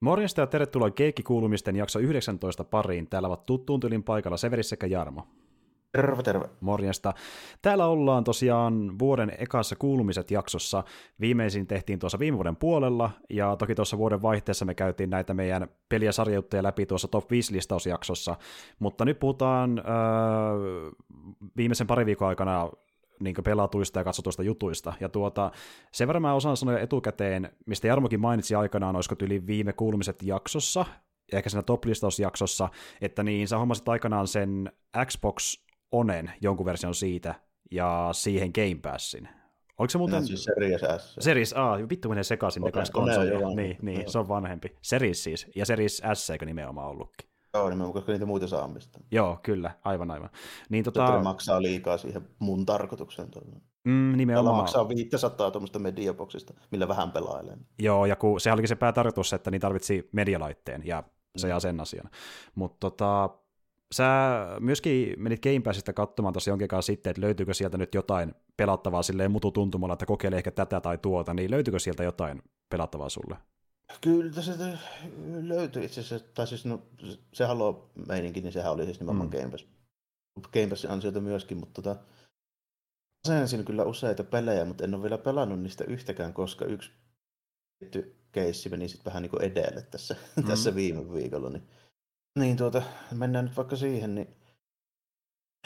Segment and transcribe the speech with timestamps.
[0.00, 3.06] Morjesta ja tervetuloa Keikki-kuulumisten jakso 19 pariin.
[3.06, 5.26] Täällä ovat tuttuun tylin paikalla Severi sekä Jarmo.
[5.92, 6.48] Terve, terve.
[6.60, 7.14] Morjesta.
[7.62, 10.84] Täällä ollaan tosiaan vuoden ekassa kuulumiset jaksossa.
[11.20, 15.68] Viimeisin tehtiin tuossa viime vuoden puolella, ja toki tuossa vuoden vaihteessa me käytiin näitä meidän
[15.88, 18.36] peli- ja sarjuttuja läpi tuossa Top 5-listausjaksossa,
[18.78, 19.84] mutta nyt puhutaan öö,
[21.56, 22.70] viimeisen pari viikon aikana
[23.20, 24.92] niin pelatuista ja katsotuista jutuista.
[25.00, 25.50] Ja tuota,
[25.92, 30.84] sen verran mä osaan sanoa etukäteen, mistä Jarmokin mainitsi aikanaan, olisiko yli viime kuulumiset jaksossa,
[31.32, 32.68] ja ehkä siinä top-listausjaksossa,
[33.00, 34.72] että niin sä hommasit aikanaan sen
[35.06, 35.56] Xbox
[35.92, 37.34] Onen jonkun version siitä,
[37.70, 39.28] ja siihen Game Passin.
[39.78, 40.20] Oliko se muuten...
[40.20, 41.16] No, siis Series S.
[41.20, 43.48] Series A, vittu menee sekaisin okay, ne konsolia.
[43.56, 44.76] Niin, niin, se on vanhempi.
[44.82, 47.29] Series siis, ja Series S eikö nimenomaan ollutkin.
[47.54, 49.00] Joo, nimenomaan, koska niitä muita saa mistä.
[49.10, 50.30] Joo, kyllä, aivan aivan.
[50.68, 51.16] Niin, tota...
[51.16, 53.28] ne maksaa liikaa siihen mun tarkoitukseen.
[53.84, 54.46] Mm, nimenomaan.
[54.46, 57.56] Tällä maksaa 500 tuommoista mediaboksista, millä vähän pelailee.
[57.78, 61.02] Joo, ja kun se olikin se päätarkoitus, että niin tarvitsi medialaitteen, ja
[61.36, 61.50] se mm.
[61.50, 62.10] ja sen asian.
[62.54, 63.30] Mutta tota,
[63.94, 64.06] sä
[64.60, 69.02] myöskin menit Game Passista katsomaan tosi jonkin kanssa sitten, että löytyykö sieltä nyt jotain pelattavaa
[69.02, 73.36] silleen mututuntumalla, että kokeile ehkä tätä tai tuota, niin löytyykö sieltä jotain pelattavaa sulle?
[74.00, 74.52] Kyllä se
[75.42, 76.82] löytyi itse asiassa, tai siis no,
[77.32, 79.38] se Halo meininki, niin sehän oli siis nimenomaan mm.
[79.38, 79.66] Game Pass.
[80.52, 82.00] Game Passin ansiota myöskin, mutta tota,
[83.24, 86.90] asensin kyllä useita pelejä, mutta en ole vielä pelannut niistä yhtäkään, koska yksi
[87.78, 90.44] tietty keissi meni sitten vähän niin kuin edelle tässä, mm.
[90.44, 91.50] tässä viime viikolla.
[91.50, 91.68] Niin,
[92.38, 92.82] niin tuota,
[93.14, 94.28] mennään nyt vaikka siihen, niin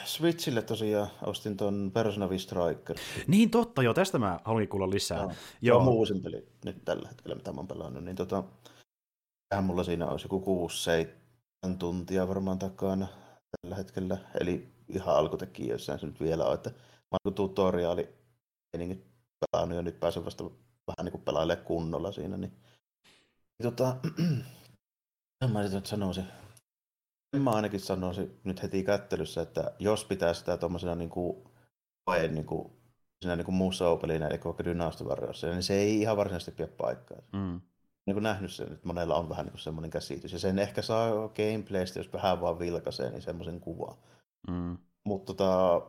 [0.03, 2.97] Switchille tosiaan ostin tuon Persona 5 Striker.
[3.27, 5.17] Niin totta, joo, tästä mä haluan kuulla lisää.
[5.17, 5.83] Joo, joo.
[5.83, 8.03] joo uusin peli nyt tällä hetkellä, mitä mä oon pelannut.
[8.03, 8.43] Niin tota,
[9.61, 10.69] mulla siinä olisi joku
[11.71, 13.07] 6-7 tuntia varmaan takana
[13.61, 14.17] tällä hetkellä.
[14.39, 16.69] Eli ihan alkutekijöissään se nyt vielä on, että
[17.11, 18.09] mä oon tutoriaali
[18.77, 19.05] niin
[19.51, 20.43] pelannut ja nyt pääsen vasta
[20.87, 22.37] vähän niin kuin pelailemaan kunnolla siinä.
[22.37, 22.51] Niin,
[23.59, 23.95] niin tota,
[25.53, 26.25] mä nyt sanoisin,
[27.39, 31.43] Mä ainakin sanoisin nyt heti kättelyssä, että jos pitää sitä tuommoisena niin kuin,
[32.31, 32.71] niin kuin,
[33.21, 35.03] siinä niin kuin musa-opelinä, eli vaikka Dynasty
[35.43, 37.17] niin se ei ihan varsinaisesti pidä paikkaa.
[37.33, 37.61] Mm.
[38.05, 40.33] Niin kuin nähnyt sen, että monella on vähän niin kuin semmoinen käsitys.
[40.33, 43.97] Ja sen ehkä saa gameplaystä, jos vähän vaan vilkaisee, niin semmoisen kuvan.
[44.47, 44.77] Mm.
[45.03, 45.81] Mutta tota,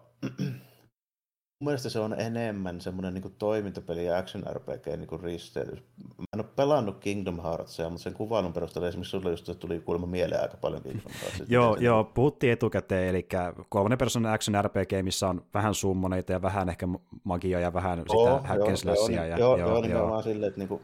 [1.61, 5.79] Mun mielestä se on enemmän semmoinen niin toimintapeli ja action RPG niin risteytys.
[6.19, 10.07] Mä en ole pelannut Kingdom Heartsia, mutta sen kuvailun perusteella esimerkiksi sulle just tuli kuulemma
[10.07, 11.47] mieleen aika paljon Kingdom Heartsia.
[11.57, 13.29] joo, joo, puhuttiin etukäteen, eli
[13.69, 16.89] kolmannen persoonan action RPG, missä on vähän summoneita ja vähän ehkä
[17.25, 20.83] magioja ja vähän oh, sitä hack Joo, ja, joo, joo, joo, nimenomaan silleen, että niinku,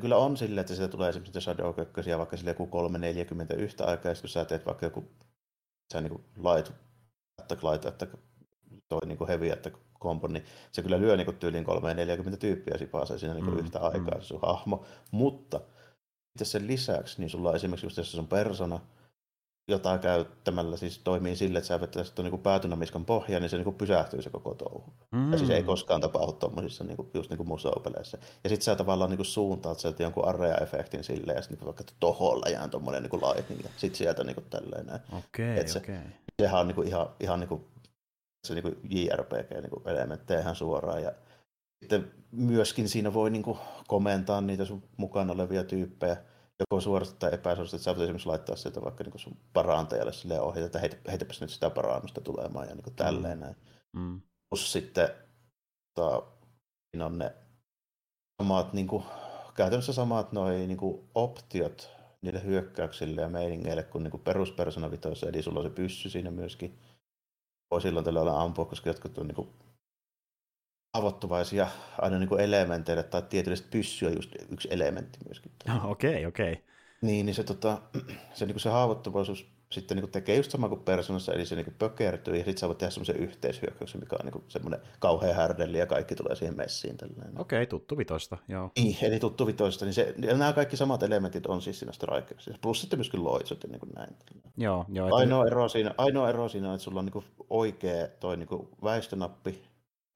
[0.00, 4.14] kyllä on silleen, että sitä tulee esimerkiksi Shadow Kökkösiä vaikka sille joku 340 yhtä aikaa,
[4.20, 5.04] kun sä teet vaikka joku
[5.92, 6.72] sä niin light,
[7.40, 8.14] attack, light, attack,
[8.92, 13.34] toi niin heavy että kompo, niin se kyllä lyö niin tyyliin 340 tyyppiä sipasee siinä
[13.34, 13.84] niin mm, yhtä mm.
[13.84, 14.84] aikaa se sun hahmo.
[15.10, 15.60] Mutta
[16.34, 18.80] itse sen lisäksi, niin sulla on esimerkiksi just se sun persona,
[19.68, 23.74] jota käyttämällä siis toimii sille, että sä vettäisit tuon niin päätynamiskan pohjaan, niin se niin
[23.74, 24.84] pysähtyy se koko touhu.
[25.12, 25.32] Mm.
[25.32, 28.18] Ja siis ei koskaan tapahdu tuommoisissa niin just niin museopeleissä.
[28.44, 32.48] Ja sitten sä tavallaan niin suuntaat sieltä jonkun area-efektin silleen, ja sitten niin vaikka toholla
[32.48, 35.00] jää tuommoinen niin lightning, ja sitten sieltä niin tälleen näin.
[35.12, 35.96] Okei, okay, okei.
[35.96, 36.10] Okay.
[36.42, 37.71] Sehän on niin ihan, ihan niin
[38.46, 41.02] se niin JRPG-elementtejä niin ihan suoraan.
[41.02, 41.12] Ja
[41.80, 46.16] sitten myöskin siinä voi niin kuin komentaa niitä sun mukana olevia tyyppejä,
[46.60, 50.40] joko suorasti tai epäsuorasti, että sä voit esimerkiksi laittaa sieltä vaikka niin sun parantajalle sille
[50.40, 53.44] ohjata, että heitä, heitäpäs nyt sitä parannusta tulemaan ja niin kuin tälleen mm.
[53.44, 53.56] näin.
[53.92, 54.20] Mm.
[54.50, 55.08] Plus sitten
[55.94, 56.22] tota,
[56.90, 57.34] siinä on ne
[58.42, 59.04] samat, niin kuin,
[59.54, 61.90] käytännössä samat noi, niin kuin optiot
[62.22, 66.30] niille hyökkäyksille ja meiningeille kuin, niin kuin peruspersona vitoissa, eli sulla on se pyssy siinä
[66.30, 66.78] myöskin
[67.72, 69.48] voi silloin tällä olla ampua, koska jotkut on niin
[70.92, 71.68] avottuvaisia
[71.98, 75.52] aina niin elementeille tai tietysti pyssyä just yksi elementti myöskin.
[75.84, 76.52] Okei, okay, okei.
[76.52, 76.64] Okay.
[77.02, 77.82] Niin, niin se, tota,
[78.34, 82.34] se, niin se haavoittuvaisuus sitten niin tekee just sama kuin persoonassa, eli se niin pökertyy,
[82.34, 86.14] ja sitten sä voit tehdä semmoisen yhteishyökkäyksen, mikä on niin semmoinen kauhean härdelli, ja kaikki
[86.14, 86.94] tulee siihen messiin.
[86.94, 88.70] Okei, okay, tuttu vitoista, joo.
[88.76, 92.58] Niin, eli tuttu vitoista, niin se, ja nämä kaikki samat elementit on siis siinä Strikersissa,
[92.62, 94.16] plus sitten myöskin loitsut ja niin kuin näin.
[94.56, 95.06] Joo, joo.
[95.06, 95.16] Että...
[95.16, 99.62] Ainoa, ero siinä, ainoa ero siinä on, että sulla on niin oikea toi niin väistönappi,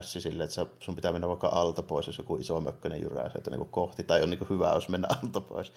[0.03, 3.69] sille, että sun pitää mennä vaikka alta pois, jos joku iso mökkönen jyrää sieltä niin
[3.69, 5.73] kohti, tai on niin hyvä, jos mennä alta pois.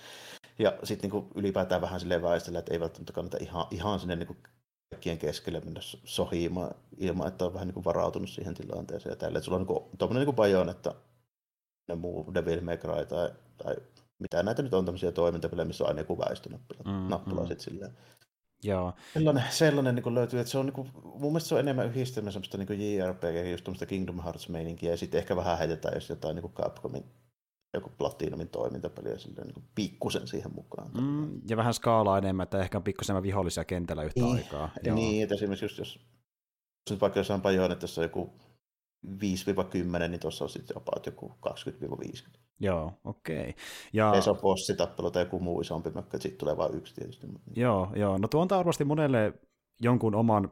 [0.59, 4.37] Ja sitten niin ylipäätään vähän silleen väistellä, että ei välttämättä kannata ihan, ihan sinne niin
[4.89, 9.37] kaikkien keskelle mennä sohimaan ilman, että on vähän niin varautunut siihen tilanteeseen ja tälle.
[9.37, 10.95] Että sulla on niin tuommoinen niin bajon, että
[11.87, 13.75] ne muu Devil May Cry tai, tai
[14.19, 17.47] mitä näitä nyt on tämmöisiä toimintapelejä, missä on aina joku väistönappula mm, nappula mm.
[17.47, 17.97] sitten silleen.
[18.63, 18.93] Joo.
[19.13, 22.31] Sellainen, sellainen niin löytyy, että se on niin kuin, mun mielestä se on enemmän yhdistelmä
[22.31, 26.53] semmoista niin JRPG, just tuommoista Kingdom Hearts-meininkiä, ja sitten ehkä vähän heitetään, jos jotain niin
[26.53, 27.05] Capcomin
[27.73, 30.91] joku Platinumin toimintapeli ja silleen niin pikkusen siihen mukaan.
[31.01, 34.69] Mm, ja vähän skaalaa enemmän, että ehkä on pikkusen enemmän vihollisia kentällä yhtä niin, aikaa.
[34.83, 34.95] Joo.
[34.95, 38.33] Niin, että esimerkiksi just jos, jos nyt vaikka jossain Bajonetassa on joku
[39.05, 39.09] 5-10,
[40.07, 42.39] niin tuossa on sitten jopa joku 20-50.
[42.59, 43.39] Joo, okei.
[43.39, 43.53] Okay.
[43.93, 44.13] Ja...
[44.15, 47.27] Ei se ole bossitappelu tai joku muu isompi että sitten tulee vain yksi tietysti.
[47.55, 48.17] Joo, joo.
[48.17, 49.33] No tuo on varmasti monelle
[49.79, 50.51] jonkun oman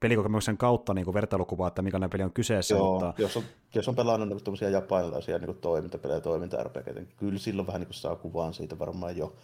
[0.00, 2.74] pelikokemuksen kautta niin vertailukuvaa, että mikä peli on kyseessä.
[2.74, 3.22] Joo, mutta...
[3.22, 3.42] jos, on,
[3.74, 6.56] jos on pelannut niin tuommoisia japanilaisia niin toimintapelejä ja toiminta
[6.94, 9.36] niin kyllä silloin vähän niin saa kuvaan siitä varmaan jo.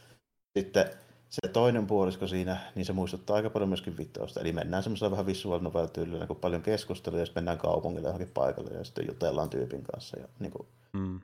[0.59, 0.91] Sitten
[1.29, 4.41] se toinen puolisko siinä, niin se muistuttaa aika paljon myöskin vitoista.
[4.41, 8.71] Eli mennään semmoisella vähän visual novel tyylillä, kun paljon keskustelua, ja mennään kaupungille johonkin paikalle,
[8.71, 10.21] ja sitten jutellaan tyypin kanssa.
[10.21, 11.21] Ja, niin kuin, mm.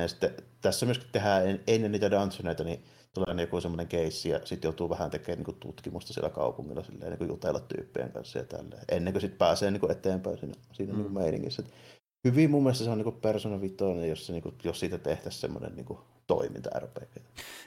[0.00, 2.84] ja sitten tässä myöskin tehdään ennen niitä dungeoneita, niin
[3.14, 7.28] tulee joku semmoinen keissi ja sitten joutuu vähän tekemään niin tutkimusta siellä kaupungilla silleen, niin
[7.28, 10.98] jutella tyyppien kanssa ja tälleen, ennen kuin sitten pääsee niin kuin eteenpäin siinä, siinä mm.
[10.98, 11.62] niin meiningissä.
[12.24, 15.40] hyvin mun mielestä se on niin Persona Vitoinen, jos, se, niin kuin, jos siitä tehtäisiin
[15.40, 17.16] semmoinen niin toiminta-RPG.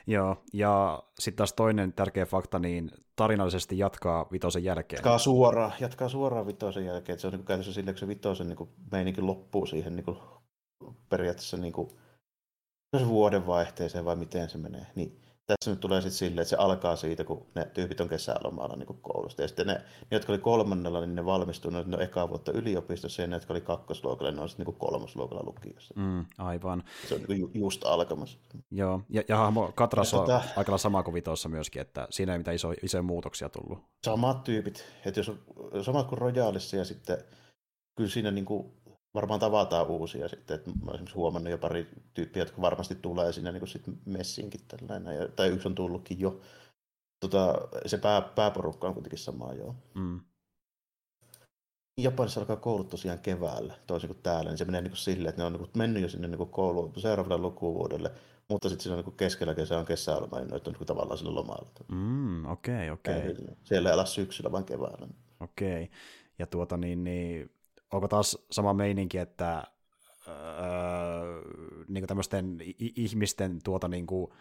[0.07, 4.98] Joo, ja sitten taas toinen tärkeä fakta, niin tarinallisesti jatkaa vitosen jälkeen.
[4.98, 8.48] Jatkaa suoraan, jatkaa suoraan vitosen jälkeen, se on niin kuin käytössä silleen, kun se vitosen
[8.48, 10.18] niin kuin, meininki loppuu siihen niin kuin,
[11.10, 11.90] periaatteessa niin kuin,
[13.07, 16.95] vuoden vaihteeseen vai miten se menee, niin tässä nyt tulee sitten silleen, että se alkaa
[16.95, 19.42] siitä, kun ne tyypit on kesälomalla niin koulusta.
[19.42, 19.81] Ja sitten ne, ne,
[20.12, 24.31] jotka oli kolmannella, niin ne valmistuivat no ekaa vuotta yliopistossa, ja ne, jotka oli kakkosluokalla,
[24.31, 25.94] ne on sitten niin kolmosluokalla lukiossa.
[25.98, 26.84] Mm, aivan.
[27.10, 28.38] Se on niin ju, just alkamassa.
[28.72, 32.38] Joo, ja, ja hahmo Katras on tota, aika sama kuin Vitossa myöskin, että siinä ei
[32.38, 33.80] mitään iso, isoja muutoksia tullut.
[34.06, 35.40] Samat tyypit, että jos on
[35.84, 37.18] samat kuin Royalissa, ja sitten
[37.95, 38.74] kyllä siinä niin kuin
[39.13, 40.56] varmaan tavataan uusia sitten.
[40.56, 44.62] Että mä olen esimerkiksi huomannut jo pari tyyppiä, jotka varmasti tulee sinne niin sitten messiinkin
[44.68, 46.42] tällainen, ja, tai yksi on tullutkin jo.
[47.19, 47.56] Tota,
[47.86, 49.75] se pää, pääporukka on kuitenkin sama joo.
[49.94, 50.19] Mm.
[51.98, 55.45] Japanissa alkaa koulut tosiaan keväällä, toisin kuin täällä, niin se menee niin silleen, että ne
[55.45, 58.12] on niin mennyt jo sinne niin kouluun seuraavalle lukuvuodelle,
[58.50, 61.36] mutta sitten siinä on niin keskellä kesää on kesäloma, niin ne on niin tavallaan sillä
[61.36, 61.69] lomalla.
[61.92, 63.31] Mm, okei, okay, okei.
[63.31, 63.56] Okay.
[63.63, 65.07] Siellä ei ala syksyllä, vaan keväällä.
[65.39, 65.98] Okei, okay.
[66.39, 67.51] ja tuota niin, niin
[67.94, 69.63] onko taas sama meininki, että
[70.28, 70.34] öö,
[71.88, 74.31] niin tämmöisten ihmisten tuota niin kuin,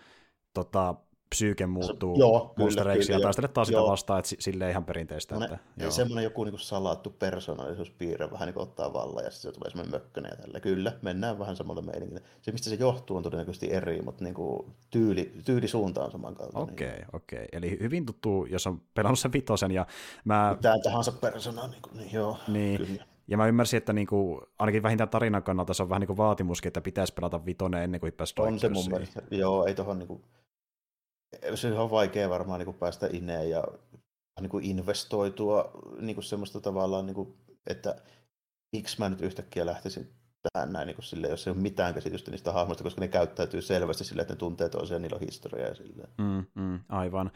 [0.55, 0.95] tota,
[1.33, 5.35] psyyke muuttuu joo, monstereiksi ja taistelet taas sitä vastaan, että sille ihan perinteistä.
[5.35, 5.91] Että, joo.
[5.91, 10.31] semmoinen joku niin salattu persoonallisuuspiirre vähän niin ottaa vallan ja sitten se tulee semmoinen mökkönen
[10.31, 10.61] ja tällä.
[10.61, 12.23] Kyllä, mennään vähän samalle meiningille.
[12.41, 16.73] Se, mistä se johtuu, on todennäköisesti eri, mutta niin kuin tyyli, tyylisuunta on samankaltainen.
[16.73, 17.39] Okei, okay, okei.
[17.39, 17.49] Okay.
[17.53, 19.87] Eli hyvin tuttu, jos on pelannut sen vitosen ja
[20.25, 20.53] mä...
[20.57, 22.87] Mitään tahansa persoonaa, niin, kuin, niin joo, niin.
[22.87, 23.12] kyllä.
[23.29, 26.69] Ja mä ymmärsin, että niinku, ainakin vähintään tarinan kannalta se on vähän niin kuin vaatimuskin,
[26.69, 29.23] että pitäisi pelata vitonen ennen kuin pääsi On se mun mielestä.
[29.31, 30.25] Joo, ei tohon niinku,
[31.55, 33.65] se on vaikea varmaan niinku päästä ineen ja
[34.41, 35.71] niinku investoitua
[36.01, 37.37] niinku semmoista tavallaan, niinku,
[37.67, 37.97] että
[38.73, 40.13] miksi mä nyt yhtäkkiä lähtisin
[40.53, 43.63] tähän näin, niin kuin sille, jos ei ole mitään käsitystä niistä hahmoista, koska ne käyttäytyy
[43.63, 46.09] selvästi sille, että ne tuntee toisiaan, niillä on historiaa ja silleen.
[46.19, 47.31] Mm, mm, aivan.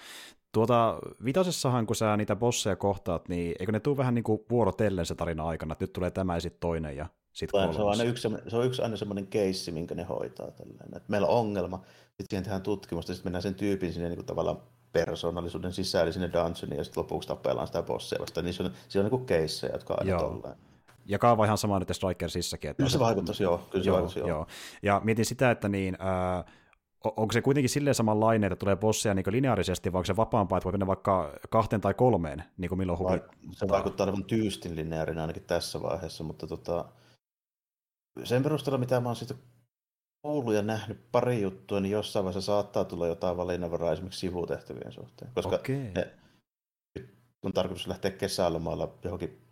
[0.57, 5.07] Tuota, vitosessahan, kun sä niitä bosseja kohtaat, niin eikö ne tule vähän niin kuin vuorotellen
[5.07, 7.77] se tarina aikana, että nyt tulee tämä ja sitten toinen ja sitten kolmas?
[7.77, 10.51] Se on, aina yksi, se on yksi aina semmoinen keissi, minkä ne hoitaa.
[10.51, 10.97] Tällainen.
[10.97, 11.77] Että meillä on ongelma,
[12.09, 14.63] sitten siihen tehdään tutkimusta, sitten mennään sen tyypin sinne niin kuin tavallaan
[14.93, 18.45] persoonallisuuden sisälle sinne dungeoniin ja sitten lopuksi tapellaan sitä bossia vastaan.
[18.45, 20.21] Niin se on, se on niin kuin keissejä, jotka on aina Joo.
[20.21, 20.57] tolleen.
[21.07, 22.71] Ja kaava ihan sama nyt Strikersissakin.
[22.71, 23.59] Että kyllä se vaikuttaisi, joo.
[23.71, 24.29] Kyllä se joo, vaikuttaisi, joo.
[24.29, 24.47] joo.
[24.83, 26.45] Ja mietin sitä, että niin, äh,
[27.05, 30.65] onko se kuitenkin silleen samanlainen, että tulee bosseja niin lineaarisesti, vai onko se vapaampaa, että
[30.65, 33.35] voi mennä vaikka kahteen tai kolmeen, niin kuin milloin huvittaa?
[33.51, 36.85] Se vaikuttaa olevan tyystin lineaarina ainakin tässä vaiheessa, mutta tota,
[38.25, 39.35] sen perusteella, mitä mä oon siitä
[40.23, 45.31] kuullut ja nähnyt pari juttua, niin jossain vaiheessa saattaa tulla jotain valinnanvaraa esimerkiksi sivutehtävien suhteen.
[45.35, 45.77] Koska okay.
[45.77, 46.15] ne,
[47.43, 49.43] on tarkoitus lähteä kesälomalla johonkin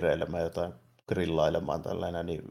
[0.00, 0.72] reilemään jotain
[1.08, 2.42] grillailemaan tällainen, niin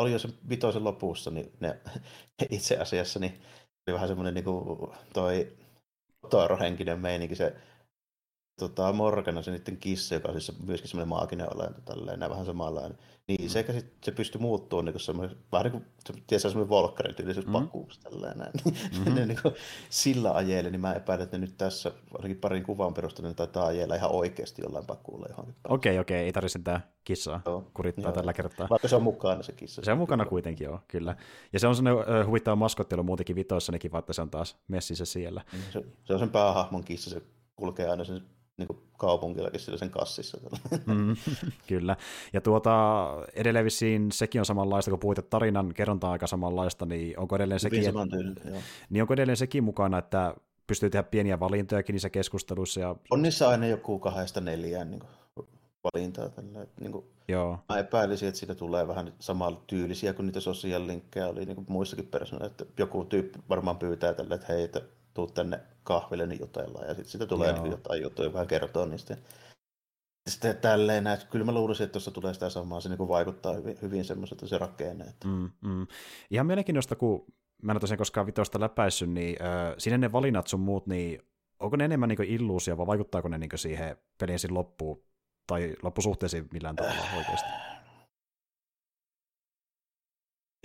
[0.00, 1.78] oli jo se vitoisen lopussa, niin ne
[2.50, 3.40] itse asiassa niin
[3.86, 5.52] oli vähän semmoinen niin kuin toi
[6.30, 7.56] Toro-henkinen meininki, se
[8.68, 12.98] tota, Morgana, se niiden kissa, joka on siis myöskin semmoinen maaginen olento, tälleen, vähän samanlainen.
[13.28, 13.48] Niin mm.
[13.48, 17.52] sekä sit, se pystyy muuttumaan niin semmoinen, vähän niin kuin, tiedätkö, semmoinen volkkarin tyylisyys mm.
[18.02, 18.52] tälleen näin.
[18.64, 19.14] Mm-hmm.
[19.14, 19.54] ne, niin kuin,
[19.90, 23.66] sillä ajeelle, niin mä epäilen, että ne nyt tässä, ainakin parin kuvan perusteella, ne taitaa
[23.66, 25.54] ajella ihan oikeasti jollain pakuulla johonkin.
[25.68, 28.12] Okei, okay, okei, okay, ei tarvitse sitä kissaa joo, kurittaa joo.
[28.12, 28.66] tällä kertaa.
[28.70, 29.82] Vaikka se on mukana se kissa.
[29.84, 31.16] Se on mukana kuitenkin, joo, kyllä.
[31.52, 35.42] Ja se on sellainen huvittava maskottelu muutenkin vitoissa, nekin, vaikka se on taas messissä siellä.
[35.72, 37.22] Se, se on sen päähahmon kissa, se
[37.56, 38.22] kulkee aina sen
[38.58, 40.38] niin kuin kaupunkillakin sen kassissa.
[40.86, 41.16] Mm,
[41.68, 41.96] kyllä.
[42.32, 47.18] Ja tuota, edelleen vissiin sekin on samanlaista, kun puhuit, että tarinan kerronta aika samanlaista, niin
[47.18, 48.00] onko edelleen sekin, että,
[48.90, 50.34] niin onko edelleen sekin mukana, että
[50.66, 52.80] pystyy tehdä pieniä valintojakin niissä keskusteluissa?
[52.80, 52.96] Ja...
[53.10, 55.02] On niissä aina joku kahdesta neljään niin
[55.94, 56.28] valintaa.
[56.28, 56.62] Tällä.
[56.62, 57.58] Että, niin kuin, Joo.
[57.68, 62.06] Mä epäilisin, että siitä tulee vähän samalla tyylisiä kuin niitä sosiaalilinkkejä oli niin kuin muissakin
[62.06, 64.80] persoonilla, että joku tyyppi varmaan pyytää tälle, että hei, että
[65.14, 69.16] tuu tänne kahville, niin jutellaan, ja sitten siitä tulee niin jotain juttuja, joka kertoo niistä.
[70.30, 73.78] Sitten tälleen näin, kyllä mä luulisin, että tuossa tulee sitä samaa, se niin vaikuttaa hyvin,
[73.82, 75.04] hyvin semmoiselta se rakenne.
[75.04, 75.28] Että...
[75.28, 75.86] Mm, mm.
[76.30, 77.26] Ihan mielenkiintoista, kun
[77.62, 81.22] mä en ole tosiaan koskaan vitosta läpäissyt, niin äh, sinne ne valinnat sun muut, niin
[81.60, 85.04] onko ne enemmän niin illuusia vai vaikuttaako ne niin siihen pelin loppuun
[85.46, 87.48] tai loppusuhteisiin millään tavalla oikeasti?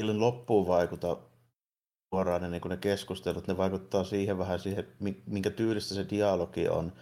[0.02, 1.18] Illan loppuun vaikuta
[2.14, 4.88] suoraan ne, niin ne keskustelut, ne vaikuttaa siihen vähän siihen,
[5.26, 6.94] minkä tyylistä se dialogi on.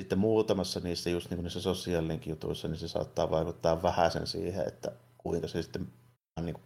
[0.00, 4.68] Sitten muutamassa niissä just niin kuin niissä sosiaalinen jutuissa, niin se saattaa vaikuttaa vähäisen siihen,
[4.68, 5.92] että kuinka se sitten
[6.40, 6.64] niin kuin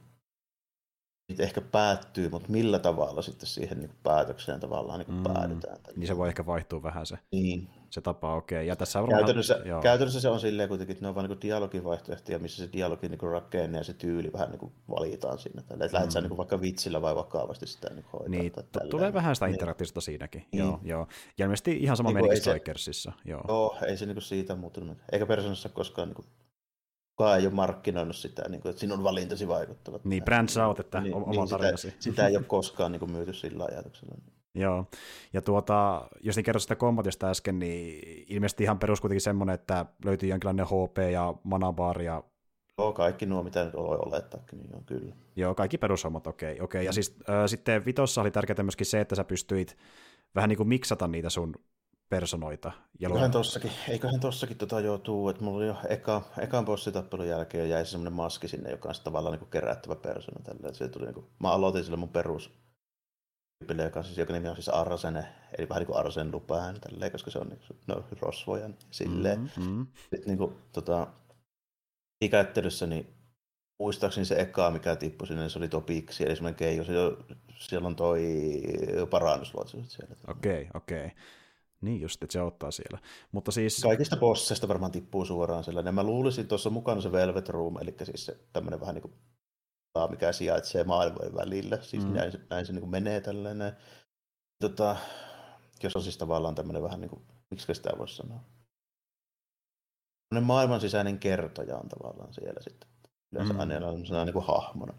[1.38, 5.22] ehkä päättyy, mutta millä tavalla sitten siihen niin päätökseen tavallaan niin mm.
[5.22, 5.78] päädytään.
[5.96, 7.68] Niin se voi ehkä vaihtua vähän se, niin.
[7.90, 8.56] Se tapa, okei.
[8.56, 8.64] Okay.
[8.64, 9.82] Ja tässä varmaan, käytännössä, joo.
[9.82, 13.32] käytännössä se on silleen kuitenkin, että ne on vain niin dialogivaihtoehtoja, missä se dialogin niin
[13.32, 15.62] rakenne ja se tyyli vähän niin kuin valitaan siinä.
[15.62, 16.04] Tällä, että mm.
[16.04, 18.28] lähdet niin vaikka vitsillä vai vakavasti sitä niin hoitaa.
[18.28, 19.54] Niin, t- tulee vähän sitä niin.
[19.54, 20.46] interaktiivista siinäkin.
[20.52, 20.64] Niin.
[20.64, 21.06] Joo, joo.
[21.38, 23.12] Ja ilmeisesti ihan sama niin meni Strikersissa.
[23.24, 23.44] Joo.
[23.48, 24.98] joo, ei se niin siitä muuttunut.
[25.12, 26.26] Eikä persoonassa koskaan niin kuin
[27.18, 30.04] kukaan ei ole markkinoinut sitä, niin kuin, että sinun valintasi vaikuttavat.
[30.04, 31.90] Niin, brand out, että niin, oma niin, tarinasi.
[31.90, 34.14] Sitä, sitä ei ole koskaan niin kuin, myyty sillä ajatuksella.
[34.60, 34.86] Joo,
[35.32, 39.86] ja tuota, jos niin kerroit sitä kombatista äsken, niin ilmeisesti ihan perus kuitenkin semmoinen, että
[40.04, 42.22] löytyy jonkinlainen HP ja manabar ja
[42.78, 45.14] Joo, kaikki nuo, mitä nyt voi olettaakin, niin on kyllä.
[45.36, 46.52] Joo, kaikki perushommat, okei.
[46.52, 46.82] Okay, okay.
[46.82, 49.76] Ja siis äh, sitten Vitossa oli tärkeää myöskin se, että sä pystyit
[50.34, 51.54] vähän niin kuin miksata niitä sun
[52.08, 52.72] personoita.
[53.00, 57.70] Ja eiköhän tossakin, eiköhän tossakin tota joutuu, että mulla oli jo eka, ekan bossitappelun jälkeen
[57.70, 60.40] jäi semmoinen maski sinne, joka on tavallaan niin kuin kerättävä persona.
[60.44, 60.72] Tällä.
[60.72, 62.50] Se tuli, niin kuin, mä aloitin sillä mun perus
[63.58, 67.12] tyypille, joka, siis, joka nimi on siis Arsene, eli vähän niin kuin Arsen Lupään, tälleen,
[67.12, 69.40] koska se on niin, no, rosvoja, niin silleen.
[69.40, 69.86] Mm-hmm.
[70.00, 71.06] Sitten niin kuin, tota,
[72.20, 73.14] ikäyttelyssä, niin
[73.78, 76.92] muistaakseni se eka, mikä tippui sinne, niin se oli tuo Piksi, eli semmoinen keijo, se,
[77.58, 78.22] siellä on toi
[79.10, 80.16] parannusluotsu siellä.
[80.28, 81.06] Okei, okay, okei.
[81.06, 81.18] Okay.
[81.80, 82.98] Niin just, että se ottaa siellä.
[83.32, 83.80] Mutta siis...
[83.82, 85.94] Kaikista bosseista varmaan tippuu suoraan sellainen.
[85.94, 89.14] Mä luulisin tuossa mukana se Velvet Room, eli siis se tämmöinen vähän niin kuin
[90.06, 91.78] mikä sijaitsee maailmojen välillä.
[91.82, 92.12] Siis mm.
[92.12, 93.76] näin, näin se niin kuin menee tällainen.
[94.60, 94.96] Tota,
[95.82, 98.40] jos on siis tavallaan tämmöinen vähän niin kuin, miksi sitä voisi sanoa?
[100.40, 102.90] maailman sisäinen kertoja on tavallaan siellä sitten.
[103.32, 103.60] Yleensä mm.
[103.60, 103.92] aina
[104.24, 104.94] niin kuin hahmona.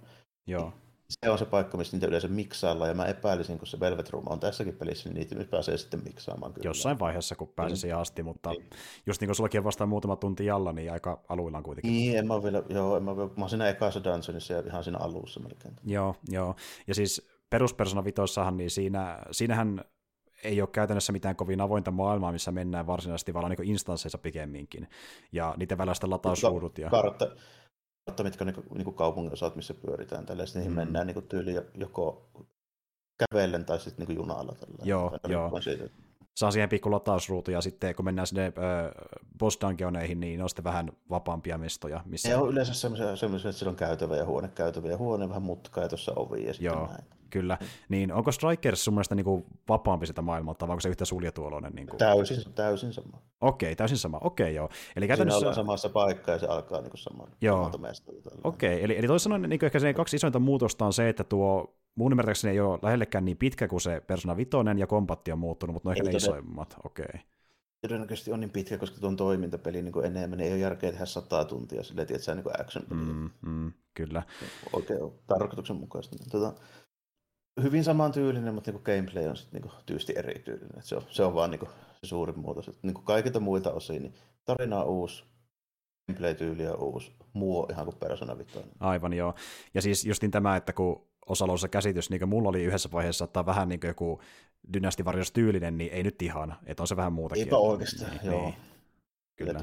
[0.47, 0.73] Joo
[1.09, 4.25] se on se paikka, missä niitä yleensä miksaillaan, ja mä epäilisin, kun se Velvet Room
[4.29, 6.69] on tässäkin pelissä, niin niitä nyt pääsee sitten miksaamaan kyllä.
[6.69, 7.77] Jossain vaiheessa, kun pääsee niin.
[7.77, 8.69] siihen asti, mutta niin.
[9.05, 11.91] just niin kuin sullakin on vasta muutama tunti jalla, niin aika aluillaan kuitenkin.
[11.91, 14.83] Niin, en mä vielä, joo, en mä, vielä, mä oon siinä ekassa dungeonissa ja ihan
[14.83, 15.75] siinä alussa melkein.
[15.85, 16.55] Joo, joo,
[16.87, 19.81] ja siis peruspersona vitossahan, niin siinä, siinähän
[20.43, 24.87] ei ole käytännössä mitään kovin avointa maailmaa, missä mennään varsinaisesti vaan niin instansseissa pikemminkin.
[25.31, 26.77] Ja niiden välillä sitten latausruudut.
[26.77, 26.89] Ja...
[26.89, 27.27] Kartta,
[28.09, 30.25] kautta, mitkä on niin, niin kaupungin osat, missä pyöritään.
[30.25, 30.75] Tällä niihin mm.
[30.75, 32.29] mennään niin tyyli joko
[33.19, 34.55] kävellen tai sitten niin junalla.
[34.59, 34.77] Tällä.
[34.83, 35.61] Joo, joo.
[35.61, 35.89] Siitä.
[36.35, 38.53] Saa siihen pikku latausruutu ja sitten kun mennään sinne
[39.39, 42.01] boss dungeoneihin, niin on sitten vähän vapaampia mestoja.
[42.05, 42.29] Missä...
[42.29, 45.41] Ne on yleensä sellaisia, sellaisia, että siellä on käytävä ja huone, käytävä ja huone, vähän
[45.41, 46.87] mutkaa ja tuossa ovi ja sitten Joo.
[46.87, 47.03] näin.
[47.29, 47.57] Kyllä.
[47.89, 51.73] Niin onko Strikers sun mielestä niinku vapaampi sitä maailmalta, vai onko se yhtä suljetuoloinen?
[51.73, 51.97] Niinku?
[51.97, 53.21] Täysin, täysin sama.
[53.41, 54.17] Okei, okay, täysin sama.
[54.21, 54.69] Okei, okay, joo.
[54.95, 55.39] Eli käytännössä...
[55.39, 57.71] Siinä samassa paikkaa ja se alkaa niinku saman, joo.
[58.43, 61.23] Okei, okay, eli, eli toisin sanoen niin ehkä se kaksi isointa muutosta on se, että
[61.23, 65.39] tuo mun ymmärtääkseni ei ole lähellekään niin pitkä kuin se Persona 5 ja kompatti on
[65.39, 66.75] muuttunut, mutta ne on ehkä ne isoimmat.
[66.83, 67.05] Okei.
[67.09, 67.21] Okay.
[67.81, 71.45] Todennäköisesti on niin pitkä, koska tuon toimintapeli niin enemmän niin ei ole järkeä tehdä sataa
[71.45, 74.23] tuntia silleen, että sä niin action mm, mm, kyllä.
[74.73, 76.15] Oikein tarkoituksenmukaista.
[76.31, 76.53] Tota,
[77.63, 80.83] hyvin samantyylinen, mutta niin gameplay on sitten niin tyysti erityylinen.
[80.83, 81.69] Se on, se on vaan niin kuin,
[82.03, 82.67] se suurin muutos.
[82.67, 84.13] Että, niin kaikilta muilta osin, niin
[84.45, 85.23] tarina on uusi,
[86.07, 88.59] gameplay-tyyli on uusi, muu on ihan kuin Persona 5.
[88.79, 89.33] Aivan joo.
[89.73, 93.45] Ja siis justin tämä, että kun osalla käsitys, niin kuin mulla oli yhdessä vaiheessa, että
[93.45, 94.21] vähän niin kuin joku
[94.73, 97.43] Dynasty Warriors tyylinen, niin ei nyt ihan, että on se vähän muutakin.
[97.43, 98.41] Eipä oikeastaan, niin, joo.
[98.41, 98.55] Niin.
[99.35, 99.59] Kyllä.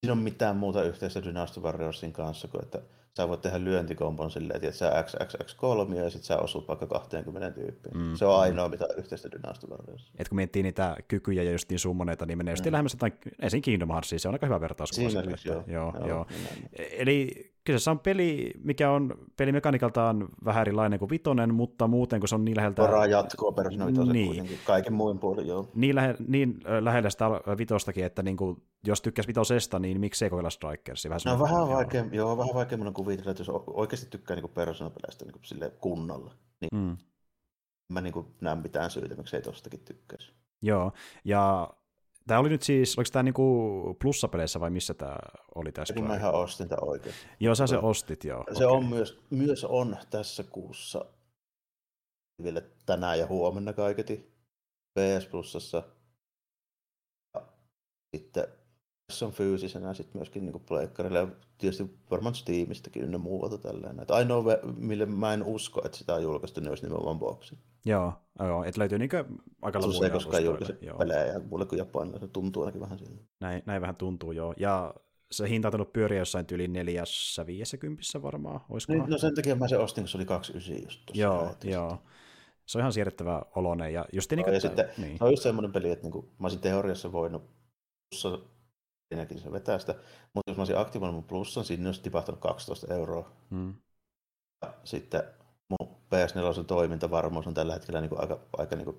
[0.00, 2.82] Siinä on mitään muuta yhteistä Dynasty Warriorsin kanssa kuin, että
[3.16, 7.96] sä voit tehdä lyöntikompon silleen, että sä XXX3 ja sitten sä osut vaikka 20 tyyppiin.
[7.96, 8.14] Mm.
[8.14, 10.12] Se on ainoa, mitä yhteistä dynastivarjoissa.
[10.18, 12.72] Et kun miettii niitä kykyjä ja just niin summoneita, niin menee mm.
[12.72, 13.62] lähemmäs jotain, esim.
[13.62, 14.90] Kingdom Heartsia, se on aika hyvä vertaus.
[14.90, 15.64] Siinä joo.
[15.66, 16.08] joo, joo.
[16.08, 16.26] joo.
[16.90, 22.34] Eli kyseessä on peli, mikä on pelimekanikaltaan vähän erilainen kuin Vitonen, mutta muuten kun se
[22.34, 22.82] on niin läheltä...
[22.82, 24.26] Varaa jatkoa Persona niin.
[24.26, 25.68] kuitenkin, kaiken muun puolin, joo.
[25.74, 27.24] Niin, lähe, niin lähellä sitä
[27.58, 31.08] Vitostakin, että niin kuin, jos tykkäs Vitosesta, niin miksei kokeilla Strikersia?
[31.08, 35.24] Vähän no, vähän vaikea, joo, vähän vaikea mun kuvitella, että jos oikeasti tykkää niin Persona-peleistä
[35.24, 36.96] niin sille kunnolla, niin mm.
[37.88, 40.32] mä niin kuin näen mitään syytä, miksi ei tostakin tykkäisi.
[40.62, 40.92] Joo,
[41.24, 41.70] ja
[42.30, 45.16] Tämä oli nyt siis, oliko tämä niinku plussapeleissä vai missä tämä
[45.54, 45.94] oli tässä?
[45.94, 47.14] Kun mä ihan ostin tämän oikein.
[47.40, 48.44] Joo, sä se ostit, joo.
[48.52, 48.78] Se okay.
[48.78, 51.04] on myös, myös on tässä kuussa
[52.42, 54.32] vielä tänään ja huomenna kaiketi
[54.94, 55.82] PS Plusassa.
[57.34, 57.42] Ja
[58.16, 58.44] sitten
[59.12, 64.00] se on fyysisenä sitten myöskin niin pleikkarille ja tietysti varmaan Steamistäkin ynnä muuta tälleen.
[64.00, 64.44] Että ainoa,
[64.76, 67.58] mille mä en usko, että sitä on julkaistu, niin olisi nimenomaan boksi.
[67.84, 69.10] Joo, joo että löytyy niin
[69.62, 73.22] aika lailla Se ei koskaan julkaise pelejä, mulle kuin Japanilla se tuntuu ainakin vähän siltä.
[73.40, 74.54] Näin, näin vähän tuntuu, joo.
[74.56, 74.94] Ja
[75.30, 78.92] se hinta on tullut pyöriä jossain yli 450 varmaan, olisiko?
[78.92, 81.22] Niin, no sen takia mä se ostin, kun se oli 29 just tuossa.
[81.22, 82.02] Joo, joo.
[82.66, 83.92] Se on ihan siirrettävä oloinen.
[83.92, 85.18] Ja, just niin, no, ja sitten, niin.
[85.18, 87.50] se on just semmoinen peli, että niin kuin, mä olisin teoriassa voinut
[89.14, 89.94] siinäkin se vetää sitä.
[90.34, 93.32] Mutta jos mä olisin aktivoinut mun plussan, sinne olisi tipahtanut 12 euroa.
[93.50, 93.74] Hmm.
[94.62, 95.22] Ja sitten
[95.70, 98.96] mun PS4 toimintavarmuus on tällä hetkellä niin kuin aika, aika niin kuin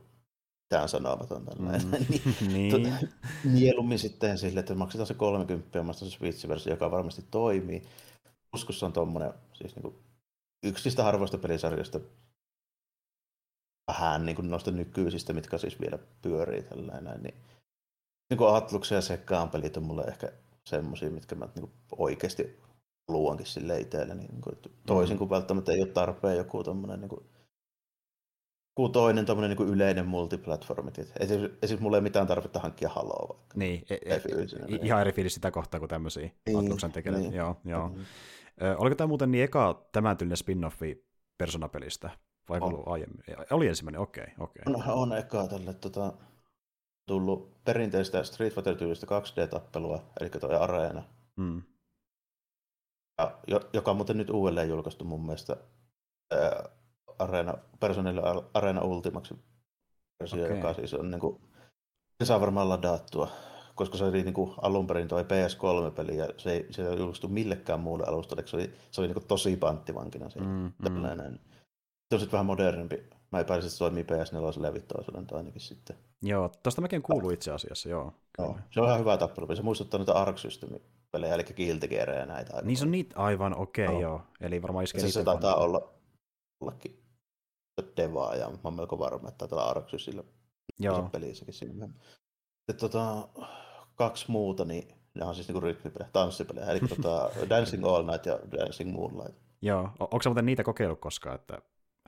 [0.71, 1.47] mitään sanomaton.
[1.59, 2.47] Mm.
[2.53, 3.09] niin.
[3.43, 7.81] Mieluummin sitten sille, että maksetaan se 30 ja se Switch-versio, joka varmasti toimii.
[8.53, 9.95] Uskussa on tuommoinen siis niin
[10.63, 11.99] yksi niistä harvoista pelisarjoista
[13.87, 17.35] vähän niin kuin noista nykyisistä, mitkä siis vielä pyörii tällainen, niin
[18.29, 20.31] niin kuin Atluksen ja Sekkaan pelit on mulle ehkä
[20.65, 22.60] semmoisia, mitkä mä niin kuin oikeasti
[23.11, 24.15] luonkin sille itselle.
[24.15, 25.17] Niin kuin, toisin mm.
[25.17, 27.25] kuin välttämättä ei ole tarpeen joku tommonen niin kuin,
[28.77, 30.91] joku toinen tommonen niin kuin yleinen multiplatformi.
[31.19, 33.53] Esimerkiksi mulla ei mitään tarvetta hankkia Haloa vaikka.
[33.55, 34.21] Niin, e, e,
[34.67, 34.85] niin.
[34.85, 37.27] ihan eri fiilis sitä kohtaa kuin tämmöisiä niin, Atluksen tekeleitä.
[37.27, 37.37] Niin.
[37.37, 37.89] Joo, joo.
[37.89, 38.05] Mm.
[38.61, 41.05] Ö, oliko tämä muuten niin eka tämän tyylinen spin-offi
[41.37, 42.09] Persona-pelistä?
[42.49, 42.63] Vai on.
[42.63, 43.23] ollut aiemmin?
[43.51, 44.27] Oli ensimmäinen, okei.
[44.39, 44.93] Okay, okay.
[44.93, 46.13] On, on eka tälle tota,
[47.07, 51.03] tullut perinteistä Street Fighter-tyylistä 2D-tappelua, eli toi Areena.
[51.35, 51.61] Mm.
[53.47, 55.57] Ja, joka on muuten nyt uudelleen julkaistu mun mielestä
[56.31, 56.69] ää,
[58.53, 59.35] Areena Ultimaksi
[60.19, 60.57] versio, okay.
[60.57, 61.41] joka siis on niin kuin,
[62.21, 63.31] se saa varmaan ladattua,
[63.75, 67.27] koska se oli niin kuin, alun perin toi PS3-peli ja se ei, se ei julkaistu
[67.27, 70.47] millekään muulle alustalle, se oli, se oli niin kuin, tosi panttivankina siinä.
[70.47, 71.37] Mm, mm.
[72.09, 75.95] Se on sitten vähän modernimpi Mä epäilisin, että se toimii PS4 levittoisuuden ainakin sitten.
[76.21, 78.13] Joo, tosta mäkin kuulu itse asiassa, joo.
[78.37, 78.57] joo.
[78.69, 79.55] Se on ihan hyvä tappelu.
[79.55, 80.45] Se muistuttaa niitä arc
[81.11, 82.61] pelejä eli Guilty Gear ja näitä.
[82.61, 84.21] Niin se on niitä aivan okei, okay, joo.
[84.41, 85.93] Eli varmaan iskee Se, se taitaa olla,
[86.61, 87.03] ollakin
[87.97, 89.91] devaa, ja mä oon melko varma, että taitaa arc
[90.79, 91.09] joo.
[91.11, 91.85] pelissäkin siinä.
[91.85, 93.27] Sitten tota,
[93.95, 98.39] kaksi muuta, niin ne on siis niinku rytmipelejä, tanssipelejä, eli tota Dancing All Night ja
[98.51, 99.41] Dancing Moonlight.
[99.61, 101.61] Joo, onko sä muuten niitä kokeillut koskaan, että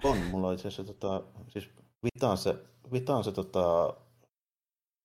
[0.03, 1.69] on, mulla on itse asiassa, tota, siis
[2.03, 2.55] Vitaan se,
[2.91, 3.93] Vitaan se tota,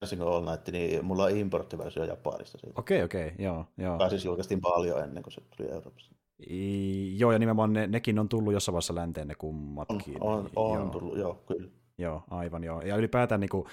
[0.01, 2.81] Dancing All Night, niin mulla on importtiversio Japanista siitä.
[2.81, 3.65] Okei, okay, okei, okay, joo.
[3.79, 3.93] joo.
[3.93, 6.15] Joka siis julkaistiin paljon ennen kuin se tuli Euroopassa.
[6.51, 10.17] I, joo, ja nimenomaan ne, nekin on tullut jossain vaiheessa länteen ne kummatkin.
[10.21, 10.91] On, on, on joo.
[10.91, 11.71] tullut, joo, kyllä.
[11.99, 12.83] Joo, aivan joo.
[12.83, 13.65] Ja ylipäätään niin kuin,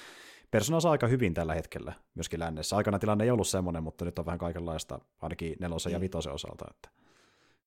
[0.51, 2.75] Persona saa aika hyvin tällä hetkellä myöskin lännessä.
[2.75, 6.01] Aikana tilanne ei ollut semmoinen, mutta nyt on vähän kaikenlaista, ainakin nelosen ja niin.
[6.01, 6.65] vitosen osalta.
[6.69, 6.89] Että.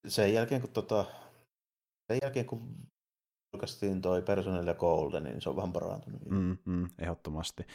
[0.09, 1.05] Sen jälkeen, kun, tota,
[2.09, 2.77] sen jälkeen, kun
[3.53, 6.31] julkaistiin toi Personal ja Golden, niin se on vähän parantunut.
[6.31, 7.66] Mm, mm, ehdottomasti.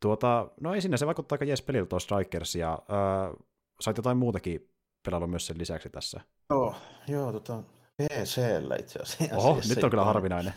[0.00, 3.36] Tuota, no ei sinne, se vaikuttaa aika jees peliltä tuo Strikers, ja äh,
[3.80, 4.70] sait jotain muutakin
[5.04, 6.20] pelailu myös sen lisäksi tässä.
[6.50, 6.74] Joo,
[7.08, 7.62] joo tota,
[8.02, 9.36] PCllä itse asiassa.
[9.36, 10.54] Oho, nyt on kyllä harvinainen.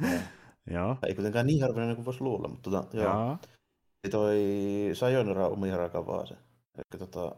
[0.76, 0.96] joo.
[1.06, 3.04] Ei kuitenkaan niin harvinainen kuin voisi luulla, mutta tota, joo.
[3.04, 3.38] joo.
[4.04, 4.40] Ja toi
[4.92, 6.34] Sayonara Umihara Kawase,
[6.74, 7.34] eli tota,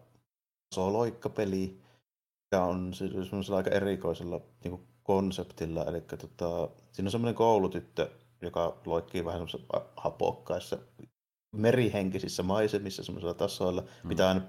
[0.74, 1.80] soloikkapeli,
[2.52, 5.84] ja on semmoisella aika erikoisella niin kuin konseptilla.
[5.84, 8.10] Eli tota, siinä on semmoinen koulutyttö,
[8.42, 10.78] joka loikkii vähän semmoisessa hapokkaissa
[11.52, 14.08] merihenkisissä maisemissa semmoisella tasoilla, mm.
[14.08, 14.40] pitää aina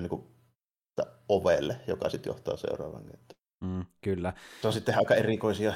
[0.00, 0.26] niin kuin,
[1.28, 3.04] ovelle, joka sitten johtaa seuraavaan
[3.60, 4.32] Mm, kyllä.
[4.62, 5.74] Se on sitten aika erikoisia,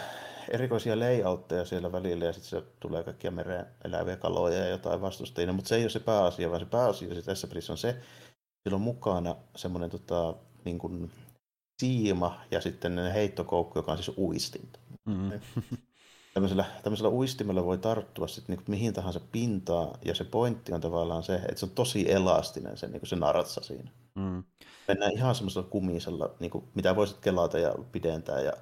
[0.51, 5.53] erikoisia layoutteja siellä välillä ja sitten se tulee kaikkia mereen eläviä kaloja ja jotain vastustajia,
[5.53, 8.81] mutta se ei ole se pääasia, vaan se pääasia tässä pelissä on se, että on
[8.81, 11.11] mukana semmoinen tota, niin kuin,
[11.83, 14.79] siima ja sitten heittokoukku, joka on siis uistinta.
[15.05, 15.31] Mm.
[16.37, 21.22] Tämmöisellä, tämmöisellä uistimella voi tarttua sitten niin mihin tahansa pintaan, ja se pointti on tavallaan
[21.22, 23.90] se, että se on tosi elastinen se, niin se naratsa siinä.
[24.14, 24.44] Mm.
[24.88, 28.53] Mennään ihan semmoisella kumisella, niin kuin, mitä voisit kelata ja pidentää, ja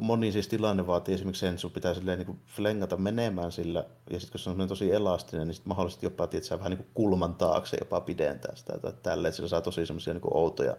[0.00, 4.20] moni siis tilanne vaatii esimerkiksi sen, että sun pitää silleen niin flengata menemään sillä, ja
[4.20, 7.34] sitten kun se on tosi elastinen, niin sitten mahdollisesti jopa tietää vähän niin kuin kulman
[7.34, 10.76] taakse jopa pidentää sitä tai tälle, että sillä saa tosi semmoisia niin outoja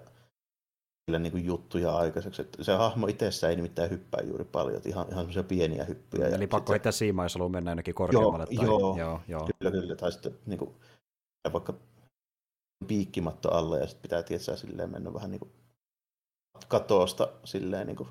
[1.08, 2.42] niin kuin juttuja aikaiseksi.
[2.42, 6.28] Että se hahmo itsessään ei nimittäin hyppää juuri paljon, ihan, ihan semmoisia pieniä hyppyjä.
[6.28, 8.48] Eli pakko heittää siimaa, jos haluaa mennä jonnekin korkeammalle.
[8.50, 8.68] Joo, tai...
[8.68, 9.96] joo, joo, joo, kyllä, kyllä.
[9.96, 10.76] Tai sitten niin kuin,
[11.54, 11.74] vaikka
[12.88, 15.52] piikkimatto alle ja sitten pitää tietää silleen mennä vähän niin kuin
[16.68, 18.10] katoosta silleen niin kuin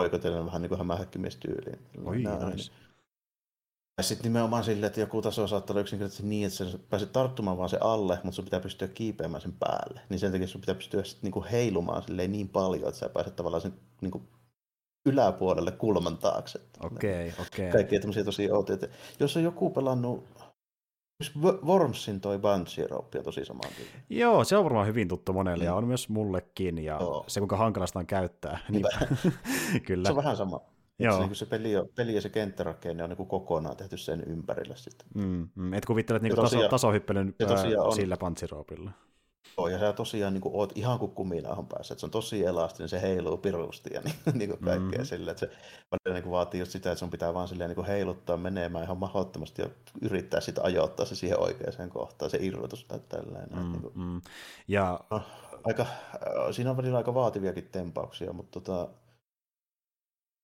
[0.00, 1.78] oikotellen vähän niin kuin hämähäkkimiestyyliin.
[2.04, 2.72] Oi, nice.
[3.98, 7.58] Ja sitten nimenomaan silleen, että joku taso saattaa olla yksinkertaisesti niin, että sä pääset tarttumaan
[7.58, 10.00] vaan se alle, mutta sun pitää pystyä kiipeämään sen päälle.
[10.08, 13.36] Niin sen takia sun pitää pystyä sit niinku heilumaan silleen niin paljon, että sä pääset
[13.36, 14.22] tavallaan sen niinku
[15.06, 16.60] yläpuolelle kulman taakse.
[16.80, 17.68] Okei, okay, okei.
[17.68, 17.72] Okay.
[17.72, 18.78] Kaikkia tämmöisiä tosi outoja.
[19.20, 20.24] Jos on joku pelannut
[21.64, 24.02] Wormsin toi Banshee Rope tosi samaan tyyliin.
[24.10, 25.66] Joo, se on varmaan hyvin tuttu monelle mm.
[25.66, 27.24] ja on myös mullekin ja Joo.
[27.26, 28.58] se kuinka hankalasta on käyttää.
[28.68, 28.84] Niin,
[29.86, 30.06] kyllä.
[30.06, 30.60] Se on vähän sama.
[30.98, 31.16] Joo.
[31.16, 35.08] Se, niin se peli, peli ja se kenttärakenne on niin kokonaan tehty sen ympärillä sitten.
[35.14, 35.72] Mm, mm.
[35.72, 37.34] Et kuvittelet niin taso, tasohyppelyn
[37.94, 38.90] sillä pantsiroopilla.
[39.58, 42.44] Joo, ja sä tosiaan niin kuin, oot ihan kuin kuminauhan päässä, että se on tosi
[42.44, 45.04] elastinen, se heiluu pirusti ja niin, niin kuin kaikkea mm-hmm.
[45.04, 47.86] sillä, että se niin kuin, vaatii just sitä, että sun pitää vaan silleen, niin kuin
[47.86, 49.68] heiluttaa menemään ihan mahdottomasti ja
[50.00, 53.58] yrittää sitä ajoittaa se siihen oikeaan kohtaan, se irrotus tai tällainen.
[53.58, 53.72] Mm-hmm.
[53.72, 54.20] Niin kuin, mm.
[54.68, 55.00] ja...
[55.10, 55.22] no,
[55.64, 58.88] aika, äh, siinä on välillä aika vaativiakin tempauksia, mutta tota,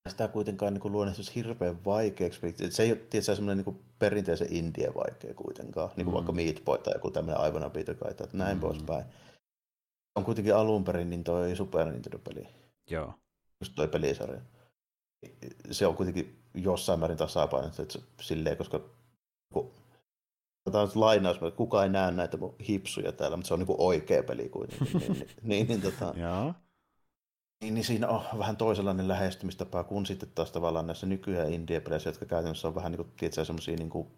[0.09, 2.41] sitä kuitenkaan niin luonnollisesti hirveän vaikeaksi.
[2.71, 6.15] Se ei ole tietysti semmoinen niin perinteisen indie vaikea kuitenkaan, niin kuin mm.
[6.15, 8.61] vaikka Meat Boy tai joku tämmöinen aivan apitokaita, että näin mm.
[8.61, 9.05] poispäin.
[10.15, 12.49] On kuitenkin alun perin niin toi Super Nintendo-peli.
[12.91, 13.15] Joo.
[13.61, 14.41] Just toi pelisarja.
[15.71, 18.81] Se on kuitenkin jossain määrin tasapainossa, että silleen, koska
[19.55, 19.73] kun
[20.71, 22.39] Tämä on lainaus, että kukaan ei näe näitä
[22.69, 25.01] hipsuja täällä, mutta se on niin oikea peli kuitenkin.
[25.01, 26.15] niin, niin, niin, niin, tota,
[27.63, 32.27] niin, niin siinä on vähän toisenlainen lähestymistapa kuin sitten taas tavallaan näissä nykyään indie-peleissä, jotka
[32.27, 34.09] käytännössä on vähän niin kuin, tiedätkö, semmoisia niin kuin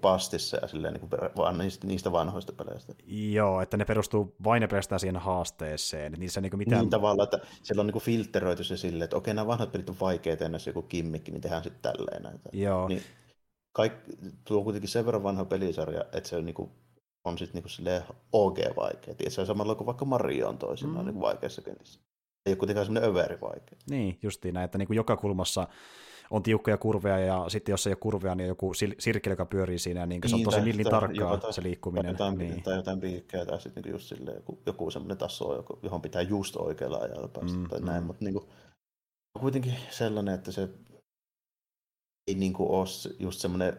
[0.00, 2.94] pastissa ja silleen, niin kuin, vaan niistä, niistä vanhoista peleistä.
[3.06, 6.06] Joo, että ne perustuu vain ja pelkästään siihen haasteeseen.
[6.06, 6.80] Että niissä niin, mitään...
[6.80, 9.88] niin tavallaan, että siellä on niin kuin filteröity se silleen, että okei, nämä vanhat pelit
[9.88, 12.48] on vaikeita, jos joku kimmikki, niin tehdään sitten tälleen näitä.
[12.52, 12.88] Joo.
[12.88, 13.02] Niin,
[13.72, 13.92] kaik,
[14.44, 16.70] tuo on kuitenkin sen verran vanha pelisarja, että se on, niin kuin,
[17.24, 19.14] on sitten niin OG vaikea.
[19.28, 21.12] Se on samalla kuin vaikka Mario on toisinaan mm.
[21.12, 22.00] niin vaikeassa kentissä
[22.46, 23.78] ei ole kuitenkaan semmoinen överi vaikea.
[23.90, 25.68] Niin, justiin näin, että niin kuin joka kulmassa
[26.30, 30.06] on tiukkoja kurveja ja sitten jos ei ole kurveja, niin joku sirkkeli, joka pyörii siinä,
[30.06, 32.16] niin, niin se on niin, tosi millin tarkkaa jotain, se liikkuminen.
[32.16, 32.62] Tai jotain, niin.
[32.62, 36.56] tai jotain piikkejä tai sitten niin just silleen, joku, joku semmoinen taso, johon pitää just
[36.56, 38.06] oikealla ajalla päästä mm, tai näin, mm.
[38.06, 38.46] mutta niin kuin,
[39.40, 40.68] kuitenkin sellainen, että se
[42.28, 42.86] ei niin kuin ole
[43.18, 43.78] just semmoinen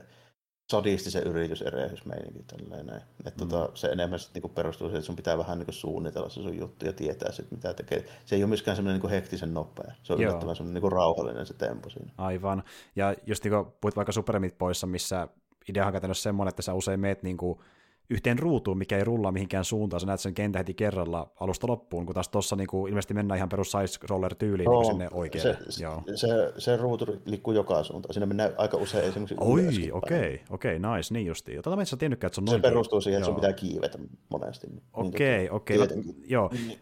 [0.70, 2.44] sadistisen yrityserehysmeininki.
[2.70, 3.02] Näin.
[3.26, 3.50] Että mm.
[3.50, 6.58] tota, se enemmän sit niinku perustuu siihen, että sun pitää vähän niinku suunnitella se sun
[6.58, 8.06] juttu ja tietää sit, mitä tekee.
[8.26, 9.92] Se ei ole myöskään semmoinen niinku hektisen nopea.
[10.04, 12.12] Se on yllättävän semmoinen niinku rauhallinen se tempo siinä.
[12.18, 12.64] Aivan.
[12.96, 15.28] Ja just niin kuin puhuit vaikka Super Meat Boyssa, missä
[15.70, 17.62] idea on käytännössä semmoinen, että sä usein meet niinku
[18.10, 22.06] yhteen ruutuun, mikä ei rullaa mihinkään suuntaan, sä näet sen kentän heti kerralla alusta loppuun,
[22.06, 25.58] kun taas tuossa niin ilmeisesti mennään ihan perus side roller tyyliin no, niin sinne oikealle.
[25.70, 26.04] Se, Joo.
[26.16, 30.78] Se, se, ruutu liikkuu joka suuntaan, siinä mennään aika usein esimerkiksi Oi, okei, okei, okay,
[30.78, 31.62] okay, nice, niin justiin.
[31.62, 32.58] Tätä mä en tiennytkään, että se on noin.
[32.58, 33.98] Se perustuu siihen, että sun pitää kiivetä
[34.30, 34.68] monesti.
[34.68, 36.50] Niin, okei, niin, okei, okay, joo.
[36.54, 36.80] Niin.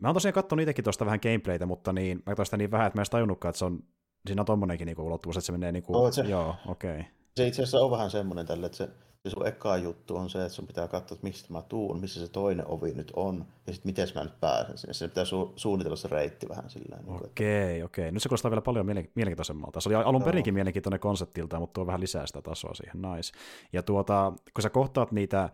[0.00, 2.98] Mä oon tosiaan katsonut itsekin tuosta vähän gameplaytä, mutta niin, mä sitä niin vähän, että
[2.98, 3.80] mä en tajunnutkaan, että se on,
[4.26, 6.90] siinä on tommonenkin niin ulottuvuus, että se menee niin kuin, oh, se, joo, okei.
[6.90, 7.04] Okay.
[7.36, 8.88] Se itse asiassa on vähän semmoinen tälle, että se
[9.22, 12.20] se sun eka juttu on se, että sun pitää katsoa, että mistä mä tuun, missä
[12.20, 14.94] se toinen ovi nyt on, ja sitten miten mä nyt pääsen sinne.
[14.94, 17.82] Se pitää su- suunnitella se reitti vähän sillä Okei, okay, okei.
[17.84, 18.10] Okay.
[18.10, 19.80] Nyt se kuulostaa vielä paljon mielen- mielenkiintoisemmalta.
[19.80, 23.02] Se oli alun perinkin mielenkiintoinen konseptilta, mutta tuo vähän lisää sitä tasoa siihen.
[23.02, 23.32] Nice.
[23.72, 25.48] Ja tuota, kun sä kohtaat niitä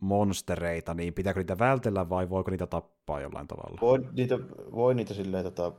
[0.00, 3.78] monstereita, niin pitääkö niitä vältellä vai voiko niitä tappaa jollain tavalla?
[3.80, 4.38] Voi niitä,
[4.74, 5.72] voi niitä silleen tota,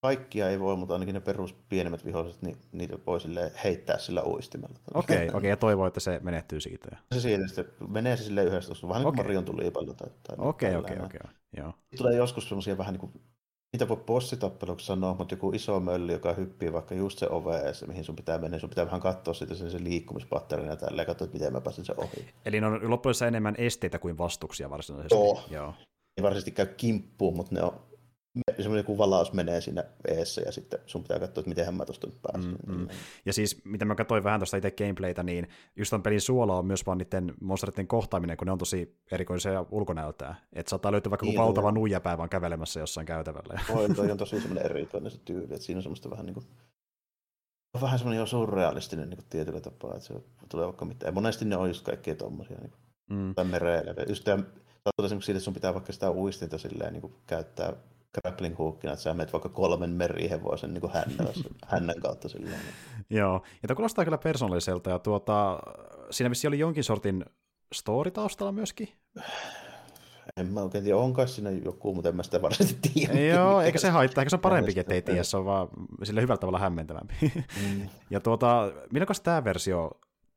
[0.00, 4.22] kaikkia ei voi, mutta ainakin ne perus pienemmät viholliset, niin niitä voi sille heittää sillä
[4.24, 4.74] uistimella.
[4.94, 6.96] Okei, okay, okay, ja toivoo, että se menehtyy siitä.
[7.14, 9.94] Se siitä sitten menee se sille yhdessä, vähän niin kuin Marion liipalla.
[10.38, 11.20] Okei, okei, okei.
[11.96, 13.12] Tulee joskus semmoisia vähän niin kuin,
[13.72, 18.04] niitä voi bossitappeluksi sanoa, mutta joku iso mölli, joka hyppii vaikka just se oveessa, mihin
[18.04, 21.38] sun pitää mennä, sun pitää vähän katsoa sitä sen, sen liikkumispatterina ja tälleen, katsoa, että
[21.38, 22.28] miten mä pääsen sen ohi.
[22.44, 25.14] Eli ne on loppujen enemmän esteitä kuin vastuksia varsinaisesti.
[25.14, 25.42] Joo.
[25.50, 25.74] Joo.
[26.16, 27.87] Ei varsinaisesti käy kimppuun, mutta ne on
[28.62, 32.06] semmoinen joku valaus menee siinä eessä ja sitten sun pitää katsoa, että miten mä tuosta
[32.06, 32.56] nyt pääsen.
[32.66, 32.88] Mm, mm.
[33.26, 36.66] Ja siis, mitä mä katsoin vähän tuosta itse gameplaytä, niin just ton pelin suola on
[36.66, 40.36] myös vaan niiden monsteritten kohtaaminen, kun ne on tosi erikoisia ulkonäöltään.
[40.52, 43.60] Että saattaa löytyä vaikka niin, valtava nuijapää vaan kävelemässä jossain käytävällä.
[43.74, 46.46] Oi, toi on tosi semmoinen erikoinen se tyyli, että siinä on semmoista vähän niin kuin
[47.74, 50.14] on vähän semmoinen jo surrealistinen niin kuin tietyllä tapaa, että se
[50.48, 51.08] tulee vaikka mitään.
[51.08, 52.80] Ja monesti ne on just kaikkea tommosia, niin kuin,
[53.18, 53.34] mm.
[53.34, 53.94] tai mereillä.
[54.08, 54.42] Just tämä,
[55.04, 57.72] esimerkiksi siitä, että sun pitää vaikka sitä uistinta silleen, niin kuin käyttää
[58.14, 61.34] grappling hookina, että sä menet vaikka kolmen merihevosen niin hännän,
[61.72, 62.60] hännän kautta silleen.
[63.10, 65.58] Joo, ja tämä kuulostaa kyllä persoonalliselta, ja tuota,
[66.10, 67.24] siinä vissi oli jonkin sortin
[67.74, 68.88] story taustalla myöskin?
[70.36, 73.20] En mä oikein tiedä, onko siinä joku, mutta en mä sitä varsinaisesti tiedä.
[73.20, 75.68] Joo, eikä se haittaa, eikä se on parempi, että ei tiedä, se on vaan
[76.02, 77.14] sille hyvällä tavalla hämmentävämpi.
[77.62, 77.88] Mm.
[78.10, 79.90] ja tuota, milloin tämä versio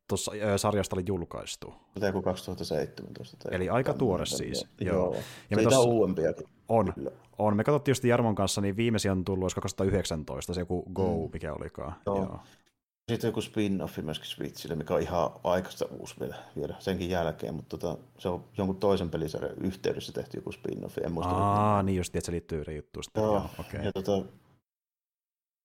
[0.08, 1.74] tuossa sarjasta oli julkaistu?
[1.94, 3.50] Tämä joku 2017.
[3.52, 4.68] Eli aika tuore siis.
[4.82, 4.96] Joo.
[4.96, 5.16] joo.
[5.16, 5.22] Ja
[5.58, 5.80] Siitä tossa...
[5.80, 6.48] on uudempiakin.
[6.72, 6.94] On.
[6.94, 7.12] Kyllä.
[7.38, 7.58] On.
[7.58, 11.30] Me katsottiin just Jarmon kanssa, niin viimeisin on tullut 2019, se joku Go, mm.
[11.34, 11.96] mikä olikaan.
[12.06, 12.18] Joo.
[12.18, 12.40] Joo.
[13.12, 17.78] Sitten joku spin-offi myöskin Switchille, mikä on ihan aikaista uusi vielä, vielä senkin jälkeen, mutta
[17.78, 21.34] tota, se on jonkun toisen pelisarjan yhteydessä tehty joku spin-offi, en muista.
[21.34, 23.04] Aa, niin just, että se liittyy eri juttuun.
[23.16, 23.82] Joo, Joo okay.
[23.84, 24.26] ja tota,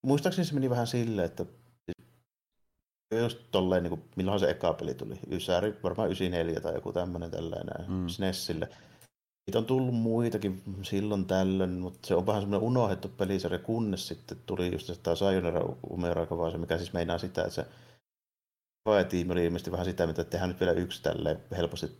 [0.02, 1.46] muistaakseni se meni vähän silleen, että
[3.20, 7.30] just tolleen, niin kuin, milloin se eka peli tuli, Ysäri, varmaan 94 tai joku tämmöinen
[7.30, 8.08] tällainen mm.
[8.08, 8.68] SNESille.
[9.46, 14.38] Niitä on tullut muitakin silloin tällöin, mutta se on vähän semmoinen unohdettu pelisarja, kunnes sitten
[14.46, 17.66] tuli just se tämä Sayonara Umerakavase, mikä siis meinaa sitä, että se
[19.08, 21.90] tiimi oli ilmeisesti vähän sitä, mitä tehdään nyt vielä yksi tälle helposti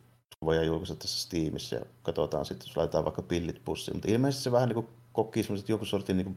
[0.44, 3.96] voidaan julkaista tässä Steamissa ja katsotaan sitten, jos laitetaan vaikka pillit pussiin.
[3.96, 6.36] Mutta ilmeisesti se vähän niin kuin koki semmoiset joku sortin niin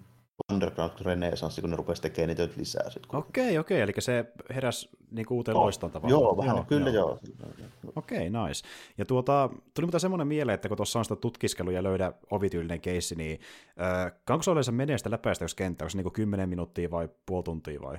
[0.52, 2.90] Underground Renaissance, kun ne rupesi tekemään niitä lisää.
[3.14, 6.22] Okei, okei, okay, eli se heräsi niin uuteen oh, loiston tavallaan.
[6.22, 7.20] Joo, vähän, joo, kyllä joo.
[7.60, 7.70] joo.
[7.96, 8.68] Okei, okay, nice.
[8.98, 12.82] Ja tuota, tuli mutta semmoinen mieleen, että kun tuossa on sitä tutkiskelu ja löydä ovityylinen
[12.82, 13.40] keissi, niin
[13.82, 17.10] äh, kanko se yleensä menee sitä läpäistä, jos kenttä, onko se niin 10 minuuttia vai
[17.26, 17.98] puoli tuntia vai?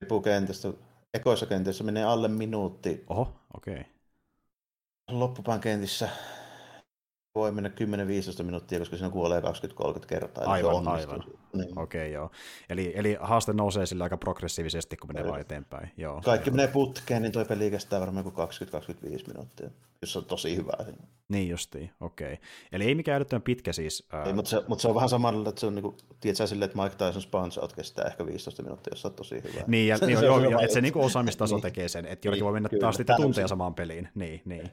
[0.00, 0.72] Riippuu kentästä.
[1.14, 3.04] Ekoissa kentissä menee alle minuutti.
[3.08, 3.74] Oho, okei.
[3.74, 3.84] Okay.
[5.10, 6.08] Loppupään kentissä
[7.36, 7.70] voi mennä
[8.40, 10.44] 10-15 minuuttia, koska siinä kuolee 20-30 kertaa.
[10.44, 11.24] Aivan, aivan.
[11.52, 11.78] Niin.
[11.78, 12.30] Okei, okay, joo.
[12.70, 15.90] Eli, eli haaste nousee sillä aika progressiivisesti, kun menee vaan eteenpäin.
[15.96, 19.70] Joo, Kaikki menee putkeen, niin toi peli kestää varmaan kuin 20-25 minuuttia,
[20.00, 20.72] jos on tosi hyvä.
[20.84, 20.98] Siinä.
[21.28, 22.32] Niin justiin, okei.
[22.32, 22.46] Okay.
[22.72, 24.08] Eli ei mikään älyttömän pitkä siis.
[24.12, 24.24] Ää...
[24.24, 26.70] Ei, mutta se, mutta se on vähän samalla, että se on niin kuin, tiedätkö silleen,
[26.70, 29.64] että Mike Tyson Sponge Out kestää ehkä 15 minuuttia, jos on tosi hyvä.
[29.66, 31.62] Niin, ja, niin, joo, joo, että se niin osaamistaso niin.
[31.62, 34.08] tekee sen, että jollakin voi mennä niin, taas sitten tunteja samaan peliin.
[34.14, 34.70] Niin, niin.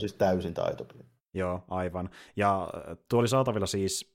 [0.00, 1.13] Siis täysin taitopeli.
[1.34, 2.10] Joo, aivan.
[2.36, 2.68] Ja
[3.08, 4.14] tuo oli saatavilla siis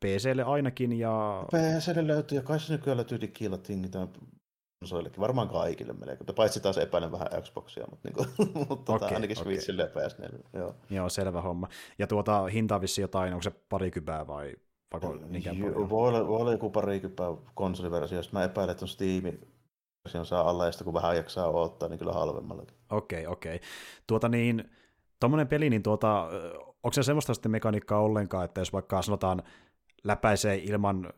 [0.00, 1.44] PClle ainakin ja...
[1.52, 4.08] PClle löytyy, ja kai se nykyään löytyy digilla tingitään
[4.80, 8.28] konsoillekin, varmaan kaikille melkein, paitsi taas epäilen vähän Xboxia, mutta, niin kuin,
[8.68, 9.52] mutta okay, tota, ainakin okay.
[9.52, 10.38] Switchille ja PS4.
[10.52, 10.74] Joo.
[10.90, 11.68] joo, selvä homma.
[11.98, 14.56] Ja tuota hintaa vissi jotain, onko se parikymppää vai
[14.90, 15.18] Pako,
[15.58, 19.24] Joo, voi olla, voi olla joku parikymppää konsoliversio, jos mä epäilen, että on Steam
[20.14, 22.76] on saa alla, ja kun vähän jaksaa odottaa, niin kyllä halvemmallakin.
[22.90, 23.56] Okei, okay, okei.
[23.56, 23.68] Okay.
[24.06, 24.70] Tuota niin,
[25.20, 26.28] tuommoinen peli, niin tuota,
[26.82, 29.42] onko se semmoista sitten mekaniikkaa ollenkaan, että jos vaikka sanotaan
[30.04, 31.12] läpäisee ilman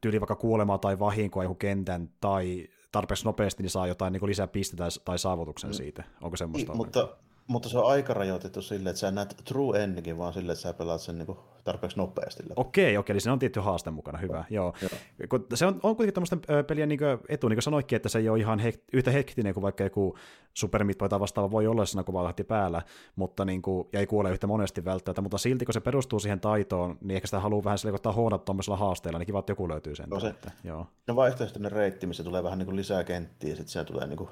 [0.00, 4.46] tyyli vaikka kuolemaa tai vahinkoa joku kentän tai tarpeeksi nopeasti, niin saa jotain niin lisää
[4.46, 5.74] pistettä tai saavutuksen mm.
[5.74, 6.04] siitä.
[6.20, 6.72] Onko semmoista?
[6.72, 7.08] Niin, mutta
[7.50, 10.72] mutta se on aika rajoitettu silleen, että sä näet true endingin vaan silleen, että sä
[10.72, 12.54] pelaat sen niin tarpeeksi nopeasti läpi.
[12.56, 14.74] Okei, okei, eli se on tietty haaste mukana, hyvä, joo.
[14.82, 15.40] joo.
[15.54, 18.38] Se on, on kuitenkin tämmöistä pelien niin etu, niin kuin sanoitkin, että se ei ole
[18.38, 20.16] ihan hek- yhtä hektinen kuin vaikka joku
[20.54, 22.82] Super Meat Boy tai vastaava voi olla siinä, vaan päällä,
[23.16, 26.40] mutta niin kuin, ja ei kuole yhtä monesti välttämättä, mutta silti kun se perustuu siihen
[26.40, 29.68] taitoon, niin ehkä sitä haluaa vähän sille ottaa huonot tuommoisella haasteella, niin kiva, että joku
[29.68, 30.08] löytyy sen.
[30.08, 30.86] No se, että, joo.
[31.06, 34.18] No vaihtoehtoinen reitti, missä tulee vähän niin kuin lisää kenttiä, ja sitten siellä tulee niin
[34.18, 34.30] kuin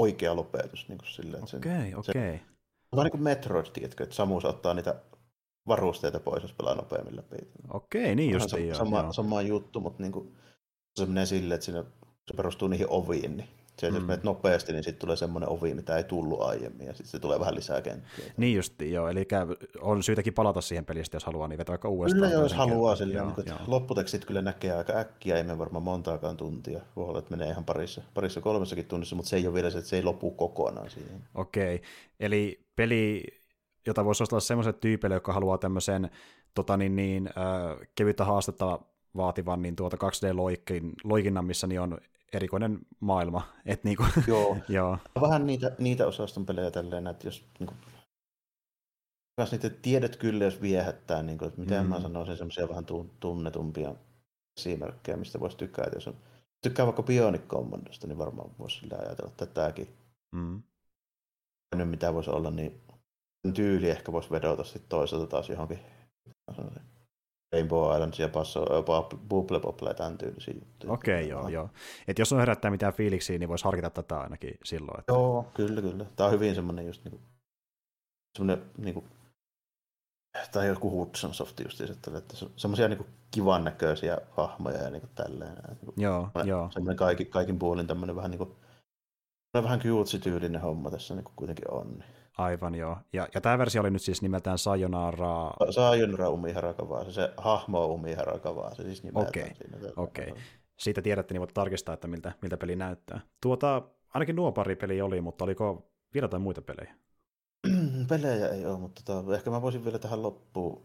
[0.00, 0.88] oikea lopetus.
[0.88, 2.40] Niin kuin silleen, okei, okei.
[2.92, 4.94] Vähän niin kuin Metroid, tiedätkö, että Samus ottaa niitä
[5.66, 7.36] varusteita pois, jos pelaa nopeammin läpi.
[7.70, 10.36] Okei, niin just sama, sama, sama juttu, mutta niin kuin,
[10.96, 13.48] se menee silleen, että siinä, se perustuu niihin oviin, niin
[13.80, 13.96] se, mm.
[13.96, 17.18] jos menet nopeasti, niin sitten tulee semmoinen ovi, mitä ei tullut aiemmin, ja sitten se
[17.18, 18.24] tulee vähän lisää kenttiä.
[18.36, 19.28] Niin just, joo, eli
[19.80, 22.30] on syytäkin palata siihen pelistä, jos haluaa, niin vetää vaikka uudestaan.
[22.30, 23.58] Kyllä, jos haluaa, sillä, joo, niin, joo.
[23.66, 26.80] lopputekstit kyllä näkee aika äkkiä, ei mene varmaan montaakaan tuntia.
[26.96, 29.78] Voi olla, että menee ihan parissa, parissa kolmessakin tunnissa, mutta se ei ole vielä se,
[29.78, 31.20] että se ei lopu kokonaan siihen.
[31.34, 31.88] Okei, okay.
[32.20, 33.24] eli peli,
[33.86, 36.10] jota voisi olla semmoiselle tyypille, joka haluaa tämmöisen
[36.54, 38.78] tota niin, niin, äh, kevyttä haastetta
[39.16, 41.98] vaativan niin tuota 2D-loikinnan, missä niin on
[42.32, 43.42] erikoinen maailma.
[43.66, 44.56] Et niinku, joo.
[44.68, 44.98] joo.
[45.20, 47.74] Vähän niitä, niitä osaston pelejä tälleen, että jos niinku,
[49.50, 51.88] niitä tiedät kyllä, jos viehättää, niin kuin, että miten mm.
[51.88, 52.84] mä sanoisin semmoisia vähän
[53.20, 53.94] tunnetumpia
[54.58, 55.84] esimerkkejä, mistä voisi tykkää.
[55.84, 56.16] Että jos on,
[56.62, 59.88] tykkää vaikka Bionic Commandosta, niin varmaan voisi sillä ajatella, että tämäkin.
[60.32, 60.62] Mm.
[61.84, 62.80] mitä voisi olla, niin
[63.54, 65.78] tyyli ehkä voisi vedota sitten toisaalta taas johonkin
[67.52, 68.28] Rainbow Islands ja
[69.28, 70.92] Bubble Bobble tämän tyylisiä juttuja.
[70.92, 71.70] Okei, okay, joo, joo.
[72.08, 75.00] Et jos on herättää mitään fiiliksiä, niin voisi harkita tätä ainakin silloin.
[75.00, 75.12] Että...
[75.12, 76.04] Joo, kyllä, kyllä.
[76.16, 77.22] Tämä on hyvin semmoinen just niin kuin,
[78.38, 79.06] semmoinen niin kuin,
[80.52, 85.10] tai joku Hudson Soft just että, että semmoisia niin kivan näköisiä hahmoja ja niin kuin
[85.14, 85.54] tälleen.
[85.54, 86.70] Niin kuin, joo, joo.
[86.72, 88.56] Semmoinen kaikin, kaikin puolin tämmöinen vähän niin kuin,
[89.54, 91.88] vähän cutesy-tyylinen homma tässä niin kuin kuitenkin on.
[91.88, 92.19] Niin.
[92.40, 92.96] Aivan joo.
[93.12, 95.50] Ja, ja tämä versio oli nyt siis nimeltään Sayonara...
[95.70, 99.92] Sayonara Umi Harakavaa, se hahmo Umi Harakavaa, se siis nimeltään Okei, okay.
[99.96, 100.30] okei.
[100.30, 100.42] Okay.
[100.78, 103.20] Siitä tiedätte, niin voitte tarkistaa, että miltä, miltä peli näyttää.
[103.42, 103.82] Tuota,
[104.14, 106.94] ainakin nuo pari peli oli, mutta oliko vielä jotain muita pelejä?
[108.08, 110.82] pelejä ei ole, mutta tota, ehkä mä voisin vielä tähän loppuun,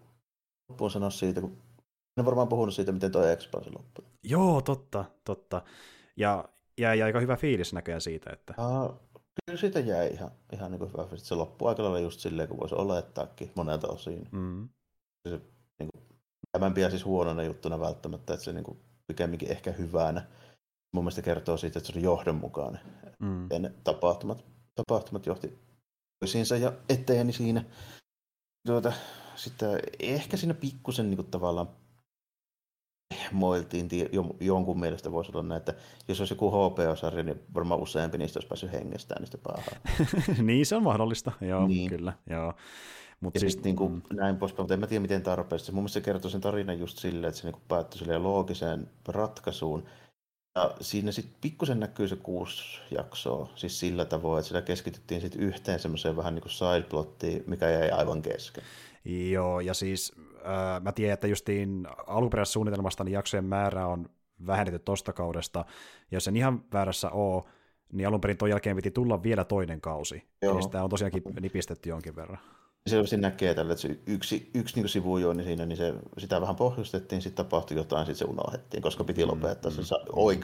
[0.69, 1.57] loppuun sanoa siitä, kun
[2.17, 4.05] en varmaan puhunut siitä, miten tuo expansi loppui.
[4.23, 5.61] Joo, totta, totta.
[6.17, 8.53] Ja jäi aika hyvä fiilis näköjään siitä, että...
[8.57, 8.99] Aa,
[9.45, 11.27] Kyllä siitä jäi ihan, ihan niin kuin hyvä fiilis.
[11.27, 14.29] Se loppui aika lailla just silleen, kun voisi olettaakin monelta osin.
[14.31, 14.69] Mm.
[15.29, 15.41] Se,
[15.79, 16.03] niin kuin,
[16.51, 20.27] tämän pidän siis huonona juttuna välttämättä, että se niin kuin, pikemminkin ehkä hyvänä.
[20.93, 22.81] mun mielestä kertoo siitä, että se on johdonmukainen.
[23.19, 23.47] Mm.
[23.51, 24.45] Ja ne tapahtumat,
[24.75, 25.59] tapahtumat johti
[26.19, 27.65] toisiinsa ja eteeni siinä.
[28.67, 28.93] Tuota,
[29.35, 31.69] sitten ehkä siinä pikkusen niin kuin, tavallaan
[33.31, 33.89] moiltiin,
[34.39, 35.73] jonkun mielestä voisi olla näin, että
[36.07, 39.63] jos olisi joku HBO-sarja, niin varmaan useampi niistä olisi päässyt hengestään niistä pahaa.
[40.47, 41.89] niin, se on mahdollista, joo, niin.
[41.89, 42.53] kyllä, joo.
[43.19, 44.01] Mut ja siis, niin kuin, mm.
[44.15, 45.71] näin poispäin, mutta en mä tiedä miten tarpeesta.
[45.71, 49.85] Mun mielestä se kertoo sen tarinan just silleen, että se niin päättyi loogiseen ratkaisuun.
[50.55, 55.41] Ja siinä sitten pikkusen näkyy se kuusi jaksoa, siis sillä tavoin, että sitä keskityttiin sitten
[55.41, 58.63] yhteen semmoiseen vähän niin kuin sideplottiin, mikä jäi aivan kesken.
[59.05, 60.13] Joo, ja siis
[60.45, 64.09] äh, mä tiedän, että justiin alkuperäisessä suunnitelmasta niin jaksojen määrä on
[64.47, 65.59] vähennetty tosta kaudesta,
[66.11, 67.43] ja jos en ihan väärässä ole,
[67.91, 70.23] niin alun perin ton jälkeen piti tulla vielä toinen kausi.
[70.41, 70.53] Joo.
[70.53, 72.39] Eli sitä on tosiaankin nipistetty jonkin verran
[72.89, 77.21] selvästi näkee tällä, että se yksi, yksi niin sivujooni siinä, niin se, sitä vähän pohjustettiin,
[77.21, 79.95] sitten tapahtui jotain, sitten se unohdettiin, koska piti mm, lopettaa mm, se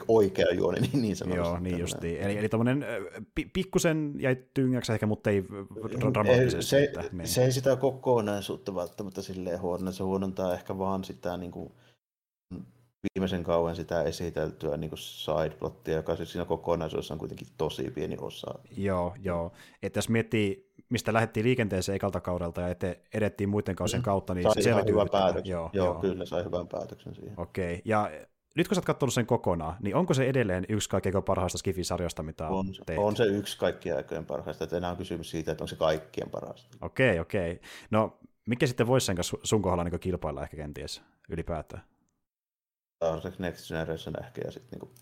[0.08, 1.48] oikea juoni, niin, niin sanotusti.
[1.48, 2.20] Joo, niin justiin.
[2.20, 2.86] Eli, eli tämmöinen
[3.52, 5.44] pikkusen jäi tyngäksi ehkä, mutta ei
[6.14, 6.62] dramaattisesti.
[6.62, 7.28] Se, että, niin.
[7.28, 11.72] se ei sitä kokonaisuutta välttämättä silleen huono, se huonontaa ehkä vaan sitä niin kuin,
[13.02, 18.54] viimeisen kauan sitä esiteltyä niin sideplottia, joka siis siinä kokonaisuudessa on kuitenkin tosi pieni osa.
[18.76, 19.52] Joo, joo.
[19.82, 24.04] Että jos miettii, mistä lähdettiin liikenteeseen ekalta kaudelta ja ete, edettiin muiden kausien mm.
[24.04, 25.50] kautta, niin sai se ihan hyvän päätöksen.
[25.50, 27.34] Joo, joo, joo, kyllä sai hyvän päätöksen siihen.
[27.36, 27.82] Okei, okay.
[27.84, 28.10] ja
[28.54, 32.22] nyt kun sä oot katsonut sen kokonaan, niin onko se edelleen yksi kaikkein parhaista Skifi-sarjoista,
[32.22, 33.02] mitä on, tehty?
[33.02, 36.30] On se yksi kaikkien aikojen parhaista, että enää on kysymys siitä, että onko se kaikkien
[36.30, 36.76] parhaista.
[36.80, 37.52] Okei, okay, okei.
[37.52, 37.64] Okay.
[37.90, 41.82] No, mikä sitten voisi sen kanssa sun kohdalla niin kilpailla ehkä kenties ylipäätään?
[42.96, 44.94] Star Trek Next Generation ehkä, ja sitten niinku...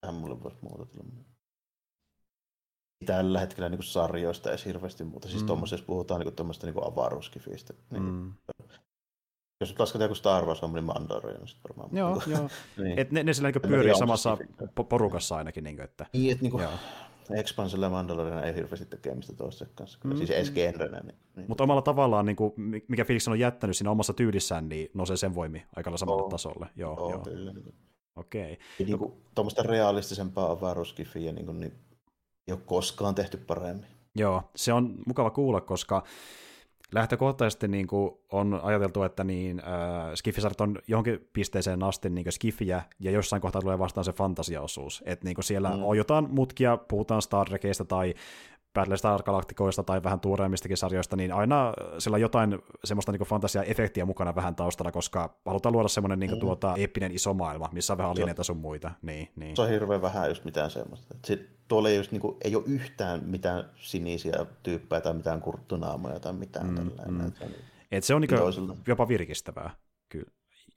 [0.00, 1.24] Tähän mulle voisi muuta tulla.
[3.06, 5.28] Tällä hetkellä niinku sarjoista ei hirveästi muuta.
[5.28, 5.46] Siis mm.
[5.46, 7.74] tuommoisessa puhutaan niinku tuommoista niinku avaruuskifistä.
[7.90, 8.32] Niin, mm.
[9.60, 11.96] Jos nyt lasketaan joku Star Wars on, niin Mandalorian niin sitten varmaan.
[11.96, 12.48] Joo, joo.
[12.84, 12.98] niin.
[12.98, 14.38] Et ne, ne sillä niin pyörii samassa
[14.88, 15.64] porukassa ainakin.
[15.64, 16.06] Niin, että...
[16.12, 16.60] Niin, että niinku,
[17.40, 20.16] Expansilla ja Mandalorian ei hirveästi tekemistä toisessa kanssa, mm.
[20.16, 21.00] siis edes genrenä.
[21.00, 21.46] Niin, niin.
[21.48, 22.52] Mutta omalla tavallaan, niin kuin,
[22.88, 26.30] mikä Felix on jättänyt siinä omassa tyylissään, niin nousee sen voimi aika samalle oh.
[26.30, 26.66] tasolle.
[26.76, 27.20] Joo, oh, joo.
[27.20, 27.52] Kyllä.
[27.52, 27.74] Niin.
[28.16, 28.52] Okei.
[28.52, 28.86] Okay.
[28.86, 31.72] Niin kuin, tuommoista realistisempaa avaruuskifiä niin, kuin, niin
[32.48, 33.86] ei ole koskaan tehty paremmin.
[34.14, 36.02] Joo, se on mukava kuulla, koska
[36.92, 42.82] lähtökohtaisesti niin kuin on ajateltu, että niin, äh, skiffisarit on johonkin pisteeseen asti niin skiffiä,
[43.00, 45.02] ja jossain kohtaa tulee vastaan se fantasiaosuus.
[45.06, 45.82] Että niin siellä mm.
[45.82, 48.14] on jotain mutkia, puhutaan Star Trekista tai
[48.74, 54.34] Battlestar Galacticoista tai vähän tuoreemmistakin sarjoista, niin aina sillä on jotain semmoista niin fantasia-efektiä mukana
[54.34, 56.38] vähän taustalla, koska halutaan luoda semmoinen niin mm.
[56.38, 58.90] tuota, eeppinen iso maailma, missä on vähän alineita sun muita.
[59.02, 59.56] Niin, niin.
[59.56, 61.14] Se on hirveän vähän just mitään semmoista.
[61.26, 66.20] Sitten tuolla ei, just, niin kuin, ei ole yhtään mitään sinisiä tyyppejä tai mitään kurttunaamoja
[66.20, 67.14] tai mitään mm, tällainen.
[67.14, 67.28] Mm.
[67.28, 69.70] Että, niin, Et se on niin kuin, jopa virkistävää,
[70.08, 70.30] kyllä.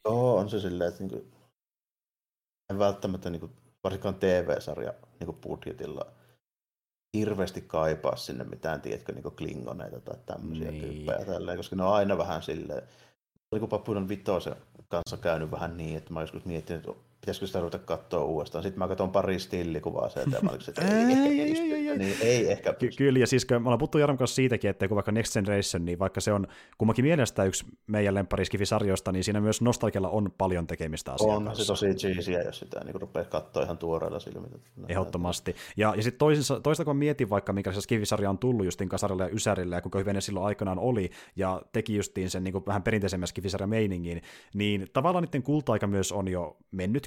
[0.05, 1.31] Joo, on se silleen, että niin kuin,
[2.69, 3.51] en välttämättä niin kuin,
[3.83, 6.05] varsinkaan TV-sarja niin kuin budjetilla–
[7.17, 10.83] hirveästi kaipaa sinne mitään, tiedätkö, niin klingoneita tai tämmöisiä niin.
[10.83, 12.83] tyyppejä tälleen, koska ne on aina vähän silleen,
[13.51, 14.55] oliko Papunan Vitoisen
[14.87, 18.63] kanssa käynyt vähän niin, että mä joskus mietin, että pitäisikö sitä ruveta katsoa uudestaan.
[18.63, 21.97] Sitten mä katson pari stillikuvaa sieltä ja mä olin, että ei, ei, ei, ei, ei,
[21.97, 22.97] niin ei ehkä pysty.
[22.97, 25.85] Ky- kyllä, ja siis me ollaan puhuttu Jaron kanssa siitäkin, että kun vaikka Next Generation,
[25.85, 30.67] niin vaikka se on kummankin mielestä yksi meidän lempariskifisarjoista, niin siinä myös nostalgialla on paljon
[30.67, 34.57] tekemistä asiaa On se tosi cheesyä, jos sitä niin rupeaa katsoa ihan tuoreilla silmillä.
[34.87, 35.55] Ehdottomasti.
[35.77, 39.29] Ja, ja sitten toista, toista kun mietin vaikka, se skifisarja on tullut justiin Kasarille ja
[39.29, 42.83] Ysärille, ja kuinka hyvin ne silloin aikanaan oli, ja teki justiin sen niin kuin vähän
[42.83, 44.21] perinteisemmän skifisarjan meiningin,
[44.53, 46.57] niin tavallaan niiden kulta-aika myös on jo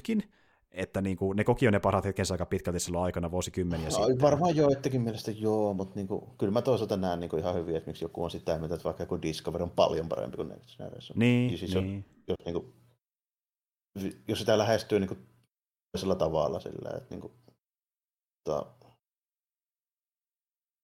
[0.07, 0.31] mennytkin,
[0.71, 3.91] että niin kuin, ne koki jo ne parhaat hetkensä aika pitkälti silloin aikana vuosikymmeniä no,
[3.91, 4.21] sitten.
[4.21, 7.75] Varmaan joidenkin mielestä joo, mutta niin kuin, kyllä mä toisaalta näen niin kuin ihan hyvin,
[7.75, 10.77] että miksi joku on sitä mieltä, että vaikka joku Discovery on paljon parempi kuin Next
[10.77, 11.19] Generation.
[11.19, 12.05] Niin, siis niin.
[12.27, 12.73] Jos, jos, niin kuin,
[14.27, 15.19] jos sitä lähestyy niin kuin,
[15.91, 17.33] toisella tavalla sillä, että niin kuin,
[18.43, 18.65] ta,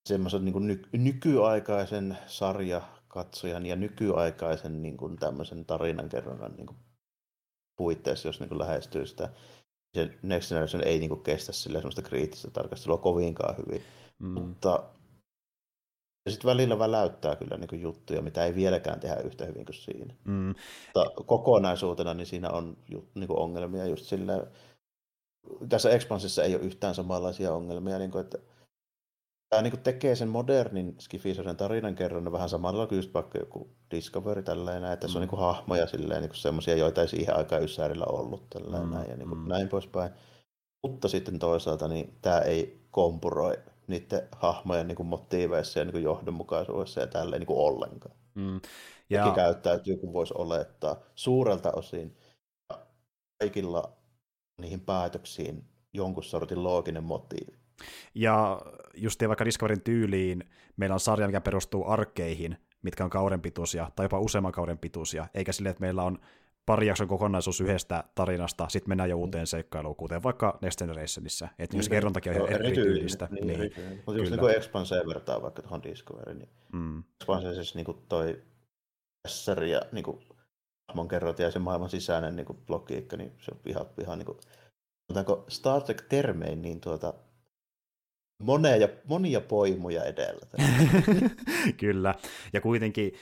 [0.10, 6.78] semmoisen niin kuin ny, nykyaikaisen sarjakatsojan ja nykyaikaisen niin kuin, tämmöisen tarinankerronnan niin kuin,
[7.82, 9.30] puitteissa, jos niin lähestyy sitä
[9.94, 13.84] se Next Generation ei niinku kestä sille semmoista kriittistä tarkastelua kovinkaan hyvin.
[14.20, 14.28] Mm.
[14.28, 14.84] Mutta
[16.26, 20.14] ja sitten välillä väläyttää kyllä niinku juttuja, mitä ei vieläkään tehdä yhtä hyvin kuin siinä.
[20.24, 20.54] Mm.
[20.86, 22.78] Mutta kokonaisuutena niin siinä on
[23.16, 24.48] niinku ongelmia just sille.
[25.70, 28.38] Tässä Expansissa ei ole yhtään samanlaisia ongelmia, niin kuin, että
[29.52, 34.92] tämä niin tekee sen modernin skifisoisen tarinankerronnan vähän samalla kuin just vaikka joku Discovery tällainen,
[34.92, 35.12] että mm.
[35.12, 39.10] se on niin hahmoja silleen, niin semmoisia, joita ei siihen aikaan Ysärillä ollut tällainen, mm.
[39.10, 39.48] ja niin kuin mm.
[39.48, 40.12] näin poispäin.
[40.88, 46.04] Mutta sitten toisaalta niin tämä ei kompuroi niiden hahmojen niin kuin motiiveissa ja niin kuin
[46.04, 48.16] johdonmukaisuudessa ja tälleen niin kuin ollenkaan.
[48.36, 48.62] Mm.
[49.10, 49.32] Ja...
[49.36, 52.18] käyttäytyy, kun voisi olettaa, suurelta osin.
[53.40, 53.94] Kaikilla
[54.62, 57.61] niihin päätöksiin jonkun sortin looginen motiivi.
[58.16, 58.62] Ja
[58.98, 60.44] just vaikka Discoverin tyyliin
[60.78, 65.28] meillä on sarja, mikä perustuu arkkeihin, mitkä on kauden pituisia, tai jopa useamman kauden pituisia,
[65.34, 66.18] eikä sille, että meillä on
[66.66, 71.78] pari jakson kokonaisuus yhdestä tarinasta, sitten mennään jo uuteen seikkailuun, kuten vaikka Next Generationissa, että
[71.78, 73.28] niin, se kerrontakin on ihan eri tyylistä.
[73.32, 73.74] Niin, niin, eri
[74.06, 77.04] Mutta just niin kuin Expanseen vertaa vaikka tuohon Discovery, niin mm.
[77.22, 78.42] Expanseessa niin kuin toi
[79.26, 80.20] Esser ja niin kuin
[80.88, 84.26] hahmon kerrot ja se maailman sisäinen niin kuin logiikka, niin se on ihan, ihan niin
[84.26, 84.38] kuin,
[85.48, 87.14] Star Trek-termein, niin tuota,
[88.42, 90.48] monia, monia poimuja edellä.
[91.78, 92.16] Kyllä,
[92.54, 93.14] ja kuitenkin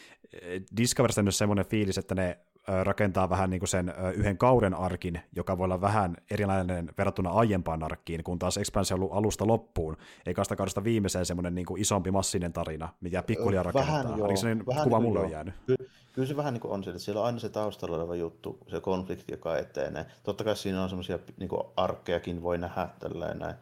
[0.42, 2.40] eh, Discoverista on myös semmoinen fiilis, että ne
[2.84, 7.84] rakentaa vähän niin kuin sen yhden kauden arkin, joka voi olla vähän erilainen verrattuna aiempaan
[7.84, 11.82] arkkiin, kun taas Expanse on ollut alusta loppuun, eikä sitä kaudesta viimeiseen semmoinen niin kuin
[11.82, 14.04] isompi massinen tarina, mitä pikkulia rakennetaan.
[14.06, 15.54] Vähän joo, sellainen vähän kuva niin mulle on jäänyt.
[15.66, 18.16] Kyllä, kyllä se vähän niin kuin on se, että siellä on aina se taustalla oleva
[18.16, 20.06] juttu, se konflikti, joka etenee.
[20.24, 23.56] Totta kai siinä on semmoisia niin arkkejakin voi nähdä tällainen,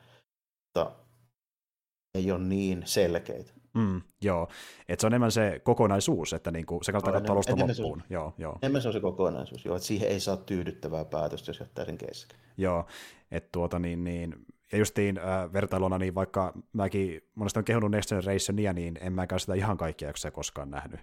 [0.66, 0.91] mutta
[2.18, 3.51] ei ole niin selkeitä.
[3.74, 4.47] Mm, joo,
[4.89, 7.99] että se on enemmän se kokonaisuus, että niinku, se kannattaa katsoa alusta loppuun.
[7.99, 8.57] Se, joo, joo.
[8.61, 11.97] Enemmän se on se kokonaisuus, joo, että siihen ei saa tyydyttävää päätöstä, jos jättää sen
[11.97, 12.39] kesken.
[12.57, 12.86] Joo,
[13.32, 14.36] että tuota niin, niin
[14.72, 19.39] ja justiin äh, vertailuna, niin vaikka mäkin monesti on kehunut Next Generationia, niin en mäkään
[19.39, 20.99] sitä ihan kaikkia jaksoja koskaan nähnyt.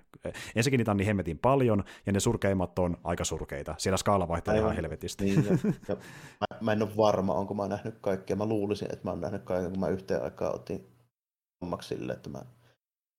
[0.55, 3.75] Ensinnäkin niitä on niin hemmetin paljon, ja ne surkeimmat on aika surkeita.
[3.79, 5.25] Siellä skaala vaihtelee ihan helvetisti.
[5.25, 5.59] Niin, ja,
[5.89, 5.97] ja
[6.41, 8.37] mä, mä en ole varma, onko mä nähnyt kaikkia.
[8.37, 10.94] Mä luulisin, että mä oon nähnyt kaiken, kun mä yhteen aikaan otin
[11.65, 12.43] hommaksi sille, että mä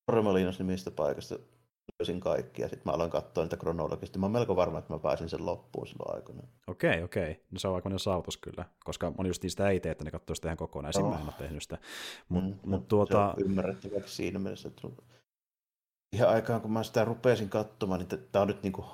[0.06, 1.36] Torremolinos nimistä paikasta
[2.00, 4.20] löysin kaikki ja sitten mä aloin katsoa niitä kronologisesti.
[4.20, 6.44] Mä oon melko varma, että mä pääsin sen loppuun silloin aikana.
[6.68, 7.32] Okei, okay, okei.
[7.32, 7.44] Okay.
[7.52, 10.36] No se on aikainen saavutus kyllä, koska moni just sitä ei tee, että ne katsoo
[10.36, 10.90] sitä ihan kokonaan.
[10.90, 11.06] Esim.
[11.06, 11.12] Oh.
[11.12, 11.78] mä en ole tehnyt sitä.
[12.30, 13.34] Mut, mm, mut no, tuota...
[13.38, 14.88] Se on ymmärrettäväksi siinä mielessä, että
[16.14, 18.86] ihan aikaan kun mä sitä rupesin katsomaan, niin tämä on nyt niinku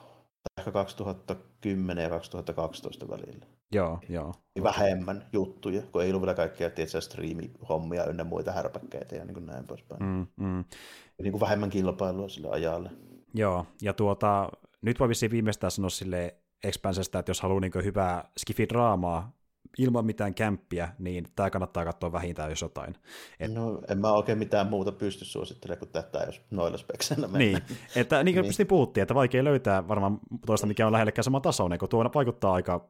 [0.59, 3.45] ehkä 2010 ja 2012 välillä.
[3.71, 4.33] Joo, joo.
[4.55, 9.33] Niin vähemmän juttuja, kun ei ollut vielä kaikkea tietysti striimihommia ynnä muita härpäkkeitä ja niin
[9.33, 10.03] kuin näin poispäin.
[10.03, 10.57] Mm, mm.
[11.17, 12.89] Ja niin kuin vähemmän kilpailua sille ajalle.
[13.33, 14.49] Joo, ja tuota,
[14.81, 19.41] nyt voi vissiin viimeistään sanoa sille Expansesta, että jos haluaa niin hyvää skifi-draamaa
[19.77, 22.95] ilman mitään kämppiä, niin tämä kannattaa katsoa vähintään jos jotain.
[23.39, 23.53] Et...
[23.53, 27.63] No en mä oikein mitään muuta pysty suosittelemaan kuin tätä, jos noilla spekseillä mennään.
[27.67, 28.67] Niin, että niin kuin niin.
[28.67, 32.89] puhuttiin, että vaikea löytää varmaan toista, mikä on lähellekään sama tasoinen, kun tuo vaikuttaa aika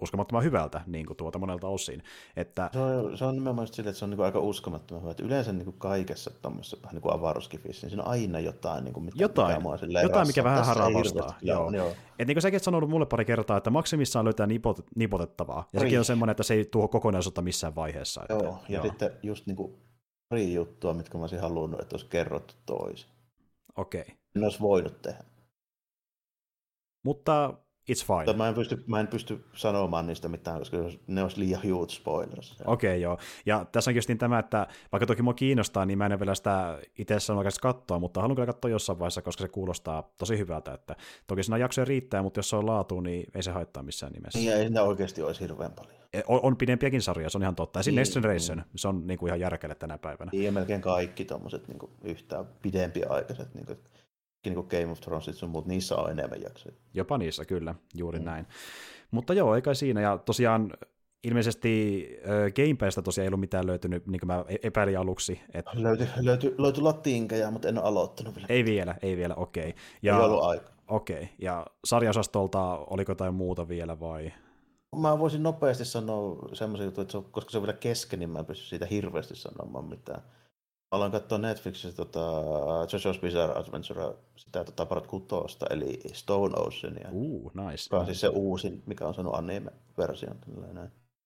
[0.00, 2.02] uskomattoman hyvältä niin kuin tuota monelta osin.
[2.36, 2.70] Että...
[2.72, 5.10] Se, on, se on nimenomaan sille, että se on niin kuin aika uskomattoman hyvä.
[5.10, 8.84] Että yleensä niin kuin kaikessa tuommoisessa vähän niin kuin avaruuskifissä, niin siinä on aina jotain,
[8.84, 11.34] niin kuin, mikä, jotain, mikä mua jotain mikä vähän haravastaa.
[11.42, 11.70] Joo.
[11.70, 11.92] joo.
[12.18, 15.68] Et niin kuin säkin sanonut mulle pari kertaa, että maksimissaan löytää nipot, nipotettavaa.
[15.72, 18.22] Ja sekin on semmoinen, että se ei tuo kokonaisuutta missään vaiheessa.
[18.22, 18.84] Että, joo, ja joo.
[18.84, 19.74] sitten just niin kuin
[20.28, 23.10] pari juttua, mitkä mä olisin halunnut, että olisi kerrottu toisin.
[23.76, 24.00] Okei.
[24.00, 24.14] Okay.
[24.34, 25.24] Ne olisi voinut tehdä.
[27.04, 27.54] Mutta
[27.92, 28.36] It's fine.
[28.36, 30.76] Mä en, pysty, mä en pysty sanomaan niistä mitään, koska
[31.06, 32.56] ne olisi liian huge spoilers.
[32.64, 33.18] Okei, okay, joo.
[33.46, 36.78] Ja tässä onkin niin tämä, että vaikka toki mua kiinnostaa, niin mä en vielä sitä
[36.98, 40.72] itse sanoa katsoa, mutta haluan kyllä katsoa jossain vaiheessa, koska se kuulostaa tosi hyvältä.
[40.72, 44.12] Että toki siinä jaksoja riittää, mutta jos se on laatu, niin ei se haittaa missään
[44.12, 44.38] nimessä.
[44.38, 45.96] Niin, ei oikeasti olisi hirveän paljon.
[46.12, 47.80] E, on, on pidempiäkin sarjoja, se on ihan totta.
[47.80, 47.90] Esim.
[47.90, 48.66] niin, Next Generation, niin.
[48.76, 50.30] se on niin kuin ihan järkele tänä päivänä.
[50.32, 53.78] Niin, melkein kaikki tuommoiset niin yhtään pidempiaikaiset niin kuin
[54.50, 56.74] niin Game of Thrones sun muut, niissä on enemmän jaksoja.
[56.94, 58.24] Jopa niissä, kyllä, juuri mm.
[58.24, 58.46] näin.
[59.10, 60.72] Mutta joo, eikä siinä, ja tosiaan
[61.24, 65.40] ilmeisesti äh, Game Passista tosiaan ei ollut mitään löytynyt, niin kuin mä e-, epäilin aluksi.
[65.54, 65.70] Että...
[65.74, 68.46] Löytyi löyty, löyty latinkeja, mutta en ole aloittanut vielä.
[68.50, 69.68] Ei vielä, ei vielä, okei.
[69.68, 69.82] Okay.
[70.02, 70.70] Ja, ei ollut aika.
[70.88, 71.28] Okei, okay.
[71.38, 74.32] ja sarjaosastolta oliko jotain muuta vielä vai?
[74.96, 78.30] Mä voisin nopeasti sanoa semmoisen jutun, että se on, koska se on vielä kesken, niin
[78.30, 80.22] mä en pysty siitä hirveästi sanomaan mitään
[80.90, 82.42] aloin katsoa Netflixissä tota,
[82.84, 87.08] JoJo's Bizarre Adventure, sitä tota, parat kutosta, eli Stone Oceania.
[87.12, 87.86] Uh, nice.
[87.86, 90.36] Joka on siis se uusin, mikä on sanonut anime-version.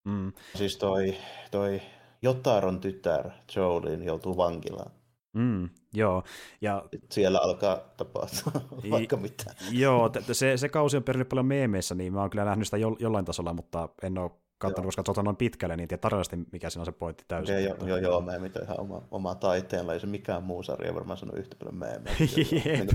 [0.04, 0.32] Mm.
[0.54, 1.14] Siis toi,
[1.50, 1.80] toi
[2.22, 4.90] Jotaron tytär Jolene joutuu vankilaan.
[5.32, 6.22] Mm, joo.
[6.60, 6.84] Ja...
[7.10, 8.52] Siellä alkaa tapahtua
[8.90, 9.54] vaikka mitä.
[9.70, 12.96] Joo, se, se kausi on perinyt paljon meemeissä, niin mä oon kyllä nähnyt sitä jo,
[12.98, 14.30] jollain tasolla, mutta en ole
[14.60, 17.56] katsonut, koska katsotaan noin pitkälle, niin tiedä tarkasti, mikä siinä on se pointti täysin.
[17.56, 20.94] Okay, joo, joo, joo, meemit on ihan oma, oma taiteella, ei se mikään muu sarja
[20.94, 22.16] varmaan sano yhtä paljon meemejä.
[22.36, 22.88] niin,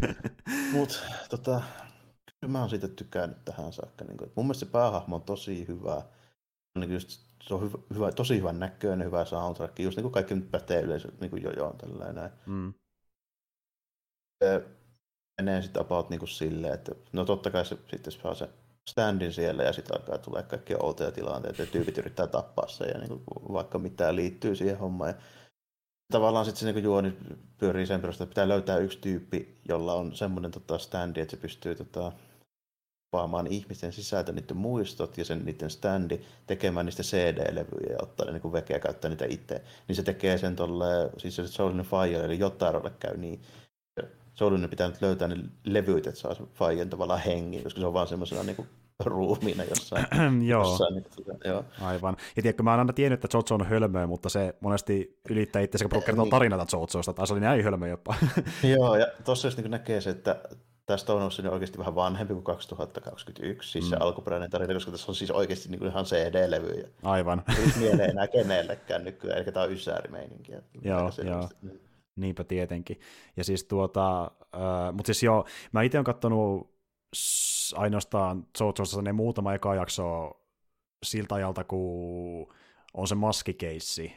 [0.71, 0.95] Mutta
[1.29, 1.61] tota,
[2.47, 4.05] mä oon siitä tykännyt tähän saakka.
[4.05, 6.01] Niin kuin, mun mielestä se päähahmo on tosi hyvä.
[6.79, 10.35] Niin just, se on hyvä, hyvä, tosi hyvän näköinen, hyvä soundtrack, just niin kuin kaikki
[10.35, 12.29] nyt pätee yleensä niin kuin jojoon tällainen.
[12.45, 12.73] Mm.
[14.43, 14.65] Se
[15.41, 18.49] menee sitten about niin kuin silleen, että no totta kai se sitten saa se
[18.89, 22.99] standin siellä ja sitten alkaa tulee kaikki outoja tilanteita ja tyypit yrittää tappaa sen ja
[22.99, 25.09] niin kuin, vaikka mitään liittyy siihen hommaan.
[25.09, 25.15] Ja
[26.11, 27.17] tavallaan sitten se niin juoni
[27.57, 31.41] pyörii sen perusteella, että pitää löytää yksi tyyppi, jolla on semmoinen tota, standi, että se
[31.41, 32.11] pystyy tota,
[33.15, 38.31] kuppaamaan ihmisten sisältä niiden muistot ja sen niiden standi, tekemään niistä CD-levyjä ja ottaa ne
[38.31, 39.61] niin vekeä käyttää niitä itse.
[39.87, 40.85] Niin se tekee sen tolle,
[41.17, 43.41] siis se Soulin Fire, eli Jotarolle käy niin.
[44.35, 48.07] Soulin pitää nyt löytää ne levyt, että saa Firen tavallaan hengi, koska se on vaan
[48.07, 48.67] semmoisena niin
[49.05, 50.05] ruumiina jossain.
[50.47, 50.63] joo.
[50.63, 51.05] jossain niin,
[51.45, 51.65] joo.
[51.81, 52.17] Aivan.
[52.35, 55.89] Ja tiedätkö, mä oon aina tiennyt, että Jojo on hölmöä, mutta se monesti ylittää itse,
[55.89, 56.31] kun kertoo niin.
[56.31, 58.15] tarinata Jojosta, tai se oli näin hölmöä jopa.
[58.77, 60.41] joo, ja tuossa jos niin näkee se, että
[60.85, 63.89] tästä on Ocean oikeasti vähän vanhempi kuin 2021, siis mm.
[63.89, 66.87] se alkuperäinen tarina, koska tässä on siis oikeasti niin kuin ihan CD-levyjä.
[67.03, 67.43] Aivan.
[67.59, 70.61] Ei mieleen enää kenellekään nykyään, eli tämä on ysäärimeininkiä.
[70.81, 71.49] Joo, joo.
[72.15, 72.99] Niinpä tietenkin.
[73.37, 76.75] Ja siis tuota, äh, mutta siis joo, mä itse olen katsonut
[77.75, 80.31] ainoastaan Jojossa ne muutama eka jakso
[81.05, 82.53] siltä ajalta, kun
[82.93, 84.13] on se maskikeissi,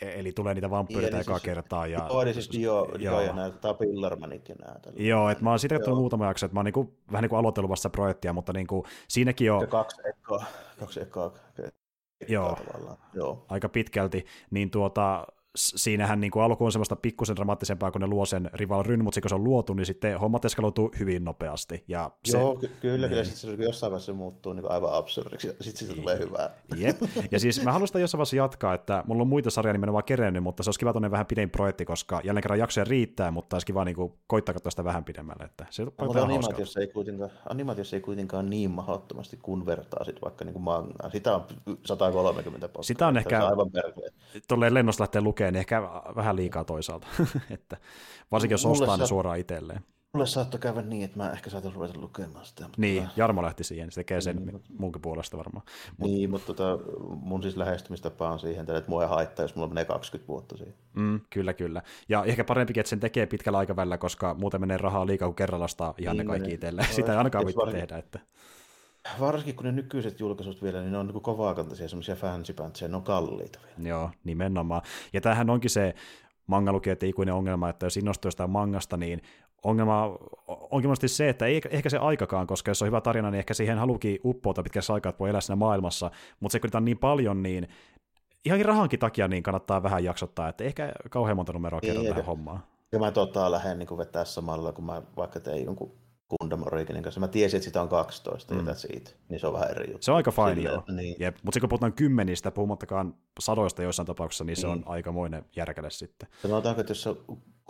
[0.00, 1.86] E- eli tulee niitä vampyyreitä niin, ekaa siis, kertaa.
[1.86, 4.74] Ja, joo, eli siis Dio, Dio ja nämä Pillarmanit ja nämä.
[4.96, 7.38] Joo, että mä oon siitä katsonut muutama jakso, että mä oon niinku, vähän niin kuin
[7.38, 9.68] aloitellut vasta projektia, mutta niinku, siinäkin on...
[9.68, 10.44] Kaksi ekaa,
[10.78, 11.32] kaksi ekaa,
[12.28, 12.56] joo,
[13.14, 15.26] joo, aika pitkälti, niin tuota,
[15.56, 19.20] siinähän niin kuin alku on semmoista pikkusen dramaattisempaa, kun ne luo sen Rival Ryn, mutta
[19.20, 21.84] kun se on luotu, niin sitten hommat eskaloituu hyvin nopeasti.
[21.88, 23.08] Ja se, Joo, ky- kyllä, niin.
[23.08, 23.24] kyllä.
[23.24, 26.50] Sitten se jossain vaiheessa muuttuu niin aivan absurdiksi, ja sitten siitä tulee hyvää.
[26.76, 26.96] Jep.
[27.30, 30.42] Ja siis mä haluan sitä jossain vaiheessa jatkaa, että mulla on muita sarjoja nimenomaan kerennyt,
[30.42, 33.66] mutta se olisi kiva tuonne vähän pidempi projekti, koska jälleen kerran jaksoja riittää, mutta olisi
[33.66, 35.44] kiva niin kuin, koittaa katsoa sitä vähän pidemmälle.
[35.44, 40.22] Että se on mutta animaatiossa ei, kuitenkaan, animaatiossa ei kuitenkaan niin mahdottomasti, kun vertaa sit
[40.22, 41.10] vaikka niin kuin mangaan.
[41.10, 41.46] Sitä on
[41.86, 42.82] 130 postaa.
[42.82, 43.70] Sitä on ehkä, aivan
[44.48, 45.82] tolleen lennosta lähtee lukemaan, niin ehkä
[46.16, 47.06] vähän liikaa toisaalta,
[47.50, 47.76] että
[48.30, 49.80] varsinkin jos ostaa ne suoraan itselleen.
[50.12, 52.62] Mulle saattoi käydä niin, että mä ehkä saatan ruveta lukemaan sitä.
[52.62, 53.14] Mutta niin, tota...
[53.16, 55.66] Jarmo lähti siihen, niin se tekee sen niin, munkin puolesta varmaan.
[55.98, 56.10] Mut...
[56.10, 56.78] Niin, mutta tota,
[57.08, 60.74] mun siis lähestymistapa on siihen, että mua ei haittaa, jos mulla menee 20 vuotta siihen.
[60.94, 61.82] Mm, kyllä, kyllä.
[62.08, 65.94] Ja ehkä parempikin, että sen tekee pitkällä aikavälillä, koska muuten menee rahaa liikaa, kun kerralla
[65.98, 66.88] ihan niin, ne kaikki itselleen.
[66.94, 67.96] Sitä ei ainakaan vitti tehdä.
[67.96, 68.18] Että...
[69.20, 72.54] Varsinkin kun ne nykyiset julkaisut vielä, niin ne on niin kovaakantaisia semmoisia fancy
[72.88, 73.88] ne on kalliita vielä.
[73.88, 74.82] Joo, nimenomaan.
[75.12, 75.94] Ja tämähän onkin se
[76.46, 79.22] mangalukijoiden ikuinen ongelma, että jos innostuu jostain mangasta, niin
[79.64, 83.38] ongelma onkin monesti se, että ei ehkä se aikakaan, koska jos on hyvä tarina, niin
[83.38, 86.84] ehkä siihen halukin uppoutua pitkässä aikaa, että voi elää siinä maailmassa, mutta se kun on
[86.84, 87.68] niin paljon, niin
[88.44, 92.60] ihan rahankin takia niin kannattaa vähän jaksottaa, että ehkä kauhean monta numeroa kerran tähän hommaan.
[92.92, 95.92] Ja mä tota lähden niin vetää samalla, kun mä vaikka tein jonkun
[96.30, 97.20] Gundam Originin kanssa.
[97.20, 98.66] Mä tiesin, että sitä on 12 mm.
[98.66, 100.04] ja siitä, niin se on vähän eri juttu.
[100.04, 100.82] Se on aika fine, joo.
[100.88, 101.16] Niin.
[101.18, 101.36] Jep.
[101.42, 104.78] Mutta kun puhutaan kymmenistä, puhumattakaan sadoista joissain tapauksissa, niin se niin.
[104.78, 106.28] on aikamoinen järkele sitten.
[106.42, 107.16] Sanotaanko, että jos se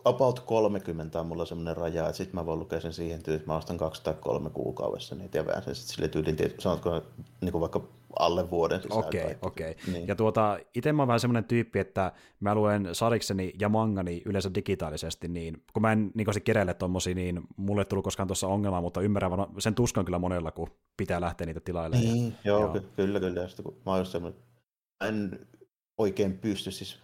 [0.04, 3.52] about 30 on mulla semmoinen raja, että sitten mä voin lukea sen siihen tyyliin, että
[3.52, 7.02] mä ostan kaksi tai kolme kuukaudessa niitä ja vähän sen sitten sille tyyliin, sanotko
[7.40, 7.88] niin kuin vaikka
[8.18, 9.04] alle vuoden sisään.
[9.04, 9.70] Okei, okay, okei.
[9.70, 9.92] Okay.
[9.92, 10.08] Niin.
[10.08, 14.54] Ja tuota, itse mä oon vähän semmoinen tyyppi, että mä luen sarikseni ja mangani yleensä
[14.54, 18.80] digitaalisesti, niin kun mä en niin keräile tommosia, niin mulle ei tullut koskaan tuossa ongelmaa,
[18.80, 22.14] mutta ymmärrän sen tuskan kyllä monella, kun pitää lähteä niitä tilailemaan.
[22.14, 22.72] Niin, ja, joo, joo.
[22.72, 23.46] Ky- kyllä, kyllä.
[23.48, 24.40] Sitten, kun mä oon semmoinen,
[25.08, 25.46] en
[25.98, 26.98] oikein pysty, siis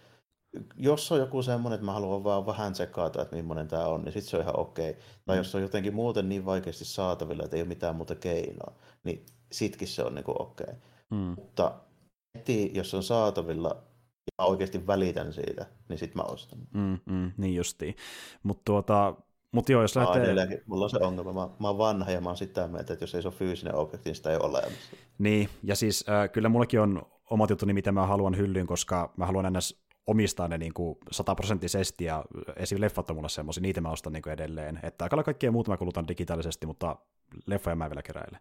[0.77, 4.13] jos on joku semmoinen, että mä haluan vaan vähän tsekata, että millainen tämä on, niin
[4.13, 4.89] sitten se on ihan okei.
[4.89, 5.01] Okay.
[5.25, 5.37] Tai mm.
[5.37, 9.87] jos on jotenkin muuten niin vaikeasti saatavilla, että ei ole mitään muuta keinoa, niin sitkin
[9.87, 10.67] se on niin okei.
[10.69, 10.75] Okay.
[11.11, 11.35] Mm.
[11.37, 11.75] Mutta
[12.37, 13.83] heti, jos on saatavilla
[14.39, 16.59] ja oikeasti välitän siitä, niin sitten mä ostan.
[16.73, 17.95] Mm, mm, niin justiin.
[18.43, 19.15] Mutta tuota,
[19.51, 20.23] mut joo, jos lähtee...
[20.23, 21.33] Edelläkin, mulla on se ongelma.
[21.33, 23.75] Mä, mä oon vanha ja mä oon sitä mieltä, että jos ei se ole fyysinen
[23.75, 24.97] objekti, niin sitä ei ole olemassa.
[25.17, 29.25] Niin, ja siis äh, kyllä mullakin on omat juttuni, mitä mä haluan hyllyyn, koska mä
[29.25, 32.81] haluan ennäs omistaa ne niin kuin sataprosenttisesti, ja esim.
[32.81, 34.79] leffat on mulle semmoisia, niitä mä ostan niin kuin edelleen.
[34.83, 36.95] Että aika kaikkea muuta mä kulutan digitaalisesti, mutta
[37.45, 38.39] leffoja mä vielä keräilen.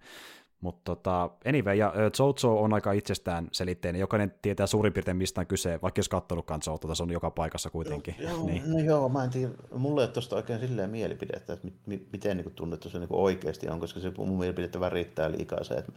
[0.60, 4.00] Mutta tota, anyway, ja Jojo on aika itsestään selitteinen.
[4.00, 7.70] Jokainen tietää suurin piirtein mistä on kyse, vaikka jos katsonutkaan Jojo, se on joka paikassa
[7.70, 8.14] kuitenkin.
[8.18, 8.72] Joo, niin.
[8.72, 11.68] no joo, mä en tiedä, mulla ei ole tuosta oikein silleen mielipidettä, että
[12.12, 15.92] miten niin tunnettu se niin oikeasti on, koska se mun mielipidettä värittää liikaa se, että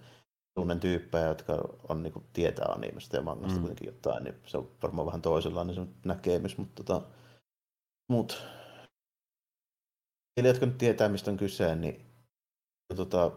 [0.55, 1.53] tunnen tyyppejä, jotka
[1.89, 3.62] on, niin kuin, tietää animesta ja mangasta mm.
[3.62, 7.07] kuitenkin jotain, niin se on varmaan vähän toisenlainen se näkemys, mutta tota,
[8.10, 8.43] mut,
[10.36, 12.05] niille, jotka nyt tietää, mistä on kyse, niin
[12.95, 13.32] tota,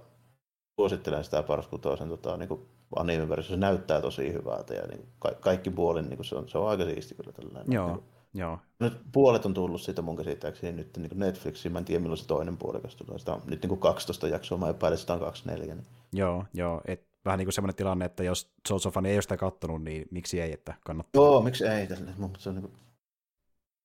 [0.82, 2.48] suosittelen sitä Parskutoisen tota, niin
[2.96, 6.68] anime se näyttää tosi hyvältä ja niin ka- kaikki puolin niin se, on, se on
[6.68, 7.72] aika siisti kyllä tällainen.
[7.72, 8.04] Joo, niin,
[8.34, 8.58] joo.
[8.78, 12.26] Nyt puolet on tullut siitä mun käsittääkseni nyt niin Netflixiin, mä en tiedä milloin se
[12.26, 13.18] toinen puolikas tulee.
[13.18, 15.74] Sitä on nyt niin 12 jaksoa, mä epäilen, sitä on 24.
[15.74, 15.86] Niin.
[16.12, 19.84] Joo, joo, et vähän niin kuin semmoinen tilanne, että jos Jojo-fani ei ole sitä kattonut,
[19.84, 21.22] niin miksi ei, että kannattaa.
[21.22, 22.72] Joo, miksi ei, mutta se on niin kuin...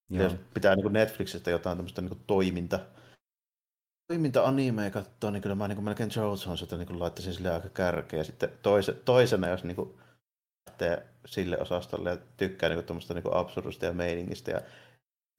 [0.09, 0.31] Joo.
[0.53, 2.21] pitää niin kuin Netflixistä jotain tämmöistä niin kuin
[4.07, 8.23] toiminta, toiminta-animea katsoa, niin kyllä mä niin melkein Jonesonsilta niin laittaisin sille aika kärkeä.
[8.23, 9.97] Sitten toise, toisena, jos niin kuin
[10.69, 14.61] lähtee sille osastolle ja tykkää niin tuommoista niin absurdista ja meiningistä ja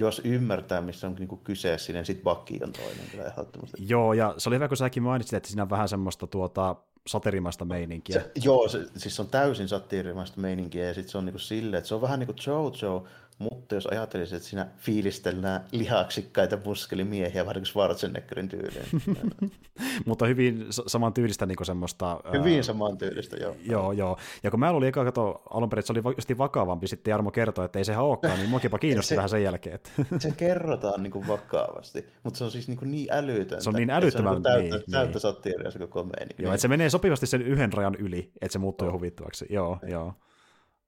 [0.00, 3.76] jos ymmärtää, missä on niin kyse niin sitten Bucky on toinen kyllä ehdottomasti.
[3.88, 7.64] Joo, ja se oli hyvä, kun säkin mainitsit, että siinä on vähän semmoista tuota, satirimaista
[7.64, 8.20] meininkiä.
[8.20, 11.78] Se, joo, se, siis se on täysin satirimaista meininkiä, ja sitten se on niin silleen,
[11.78, 13.04] että se on vähän niin kuin Jojo,
[13.39, 18.86] mutta jos ajattelisit, että siinä fiilistellään lihaksikkaita muskelimiehiä, vähän niin kuin Schwarzeneggerin tyyliin.
[20.07, 22.20] Mutta hyvin saman tyylistä niin semmoista...
[22.32, 23.57] Hyvin saman tyylistä, joo.
[23.64, 24.18] Joo, joo.
[24.43, 27.30] Ja kun mä olin eka kato alun perin, että se oli just vakavampi, sitten Jarmo
[27.30, 29.78] kertoi, että ei se olekaan, niin muakin kiinnosti se, vähän sen jälkeen.
[30.18, 33.64] Se kerrotaan niin kuin vakavasti, mutta se on siis niin, kuin niin älytöntä.
[33.64, 34.32] Se on niin älyttömän.
[34.32, 35.72] Se on täyttä, niin, täyttä niin.
[35.72, 36.43] se koko meininki.
[36.43, 39.47] Joo, että se menee sopivasti sen yhden rajan yli, että se muuttuu jo huvittavaksi.
[39.51, 40.14] Joo, joo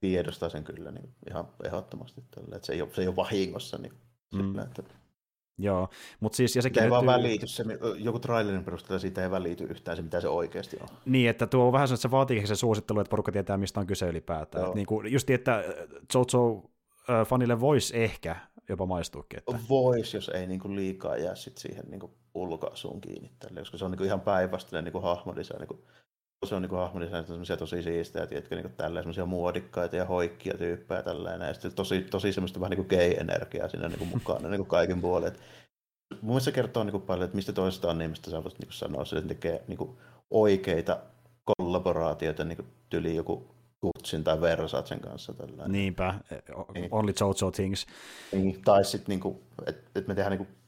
[0.00, 2.24] tiedostaa sen kyllä niin ihan ehdottomasti.
[2.30, 2.56] Tällä.
[2.56, 3.78] Että se, ei ole, se ei ole vahingossa.
[3.78, 3.92] Niin
[4.34, 4.40] mm.
[4.40, 4.82] sillä, että...
[5.58, 5.88] Joo,
[6.20, 6.56] mutta siis...
[6.56, 7.64] Ja sekin ei vaan välity, se,
[7.98, 10.88] joku trailerin perusteella siitä ei välity yhtään se, mitä se oikeasti on.
[11.04, 13.86] Niin, että tuo on vähän että se vaatii se suosittelu, että porukka tietää, mistä on
[13.86, 14.64] kyse ylipäätään.
[14.64, 15.64] Että niin kuin, just että
[16.14, 16.70] Jojo
[17.26, 18.36] fanille voisi ehkä
[18.68, 19.38] jopa maistuukin.
[19.38, 19.58] Että...
[19.68, 23.78] Voisi, jos ei niin kuin liikaa jää sit siihen niin kuin ulkoasuun kiinni, tälle, koska
[23.78, 25.60] se on niin kuin ihan päinvastainen niin hahmodesign.
[25.60, 25.84] Niin
[26.46, 31.02] se on niin hahmodesign semmoisia tosi siistejä, tiedätkö, niin tälleen semmoisia muodikkaita ja hoikkia tyyppejä
[31.02, 34.68] tällainen, ja sitten tosi, tosi semmoista vähän niin gay-energiaa siinä niin kuin mukana niin kuin
[34.68, 35.32] kaiken puolen.
[36.10, 38.60] Mun mielestä se kertoo niin kuin paljon, että mistä toista on niin, mistä sä voisit
[38.60, 39.98] niin sanoa, että se tekee niin kuin
[40.30, 40.98] oikeita
[41.44, 45.32] kollaboraatioita niin kuin tyli joku Kutsin tai Versatsen kanssa.
[45.34, 45.72] Tällainen.
[45.72, 46.14] Niinpä,
[46.74, 46.88] niin.
[46.90, 47.86] only Jojo things.
[48.32, 49.36] Niin, tai sitten, niin
[49.66, 50.59] että et me tehdään niin kuin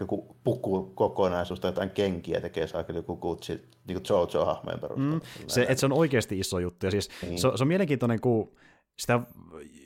[0.00, 3.52] joku puku kokonaisuus tai jotain kenkiä tekee saa joku kutsi
[3.86, 5.14] niin kuin Jojo-hahmojen perusteella.
[5.14, 6.86] Mm, se, että se on oikeasti iso juttu.
[6.86, 7.38] Ja siis niin.
[7.38, 8.52] se, se, on mielenkiintoinen, kun
[8.98, 9.20] sitä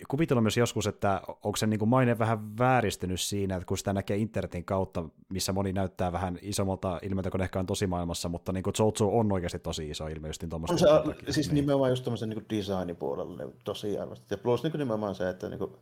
[0.08, 4.16] kuvitellaan myös joskus, että onko se niin maine vähän vääristynyt siinä, että kun sitä näkee
[4.16, 8.74] internetin kautta, missä moni näyttää vähän isommalta ilmeeltä kuin ehkä on tosimaailmassa, mutta niin kuin
[9.02, 11.54] on oikeasti tosi iso ilme just niin on se, takia, siis niin.
[11.54, 14.34] nimenomaan just tämmöisen niin designin puolella niin tosi arvostettu.
[14.34, 15.72] Ja plus niin nimenomaan se, että niin kuin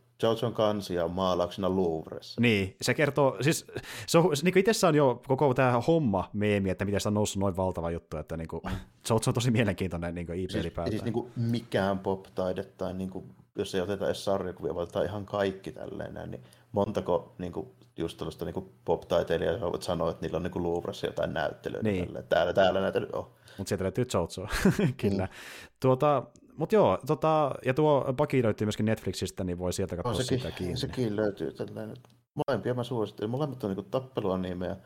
[0.55, 2.41] kansia on maalauksena Louvressa.
[2.41, 3.67] Niin, se kertoo, siis
[4.07, 7.41] se on, niin kuin itsessään jo koko tämä homma meemi, että miten sitä on noussut
[7.41, 8.63] noin valtava juttu, että niin kuin,
[9.11, 13.25] on tosi mielenkiintoinen niin IP siis, siis niin kuin mikään pop-taide tai niin kuin
[13.57, 18.19] jos ei oteta edes sarjakuvia, vaan ihan kaikki tälleen näin, niin montako niin kuin, just
[18.19, 21.81] tällaista niin pop-taiteilijaa voit sanoa, että niillä on niin Louvressa jotain näyttelyä.
[21.83, 22.07] Niin.
[22.07, 22.27] Tälleen.
[22.29, 23.27] Täällä, täällä näyttely on.
[23.59, 24.49] Mutta sieltä löytyy Jojo,
[25.03, 25.25] kyllä.
[25.25, 25.33] Mm.
[25.81, 26.23] Tuota,
[26.57, 30.39] mutta joo, tota, ja tuo Paki löytyy myöskin Netflixistä, niin voi sieltä katsoa no, sekin,
[30.39, 30.77] sitä kiinni.
[30.77, 31.97] Sekin löytyy tällainen.
[32.35, 33.31] Molempia mä suosittelen.
[33.31, 34.77] Molemmat on niin tappeluanimeja,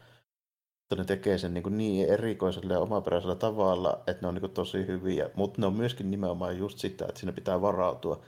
[0.80, 4.86] mutta ne tekee sen niin, niin erikoisella ja omaperäisellä tavalla, että ne on niin tosi
[4.86, 8.20] hyviä, mutta ne on myöskin nimenomaan just sitä, että siinä pitää varautua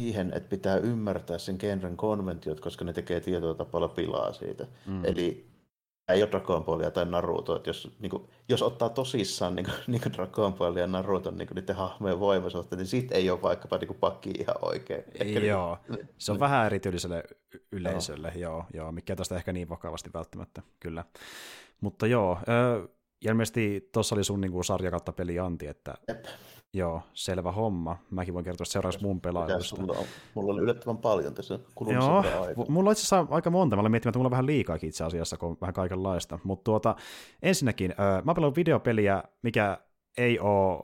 [0.00, 4.66] siihen, että pitää ymmärtää sen genren konventiot, koska ne tekee tietyllä tapalla pilaa siitä.
[4.86, 5.04] Mm.
[5.04, 5.52] Eli
[6.08, 9.74] ei ole Dragon Ballia tai Naruto, että jos, niin kuin, jos ottaa tosissaan niin kuin,
[9.92, 13.42] niin kuin Dragon Ballia ja Naruto niin kuin niiden hahmojen voimasuhteet, niin siitä ei ole
[13.42, 15.04] vaikkapa niin kuin pakki ihan oikein.
[15.14, 16.40] Ehkä niin joo, niin, se on niin.
[16.40, 17.24] vähän erityyliselle
[17.72, 18.52] yleisölle, joo.
[18.52, 21.04] joo, joo mikä tästä ehkä niin vakavasti välttämättä, kyllä.
[21.80, 22.88] Mutta joo, äh,
[23.20, 26.24] ilmeisesti tuossa oli sun niin kuin, sarja kautta peli Anti, että Jep.
[26.74, 27.96] Joo, selvä homma.
[28.10, 29.82] Mäkin voin kertoa seuraavaksi mun pelaajusta.
[30.34, 31.58] Mulla on yllättävän paljon tässä
[31.92, 32.64] Joo, aikaa.
[32.68, 33.76] mulla on itse asiassa aika monta.
[33.76, 36.38] Mä olen miettinyt, että mulla on vähän liikaakin itse asiassa, kun on vähän kaikenlaista.
[36.44, 36.96] Mutta tuota,
[37.42, 37.94] ensinnäkin,
[38.24, 39.78] mä pelaan videopeliä, mikä
[40.18, 40.82] ei ole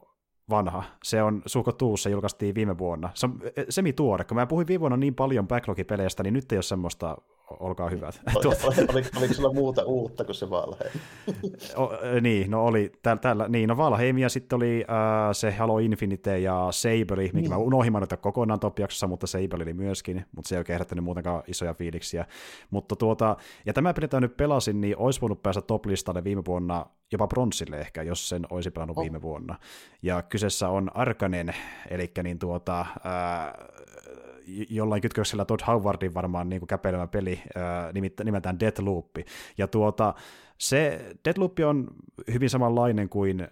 [0.51, 0.83] vanha.
[1.05, 3.11] Se on Suko Tuussa, julkaistiin viime vuonna.
[3.15, 4.25] Se on semi-tuore.
[4.25, 7.17] Kun mä puhuin viime vuonna niin paljon backlogipeleistä, niin nyt ei ole semmoista
[7.61, 8.21] olkaa hyvät.
[8.43, 8.67] Tuota.
[8.67, 11.01] Oliko, oliko sulla muuta uutta kuin se Valheim?
[11.77, 11.91] o,
[12.21, 14.97] niin, no oli täällä, täällä niin, no Valheim ja sitten oli äh,
[15.33, 17.51] se Halo Infinite ja Saber, mikä niin.
[17.51, 18.77] mä unohdin mainita kokonaan top
[19.09, 22.27] mutta Saber oli myöskin, mutta se ei oikein herättänyt muutenkaan isoja fiiliksiä.
[22.71, 23.37] Mutta tuota,
[23.67, 28.03] ja tämä peli nyt pelasin, niin olisi voinut päästä top-listalle viime vuonna jopa bronssille ehkä,
[28.03, 29.03] jos sen olisi pelannut oh.
[29.03, 29.59] viime vuonna.
[30.03, 31.55] Ja kyseessä on Arkanen,
[31.91, 32.89] eli niin tuota, äh,
[34.71, 37.93] jollain kytköksellä Todd Howardin varmaan niin kuin käpelemä peli ää,
[38.25, 39.17] nimeltään Deathloop.
[39.59, 40.15] Ja tuota,
[40.59, 41.89] se Deathloop on
[42.33, 43.49] hyvin samanlainen kuin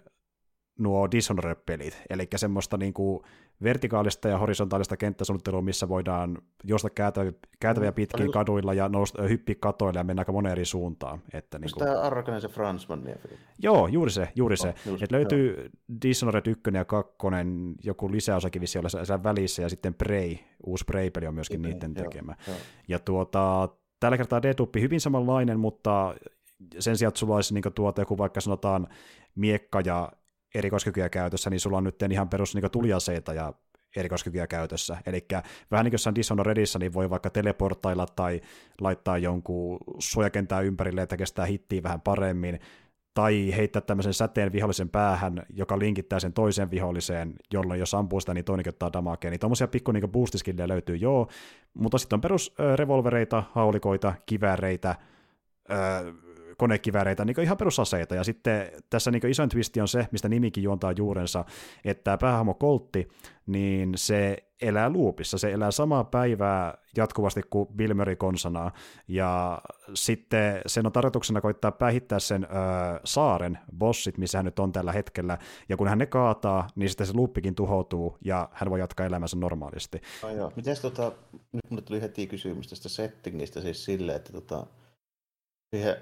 [0.79, 3.23] nuo Dishonored-pelit, eli semmoista niin kuin
[3.63, 8.33] vertikaalista ja horisontaalista kenttäsuunnittelua, missä voidaan juosta käytäviä, käytäviä pitkin Oliko...
[8.33, 11.21] kaduilla ja nousta, hyppiä katoilla ja mennä aika moneen eri suuntaan.
[11.33, 11.87] Että, niin kuin...
[11.87, 13.15] Tämä Arkanen se Fransmannia
[13.59, 14.67] Joo, juuri se, juuri se.
[14.67, 15.69] Oh, Et löytyy joo.
[16.01, 17.17] Dishonored 1 ja 2,
[17.83, 20.35] joku lisäosakin vissi olla siellä välissä, ja sitten Prey,
[20.65, 22.35] uusi Prey-peli on myöskin okay, niiden tekemä.
[22.47, 22.65] Joo, joo.
[22.87, 26.15] Ja tuota, tällä kertaa Deathloop hyvin samanlainen, mutta
[26.79, 28.87] sen sijaan, että sulla olisi niin tuota, joku vaikka sanotaan
[29.35, 30.11] miekka ja
[30.57, 33.53] erikoiskykyjä käytössä, niin sulla on nyt ihan perus niin tuliaseita ja
[33.95, 34.97] erikoiskykyjä käytössä.
[35.05, 35.25] Eli
[35.71, 38.41] vähän niin kuin jossain Dishonoredissa, niin voi vaikka teleportailla tai
[38.81, 42.59] laittaa jonkun suojakentää ympärille, että kestää hittiä vähän paremmin.
[43.17, 48.33] tai heittää tämmöisen säteen vihollisen päähän, joka linkittää sen toiseen viholliseen, jolloin jos ampuu sitä,
[48.33, 49.31] niin toinenkin ottaa damakea.
[49.31, 51.27] Niin tuommoisia pikku niin boostiskillejä löytyy, joo,
[51.73, 54.95] mutta sitten on perus revolvereita, haulikoita, kiväreitä,
[56.57, 58.15] konekivääreitä, niin ihan perusaseita.
[58.15, 61.45] Ja sitten tässä niin isoin twisti on se, mistä nimikin juontaa juurensa,
[61.85, 63.07] että päähahmo Koltti,
[63.47, 68.71] niin se elää luupissa, se elää samaa päivää jatkuvasti kuin Bill Murray konsana,
[69.07, 69.61] ja
[69.93, 72.47] sitten sen on tarkoituksena koittaa päihittää sen ö,
[73.03, 75.37] saaren bossit, missä hän nyt on tällä hetkellä,
[75.69, 79.37] ja kun hän ne kaataa, niin sitten se luuppikin tuhoutuu, ja hän voi jatkaa elämänsä
[79.37, 80.01] normaalisti.
[80.23, 80.51] Oh, joo.
[80.81, 81.11] Tota,
[81.51, 84.65] nyt mulle tuli heti kysymys tästä settingistä siis silleen, että tota,
[85.75, 85.95] siihen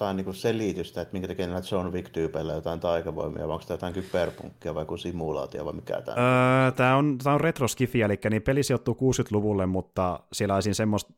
[0.00, 3.94] jotain niin selitystä, että minkä takia näillä John Wick-tyypeillä jotain taikavoimia, vai onko tämä jotain
[3.94, 8.42] kyberpunkkia vai joku simulaatio vai mikä tämä öö, Tämä on, tämä on retroskifi, eli niin
[8.42, 10.70] peli sijoittuu 60-luvulle, mutta siellä olisi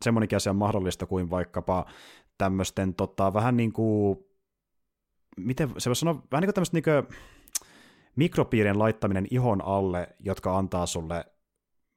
[0.04, 1.86] semmoinenkin asia mahdollista kuin vaikkapa
[2.38, 4.18] tämmöisten tota, vähän niin kuin,
[5.36, 7.18] miten se voisi sanoa, vähän niin kuin tämmöistä niin kuin,
[8.16, 11.24] mikropiirien laittaminen ihon alle, jotka antaa sulle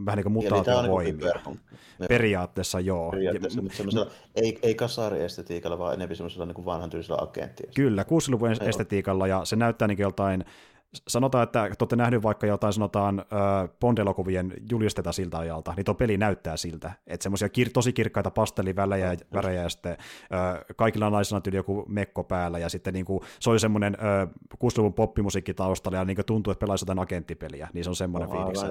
[0.05, 1.33] vähän niin kuin mutaatiovoimia.
[1.45, 3.11] Niin Periaatteessa joo.
[3.11, 7.71] Periaatteessa, mutta semmoisella, ei, ei kasariestetiikalla, vaan enemmän semmoisella niin vanhan tyylisellä agenttia.
[7.75, 10.45] Kyllä, 60-luvun estetiikalla, ja se näyttää niin joltain
[11.07, 15.93] sanotaan, että te olette nähneet vaikka jotain sanotaan äh, Bond-elokuvien julisteta siltä ajalta, niin tuo
[15.93, 16.91] peli näyttää siltä.
[17.07, 21.85] Että semmoisia kir- tosi kirkkaita pastellivälejä ja värejä ja sitten äh, kaikilla naisilla on joku
[21.87, 26.15] mekko päällä ja sitten niin kuin, se oli semmoinen äh, 60-luvun poppimusiikki taustalla ja niin
[26.15, 28.63] kuin tuntuu, että pelaisi jotain agenttipeliä, niin se on semmoinen no, fiilis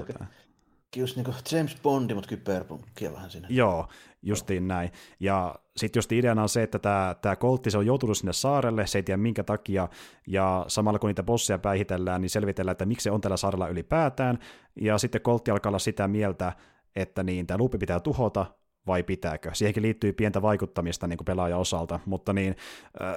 [0.96, 3.48] just niin kuin James Bondi, mutta kyberpunkkia vähän siinä.
[3.50, 3.88] Joo,
[4.22, 4.90] justiin näin.
[5.20, 8.86] Ja sitten just ideana on se, että tämä, tämä Koltti se on joutunut sinne saarelle,
[8.86, 9.88] se ei tiedä minkä takia,
[10.26, 14.38] ja samalla kun niitä bosseja päihitellään, niin selvitellään, että miksi se on tällä saarella ylipäätään,
[14.80, 16.52] ja sitten Koltti alkaa olla sitä mieltä,
[16.96, 18.46] että niin, tämä luupi pitää tuhota,
[18.86, 19.50] vai pitääkö.
[19.52, 22.56] Siihenkin liittyy pientä vaikuttamista niin kuin pelaajan osalta, mutta niin,
[23.00, 23.08] öö,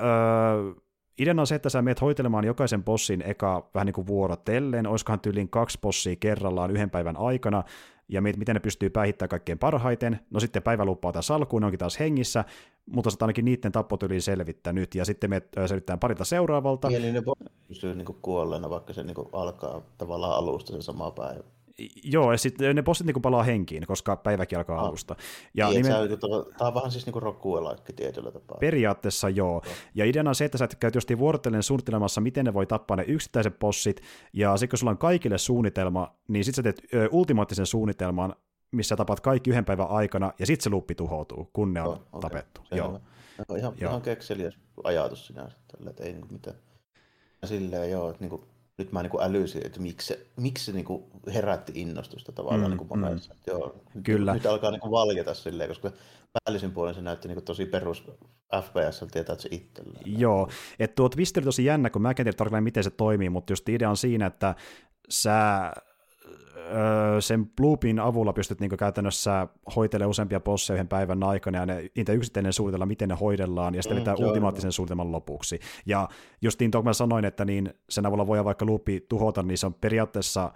[1.19, 5.19] Ideana on se, että sä meet hoitelemaan jokaisen bossin eka vähän niin kuin vuorotellen, olisikohan
[5.19, 7.63] tyyliin kaksi bossia kerrallaan yhden päivän aikana,
[8.09, 10.19] ja miten ne pystyy päihittämään kaikkein parhaiten.
[10.29, 12.45] No sitten päivä luppaa taas alkuun, ne onkin taas hengissä,
[12.85, 16.91] mutta sä ainakin niiden tappotyyliin selvittänyt, ja sitten me selvittää parilta seuraavalta.
[16.91, 17.21] Ja niin ne
[17.67, 21.43] pysyy niin kuolleena, vaikka se niin alkaa tavallaan alusta se sama päivä.
[22.03, 24.85] Joo, ja sitten ne bossit niinku palaa henkiin, koska päiväkin alkaa ah.
[24.85, 25.15] alusta.
[25.53, 26.01] Ja niin, nimen...
[26.01, 26.17] Niinku
[26.57, 28.57] tämä on vähän siis niinku rokkuelaikki tietyllä tapaa.
[28.59, 29.61] Periaatteessa joo.
[29.65, 29.75] joo.
[29.95, 33.03] Ja ideana on se, että sä käyt jostain vuorotellen suunnittelemassa, miten ne voi tappaa ne
[33.07, 34.01] yksittäiset bossit,
[34.33, 38.35] ja sitten kun sulla on kaikille suunnitelma, niin sitten sä teet ö, ultimaattisen suunnitelman,
[38.71, 42.01] missä tapat kaikki yhden päivän aikana, ja sitten se luppi tuhoutuu, kun ne on oh,
[42.11, 42.21] okay.
[42.21, 42.61] tapettu.
[42.71, 43.01] joo.
[43.49, 43.89] No, ihan, joo.
[43.89, 46.57] ihan kekseliäs ajatus sinänsä, tällä, että ei niinku mitään.
[47.45, 48.47] Silleen joo, että niinku,
[48.77, 50.85] nyt mä niin älysin, että miksi se, miksi se niin
[51.33, 53.33] herätti innostusta tavallaan mm, niin monessa.
[53.33, 53.39] Mm.
[53.47, 54.33] Joo, Kyllä.
[54.33, 55.91] Nyt, nyt alkaa niin valjeta silleen, koska
[56.33, 58.03] päällisin puolen se näytti niin tosi perus
[58.61, 60.01] FPS, tietää, että se itsellään.
[60.05, 60.49] Joo,
[60.79, 63.51] että tuo twist oli tosi jännä, kun mä en tiedä tarkalleen, miten se toimii, mutta
[63.51, 64.55] just idea on siinä, että
[65.09, 65.71] sä
[67.19, 72.13] sen Bluepin avulla pystyt niin käytännössä hoitelemaan useampia bosseja yhden päivän aikana, ja ne, niitä
[72.13, 75.59] yksittäinen suunnitella, miten ne hoidellaan, ja sitten mm, vetää ultimaattisen suunnitelman lopuksi.
[75.85, 76.09] Ja
[76.41, 79.73] just niin, mä sanoin, että niin sen avulla voi vaikka loopi tuhota, niin se on
[79.73, 80.51] periaatteessa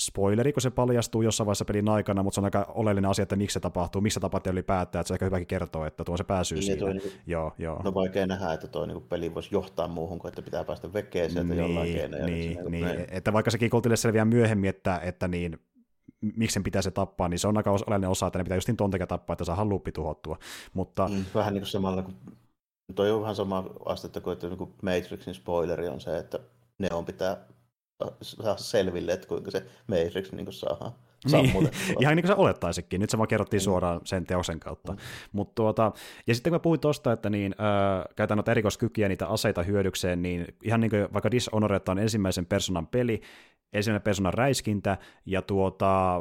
[0.00, 3.36] spoileri, kun se paljastuu jossain vaiheessa pelin aikana, mutta se on aika oleellinen asia, että
[3.36, 6.24] miksi se tapahtuu, missä tapahtuu ylipäätään, että se on aika hyväkin kertoa, että tuo se
[6.24, 6.84] pääsyy niin, siitä.
[6.84, 7.82] Niin, joo, joo.
[7.84, 11.30] No vaikea nähdä, että tuo niin peli voisi johtaa muuhun kuin, että pitää päästä vekeen
[11.30, 12.26] sieltä niin, jollain keinoin.
[12.26, 15.58] Niin, niin, niin, että vaikka sekin Koltille selviää myöhemmin, että, että niin,
[16.36, 18.76] miksi sen pitää se tappaa, niin se on aika oleellinen osa, että ne pitää justin
[18.76, 20.38] ton takia tappaa, että saa luuppi tuhottua.
[20.74, 21.08] Mutta...
[21.08, 22.14] Mm, vähän niin kuin samalla, kun
[22.94, 26.38] toi on vähän sama astetta kuin, että niin Matrixin spoileri on se, että
[26.78, 27.36] ne on pitää
[28.22, 30.92] saa selville, että kuinka se Matrix niin saadaan
[31.30, 31.70] niin,
[32.00, 33.00] ihan niin kuin se olettaisikin.
[33.00, 33.64] Nyt se vaan kerrottiin mm.
[33.64, 34.92] suoraan sen teoksen kautta.
[34.92, 34.98] Mm.
[35.32, 35.92] Mut tuota,
[36.26, 40.22] ja sitten kun mä puhuin tuosta, että niin, äh, käytän noita erikoiskykyjä niitä aseita hyödykseen,
[40.22, 43.20] niin ihan niin kuin vaikka Dishonored on ensimmäisen personan peli,
[43.72, 46.20] ensimmäinen persoonan räiskintä, ja tuota,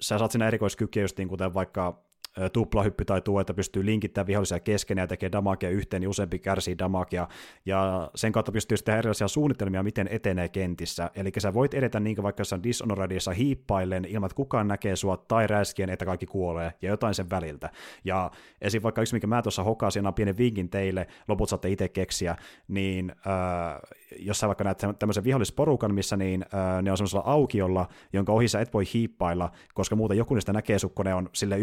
[0.00, 2.04] sä saat siinä erikoiskykyjä just niin kuten vaikka
[2.52, 6.78] tuplahyppy tai tuo, että pystyy linkittämään vihollisia kesken ja tekee damakea yhteen, niin useampi kärsii
[6.78, 7.28] damakea,
[7.66, 11.10] ja sen kautta pystyy sitten erilaisia suunnitelmia, miten etenee kentissä.
[11.14, 15.16] Eli sä voit edetä niin kuin vaikka jossain Dishonoredissa hiippaillen ilman, että kukaan näkee sua,
[15.16, 17.70] tai räiskien, että kaikki kuolee, ja jotain sen väliltä.
[18.04, 18.30] Ja
[18.60, 18.82] esim.
[18.82, 22.36] vaikka yksi, mikä mä tuossa hokasin, on pienen vinkin teille, loput saatte itse keksiä,
[22.68, 23.80] niin äh,
[24.18, 28.48] jos sä vaikka näet tämmöisen vihollisporukan, missä niin, äh, ne on semmoisella aukiolla, jonka ohi
[28.48, 31.58] sä et voi hiippailla, koska muuten joku niistä näkee sut, ne on sille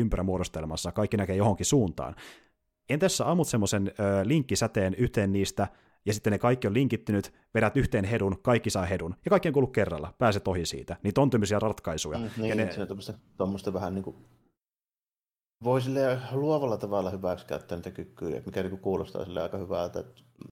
[0.60, 2.16] ympyrämuodostelmassa, kaikki näkee johonkin suuntaan.
[2.90, 3.92] Entä jos sä ammut semmoisen
[4.24, 5.68] linkkisäteen yhteen niistä,
[6.06, 9.54] ja sitten ne kaikki on linkittynyt, vedät yhteen hedun, kaikki saa hedun, ja kaikki on
[9.54, 10.98] kuullut kerralla, pääset ohi siitä.
[11.04, 12.18] Niitä on tämmöisiä ratkaisuja.
[12.18, 12.72] Mm, niin, ja ne...
[12.72, 12.88] se on
[13.38, 14.16] tuommoista vähän niin kuin
[15.64, 20.04] voi sille luovalla tavalla hyväksi käyttää niitä kykyjä, mikä niin kuulostaa sille aika hyvältä.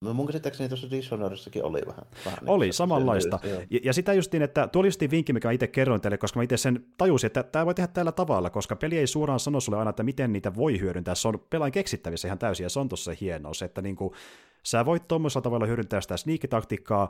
[0.02, 2.06] No mun käsittääkseni tuossa Dishonorissakin oli vähän.
[2.26, 3.40] vähän oli, niin, samanlaista.
[3.70, 6.44] ja, ja, sitä justiin, että tuo oli justiin vinkki, mikä itse kerroin teille, koska mä
[6.44, 9.78] itse sen tajusin, että tämä voi tehdä tällä tavalla, koska peli ei suoraan sano sulle
[9.78, 11.16] aina, että miten niitä voi hyödyntää.
[11.16, 14.14] Se on pelaan keksittävissä ihan täysin, ja se on tuossa hienous, että niinku,
[14.64, 17.10] sä voit tuommoisella tavalla hyödyntää sitä sneak-taktiikkaa,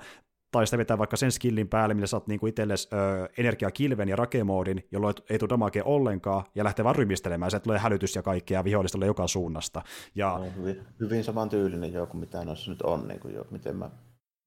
[0.58, 2.90] tai sitä vetää vaikka sen skillin päälle, millä saat niinku itsellesi
[3.38, 8.16] energiakilven ja rakemoodin, jolloin ei tule damage ollenkaan, ja lähtee vaan rymistelemään, se tulee hälytys
[8.16, 9.82] ja kaikkea vihollistolle joka suunnasta.
[10.16, 10.38] Ja...
[10.38, 13.76] No, hyvin, hyvin saman tyylinen jo kuin mitä noissa nyt on, niin kuin jo, miten
[13.76, 13.90] mä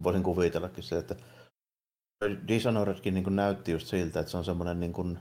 [0.03, 1.17] voisin kuvitellakin se, että
[2.49, 5.19] Dishonoredkin niin näytti just siltä, että se on semmoinen niin kuin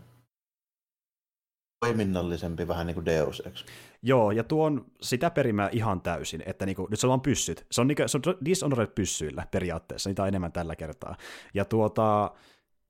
[1.79, 3.65] toiminnallisempi vähän niin kuin Deus Ex.
[4.01, 7.65] Joo, ja tuo on sitä perimää ihan täysin, että niinku, nyt se on vaan pyssyt.
[7.71, 11.15] Se on, niinku, se on Dishonored pyssyillä periaatteessa, niitä on enemmän tällä kertaa.
[11.53, 12.31] Ja tuota,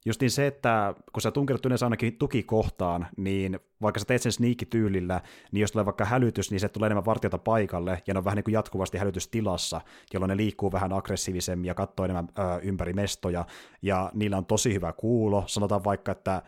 [0.05, 4.31] just niin se, että kun sä tunkeudut yleensä ainakin tukikohtaan, niin vaikka sä teet sen
[4.31, 5.21] sneak-tyylillä,
[5.51, 8.35] niin jos tulee vaikka hälytys, niin se tulee enemmän vartiota paikalle, ja ne on vähän
[8.35, 9.81] niin kuin jatkuvasti hälytystilassa,
[10.13, 13.45] jolloin ne liikkuu vähän aggressiivisemmin ja katsoo enemmän ö, ympäri mestoja,
[13.81, 15.43] ja niillä on tosi hyvä kuulo.
[15.47, 16.41] Sanotaan vaikka, että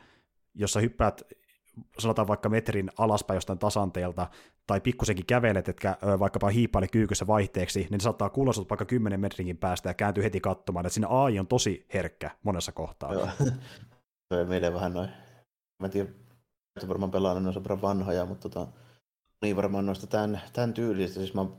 [0.55, 1.21] jos sä hyppäät
[1.99, 4.27] sanotaan vaikka metrin alaspäin jostain tasanteelta,
[4.67, 9.89] tai pikkusenkin kävelet, etkä vaikkapa hiipaile kyykyssä vaihteeksi, niin saattaa kuulla vaikka 10 metrinkin päästä
[9.89, 13.13] ja kääntyy heti katsomaan, että siinä AI on tosi herkkä monessa kohtaa.
[13.13, 13.27] Joo,
[14.33, 15.09] se vähän noin,
[15.79, 16.09] mä en tiedä,
[16.75, 18.71] että varmaan pelannut, ne on vanhoja, mutta tota,
[19.41, 21.57] niin varmaan noista tämän, tämän tyylistä, siis mä oon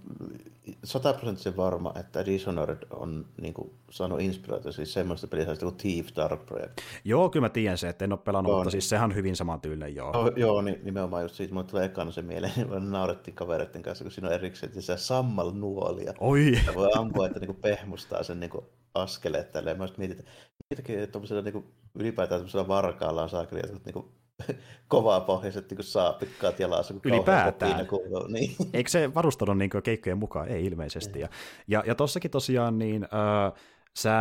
[0.85, 6.47] sataprosenttisen varma, että Dishonored on niin kuin, saanut inspiraatio siis semmoista pelistä kuin Thief Dark
[6.47, 6.81] Project.
[7.05, 8.73] Joo, kyllä mä tiedän se, että en ole pelannut, joo, mutta niin.
[8.73, 10.13] siis sehän on hyvin saman tyylinen, joo.
[10.13, 10.33] joo.
[10.37, 14.13] joo, niin, nimenomaan just siitä, mulle tulee ekana se mieleen, niin naurettiin kavereiden kanssa, kun
[14.13, 16.15] siinä on erikseen se sammal nuolia.
[16.21, 16.53] Oi!
[16.67, 19.79] Ja voi ampua, että niin kuin pehmustaa sen niin kuin askeleet tälleen.
[19.79, 20.31] Mä mietin, että
[20.71, 21.65] mitäkin tuollaisella niin kuin,
[21.95, 24.07] ylipäätään tuollaisella varkaalla on saakeli, että niin kuin,
[24.89, 27.87] kovaa pohjaiset niin saapikkaat jalassa, kun Ylipäätään.
[27.87, 28.57] Kuuluu, niin.
[28.73, 30.49] Eikö se varustanut niin keikkojen mukaan?
[30.49, 31.21] Ei ilmeisesti.
[31.21, 31.29] Ja,
[31.69, 33.53] ja, ja tossakin tosiaan niin, äh,
[33.97, 34.13] sä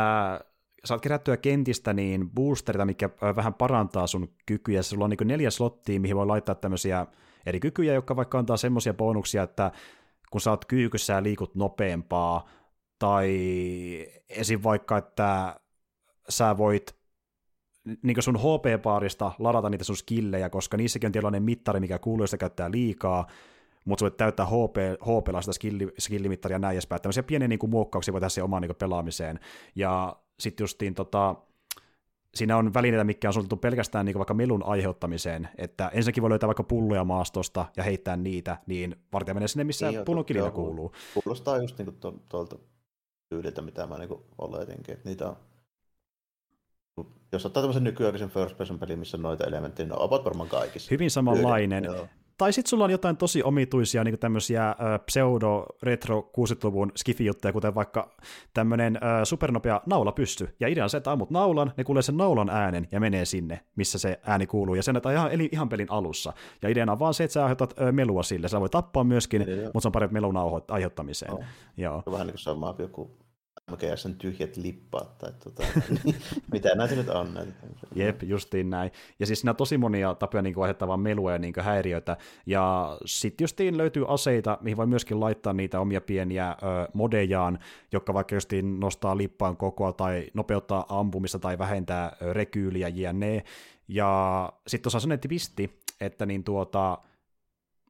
[0.85, 4.81] saat kerättyä kentistä niin boosterita, mikä vähän parantaa sun kykyjä.
[4.81, 7.05] Sulla on niin neljä slottia, mihin voi laittaa tämmöisiä
[7.45, 9.71] eri kykyjä, jotka vaikka antaa semmoisia bonuksia, että
[10.31, 12.49] kun sä oot kyykyssä ja liikut nopeampaa,
[12.99, 13.29] tai
[14.29, 14.59] esim.
[14.63, 15.59] vaikka, että
[16.29, 17.00] sä voit
[18.01, 22.35] niin sun HP-paarista ladata niitä sun skillejä, koska niissäkin on tietynlainen mittari, mikä kuuluu, jos
[22.39, 23.27] käyttää liikaa,
[23.85, 27.01] mutta sä voit täyttää HP, HP sitä skilli, skillimittaria näin edespäin.
[27.01, 29.39] Tämmöisiä pieniä niin kuin, muokkauksia voi tehdä siihen omaan niin kuin, pelaamiseen.
[29.75, 31.35] Ja sitten justiin tota,
[32.35, 36.47] siinä on välineitä, mikä on suunniteltu pelkästään niin vaikka melun aiheuttamiseen, että ensinnäkin voi löytää
[36.47, 40.91] vaikka pulloja maastosta ja heittää niitä, niin vartija menee sinne, missä niin, pullon kilinä kuuluu.
[41.13, 42.55] Kuulostaa just niin kuin tuolta
[43.29, 45.35] tyyliltä, mitä mä niin oletinkin, että niitä on
[47.31, 50.87] jos ottaa tämmöisen nykyaikaisen first person pelin, missä on noita elementtejä, ne ovat varmaan kaikissa.
[50.91, 51.85] Hyvin samanlainen.
[51.85, 54.75] Yhden, tai sitten sulla on jotain tosi omituisia niin tämmöisiä
[55.05, 58.15] pseudo-retro 60-luvun skifi-juttuja, kuten vaikka
[58.53, 60.55] tämmöinen supernopea naula pysty.
[60.59, 63.59] Ja idea on se, että ammut naulan, ne kuulee sen naulan äänen ja menee sinne,
[63.75, 64.75] missä se ääni kuuluu.
[64.75, 66.33] Ja sen että ihan, eli ihan pelin alussa.
[66.61, 68.47] Ja ideana on vaan se, että sä aiheutat melua sille.
[68.47, 70.35] Sä voi tappaa myöskin, niin, mutta se on parempi melun
[70.67, 71.33] aiheuttamiseen.
[71.33, 71.43] Oh.
[71.77, 72.03] Joo.
[72.11, 73.17] Vähän niin kuin sama joku
[73.71, 75.63] MGSn tyhjät lippaat tai tota,
[76.03, 76.15] niin,
[76.51, 77.33] mitä näitä nyt on.
[77.33, 77.53] Näitä.
[77.95, 78.91] Jep, justiin näin.
[79.19, 82.17] Ja siis siinä on tosi monia tapoja niin aiheuttavaa melua ja niin häiriöitä.
[82.45, 86.55] Ja sitten justiin löytyy aseita, mihin voi myöskin laittaa niitä omia pieniä ö,
[86.93, 87.59] modejaan,
[87.91, 93.43] jotka vaikka justiin nostaa lippaan kokoa tai nopeuttaa ampumista tai vähentää rekyyliä jne.
[93.87, 96.97] Ja sitten tuossa on sellainen twisti, että niin tuota,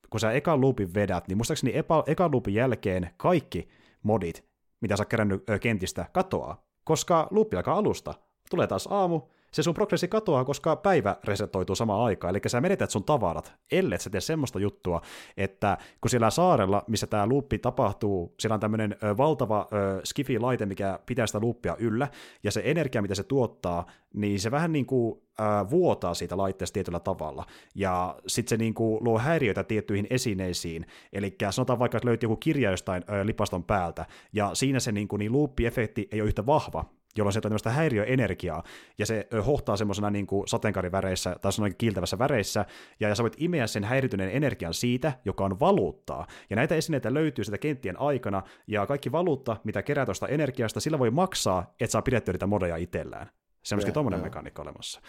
[0.10, 1.74] kun sä ekan loopin vedät, niin muistaakseni
[2.08, 3.70] ekan loopin jälkeen kaikki
[4.04, 4.51] modit
[4.82, 8.14] mitä sä kerännyt kentistä, katoaa, koska luuppi alkaa alusta.
[8.50, 9.22] Tulee taas aamu,
[9.54, 14.00] se sun progressi katoaa, koska päivä resetoituu samaan aikaan, eli sä menetät sun tavarat, ellei
[14.00, 15.02] sä tee semmoista juttua,
[15.38, 19.68] että kun siellä saarella, missä tämä luuppi tapahtuu, siellä on tämmöinen valtava
[20.04, 22.08] skifi-laite, mikä pitää sitä luuppia yllä,
[22.44, 25.22] ja se energia, mitä se tuottaa, niin se vähän niin kuin
[25.70, 27.46] vuotaa siitä laitteesta tietyllä tavalla,
[27.76, 32.36] ja sitten se niin kuin luo häiriöitä tiettyihin esineisiin, eli sanotaan vaikka, että löytyy joku
[32.36, 36.86] kirja jostain lipaston päältä, ja siinä se niin, kuin, niin luuppi-efekti ei ole yhtä vahva,
[37.18, 38.64] jolloin se on tämmöistä häiriöenergiaa,
[38.98, 42.66] ja se hohtaa semmoisena niin kuin sateenkaariväreissä tai sanoin kiiltävässä väreissä,
[43.00, 46.28] ja, ja sä voit imeä sen häirityneen energian siitä, joka on valuuttaa.
[46.50, 51.00] Ja näitä esineitä löytyy sitä kenttien aikana, ja kaikki valuutta, mitä kerää tuosta energiasta, sillä
[51.00, 53.30] voi maksaa, että saa pidettyä niitä modeja itsellään.
[53.64, 55.02] Se on myöskin tuommoinen mekaniikka olemassa.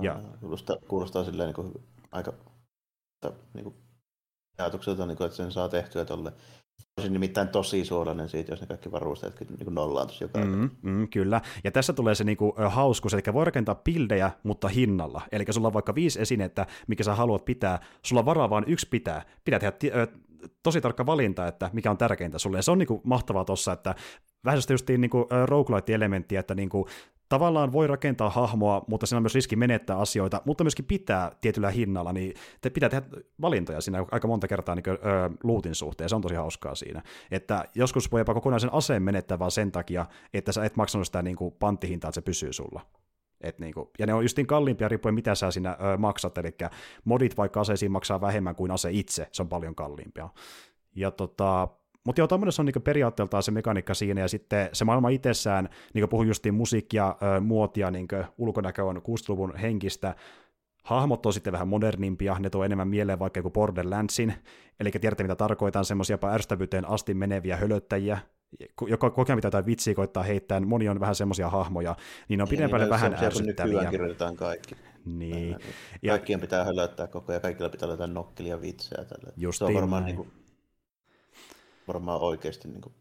[0.00, 0.20] Ja...
[0.40, 1.72] Kuulostaa, kuulostaa silleen niin kuin
[2.12, 2.32] aika
[3.54, 3.74] niin kuin,
[4.58, 6.32] ajatukselta, niin kuin, että sen saa tehtyä tuolle
[6.98, 11.40] Olisin nimittäin tosi suolainen siitä, jos ne kaikki varusteetkin niin nollaantuisi joka mm, mm, Kyllä,
[11.64, 15.22] ja tässä tulee se niinku, hauskuus, eli voi rakentaa bildejä, mutta hinnalla.
[15.32, 18.88] Eli sulla on vaikka viisi esinettä, mikä sä haluat pitää, sulla on varaa vaan yksi
[18.88, 19.24] pitää.
[19.44, 20.28] Pitää tehdä t-
[20.62, 22.58] tosi tarkka valinta, että mikä on tärkeintä sulle.
[22.58, 23.94] Ja se on niinku mahtavaa tossa, että
[24.44, 26.88] vähän sitä justiin niinku roguelite-elementtiä, että niinku
[27.28, 31.70] tavallaan voi rakentaa hahmoa, mutta siinä on myös riski menettää asioita, mutta myöskin pitää tietyllä
[31.70, 33.06] hinnalla, niin te pitää tehdä
[33.40, 37.02] valintoja siinä aika monta kertaa niin kuin, ö, luutin suhteen, se on tosi hauskaa siinä.
[37.30, 41.22] Että joskus voi jopa kokonaisen aseen menettää vaan sen takia, että sä et maksanut sitä
[41.22, 42.80] niin kuin panttihintaa, että se pysyy sulla.
[43.40, 46.54] Et niinku, ja ne on justiin kalliimpia riippuen mitä sä siinä ö, maksat, eli
[47.04, 50.28] modit vaikka aseisiin maksaa vähemmän kuin ase itse, se on paljon kalliimpia.
[50.94, 51.68] Ja tota,
[52.04, 56.02] mutta joo, tämmöinen on niinku periaatteeltaan se mekaniikka siinä, ja sitten se maailma itsessään, niin
[56.02, 60.14] kuin puhuin justiin musiikkia, muotia, niin ulkonäkö on 60-luvun henkistä,
[60.84, 64.34] hahmot on sitten vähän modernimpia, ne tuo enemmän mieleen vaikka joku Borderlandsin,
[64.80, 68.18] eli tiedätte mitä tarkoitan, semmoisia jopa ärsyttävyyteen asti meneviä hölöttäjiä,
[68.86, 71.96] joka kokea mitä jotain vitsiä koittaa heittää, moni on vähän semmoisia hahmoja,
[72.28, 73.90] niin on pidempälle niin, vähän ärsyttäviä.
[73.90, 74.74] kirjoitetaan kaikki.
[75.04, 75.56] Niin.
[76.02, 79.04] Ja, Kaikkien pitää hölöttää koko ajan, kaikilla pitää olla jotain nokkelia vitsejä.
[79.04, 79.52] Tälle.
[79.52, 80.30] se on varmaan niin kuin,
[81.88, 82.94] varmaan oikeasti niin kuin,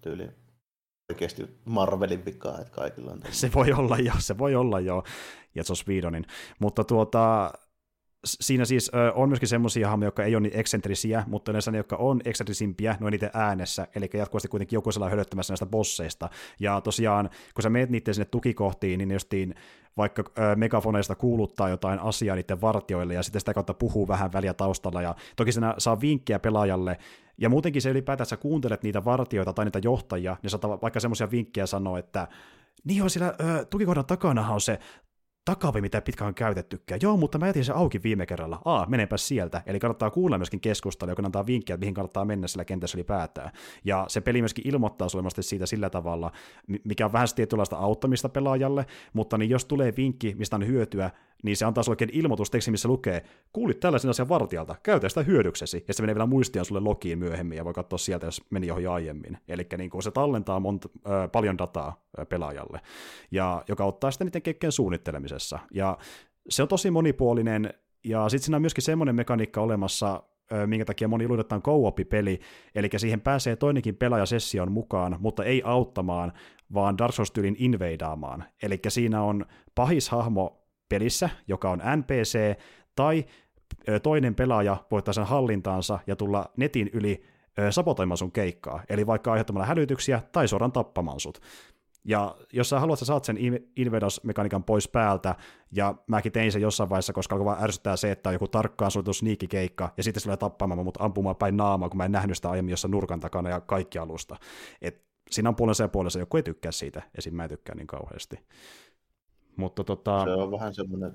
[0.00, 0.28] tyyli
[1.10, 3.20] oikeasti Marvelin vikaa, että kaikilla on.
[3.30, 5.04] Se voi olla jo, se voi olla jo,
[5.54, 6.26] ja se on.
[6.58, 7.52] Mutta tuota,
[8.26, 11.78] siinä siis ö, on myöskin semmoisia hahmoja, jotka ei ole niin eksentrisiä, mutta yleensä ne,
[11.78, 16.28] jotka on eksentrisimpiä, ne on niiden äänessä, eli jatkuvasti kuitenkin joku sellainen hölöttämässä näistä bosseista.
[16.60, 19.54] Ja tosiaan, kun sä meet niiden sinne tukikohtiin, niin justiin
[19.96, 24.54] vaikka ö, megafoneista kuuluttaa jotain asiaa niiden vartioille, ja sitten sitä kautta puhuu vähän väliä
[24.54, 26.98] taustalla, ja toki sinä saa vinkkiä pelaajalle,
[27.38, 31.00] ja muutenkin se ylipäätään, että sä kuuntelet niitä vartioita tai niitä johtajia, niin saattaa vaikka
[31.00, 32.28] semmoisia vinkkejä sanoa, että
[32.84, 34.78] niin on siellä ö, tukikohdan takana on se
[35.46, 37.00] takavi, mitä pitkään on käytettykään.
[37.02, 38.62] Joo, mutta mä jätin se auki viime kerralla.
[38.64, 39.62] Aa, menepä sieltä.
[39.66, 43.50] Eli kannattaa kuulla myöskin keskustelua, joka antaa vinkkejä, mihin kannattaa mennä sillä kentässä ylipäätään.
[43.84, 46.32] Ja se peli myöskin ilmoittaa sulle siitä sillä tavalla,
[46.84, 51.10] mikä on vähän tietynlaista auttamista pelaajalle, mutta niin jos tulee vinkki, mistä on hyötyä,
[51.42, 53.22] niin se antaa sulle ilmoitusteksti, missä lukee,
[53.52, 57.56] kuulit tällaisen asian vartijalta, käytä sitä hyödyksesi, ja se menee vielä muistiin sulle logiin myöhemmin,
[57.56, 59.38] ja voi katsoa sieltä, jos meni johon aiemmin.
[59.48, 62.80] Eli niin se tallentaa monta, äh, paljon dataa äh, pelaajalle,
[63.30, 65.58] ja joka ottaa sitten niiden kekkeen suunnittelemisessa.
[65.74, 65.98] Ja
[66.48, 67.74] se on tosi monipuolinen,
[68.04, 70.22] ja sitten siinä on myöskin semmoinen mekaniikka olemassa,
[70.66, 72.40] minkä takia moni luulee, co peli
[72.74, 76.32] eli siihen pääsee toinenkin pelaaja session mukaan, mutta ei auttamaan,
[76.74, 78.44] vaan Dark Souls-tyylin invadaamaan.
[78.62, 82.58] Eli siinä on pahishahmo pelissä, joka on NPC,
[82.94, 83.24] tai
[84.02, 87.24] toinen pelaaja voittaa sen hallintaansa ja tulla netin yli
[87.70, 91.40] sabotoimaan sun keikkaa, eli vaikka aiheuttamalla hälytyksiä tai suoraan tappamaan sut.
[92.04, 93.38] Ja jos sä haluat, sä saat sen
[93.76, 95.34] invedos-mekaniikan pois päältä,
[95.72, 98.90] ja mäkin tein sen jossain vaiheessa, koska alkoi vaan ärsyttää se, että on joku tarkkaan
[98.90, 102.36] suunniteltu sniikikeikka, ja sitten se tulee tappamaan mut ampumaan päin naamaa, kun mä en nähnyt
[102.36, 104.36] sitä aiemmin jossain nurkan takana ja kaikki alusta.
[104.82, 107.34] Et siinä on puolensa ja puolensa, joku ei tykkää siitä, esim.
[107.34, 108.38] mä en tykkää niin kauheasti.
[109.56, 110.24] Mutta tota...
[110.24, 111.12] Se on vähän semmoinen,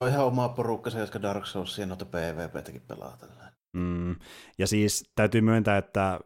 [0.00, 3.52] on ihan oma porukka se, jotka Dark Soulsia noita PvPtäkin pelaa tällä.
[3.72, 4.16] Mm.
[4.58, 6.20] Ja siis täytyy myöntää, että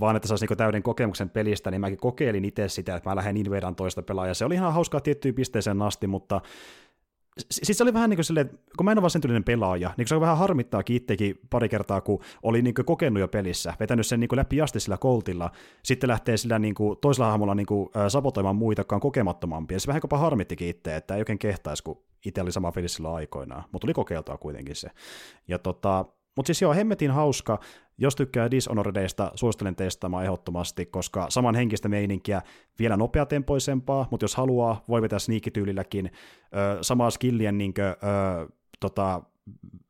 [0.00, 3.36] vaan että saisi niinku täyden kokemuksen pelistä, niin mäkin kokeilin itse sitä, että mä lähden
[3.36, 4.34] invedaan toista pelaajaa.
[4.34, 6.40] Se oli ihan hauskaa tiettyyn pisteeseen asti, mutta
[7.50, 10.08] siis se oli vähän niin kuin silleen, kun mä en ole vaan sen pelaaja, niin
[10.08, 14.06] se on vähän harmittaa itsekin pari kertaa, kun oli niin kuin kokenut jo pelissä, vetänyt
[14.06, 15.50] sen niin kuin läpi asti sillä koltilla,
[15.82, 19.80] sitten lähtee sillä niin kuin, toisella hahmolla niin kuin, sabotoimaan muita, jotka on kokemattomampia.
[19.80, 23.14] Se vähän jopa harmittikin itse, että ei oikein kehtaisi, kun itse oli sama peli sillä
[23.14, 24.88] aikoinaan, mutta tuli kokeiltua kuitenkin se.
[25.48, 26.04] Ja tota,
[26.36, 27.58] mutta siis joo, hemmetin hauska.
[27.98, 32.42] Jos tykkää Dishonoredeista, suosittelen testaamaan ehdottomasti, koska saman henkistä meininkiä
[32.78, 37.94] vielä nopeatempoisempaa, mutta jos haluaa, voi vetää sniikityylilläkin ö, samaa skillien niin kuin, ö,
[38.80, 39.22] tota,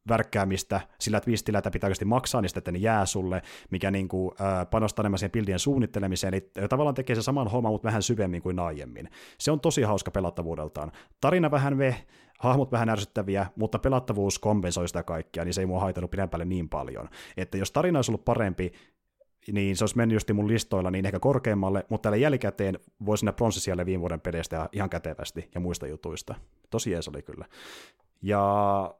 [0.09, 4.66] värkkäämistä sillä twistilätä pitää oikeasti maksaa, niin sitten ne jää sulle, mikä niin kuin, ö,
[4.66, 8.59] panostaa enemmän siihen bildien suunnittelemiseen, eli tavallaan tekee se saman homman, mutta vähän syvemmin kuin
[8.59, 9.09] aiemmin.
[9.38, 10.92] Se on tosi hauska pelattavuudeltaan.
[11.20, 11.96] Tarina vähän ve,
[12.41, 16.68] hahmot vähän ärsyttäviä, mutta pelattavuus kompensoi sitä kaikkia, niin se ei mua haitannut pidempälle niin
[16.68, 17.09] paljon.
[17.37, 18.72] Että jos tarina olisi ollut parempi,
[19.53, 23.32] niin se olisi mennyt just mun listoilla niin ehkä korkeammalle, mutta tällä jälkikäteen voisi sinne
[23.32, 26.35] pronssisijalle viime vuoden peleistä ihan kätevästi ja muista jutuista.
[26.70, 27.47] Tosi jees oli kyllä.
[28.22, 28.95] Ja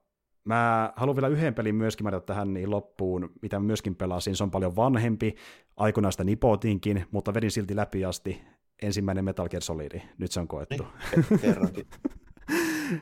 [0.45, 4.37] mä haluan vielä yhden pelin myöskin mainita tähän niin loppuun, mitä myöskin pelasin.
[4.37, 5.35] Se on paljon vanhempi,
[5.77, 8.43] aikoinaan sitä nipotinkin, mutta vedin silti läpi asti
[8.83, 10.01] ensimmäinen Metal Gear Solid.
[10.19, 10.87] Nyt se on koettu.
[11.41, 11.87] Kerrankin.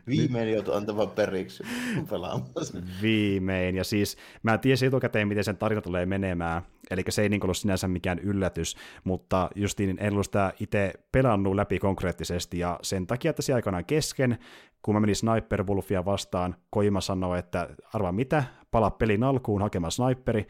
[0.06, 1.62] Viimein joutui antamaan periksi
[2.10, 2.78] pelaamassa.
[3.02, 7.44] Viimein, ja siis mä tiesin etukäteen, miten sen tarina tulee menemään, eli se ei niin
[7.44, 13.06] ollut sinänsä mikään yllätys, mutta justiin en ollut sitä itse pelannut läpi konkreettisesti, ja sen
[13.06, 14.38] takia, että se aikanaan kesken,
[14.82, 19.92] kun mä menin Sniper Wolfia vastaan, Koima sanoi, että arvaa mitä, pala pelin alkuun hakemaan
[19.92, 20.46] sniperi,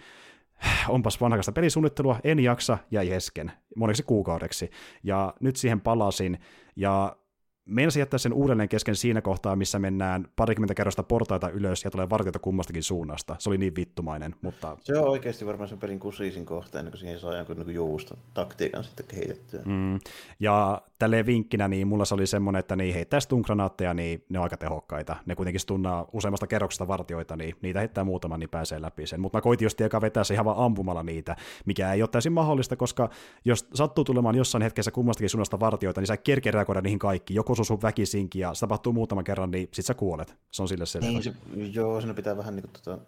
[0.89, 4.70] onpas vanhakasta pelisuunnittelua, en jaksa, jäi jesken moneksi kuukaudeksi.
[5.03, 6.39] Ja nyt siihen palasin,
[6.76, 7.16] ja
[7.64, 12.10] Meinasin jättää sen uudelleen kesken siinä kohtaa, missä mennään parikymmentä kerrosta portaita ylös ja tulee
[12.10, 13.36] vartijoita kummastakin suunnasta.
[13.38, 14.76] Se oli niin vittumainen, mutta...
[14.80, 18.16] Se on oikeasti varmaan sen pelin kusiisin kohta, ennen kuin siihen saa jonkun niin juusta
[18.34, 19.62] taktiikan sitten kehitettyä.
[19.64, 20.00] Mm.
[20.40, 24.42] Ja tälleen vinkkinä, niin mulla se oli semmoinen, että niin heittää stungranaatteja, niin ne on
[24.42, 25.16] aika tehokkaita.
[25.26, 29.20] Ne kuitenkin stunnaa useammasta kerroksesta vartioita, niin niitä heittää muutaman, niin pääsee läpi sen.
[29.20, 31.36] Mutta mä koitin just eka vetää se ihan vaan ampumalla niitä,
[31.66, 33.10] mikä ei ole täysin mahdollista, koska
[33.44, 36.52] jos sattuu tulemaan jossain hetkessä kummastakin suunnasta vartioita, niin sä kerkeä
[36.82, 37.34] niihin kaikki.
[37.34, 40.36] Joko se sun väkisinkin ja se tapahtuu muutaman kerran, niin sit sä kuolet.
[40.50, 41.07] Se on sille selvä.
[41.07, 41.34] Niin, se,
[41.72, 42.98] joo, siinä pitää vähän niin kuin, tota,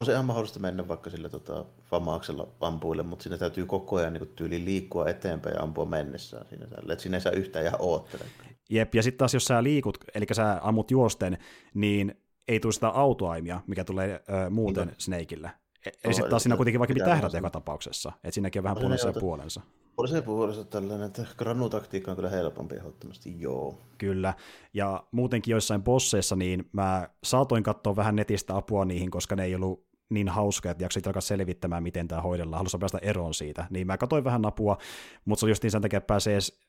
[0.00, 4.12] on se ihan mahdollista mennä vaikka sillä tota, famaaksella ampuille, mutta siinä täytyy koko ajan
[4.12, 6.66] niin tyyli liikkua eteenpäin ja ampua mennessään siinä.
[6.78, 8.24] Että siinä ei saa yhtään ihan oottele.
[8.70, 11.38] Jep, ja sitten taas jos sä liikut, eli sä ammut juosten,
[11.74, 12.14] niin
[12.48, 14.96] ei tule sitä autoaimia, mikä tulee ö, muuten niin.
[14.98, 15.50] Snakeille.
[15.86, 19.12] E- eli sitten taas siinä kuitenkin vaikka tähdät joka tapauksessa, että siinäkin on vähän puolensa
[19.12, 19.60] puolensa.
[19.96, 23.78] Puolensa puolensa tällainen, että granutaktiikka on kyllä helpompi ehdottomasti, joo.
[23.98, 24.34] Kyllä,
[24.74, 29.54] ja muutenkin joissain bosseissa, niin mä saatoin katsoa vähän netistä apua niihin, koska ne ei
[29.54, 33.66] ollut niin hauska, että jaksit alkaa selvittämään, miten tämä hoidellaan, halusin päästä eroon siitä.
[33.70, 34.78] Niin mä katsoin vähän apua,
[35.24, 36.60] mutta se oli just niin sen takia, että pääsee edes,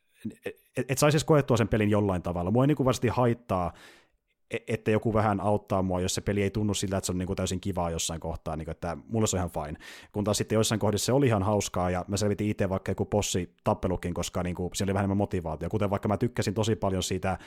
[0.46, 2.52] et, et saisi edes koettua sen pelin jollain tavalla.
[2.52, 3.74] Mua ei niin varmasti haittaa,
[4.68, 7.28] että joku vähän auttaa mua, jos se peli ei tunnu siltä, että se on niin
[7.28, 9.80] kuin täysin kivaa jossain kohtaa, niin kuin, että mulle se on ihan fine.
[10.12, 13.06] Kun taas sitten joissain kohdissa se oli ihan hauskaa, ja mä selvitin itse vaikka joku
[13.06, 15.70] possi tappelukin, koska niin kuin, siellä oli vähän enemmän motivaatio.
[15.70, 17.38] Kuten vaikka mä tykkäsin tosi paljon siitä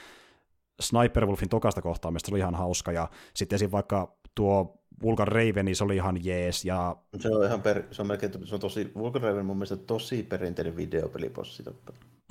[0.81, 3.71] Sniper Wolfin tokasta kohtaamista, se oli ihan hauska, ja sitten esim.
[3.71, 6.65] vaikka tuo Vulcan Raven, niin se oli ihan jees.
[6.65, 6.95] Ja...
[7.19, 10.23] Se on ihan per, se on melkein, se on tosi, Vulcan Raven mun mielestä tosi
[10.23, 11.63] perinteinen videopelipossi.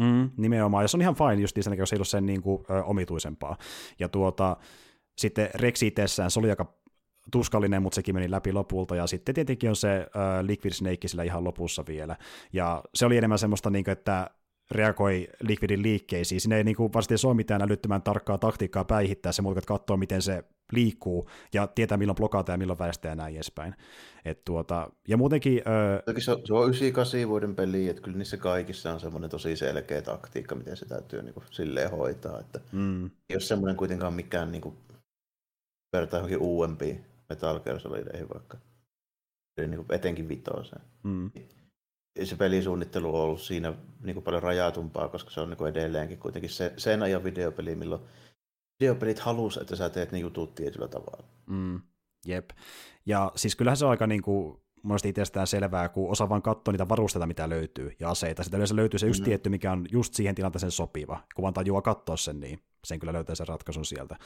[0.01, 2.65] Mm, nimenomaan, ja se on ihan fine just sen, jos ei ole sen niin kuin,
[2.71, 3.57] ö, omituisempaa.
[3.99, 4.57] Ja tuota,
[5.19, 6.75] sitten Rex itsessään, se oli aika
[7.33, 11.23] tuskallinen, mutta sekin meni läpi lopulta, ja sitten tietenkin on se uh, Liquid Snake sillä
[11.23, 12.17] ihan lopussa vielä,
[12.53, 14.31] ja se oli enemmän semmoista, niin kuin, että
[14.71, 16.41] reagoi Liquidin liikkeisiin.
[16.41, 19.33] Siinä ei niin kuin, varsinkin ole mitään älyttömän tarkkaa taktiikkaa päihittää.
[19.33, 23.35] Se, mutta katsoo, miten se liikkuu ja tietää, milloin blokata ja milloin väistää ja näin
[23.35, 23.75] edespäin.
[24.25, 25.63] Et tuota, ja muutenkin...
[25.67, 26.03] Öö...
[26.19, 30.03] Se, on, se on 98 vuoden peli, että kyllä niissä kaikissa on semmoinen tosi selkeä
[30.03, 32.41] taktiikka, miten se täytyy niin kuin, silleen hoitaa.
[32.41, 33.11] Että mm.
[33.31, 34.77] Jos semmoinen kuitenkaan mikään niin kuin,
[35.93, 38.59] vertaa johonkin uudempiin Metal Gear Solideihin vaikka.
[39.59, 40.83] Eli niin kuin, etenkin vitoseen.
[41.03, 41.31] Mm
[42.25, 46.19] se pelisuunnittelu on ollut siinä niin kuin paljon rajatumpaa, koska se on niin kuin edelleenkin
[46.19, 48.03] kuitenkin se, sen ajan videopeli, milloin
[48.81, 51.29] videopelit halus, että sä teet ne jutut tietyllä tavalla.
[51.47, 51.81] Mm,
[52.27, 52.51] jep.
[53.07, 56.73] Ja siis kyllähän se on aika niin kuin, monesti itsestään selvää, kun osaa vaan katsoa
[56.73, 58.43] niitä varusteita, mitä löytyy, ja aseita.
[58.43, 59.25] Sitten yleensä löytyy se yksi mm.
[59.25, 61.21] tietty, mikä on just siihen tilanteeseen sopiva.
[61.35, 64.17] Kun vaan tajuaa katsoa sen, niin sen kyllä löytää sen ratkaisun sieltä.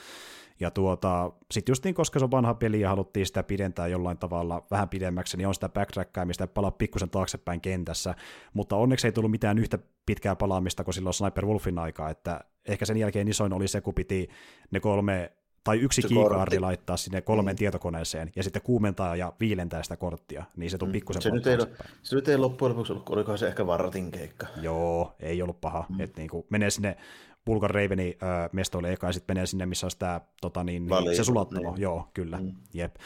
[0.61, 4.19] Ja tuota, sitten just niin, koska se on vanha peli ja haluttiin sitä pidentää jollain
[4.19, 8.15] tavalla vähän pidemmäksi, niin on sitä backtrackaamista ja palaa pikkusen taaksepäin kentässä,
[8.53, 12.85] mutta onneksi ei tullut mitään yhtä pitkää palaamista kuin silloin Sniper Wolfin aikaa, että ehkä
[12.85, 14.29] sen jälkeen isoin oli se, kun piti
[14.71, 15.33] ne kolme
[15.65, 17.59] tai yksi kiikaardi laittaa sinne kolmeen mm.
[17.59, 20.93] tietokoneeseen ja sitten kuumentaa ja viilentää sitä korttia, niin se tuli mm.
[20.93, 21.59] pikkusen se nyt, ei,
[22.03, 24.47] se nyt ei loppujen lopuksi ollut, olikohan se ehkä vartin keikka.
[24.63, 26.01] Joo, ei ollut paha, mm.
[26.01, 26.97] että niinku menee sinne
[27.45, 31.17] Bulgar Raveni äh, mestoille eka ja sitten menee sinne, missä on sitä, tota, niin, niin,
[31.17, 31.83] se sulattamo, niin.
[31.83, 32.53] joo, kyllä, mm.
[32.75, 32.97] jep.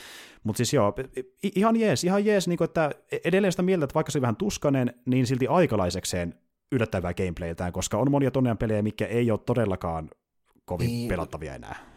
[0.44, 0.94] Mutta siis joo,
[1.42, 4.22] ihan jees, ihan jees, niin kuin, että e-, edelleen sitä mieltä, että vaikka se on
[4.22, 6.34] vähän tuskanen, niin silti aikalaisekseen
[6.72, 10.10] yllättävää gameplayltään, koska on monia tonnean pelejä, mikä ei ole todellakaan
[10.64, 11.93] kovin niin, pelattavia enää.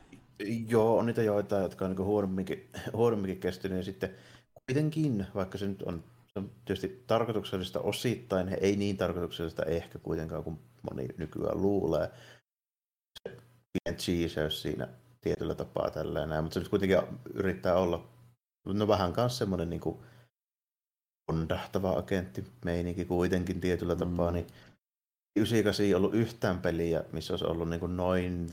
[0.68, 4.16] Joo, on niitä joitain, jotka on niin huonomminkin, huonomminkin kestynyt, ja sitten
[4.54, 10.44] kuitenkin, vaikka se nyt on, se on tietysti tarkoituksellista osittain, ei niin tarkoituksellista ehkä kuitenkaan
[10.44, 10.60] kuin
[10.90, 12.12] moni nykyään luulee.
[13.24, 13.38] Se
[13.72, 14.88] pieni cheeseys siinä
[15.22, 16.98] tietyllä tapaa tällainen, mutta se nyt kuitenkin
[17.34, 18.08] yrittää olla
[18.66, 19.98] no vähän kanssa semmoinen niin kuin
[21.28, 24.00] ondahtava agentti meininki kuitenkin tietyllä mm.
[24.00, 24.48] tapaa, niin
[25.36, 28.50] 98 ei ollut yhtään peliä, missä olisi ollut niin kuin noin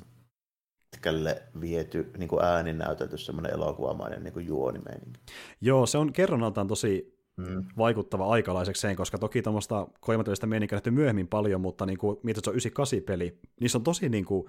[0.95, 5.21] pitkälle viety niin kuin ääninäytelty semmoinen elokuvamainen niin kuin juonimeininki.
[5.61, 7.65] Joo, se on kerronnaltaan tosi mm.
[7.79, 12.51] vaikuttava aikalaisekseen, koska toki tuommoista koimatyöstä meininkiä nähty myöhemmin paljon, mutta niin kuin, mietit, se
[12.51, 14.47] on 98-peli, niin se on tosi niin kuin,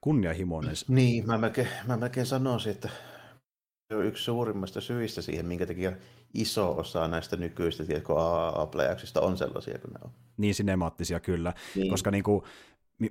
[0.00, 0.74] kunnianhimoinen.
[0.88, 2.88] Niin, mä melkein, mä melkein sanoisin, että
[3.88, 5.92] se on yksi suurimmista syistä siihen, minkä takia
[6.34, 8.70] iso osa näistä nykyistä tiedätkö, aa
[9.20, 10.10] on sellaisia kuin ne on.
[10.36, 11.90] Niin sinemaattisia kyllä, niin.
[11.90, 12.42] koska niin kuin,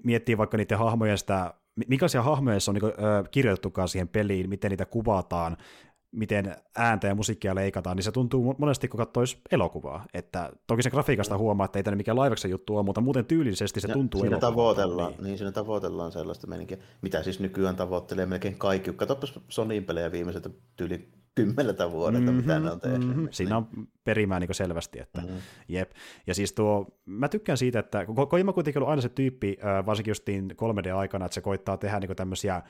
[0.04, 1.54] miettii vaikka niiden hahmojen sitä,
[1.88, 5.58] minkälaisia hahmoja se on niin kuin, ö, kirjoitettukaan siihen peliin, miten niitä kuvataan,
[6.12, 10.06] miten ääntä ja musiikkia leikataan, niin se tuntuu monesti, kun katsoisi elokuvaa.
[10.14, 13.82] Että toki se grafiikasta huomaa, että ei tänne mikään laiveksen juttu ole, mutta muuten tyylisesti
[13.82, 15.24] se ja tuntuu siinä tavoitellaan, niin.
[15.24, 15.38] niin.
[15.38, 18.94] siinä tavoitellaan sellaista meininkiä, mitä siis nykyään tavoittelee melkein kaikki.
[18.94, 23.08] Katsopas Sonyin pelejä viimeiset tyyli kymmeneltä vuodelta, mm-hmm, mitä ne on tehnyt.
[23.08, 23.28] Mm-hmm.
[23.32, 23.68] Siinä on
[24.04, 25.38] perimää niin selvästi, että mm-hmm.
[25.68, 25.92] jep.
[26.28, 30.52] Ja siis tuo, mä tykkään siitä, että Kojima kuitenkin ollut aina se tyyppi, varsinkin justiin
[30.52, 32.62] 3D-aikana, että se koittaa tehdä niin tämmöisiä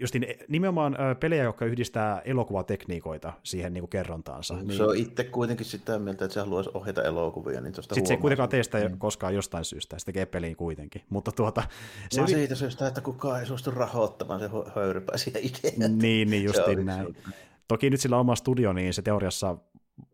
[0.00, 4.54] justin nimenomaan pelejä, jotka yhdistää elokuvatekniikoita siihen niin kuin kerrontaansa.
[4.54, 4.76] Mm, niin...
[4.76, 7.60] Se on itse kuitenkin sitä mieltä, että se haluaisi ohjata elokuvia.
[7.60, 8.98] Niin Sitten se ei kuitenkaan tee sitä mm.
[8.98, 11.02] koskaan jostain syystä, se tekee peliin kuitenkin.
[11.08, 11.62] Mutta tuota,
[12.10, 12.34] se no yli...
[12.34, 15.88] siitä syystä, että kukaan ei suostu rahoittamaan se höyrypäisiä ideoita.
[15.88, 17.16] Niin, niin justiin näin.
[17.68, 19.56] Toki nyt sillä oma studio, niin se teoriassa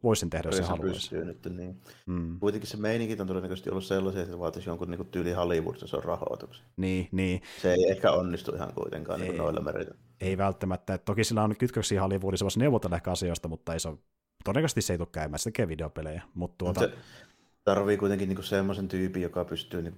[0.03, 1.17] voisin tehdä, jos se haluaisi.
[1.17, 1.81] Nyt, niin.
[2.07, 2.39] mm.
[2.39, 5.97] Kuitenkin se meininki on todennäköisesti ollut sellaisia, että se vaatisi jonkun niin tyyli Hollywoodissa se
[5.97, 6.67] on rahoituksen.
[6.77, 7.43] Niin, niin.
[7.63, 9.95] Se ei ehkä onnistu ihan kuitenkaan niin ei, niin noilla meritä.
[10.21, 10.99] Ei välttämättä.
[10.99, 13.99] Toki sillä on kytköksiä Hollywoodissa, voisi neuvotella ehkä asioista, mutta ei se ole,
[14.45, 16.23] todennäköisesti se ei tule käymään, se tekee videopelejä.
[16.35, 16.81] Mutta tuota...
[16.81, 16.93] Se
[17.65, 19.95] tarvii kuitenkin niin semmoisen tyypin, joka pystyy niin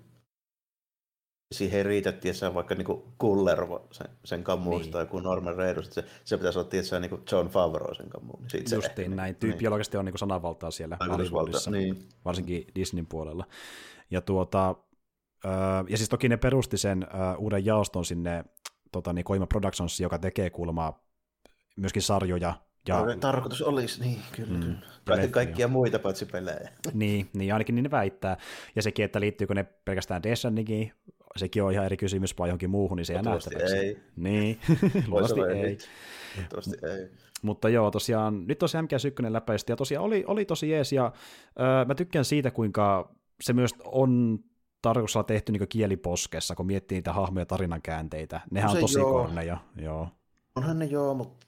[1.52, 5.08] siihen riitä, tietsä, vaikka niinku Kullervo sen, sen kammuista niin.
[5.08, 8.44] kuin Norman Reedus, se, se pitäisi olla tietsä, niinku John Favreau sen kammuun.
[8.52, 9.72] Niin Justiin näin, tyyppi niin.
[9.72, 12.08] oikeasti on niinku sananvaltaa siellä Hollywoodissa, niin.
[12.24, 13.44] varsinkin Disneyn puolella.
[14.10, 14.74] Ja, tuota,
[15.88, 17.06] ja siis toki ne perusti sen
[17.38, 18.44] uuden jaoston sinne
[18.92, 21.00] tota, niin Koima Productions, joka tekee kuulemma
[21.76, 22.54] myöskin sarjoja
[22.88, 25.28] ja, tarkoitus olisi, niin kyllä, mm, kyllä.
[25.28, 25.68] kaikkia jo.
[25.68, 26.70] muita paitsi pelejä.
[26.92, 28.36] Niin, niin, ainakin niin ne väittää.
[28.76, 30.92] Ja sekin, että liittyykö ne pelkästään Destiniin,
[31.36, 33.76] sekin on ihan eri kysymys vai johonkin muuhun, niin se jää nähtäväksi.
[33.76, 33.98] ei.
[34.16, 34.58] Niin,
[35.08, 36.90] luultavasti ei.
[36.90, 37.10] ei.
[37.42, 41.12] Mutta joo, tosiaan, nyt tosiaan MK1 läpäistä, ja tosiaan oli, oli tosi jees, ja
[41.60, 44.38] öö, mä tykkään siitä, kuinka se myös on
[44.82, 48.40] tarkoituksella tehty niin kieliposkessa, kun miettii niitä hahmoja tarinan käänteitä.
[48.50, 50.08] Nehän no on tosi korneja, joo.
[50.56, 51.46] Onhan ne joo, mutta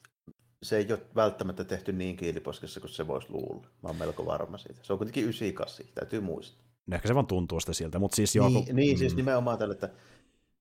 [0.62, 3.66] se ei ole välttämättä tehty niin kieliposkessa kuin se voisi luulla.
[3.82, 4.80] Mä oon melko varma siitä.
[4.82, 6.69] Se on kuitenkin 98, täytyy muistaa.
[6.90, 8.48] No ehkä se vaan tuntuu sitä siltä, mutta siis joo.
[8.48, 8.76] Niin, kun...
[8.76, 9.00] niin siis mm.
[9.00, 9.88] siis nimenomaan tällä, että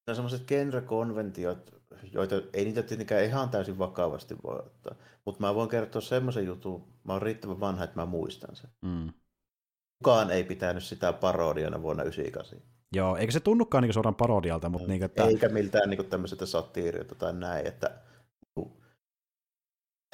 [0.07, 1.73] on sellaiset genre-konventiot,
[2.11, 4.95] joita ei niitä tietenkään ihan täysin vakavasti voi ottaa.
[5.25, 8.69] Mutta mä voin kertoa semmoisen jutun, mä oon riittävän vanha, että mä muistan sen.
[8.81, 9.13] Mm.
[9.97, 12.79] Kukaan ei pitänyt sitä parodiana vuonna 1998.
[12.95, 14.87] Joo, eikä se tunnukaan niin suoraan parodialta, mutta...
[14.87, 14.91] Mm.
[14.91, 15.23] Niin, että...
[15.23, 17.91] Eikä miltään niin tämmöiseltä satiirilta tai näin, että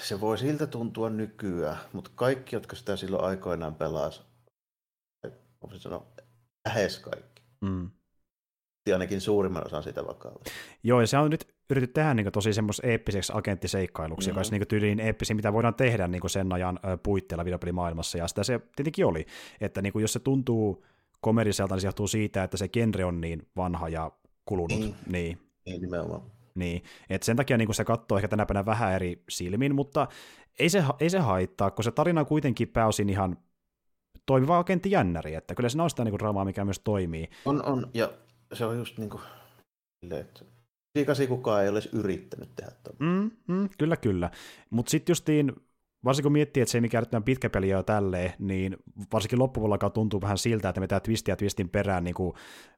[0.01, 4.21] se voi siltä tuntua nykyään, mutta kaikki, jotka sitä silloin aikoinaan pelasi,
[5.67, 6.05] voisin sanoa,
[6.65, 7.43] lähes kaikki.
[7.61, 7.89] Mm.
[8.93, 10.51] Ainakin suurimman osan sitä vakavasti.
[10.83, 14.31] Joo, ja se on nyt yritetty tehdä niin tosi semmoisen eeppiseksi agenttiseikkailuksi, mm-hmm.
[14.31, 18.43] joka olisi niin tyylin eeppisin, mitä voidaan tehdä niin sen ajan puitteilla videopelimaailmassa, ja sitä
[18.43, 19.25] se tietenkin oli,
[19.61, 20.85] että niin jos se tuntuu
[21.21, 24.11] komediselta, niin se johtuu siitä, että se genre on niin vanha ja
[24.45, 24.79] kulunut.
[24.79, 25.39] Niin, niin.
[25.65, 26.21] niin nimenomaan.
[26.55, 30.07] Niin, et sen takia niin se katsoo ehkä tänä päivänä vähän eri silmin, mutta
[30.59, 33.37] ei se, ei se haittaa, kun se tarina on kuitenkin pääosin ihan
[34.25, 37.29] toimiva agentti jännäri, että kyllä se on sitä niin draamaa, mikä myös toimii.
[37.45, 38.09] On, on, ja
[38.53, 39.21] se on just niin kuin,
[40.11, 40.45] että
[40.97, 44.31] Siikasi kukaan ei olisi yrittänyt tehdä mm, mm, kyllä, kyllä.
[44.69, 45.53] Mutta sitten justiin
[46.05, 48.77] varsinkin kun miettii, että se ei mikään nyt pitkä peli jo tälleen, niin
[49.13, 52.33] varsinkin loppupuolella tuntuu vähän siltä, että me tää twistiä twistin perään niin kuin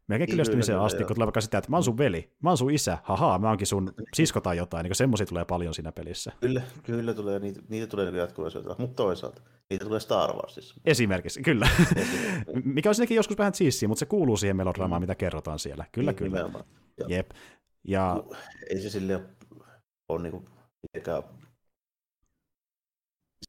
[0.07, 2.71] melkein kyllästymiseen asti, kun tulee vaikka sitä, että mä oon sun veli, mä oon sun
[2.71, 6.31] isä, haha, mä oonkin sun sisko tai jotain, niin semmoisia tulee paljon siinä pelissä.
[6.39, 10.75] Kyllä, kyllä tulee, niitä, niitä tulee niin jatkuvasti, mutta toisaalta niitä tulee Star Warsissa.
[10.85, 11.69] Esimerkiksi, kyllä.
[11.95, 12.61] Esimerkiksi.
[12.73, 15.03] Mikä on sinnekin joskus vähän cheesy, mutta se kuuluu siihen melodraamaan, mm.
[15.03, 15.85] mitä kerrotaan siellä.
[15.91, 16.49] Kyllä, niin, kyllä.
[17.07, 17.31] Jep.
[17.83, 18.23] Ja...
[18.69, 19.21] Ei se sille
[20.09, 20.45] ole niin kuin,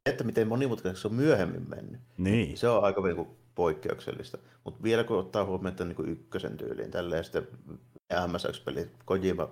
[0.09, 2.59] että miten monimutkaiseksi se on myöhemmin mennyt, niin.
[2.59, 4.39] se on aika niin poikkeuksellista.
[4.65, 7.49] Mutta vielä kun ottaa huomioon, että niin ykkösen tyyliin, tälleen sitten
[8.27, 9.49] MSX-pelit, Kojima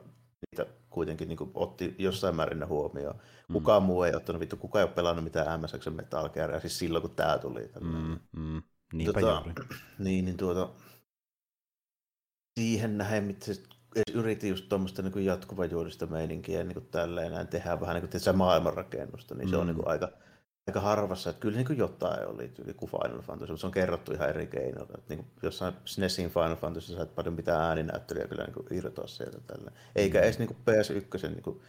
[0.50, 3.14] niitä kuitenkin niin otti jossain määrin huomioon.
[3.48, 3.52] Mm.
[3.52, 3.86] Kukaan mm.
[3.86, 7.10] muu ei ottanut, vittu, kukaan ei ole pelannut mitään MSX Metal Gearia, siis silloin kun
[7.16, 7.70] tämä tuli.
[7.80, 8.62] Mm, mm.
[8.92, 9.44] Niinpä tota,
[9.98, 10.68] Niin, niin tuota,
[12.60, 13.62] siihen nähden, mitä se
[14.14, 19.34] yritin just tuommoista niin jatkuvajuudista meininkiä niin kuin tälleen näin tehdään vähän niin kuin maailmanrakennusta,
[19.34, 19.50] niin mm.
[19.50, 19.66] se on mm.
[19.66, 20.12] niin kuin aika,
[20.66, 23.72] aika harvassa, että kyllä niin kuin jotain oli tyyli kuin Final Fantasy, mutta se on
[23.72, 24.94] kerrottu ihan eri keinoilla.
[24.98, 28.66] Että niin kuin jossain SNESin Final Fantasy sä et paljon mitään ääninäyttelyä kyllä niin kuin
[28.70, 29.70] irtoa sieltä tällä.
[29.96, 30.24] Eikä mm.
[30.24, 31.60] edes niin kuin PS1, niin kuin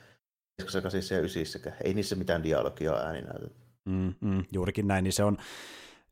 [0.62, 3.68] 8 ja 9, ei niissä mitään dialogia ääninäytetty.
[3.86, 5.38] Mm, mm, juurikin näin, niin se on,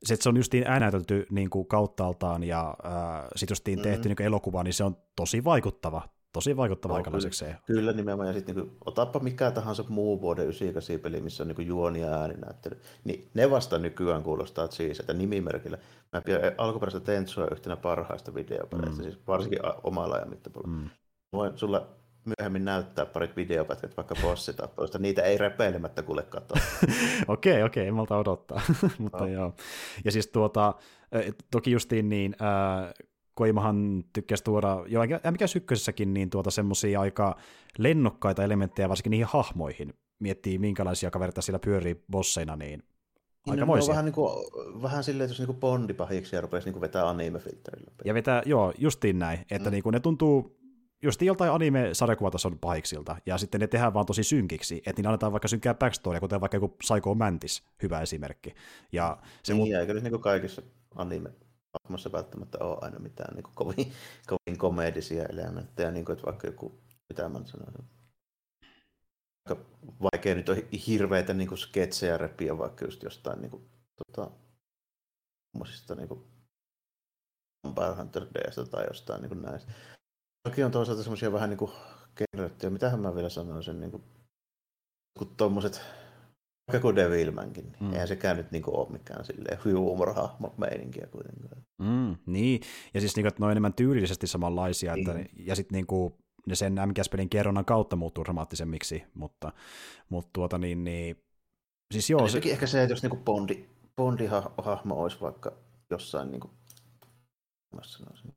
[0.03, 4.15] se, se on justiin äänäytelty niin kuin kauttaaltaan ja äh, sitten justiin tehty mm.
[4.17, 7.45] niin elokuva, niin se on tosi vaikuttava, tosi vaikuttava no, aikalaiseksi.
[7.45, 11.47] Kyllä, kyllä nimenomaan, ja sitten niin otappa mikä tahansa muu vuoden 98 peli, missä on
[11.47, 15.77] niin juoni ja ääninäyttely, niin ne vasta nykyään kuulostaa siis, että nimimerkillä.
[16.13, 19.03] Mä pidän alkuperäistä Tentsua yhtenä parhaista videopeleistä, mm.
[19.03, 20.77] siis varsinkin omalla ajan mittapuolella.
[20.77, 20.89] Mm.
[21.33, 21.87] Voin sulla
[22.25, 24.99] myöhemmin näyttää parit videopätkät vaikka bossitappoista.
[24.99, 26.57] Niitä ei repeilemättä kuule katsoa.
[27.27, 28.61] okei, okei, okay, malta odottaa.
[28.97, 29.27] Mutta no.
[29.27, 29.53] joo.
[30.05, 30.73] Ja siis tuota,
[31.51, 32.93] toki justiin niin, äh,
[33.35, 34.99] Koimahan tykkäsi tuoda, jo
[35.31, 37.35] mikä sykkösessäkin, niin tuota semmoisia aika
[37.77, 39.93] lennokkaita elementtejä varsinkin niihin hahmoihin.
[40.19, 42.83] miettii minkälaisia kavereita siellä pyörii bosseina, niin
[43.47, 44.31] Aika no, no, vähän, niin kuin,
[44.81, 47.91] vähän silleen, että jos niin Bondi pahiksi ja rupesi niin vetää anime-filtterillä.
[48.05, 49.73] Ja vetää, joo, justiin näin, että mm.
[49.73, 50.57] niin kuin ne tuntuu
[51.03, 55.47] just joltain anime-sarjakuvatason pahiksilta, ja sitten ne tehdään vaan tosi synkiksi, että niin annetaan vaikka
[55.47, 58.53] synkää backstoria, kuten vaikka joku Psycho Mantis, hyvä esimerkki.
[58.91, 60.61] Ja se niin, mu- eikä nyt niin kaikissa
[60.95, 61.29] anime
[61.83, 63.93] hahmossa välttämättä ole aina mitään niin kuin kovin,
[64.31, 66.79] kovin komedisia elementtejä, niin kuin, että vaikka joku,
[67.09, 67.85] mitä mä sanoisin,
[69.45, 69.63] aika
[70.01, 70.57] vaikea nyt on
[70.87, 74.31] hirveitä niin kuin sketsejä repiä vaikka just jostain niin kuin, tota,
[75.95, 76.23] niin kuin
[77.63, 79.71] Vampire Hunter Daysta tai jostain niin kuin näistä.
[80.43, 81.71] Toki on toisaalta semmoisia vähän niin kuin
[82.15, 84.03] kerrottuja, mitähän mä vielä sanoisin, niin kuin,
[85.17, 85.81] kun tuommoiset
[86.67, 87.93] vaikka kuin Devilmankin, mm.
[87.93, 91.65] eihän sekään nyt niinku ole mikään silleen huumorhahmo meininkiä kuitenkaan.
[91.77, 92.61] Mm, niin,
[92.93, 95.09] ja siis niinku, että ne on enemmän tyylillisesti samanlaisia, niin.
[95.09, 96.17] että, ja sitten niinku,
[96.47, 99.53] ne sen MGS-pelin kerronnan kautta muuttuu dramaattisemmiksi, mutta,
[100.09, 101.23] mutta tuota niin, niin
[101.93, 102.27] siis joo.
[102.27, 102.41] Se...
[102.45, 103.65] Ehkä se, että jos niinku Bondi,
[103.95, 105.53] Bondi-hahmo olisi vaikka
[105.89, 106.49] jossain niinku,
[107.75, 108.33] mä sanoisin,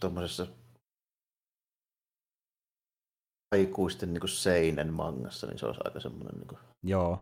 [0.00, 0.46] tuommoisessa
[3.54, 6.34] aikuisten niin seinen mangassa, niin se olisi aika semmoinen...
[6.34, 6.58] Niin kuin...
[6.82, 7.18] Joo,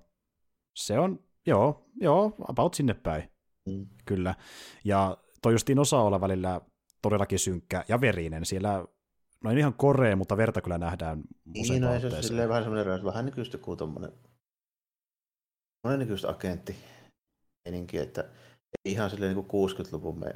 [0.76, 3.30] se on, joo, joo, about sinne päin,
[3.68, 3.86] mm.
[4.04, 4.34] kyllä.
[4.84, 6.60] Ja toi justiin osa olla välillä
[7.02, 8.44] todellakin synkkä ja verinen.
[8.44, 8.84] Siellä
[9.44, 11.22] no ei ihan korea, mutta verta kyllä nähdään
[11.58, 14.12] usein Niin, no, se on silleen vähän semmoinen, vähän niin kuin joku tommonen,
[15.98, 16.76] nykyistä agentti
[17.64, 18.24] meininki, että
[18.84, 20.32] ihan silleen niin kuin 60-luvun me,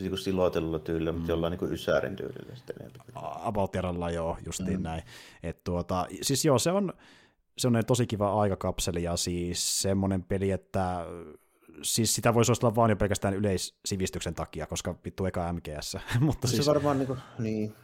[0.00, 1.18] niin silotellulla tyylillä, mm.
[1.18, 2.90] mutta jollain niin kuin ysärin tyylillä sitten
[3.24, 3.72] About
[4.14, 4.82] joo, justiin mm.
[4.82, 5.02] näin.
[5.42, 6.92] Et tuota, siis joo, se on,
[7.58, 11.06] se on tosi kiva aikakapseli ja siis semmoinen peli, että
[11.82, 15.96] siis sitä voisi olla vain jo pelkästään yleissivistyksen takia, koska vittu eka MGS.
[16.20, 16.66] Mutta se siis...
[16.66, 17.74] varmaan niin, kuin, niin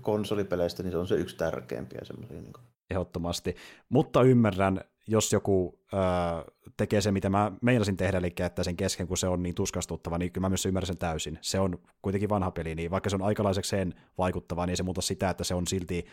[0.00, 2.40] konsolipeleistä niin se on se yksi tärkeimpiä semmoisia.
[2.40, 2.64] Niin kuin.
[2.90, 3.54] Ehdottomasti,
[3.88, 6.00] mutta ymmärrän, jos joku öö,
[6.76, 10.18] tekee se, mitä mä meinasin tehdä, eli että sen kesken, kun se on niin tuskastuttava,
[10.18, 11.38] niin kyllä mä myös ymmärrän sen täysin.
[11.40, 15.30] Se on kuitenkin vanha peli, niin vaikka se on aikalaisekseen vaikuttava, niin se muuta sitä,
[15.30, 16.06] että se on silti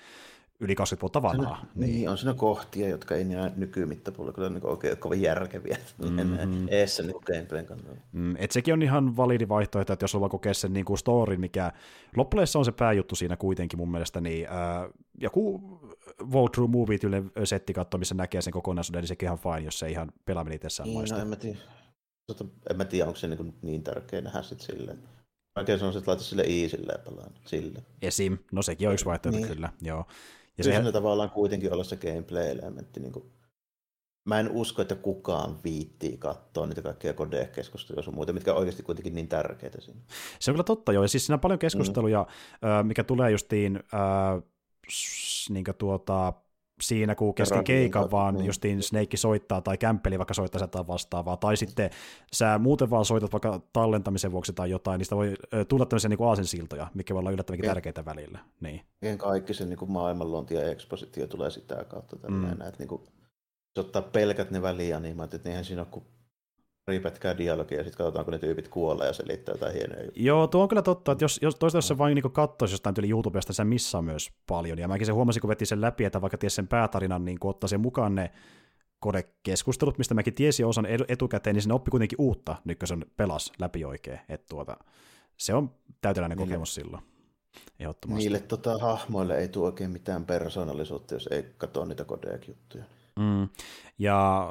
[0.60, 1.66] yli 20 vuotta vanhaa.
[1.76, 1.92] niin.
[1.92, 6.68] niin, on siinä kohtia, jotka ei näe nykymittapuolella kyllä niin oikein kovin järkeviä mm-hmm.
[6.70, 8.02] eessä niin gameplayn kannalta.
[8.12, 11.38] Mm, et sekin on ihan validi vaihtoehto, että jos on kokea sen niin kuin story,
[11.38, 11.72] mikä
[12.16, 14.90] loppujen on se pääjuttu siinä kuitenkin mun mielestä, niin äh,
[15.22, 15.62] joku
[16.34, 19.90] walkthrough movie tyylinen setti katsoa, missä näkee sen kokonaisuuden, niin sekin ihan fine, jos se
[19.90, 21.58] ihan pelaaminen itsessään niin, no, en mä tiedä.
[22.70, 25.00] En mä tiedä, onko se niin, niin tärkeä nähdä sitten silleen.
[25.58, 27.84] Oikein se on se, että laita sille easille ja pelaan sille.
[28.02, 28.38] Esim.
[28.52, 29.48] No sekin on yksi vaihtoehto niin.
[29.48, 30.06] kyllä, joo.
[30.58, 33.00] Ja se se tavallaan kuitenkin olla se gameplay-elementti.
[33.00, 33.26] Niin kuin,
[34.26, 38.84] mä en usko, että kukaan viittii katsoa niitä kaikkia kode-keskusteluja sun muita, mitkä on oikeasti
[38.84, 40.00] kuitenkin niin tärkeitä siinä.
[40.40, 41.04] Se on kyllä totta, joo.
[41.04, 42.28] Ja siis siinä on paljon keskusteluja,
[42.62, 42.88] mm.
[42.88, 44.44] mikä tulee justiin äh,
[45.50, 46.34] niin tuota,
[46.82, 48.46] siinä, kun kesken keikan vaan niin.
[48.46, 51.90] justiin Snake soittaa tai kämppeli vaikka soittaa sitä vastaavaa, tai sitten
[52.34, 55.34] sä muuten vaan soitat vaikka tallentamisen vuoksi tai jotain, niin sitä voi
[55.68, 57.74] tulla tämmöisiä niin aasensiltoja, mikä voi olla yllättävänkin ja.
[57.74, 58.40] tärkeitä välillä.
[58.62, 58.82] Niin.
[59.18, 62.16] Kaikki se niin maailmanluonti ja ekspositio tulee sitä kautta.
[62.30, 62.52] Mm.
[62.52, 63.02] että niin kuin,
[63.78, 66.06] ottaa pelkät ne välianimaat, että eihän siinä ole kuin
[66.88, 70.26] pari pätkää dialogia ja sitten katsotaan, kun ne tyypit kuolee ja selittää jotain hienoja juttuja.
[70.26, 72.96] Joo, tuo on kyllä totta, että jos, jos toista jos se vain niin katsoisi jostain
[72.96, 74.80] tyyli YouTubesta, se missaa myös paljon.
[74.80, 77.50] Ja mäkin se huomasin, kun veti sen läpi, että vaikka ties sen päätarinan, niin kun
[77.50, 78.32] ottaa sen mukaan ne
[79.00, 83.52] kodekeskustelut, mistä mäkin tiesin osan etukäteen, niin sinne oppi kuitenkin uutta, nyt kun se pelas
[83.60, 84.20] läpi oikein.
[84.30, 84.78] Että tuota,
[85.38, 87.04] se on täyteläinen kokemus silloin.
[87.80, 88.24] Ehdottomasti.
[88.24, 92.84] Niille tota, hahmoille ei tule oikein mitään persoonallisuutta, jos ei katso niitä kodek-juttuja.
[93.20, 93.50] Mm.
[94.00, 94.48] Ja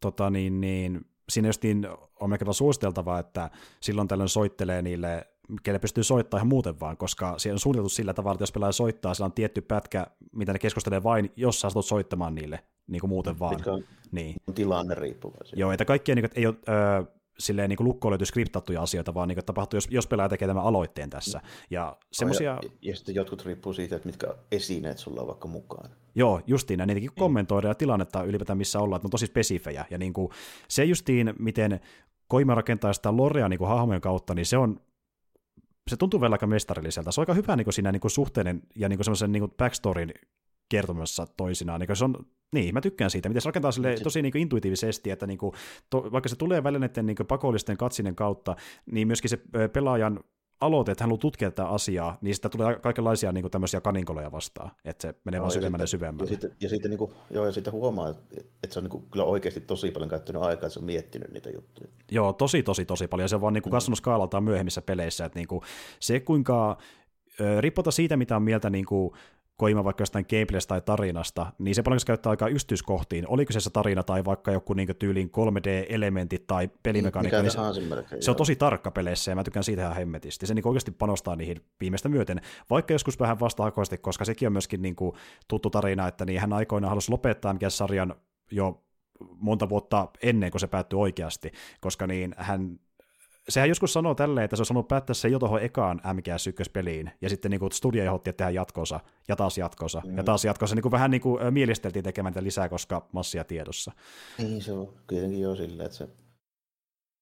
[0.00, 1.88] tota, niin, niin, siinä justiin
[2.20, 3.50] on melkein suositeltavaa, että
[3.80, 5.26] silloin tällöin soittelee niille,
[5.62, 8.72] kelle pystyy soittamaan ihan muuten vaan, koska siellä on suunniteltu sillä tavalla, että jos pelaaja
[8.72, 13.00] soittaa, sillä on tietty pätkä, mitä ne keskustelee vain, jos sä satut soittamaan niille niin
[13.00, 13.54] kuin muuten vaan.
[13.54, 14.36] Mitkä on niin.
[14.54, 15.58] tilanne riippuvaisia.
[15.58, 17.02] Joo, että kaikkia niin kuin, ei ole, öö,
[17.40, 20.64] silleen niin lukkoon löytyy skriptattuja asioita, vaan niin kuin tapahtuu, jos, jos pelaaja tekee tämän
[20.64, 21.40] aloitteen tässä.
[21.70, 22.58] Ja, semmosia...
[22.62, 25.90] ja, ja sitten jotkut riippuu siitä, että mitkä esineet sulla on vaikka mukaan.
[26.14, 26.88] Joo, justiin näin.
[26.88, 27.18] Niitäkin mm.
[27.18, 29.84] kommentoidaan tilannetta ylipäätään missä ollaan, että ne on tosi spesifejä.
[29.90, 30.28] Ja niin kuin,
[30.68, 31.80] se justiin, miten
[32.28, 34.80] Koima rakentaa sitä lorea niin kuin hahmojen kautta, niin se on
[35.90, 37.12] se tuntuu vielä aika mestarilliselta.
[37.12, 39.40] Se on aika hyvä niin kuin siinä niin kuin suhteinen ja niin kuin semmoisen niin
[39.40, 40.12] kuin backstoryn
[40.70, 41.80] kertomassa toisinaan.
[41.80, 42.16] Niin se on,
[42.54, 45.52] niin, mä tykkään siitä, miten se rakentaa sille tosi niin kuin intuitiivisesti, että niin kuin,
[45.90, 48.56] to, vaikka se tulee välillä näiden niin pakollisten katsinen kautta,
[48.86, 49.38] niin myöskin se
[49.72, 50.20] pelaajan
[50.60, 54.32] aloite, että hän haluaa tutkia tätä asiaa, niin sitä tulee kaikenlaisia niin kuin tämmöisiä kaninkoloja
[54.32, 56.24] vastaan, että se menee no, vaan syvemmälle ja syvemmälle.
[56.24, 59.04] Ja sitten, ja sitten, niin kuin, joo, ja sitten huomaa, että, se on niin kuin,
[59.10, 61.88] kyllä oikeasti tosi paljon käyttänyt aikaa, että se on miettinyt niitä juttuja.
[62.10, 63.28] Joo, tosi, tosi, tosi paljon.
[63.28, 63.76] Se on vaan niin kuin, mm.
[63.76, 65.60] kasvanut skaalaltaan myöhemmissä peleissä, että niin kuin,
[66.00, 66.78] se kuinka
[67.60, 69.12] riippuen siitä, mitä on mieltä niin kuin,
[69.60, 73.28] koima vaikka jostain gameplaystä tai tarinasta, niin se paljon käyttää aikaa yksityiskohtiin.
[73.28, 77.58] Oli kyseessä tarina tai vaikka joku niin tyyliin 3D-elementit tai pelimekaniikka, niin se,
[78.20, 80.46] se on tosi tarkka peleissä ja mä tykkään siitä ihan hemmetisti.
[80.46, 84.82] Se niin oikeasti panostaa niihin viimeistä myöten, vaikka joskus vähän vastahakoisesti, koska sekin on myöskin
[84.82, 85.12] niin kuin
[85.48, 88.14] tuttu tarina, että niin hän aikoinaan halusi lopettaa mikä sarjan
[88.50, 88.82] jo
[89.20, 92.80] monta vuotta ennen kuin se päättyi oikeasti, koska niin hän
[93.50, 96.70] sehän joskus sanoo tälleen, että se on sanonut päättää se jo tuohon ekaan MGS 1
[96.72, 100.16] peliin, ja sitten niin kuin studio ehdotti, että tehdään jatkossa, ja taas jatkossa, mm.
[100.16, 103.92] ja taas jatkossa, niin kuin vähän niin kuin mielisteltiin tekemään tätä lisää, koska massia tiedossa.
[104.38, 106.08] Niin, se on kuitenkin jo silleen, että se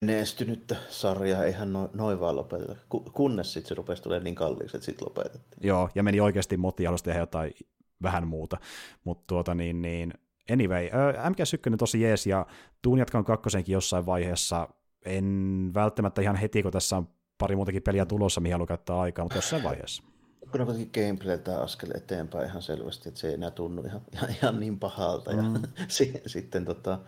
[0.04, 2.76] menestynyttä sarjaa eihän noin noi vaan lopeteta,
[3.12, 5.66] kunnes sitten se rupesi tulemaan niin kalliiksi, että sitten lopetettiin.
[5.66, 7.52] Joo, ja meni oikeasti motti halusi tehdä jotain
[8.02, 8.56] vähän muuta,
[9.04, 10.14] mutta tuota niin, niin
[10.52, 12.46] anyway, äh, MGS1 tosi jees, ja
[12.82, 14.68] tuun jatkan kakkosenkin jossain vaiheessa,
[15.08, 17.08] en välttämättä ihan heti, kun tässä on
[17.38, 20.02] pari muutakin peliä tulossa, mihin haluaa käyttää aikaa, mutta jossain vaiheessa.
[20.52, 24.30] Kun on kuitenkin gameplayltä askel eteenpäin ihan selvästi, että se ei enää tunnu ihan, ihan,
[24.30, 25.32] ihan niin pahalta.
[25.32, 25.62] Mm.
[26.22, 26.98] Ja sitten tota,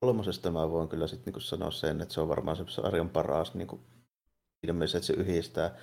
[0.00, 3.54] kolmosesta mä voin kyllä sitten niinku sanoa sen, että se on varmaan se sarjan paras
[3.54, 3.80] niinku,
[4.66, 5.76] mielessä, että se yhdistää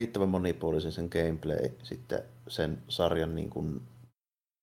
[0.00, 3.64] riittävän monipuolisen sen gameplay sitten sen sarjan niinku,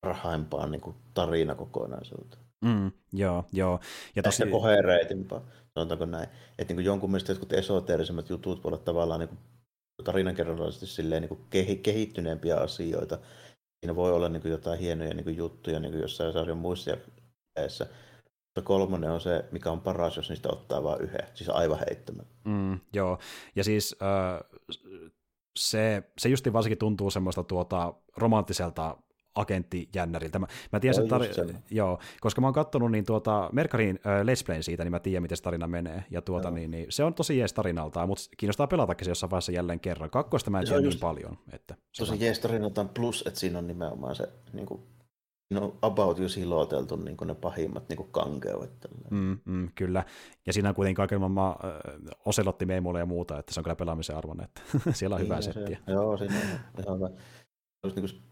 [0.06, 2.49] parhaimpaan niinku, tarinakokonaisuuteen.
[2.62, 3.80] Mm, joo, joo.
[4.16, 4.44] Ja tosi...
[4.44, 5.42] Ehkä kohereetimpaa,
[5.74, 6.30] sanotaanko näin.
[6.58, 9.40] Että niin jonkun mielestä jotkut esoteerisemmat jutut voivat olla tavallaan niin
[10.04, 13.18] tarinankerronnallisesti silleen niin kehittyneempiä asioita.
[13.80, 16.98] Siinä voi olla niin jotain hienoja niin juttuja niin jossain sarjan muissa
[17.58, 17.88] jäissä.
[18.46, 22.30] Mutta kolmonen on se, mikä on paras, jos niistä ottaa vain yhden, siis aivan heittämällä.
[22.46, 23.20] Mm, joo,
[23.56, 24.60] ja siis äh,
[25.60, 28.98] se, se justi varsinkin tuntuu semmoista tuota romanttiselta
[29.40, 30.40] agenttijännäriltä.
[30.40, 34.46] Mä, mä tiedän, että tar- joo, koska mä oon katsonut niin tuota, Merkarin äh, Let's
[34.46, 36.04] Playn siitä, niin mä tiedän, miten se tarina menee.
[36.12, 39.52] Ja tuota, niin, niin, se on tosi jees tarinaltaan, mutta kiinnostaa pelatakin se jossain vaiheessa
[39.52, 40.10] jälleen kerran.
[40.10, 41.38] Kakkosta mä en tiedä niin paljon.
[41.52, 42.20] Että tosi on...
[42.20, 44.82] jees tarinaltaan, plus että siinä on nimenomaan se niin kuin,
[45.56, 48.88] on about jo siloteltu niin ne pahimmat niin kankeudet.
[49.12, 50.04] Mm, mm, kyllä,
[50.46, 54.16] ja siinä on kuitenkin kaiken maailman äh, oselottimeemuille ja muuta, että se on kyllä pelaamisen
[54.16, 54.62] arvon, että
[54.92, 55.80] siellä on niin, hyvä settiä.
[55.88, 57.10] Joo, siinä on ihan hyvä.
[57.84, 58.29] Niin kuin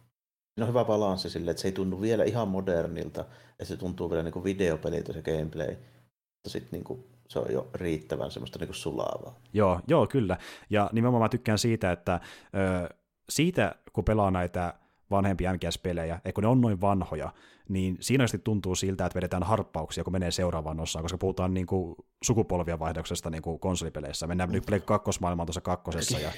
[0.57, 4.09] Siinä on hyvä balanssi sille, että se ei tunnu vielä ihan modernilta, että se tuntuu
[4.09, 9.39] vielä niin videopeliltä se gameplay, mutta sitten niin se on jo riittävän semmoista niin sulavaa.
[9.53, 10.37] Joo, joo, kyllä.
[10.69, 12.19] Ja nimenomaan mä tykkään siitä, että
[12.55, 12.95] ö,
[13.29, 14.73] siitä kun pelaa näitä
[15.11, 17.33] vanhempia MGS-pelejä, ja kun ne on noin vanhoja,
[17.69, 21.95] niin siinä tuntuu siltä, että vedetään harppauksia, kun menee seuraavaan osaan, koska puhutaan niin kuin
[22.23, 24.27] sukupolvien vaihdoksesta niin kuin konsolipeleissä.
[24.27, 26.19] Mennään nyt Play kakkosmaailmaan tuossa kakkosessa.
[26.19, 26.31] Ja...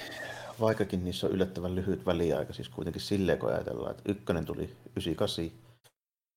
[0.60, 4.64] Vaikkakin niissä on yllättävän lyhyt väliaika, siis kuitenkin silleen, kun ajatellaan, että ykkönen tuli
[4.96, 5.46] 98,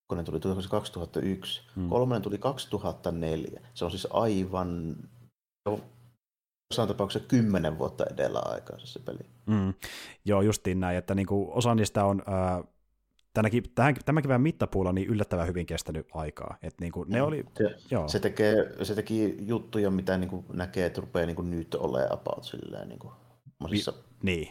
[0.04, 0.40] ykkönen tuli
[0.70, 1.88] 2001, hmm.
[1.88, 3.60] kolmonen tuli 2004.
[3.74, 4.96] Se on siis aivan
[6.72, 9.18] jossain tapauksessa kymmenen vuotta edellä aikaa se peli.
[9.46, 9.74] Mm.
[10.24, 12.64] Joo, justiin näin, että niinku osa niistä on äh,
[13.34, 16.56] tänäkin, tähän, tämän kevään mittapuulla niin yllättävän hyvin kestänyt aikaa.
[16.62, 17.26] Et niinku, ne mm.
[17.26, 18.08] oli, se, joo.
[18.08, 22.88] Se, tekee, se teki juttuja, mitä niinku näkee, että rupeaa niinku nyt olemaan about silleen,
[22.88, 23.12] niinku,
[23.70, 23.78] Vi,
[24.22, 24.48] niin,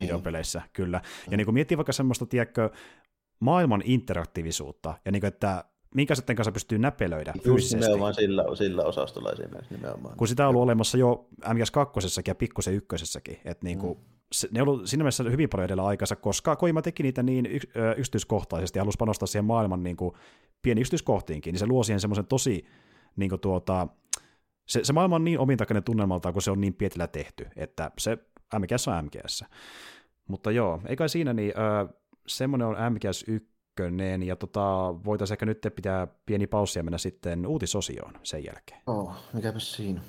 [0.00, 0.70] videopeleissä, niin.
[0.72, 1.00] kyllä.
[1.30, 2.70] Ja niin kuin miettii vaikka semmoista, tiedätkö,
[3.40, 5.64] maailman interaktiivisuutta, ja niin kuin, että
[5.94, 7.76] minkä sitten kanssa pystyy näpelöidä Just fyysisesti.
[7.76, 10.16] nimenomaan sillä, sillä osastolla esimerkiksi nimenomaan.
[10.16, 14.04] Kun sitä on ollut olemassa jo MGS2 ja pikkusen ykkösessäkin, että niin kuin, mm.
[14.32, 17.46] se, ne on ollut siinä mielessä hyvin paljon edellä aikansa, koska Koima teki niitä niin
[17.46, 20.14] y, ö, yksityiskohtaisesti ja halusi panostaa siihen maailman niin kuin,
[20.62, 22.64] pieni yksityiskohtiinkin, niin se luo siihen semmoisen tosi
[23.16, 23.88] niin kuin, tuota,
[24.66, 28.18] se, se maailma on niin omintakainen tunnelmaltaan, kun se on niin pietillä tehty, että se
[28.58, 29.44] MGS on MGS.
[30.28, 31.94] Mutta joo, ei kai siinä, niin ö,
[32.26, 33.53] semmoinen on MGS 1, ykkönen,
[34.26, 38.80] ja tota, voitaisiin ehkä nyt pitää pieni paussi ja mennä sitten uutisosioon sen jälkeen.
[38.86, 40.00] Oh, mikäpä siinä.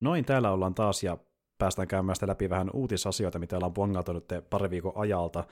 [0.00, 1.18] Noin, täällä ollaan taas ja
[1.58, 5.44] päästään käymään sitä läpi vähän uutisasioita, mitä ollaan bongaltu nyt pari viikon ajalta.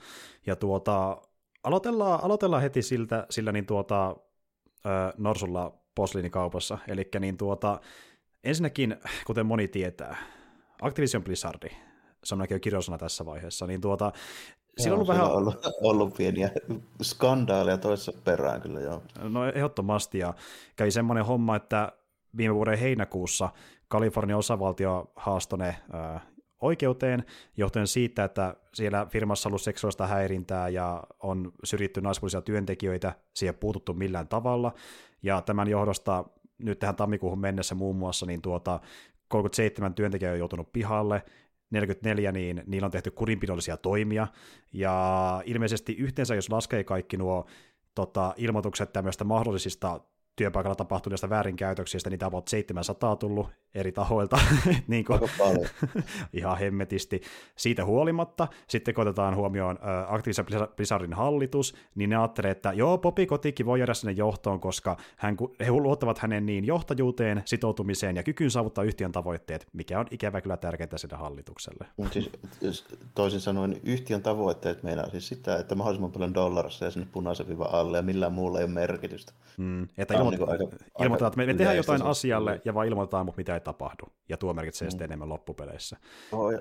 [0.45, 1.21] Ja tuota,
[1.63, 4.15] aloitellaan, aloitellaan heti siltä, sillä niin tuota,
[4.85, 6.77] äh, Norsulla posliinikaupassa.
[6.87, 7.81] Eli niin tuota,
[8.43, 10.17] ensinnäkin, kuten moni tietää,
[10.81, 11.69] Activision Blizzard,
[12.23, 14.11] se on jo kirjosana tässä vaiheessa, niin tuota,
[14.77, 15.31] Siinä on ollut vähän...
[15.37, 16.51] ollut, ollut pieniä
[17.01, 19.03] skandaaleja toisessa perään kyllä, joo.
[19.19, 20.33] No ehdottomasti, ja
[20.75, 21.91] kävi semmoinen homma, että
[22.37, 23.49] viime vuoden heinäkuussa
[23.87, 26.21] Kalifornian osavaltio haastoi ne äh,
[26.61, 27.25] oikeuteen
[27.57, 33.55] johtuen siitä, että siellä firmassa on ollut seksuaalista häirintää ja on syrjitty naispuolisia työntekijöitä, siihen
[33.55, 34.73] puututtu millään tavalla,
[35.23, 36.25] ja tämän johdosta
[36.57, 38.79] nyt tähän tammikuuhun mennessä muun muassa niin tuota,
[39.27, 41.23] 37 työntekijää on joutunut pihalle,
[41.69, 44.27] 44, niin niillä on tehty kurinpidollisia toimia,
[44.73, 47.45] ja ilmeisesti yhteensä, jos laskee kaikki nuo
[47.95, 49.99] tota, ilmoitukset tämmöistä mahdollisista
[50.37, 54.39] työpaikalla tapahtuneista väärinkäytöksistä, niitä on about 700 tullut eri tahoilta,
[54.87, 55.19] niin kuin,
[56.33, 57.21] ihan hemmetisti.
[57.55, 60.45] Siitä huolimatta, sitten kun otetaan huomioon äh, Activision
[60.75, 65.37] Blizzardin hallitus, niin ne ajattelee, että joo, Popi Kotikin voi jäädä sinne johtoon, koska hän,
[65.59, 70.57] he luottavat hänen niin johtajuuteen, sitoutumiseen ja kykyyn saavuttaa yhtiön tavoitteet, mikä on ikävä kyllä
[70.57, 71.87] tärkeää sinne hallitukselle.
[72.59, 72.85] Siis,
[73.15, 77.69] toisin sanoen yhtiön tavoitteet meinaa siis sitä, että mahdollisimman paljon dollarissa ja sinne punaisen viiva
[77.71, 79.33] alle ja millään muulla ei ole merkitystä.
[79.57, 80.63] Mm, että niin aika,
[80.99, 84.03] ilmoitetaan, että me, me tehdään jotain asialle ja vaan ilmoitetaan, mutta mitä ei tapahdu.
[84.29, 84.89] Ja tuo merkitsee mm.
[84.89, 85.97] sitten enemmän loppupeleissä.
[86.31, 86.53] Oh,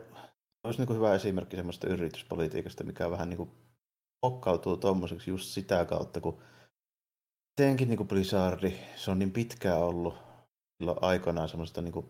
[0.65, 3.51] olisi niin kuin hyvä esimerkki semmoista yrityspolitiikasta, mikä vähän niin kuin
[4.21, 6.43] pokkautuu tuommoiseksi just sitä kautta, kun
[7.57, 10.15] teenkin niin kuin Blizzardi, se on niin pitkään ollut
[10.79, 12.07] silloin aikanaan semmoista niin kuin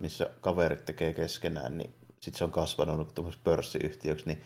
[0.00, 3.14] missä kaverit tekee keskenään, niin sitten se on kasvanut
[3.44, 4.42] pörssiyhtiöksi, niin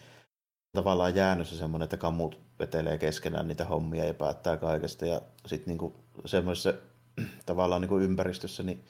[0.73, 5.07] tavallaan jäänyt se semmoinen, että kamut vetelee keskenään niitä hommia ja päättää kaikesta.
[5.07, 5.95] Ja sitten niinku
[6.27, 6.75] semmoisessa
[7.47, 8.85] tavallaan niinku ympäristössä, niin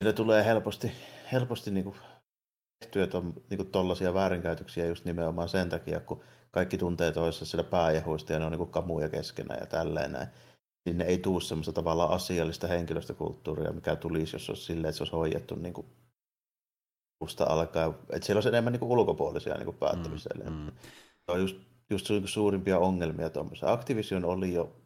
[0.00, 0.92] niille tulee helposti,
[1.32, 1.96] helposti niinku
[2.80, 8.38] tehtyä niinku tollaisia väärinkäytöksiä just nimenomaan sen takia, kun kaikki tuntee toisessa sillä pääjehuista ja
[8.38, 10.28] ne on niinku kamuja keskenään ja tälleen näin.
[10.86, 15.02] Niin ne ei tuu semmoista tavallaan asiallista henkilöstökulttuuria, mikä tulisi, jos olisi silleen, että se
[15.02, 15.86] olisi hoidettu niinku
[17.20, 17.94] alusta alkaen.
[18.10, 20.32] Että siellä olisi enemmän niin kuin ulkopuolisia niin päättämisiä.
[20.44, 20.72] Mm, mm.
[21.26, 21.56] Se on just,
[21.90, 23.72] just suurimpia ongelmia tuommoisia.
[23.72, 24.76] Activision oli jo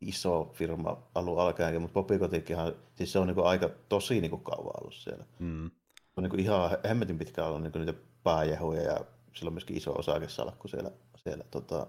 [0.00, 4.82] iso firma alun alkaenkin, mutta Popikotikinhan, siis se on niin aika tosi niin kuin kauan
[4.82, 5.24] ollut siellä.
[5.38, 5.70] Mm.
[5.96, 9.00] Se on niin kuin ihan hemmetin pitkään ollut niin kuin niitä pääjehuja ja
[9.34, 11.86] sillä on myöskin iso osakesalkku siellä, siellä tota,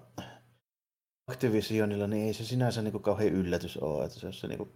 [1.27, 4.69] Activisionilla, niin ei se sinänsä niin kuin kauhean yllätys ole, että se, se niin kuin,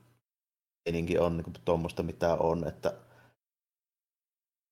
[1.20, 2.94] on niin tuommoista mitä on, että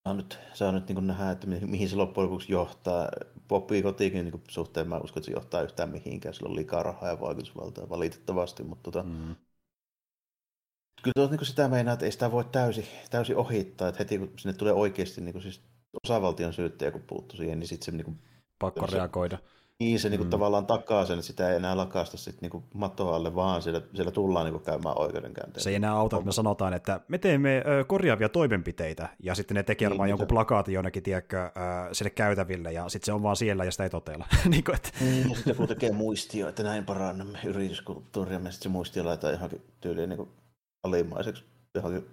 [0.09, 3.09] saa nyt, saa nyt niin nähdä, että mihin se loppujen lopuksi johtaa.
[3.47, 6.33] Poppi kotikin niin suhteen mä uskon, että se johtaa yhtään mihinkään.
[6.33, 9.35] Sillä on liikaa rahaa ja vaikutusvaltaa valitettavasti, mutta tota, mm.
[11.03, 13.87] kyllä tuot, niin sitä meinaa, että ei sitä voi täysin, täysin ohittaa.
[13.87, 15.61] Että heti kun sinne tulee oikeasti niin siis
[16.03, 18.19] osavaltion syyttäjä, kun puuttuu siihen, niin sitten se niin kuin,
[18.59, 19.37] Pakko se, reagoida.
[19.83, 20.29] Niin, se niinku mm.
[20.29, 24.11] tavallaan takaa sen, että sitä ei enää lakasta sit niinku mattoa alle, vaan siellä, siellä
[24.11, 25.63] tullaan niinku käymään oikeudenkäynteen.
[25.63, 29.55] Se ei enää auta, että me sanotaan, että me teemme ö, korjaavia toimenpiteitä, ja sitten
[29.55, 30.33] ne tekee niin, jonkun se...
[30.33, 31.49] plakaatin jonnekin, tiedätkö, ö,
[31.91, 34.25] sinne käytäville, ja sitten se on vaan siellä, ja sitä ei toteella.
[34.49, 34.89] niin kuin, että...
[35.01, 39.33] niin, ja sitten joku tekee muistio, että näin parannamme yrityskulttuuria, ja sitten se muistio laitetaan
[39.33, 40.29] johonkin tyyliin niin
[40.83, 41.43] alimaiseksi
[41.75, 42.05] johonkin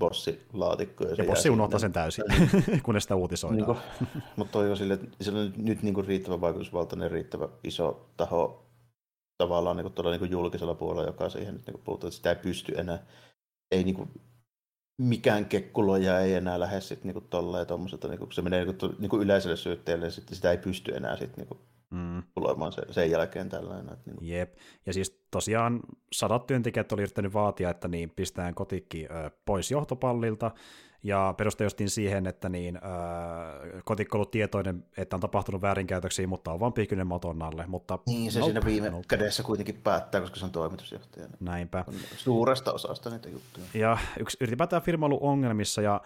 [0.00, 1.04] bossilaatikko.
[1.04, 2.24] Ja, ja bossi unohtaa sen täysin,
[2.82, 3.68] kunnes sitä uutisoidaan.
[3.68, 7.48] Niin mutta toi on sille, että sillä on nyt, nyt niin kuin riittävä vaikutusvaltainen, riittävä
[7.64, 8.66] iso taho
[9.38, 12.16] tavallaan niin kuin tuolla niin kuin julkisella puolella, joka siihen nyt niin kuin puhutaan, että
[12.16, 12.98] sitä ei pysty enää,
[13.70, 14.10] ei niin kuin,
[14.98, 18.96] mikään kekkuloja ei enää lähde sitten niin tolleen tuommoiselta, niin kuin, se menee niin kuin,
[18.98, 21.60] niin kuin yleiselle syytteelle, niin sitten sitä ei pysty enää sitten niin kuin,
[21.90, 22.22] mm.
[22.34, 23.92] tulemaan sen, sen jälkeen tällainen.
[23.92, 24.54] Että niin Jep,
[24.86, 25.80] ja siis tosiaan
[26.12, 29.08] sadat työntekijät oli yrittänyt vaatia, että niin pistetään kotikki
[29.44, 30.50] pois johtopallilta,
[31.02, 32.80] ja peruste justiin siihen, että niin, ö,
[33.84, 37.64] kotikko ollut tietoinen, että on tapahtunut väärinkäytöksiä, mutta on vaan piikynen maton alle.
[37.66, 39.04] Mutta, niin, se nope, siinä viime nope.
[39.08, 41.26] kädessä kuitenkin päättää, koska se on toimitusjohtaja.
[41.40, 41.84] Näinpä.
[41.88, 43.66] On suuresta osasta niitä juttuja.
[43.74, 46.00] Ja yksi, ylipäätään firma ollut ongelmissa, ja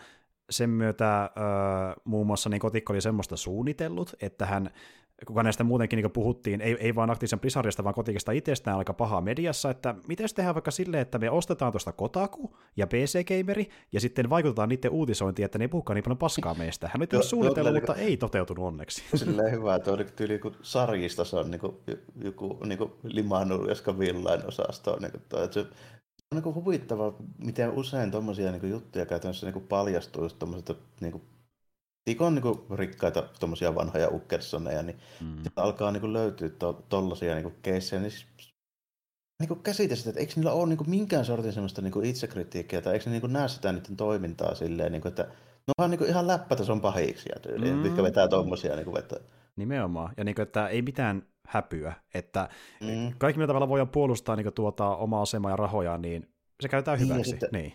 [0.50, 1.30] sen myötä ö,
[2.04, 4.70] muun muassa niin kotikko oli semmoista suunnitellut, että hän
[5.26, 9.20] kuka näistä muutenkin niin puhuttiin, ei, ei vaan Activision Blizzardista, vaan kotikista itsestään aika pahaa
[9.20, 14.00] mediassa, että miten tehdään vaikka silleen, että me ostetaan tuosta Kotaku ja PC Gameri, ja
[14.00, 16.90] sitten vaikutetaan niiden uutisointiin, että ne ei puhukaan niin paljon paskaa meistä.
[16.92, 19.02] Hän oli suunnitellut, mutta ei toteutunut onneksi.
[19.14, 21.76] Silleen hyvä, että on tyyli kuin sarjista se on niin kuin,
[22.24, 24.98] joku niin kuin Limanu, joska villain osasto.
[25.00, 25.66] Niin kuin toi, että se,
[26.32, 30.42] on niin huvittavaa, miten usein tuommoisia niin juttuja käytännössä niin paljastuu just
[31.00, 31.22] niin
[32.04, 35.36] tikon niin rikkaita tuommoisia vanhoja Ukkersoneja, niin mm.
[35.56, 36.48] alkaa niin kuin, löytyä
[36.88, 38.26] tuollaisia to, niin keissejä, niin siis,
[39.40, 42.06] niin kuin käsitä sitä, että eikö niillä ole niin kuin, minkään sortin semmoista niin kuin
[42.06, 45.84] itsekritiikkiä, tai eikö ne niin kuin, näe sitä niiden toimintaa silleen, niin kuin, että ne
[45.84, 47.80] on niin kuin, ihan läppätason pahiksi tyyliin, mm.
[47.80, 49.18] mitkä vetää tuommoisia niin vetää.
[49.56, 52.48] Nimenomaan, ja niin kuin, että ei mitään häpyä, että
[52.80, 53.12] mm.
[53.18, 56.28] kaikki millä tavalla voidaan puolustaa niin kuin, tuota omaa asemaa ja rahoja, niin
[56.60, 57.30] se käytetään niin, hyväksi.
[57.30, 57.72] Sitten, niin.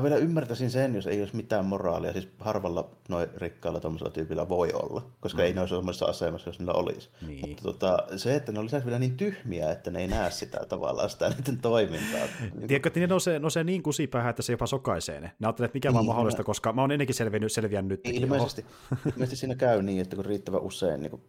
[0.00, 2.12] Mä vielä ymmärtäisin sen, jos ei olisi mitään moraalia.
[2.12, 5.44] Siis harvalla noin rikkailla tuollaisella tyypillä voi olla, koska mm.
[5.44, 7.10] ei ne olisi sellaisessa asemassa, jos niillä olisi.
[7.26, 7.40] Niin.
[7.40, 10.60] Mutta tota, se, että ne on lisäksi vielä niin tyhmiä, että ne ei näe sitä
[10.68, 12.26] tavallaan sitä niiden toimintaa.
[12.40, 15.32] Niin Tiedätkö, että ne nousee, nousee niin kusipäähän, että se jopa sokaisee ne.
[15.38, 18.00] Ne ajattelee, että mikä niin, vaan mahdollista, koska mä oon ennenkin selvinnyt, selviännyt.
[18.04, 18.66] Ilmeisesti,
[19.12, 21.22] ilmeisesti siinä käy niin, että kun riittävän usein niin kuin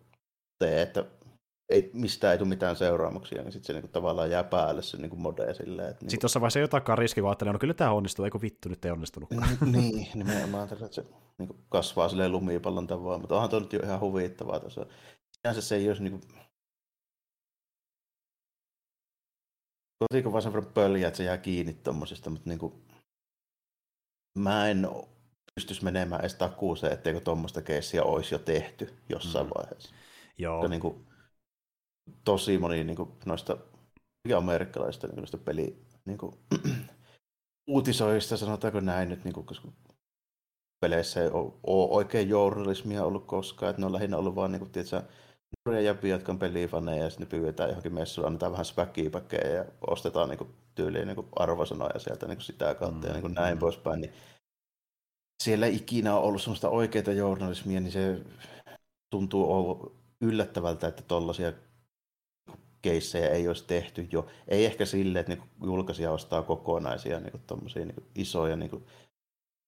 [0.59, 1.05] tee, että
[1.73, 5.15] ei, mistä ei tule mitään seuraamuksia, niin sitten se niinku tavallaan jää päälle se niinku
[5.15, 5.89] mode silleen.
[5.89, 6.11] Että niinku...
[6.11, 8.91] Sitten tuossa vaiheessa jotakaan riski, kun ajattelee, no kyllä tämä onnistuu, eikö vittu, nyt ei
[8.91, 9.29] onnistunut.
[9.71, 11.05] niin, nimenomaan tällä, että se
[11.37, 14.85] niinku kasvaa silleen lumipallon tavoin, mutta onhan tuo nyt jo ihan huvittavaa tuossa.
[15.31, 16.19] Sinänsä se ei olisi niinku...
[19.99, 22.73] Kotiko vaan sen verran pöljä, että se jää kiinni tommosesta, mutta niin kuin,
[24.37, 24.87] mä en
[25.55, 29.51] pystyisi menemään edes takuuseen, etteikö tuommoista keissiä olisi jo tehty jossain mm.
[29.57, 29.95] vaiheessa.
[30.37, 30.63] Joo.
[30.63, 31.05] Ja niin kuin,
[32.23, 33.57] tosi moni niin kuin, noista
[34.37, 36.33] amerikkalaisista niin noista peli niin kuin,
[37.69, 39.67] uutisoista, sanotaanko näin nyt, niin kuin, koska
[40.81, 44.59] peleissä ei ole, ole oikein journalismia ollut koskaan, että ne on lähinnä ollut vaan niin
[44.59, 45.03] kuin, tiedätkö,
[45.65, 49.65] nuoria jäpiä, jotka on pelifaneja, ja sitten ne pyydetään johonkin messuun, annetaan vähän späkkiipäkkejä ja
[49.87, 53.07] ostetaan niin kuin, tyyliin niin kuin arvosanoja sieltä niin kuin sitä kautta mm.
[53.07, 53.59] ja niin kuin näin mm.
[53.59, 54.13] poispäin, niin
[55.43, 58.21] siellä ikinä on ollut sellaista oikeaa journalismia, niin se
[59.09, 61.53] tuntuu yllättävältä, että tollaisia
[62.83, 64.25] keissejä ei olisi tehty jo.
[64.47, 68.85] Ei ehkä sille, että niin julkaisija ostaa kokonaisia niin kuin niin isoja niin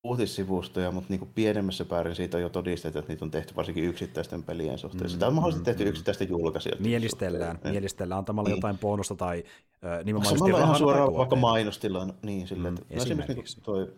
[0.04, 4.42] uutissivustoja, mutta niin pienemmässä päärin siitä on jo todistettu, että niitä on tehty varsinkin yksittäisten
[4.42, 5.10] pelien suhteen.
[5.10, 7.74] Sitä on mahdollisesti tehty mm, yksittäisten julkaisijoiden Mielistellään, suhteen.
[7.74, 8.56] mielistellään antamalla niin.
[8.56, 9.44] jotain bonusta tai
[9.84, 13.92] äh, nimenomaan Samalla ihan suoraan vaikka mainostilla, niin sille, mm, että no esimerkiksi niin toi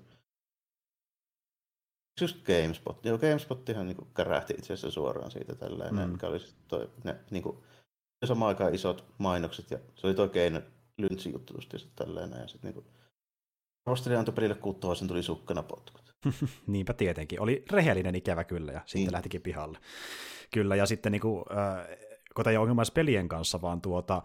[2.20, 3.05] just GameSpot.
[3.05, 6.11] Joo, GameSpottihan niin kuin kärähti itse asiassa suoraan siitä tälleen, mm.
[6.11, 6.39] mikä oli
[6.69, 7.59] toi, ne, niin kuin,
[8.27, 10.61] samaan aikaan isot mainokset, ja se oli toi Keino
[10.99, 12.85] Lyntsin juttu just tälleen, ja sitten niin
[13.86, 16.15] Arvostelija antoi pelille sen tuli sukkana potkut.
[16.66, 17.40] Niinpä tietenkin.
[17.40, 19.12] Oli rehellinen ikävä kyllä, ja sitten niin.
[19.12, 19.78] lähtikin pihalle.
[20.53, 21.86] Kyllä, ja sitten niin kuin, äh,
[22.35, 24.23] kun tämä ei ole pelien kanssa, vaan tuota,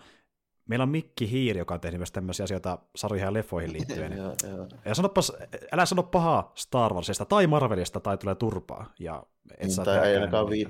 [0.66, 4.18] meillä on Mikki Hiiri, joka on tehnyt myös tämmöisiä asioita sarjoihin ja leffoihin liittyen.
[4.18, 4.68] ja, ja.
[4.86, 5.32] ja sanopas,
[5.72, 8.94] älä sano pahaa Star Warsista tai Marvelista tai tulee turpaa.
[9.00, 10.66] Ja et niin, saa tai ei ainakaan vii...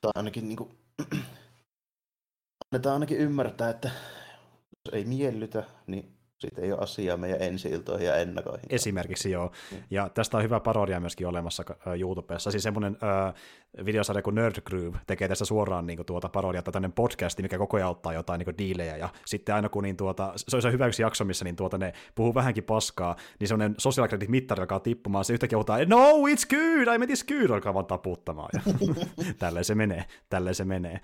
[0.00, 0.78] Tai ainakin niin kuin...
[2.72, 3.90] annetaan ainakin ymmärtää, että
[4.86, 8.66] jos ei miellytä, niin siitä ei ole asiaa meidän ensi-iltoihin ja ennakoihin.
[8.70, 9.52] Esimerkiksi joo.
[9.72, 9.78] Mm.
[9.90, 11.64] Ja tästä on hyvä parodia myöskin olemassa
[11.98, 12.50] YouTubessa.
[12.50, 13.34] Siis semmoinen äh,
[13.84, 17.58] videosarja kuin Nerd Groove tekee tästä suoraan niin kuin, tuota parodia tai tämmöinen podcasti, mikä
[17.58, 18.96] koko ajan ottaa jotain niin diilejä.
[18.96, 21.78] Ja sitten aina kun niin, tuota, se on se hyvä yksi jakso, missä niin, tuota,
[21.78, 25.24] ne puhuu vähänkin paskaa, niin semmoinen social credit mittari alkaa tippumaan.
[25.24, 28.48] Se yhtäkkiä huutaa, no it's good, I mean it's good, alkaa vaan taputtamaan.
[28.52, 28.60] Ja
[29.38, 31.00] tälleen se menee, tälleen se menee.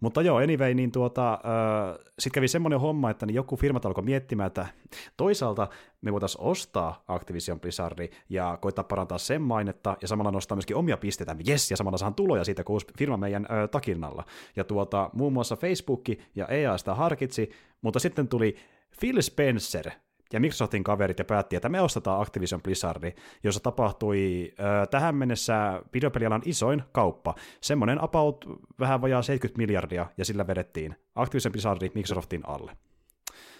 [0.00, 4.04] Mutta joo, anyway, niin tuota, äh, sitten kävi semmoinen homma, että niin joku firmat alkoi
[4.04, 4.66] miettimään, että
[5.16, 5.68] toisaalta
[6.00, 10.96] me voitaisiin ostaa Activision Blizzardi ja koittaa parantaa sen mainetta ja samalla nostaa myöskin omia
[10.96, 14.24] pisteitä, yes, ja samalla saadaan tuloja siitä, kun firma meidän ö, takinnalla.
[14.56, 16.04] Ja tuota, muun muassa Facebook
[16.34, 17.50] ja EA sitä harkitsi,
[17.82, 18.56] mutta sitten tuli
[19.00, 19.90] Phil Spencer,
[20.32, 23.12] ja Microsoftin kaverit ja päätti, että me ostetaan Activision Blizzardi,
[23.44, 27.34] jossa tapahtui ö, tähän mennessä videopelialan isoin kauppa.
[27.60, 28.44] Semmoinen about
[28.80, 32.76] vähän vajaa 70 miljardia, ja sillä vedettiin Activision Blizzardi Microsoftin alle.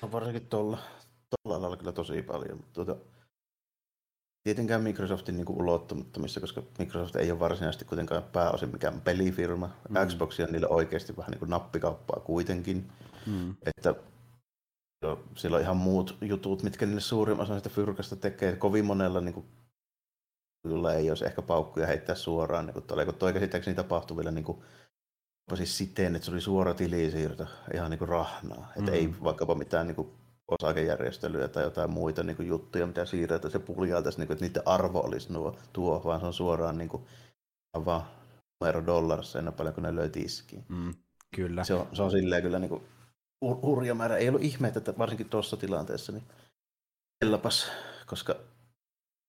[0.03, 0.79] No varsinkin tuolla,
[1.31, 2.97] tuolla alalla kyllä tosi paljon, mutta tuota,
[4.43, 9.71] tietenkään Microsoftin niin ulottumattomissa, koska Microsoft ei ole varsinaisesti kuitenkaan pääosin mikään pelifirma.
[9.89, 10.09] Mm.
[10.09, 12.93] Xboxia niille oikeasti vähän niin kuin nappikauppaa kuitenkin.
[13.27, 13.55] Mm.
[13.67, 13.95] Että
[15.37, 18.57] siellä on ihan muut jutut, mitkä niille suurin osa sitä fyrkasta tekee.
[18.57, 19.47] Kovin monella niin kuin,
[20.63, 22.67] kyllä ei olisi ehkä paukkuja heittää suoraan.
[22.67, 24.63] Niin kuin tuolla, kun toi käsittääkseni tapahtui vielä niin kuin,
[25.55, 28.73] siis siten, että se oli suora tilisiirto, ihan niin kuin rahnaa.
[28.77, 28.97] Että mm.
[28.97, 30.13] ei vaikkapa mitään niin kuin,
[30.51, 34.63] osakejärjestelyä tai jotain muita niin kuin, juttuja, mitä siirretään, se puljaltaisi, niin kuin, että niiden
[34.67, 37.03] arvo olisi nuo, tuo, vaan se on suoraan niin kuin,
[37.85, 38.03] vaan
[38.61, 40.65] numero dollarissa enää paljon kuin ne löi tiskiin.
[40.69, 40.95] Mm,
[41.37, 41.65] kyllä.
[41.65, 42.83] Se on, se on silleen kyllä niin kuin,
[43.41, 44.17] hurja määrä.
[44.17, 46.25] Ei ollut ihme, että varsinkin tuossa tilanteessa, niin
[47.25, 47.71] ellapas,
[48.07, 48.37] koska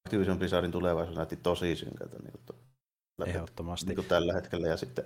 [0.08, 2.60] Activision Blizzardin tulevaisuus näytti tosi synkältä niin kuin,
[3.26, 3.86] Ehdottomasti.
[3.86, 4.68] Niin kuin tällä hetkellä.
[4.68, 5.06] Ja sitten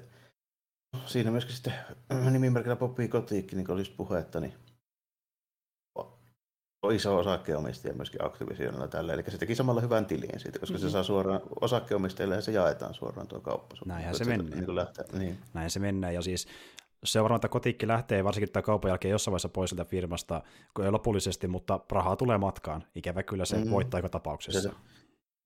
[1.05, 1.73] siinä myöskin sitten
[2.31, 4.53] nimimerkillä Poppy Kotiikki, niin kuin olisi puhetta, niin
[6.85, 10.87] on iso osakkeenomistaja myöskin Activisionilla tällä, eli se teki samalla hyvän tilin siitä, koska mm-hmm.
[10.87, 13.75] se saa suoraan osakkeenomistajille ja se jaetaan suoraan tuo kauppa.
[13.85, 14.55] Näinhän se menee.
[14.55, 15.37] Niin lähtee, niin.
[15.53, 16.47] Näin se menee, ja siis
[17.03, 20.41] se on varmaan, että kotiikki lähtee varsinkin tämän kaupan jälkeen jossain vaiheessa pois sieltä firmasta
[20.89, 22.83] lopullisesti, mutta rahaa tulee matkaan.
[22.95, 23.71] Ikävä kyllä se mm.
[23.71, 24.61] voittaa joka tapauksessa.
[24.61, 24.69] Se,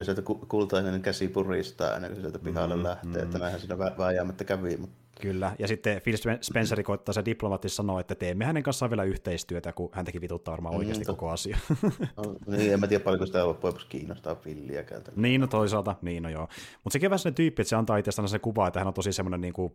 [0.06, 3.24] sieltä kultainen käsi puristaa ennen kuin sieltä pihalle mm, lähtee, mm.
[3.24, 4.78] että näinhän siinä vääjäämättä kävi.
[4.78, 4.96] Mutta...
[5.22, 9.74] Kyllä, ja sitten Phil Spencer koittaa se diplomaattisesti sanoa, että teemme hänen kanssaan vielä yhteistyötä,
[9.74, 11.58] kun häntäkin vituttaa varmaan mm, oikeasti mm, koko asia.
[12.18, 15.02] No, niin, en mä tiedä paljonko sitä loppujen kiinnostaa Philiäkään.
[15.16, 16.48] Niin, no toisaalta, niin no joo.
[16.84, 18.94] Mutta sekin on vähän sellainen tyyppi, että se antaa itsestään se kuva, että hän on
[18.94, 19.74] tosi semmoinen niin kuin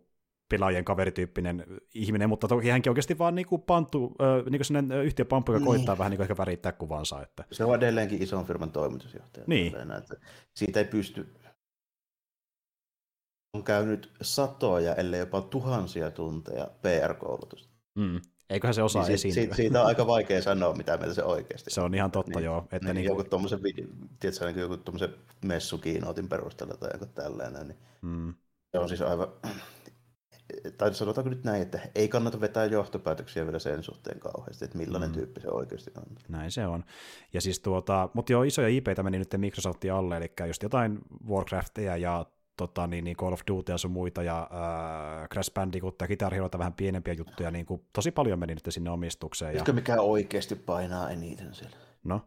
[0.48, 1.64] pelaajien kaverityyppinen
[1.94, 5.66] ihminen, mutta toki hänkin oikeasti vaan niin kuin panttu, äh, niin kuin yhtiöpamppu, joka niin.
[5.66, 7.22] koittaa vähän niin kuin ehkä värittää kuvansa.
[7.22, 7.44] Että...
[7.52, 9.44] Se on edelleenkin ison firman toimitusjohtaja.
[9.46, 9.74] Niin.
[9.98, 10.16] että
[10.54, 11.26] siitä ei pysty
[13.54, 17.68] on käynyt satoja, ellei jopa tuhansia tunteja PR-koulutusta.
[17.94, 18.20] Mm.
[18.50, 19.42] Eiköhän se osaa niin esiintyä.
[19.42, 22.44] Siitä, siitä on aika vaikea sanoa, mitä mieltä se oikeasti Se on ihan totta, niin,
[22.44, 22.68] joo.
[22.72, 23.60] Että niin, niin joku tuommoisen,
[24.20, 25.14] tiedätkö, niin joku tuommoisen
[25.44, 28.34] messukiinootin perusteella tai joku tällainen, niin mm.
[28.72, 29.28] se on siis aivan
[30.78, 35.10] tai sanotaanko nyt näin, että ei kannata vetää johtopäätöksiä vielä sen suhteen kauheasti, että millainen
[35.10, 35.14] mm.
[35.14, 36.16] tyyppi se oikeasti on.
[36.28, 36.84] Näin se on.
[37.32, 40.98] Ja siis tuota, mutta joo, isoja IPitä meni nyt Microsoftin alle, eli just jotain
[41.28, 42.26] Warcraftia ja
[42.56, 46.34] tota, niin, niin Call of Duty ja sun muita, ja äh, Crash Bandicoot ja Guitar
[46.34, 49.54] Hero, vähän pienempiä juttuja, niin kuin, tosi paljon meni nyt sinne omistukseen.
[49.54, 49.74] Mikä ja...
[49.74, 51.76] mikä oikeasti painaa eniten siellä?
[52.04, 52.20] No?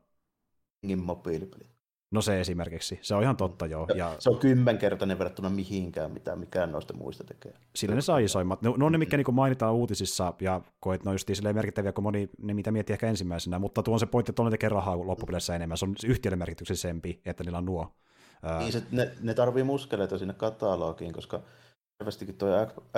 [0.82, 1.77] Niin mobiilipeli.
[2.12, 3.88] No se esimerkiksi, se on ihan totta joo.
[3.96, 4.16] Ja...
[4.20, 7.54] Se on kymmenkertainen verrattuna mihinkään, mitä mikään noista muista tekee.
[7.76, 8.62] Sillä ne saa isoimmat.
[8.62, 12.04] Ne, ne on ne, mikä niin mainitaan uutisissa, ja koet ne on just merkittäviä kuin
[12.04, 14.70] moni, ne mitä miettii ehkä ensimmäisenä, mutta tuo on se pointti, että on ne tekee
[14.70, 15.78] rahaa loppupeleissä enemmän.
[15.78, 17.94] Se on yhtiölle merkityksellisempi, että niillä on nuo.
[18.60, 21.42] Niin, se, ne, ne tarvii muskeleita sinne katalogiin, koska
[21.98, 22.50] selvästikin tuo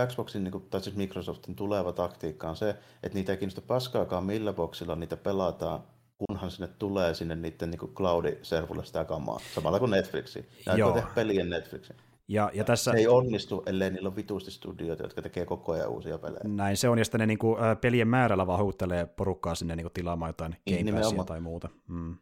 [0.08, 2.70] Xboxin, niin kuin, tai siis Microsoftin tuleva taktiikka on se,
[3.04, 5.84] että niitä ei kiinnosta paskaakaan millä boxilla niitä pelataan,
[6.28, 10.40] kunhan sinne tulee sinne niiden niin cloud-servulle sitä kamaa, samalla kuin Netflixi.
[10.40, 11.96] Ne aikoo tehdä pelien Netflixin.
[12.28, 12.92] Ja, ja tässä...
[12.92, 16.42] Se ei onnistu, ellei niillä ole vitusti studioita, jotka tekee koko ajan uusia pelejä.
[16.44, 19.84] Näin se on, ja sitten ne niin kuin, pelien määrällä vaan houttelee porukkaa sinne niin
[19.84, 21.70] kuin, tilaamaan jotain niin, Game Passia tai muuta.
[21.88, 22.18] Mm.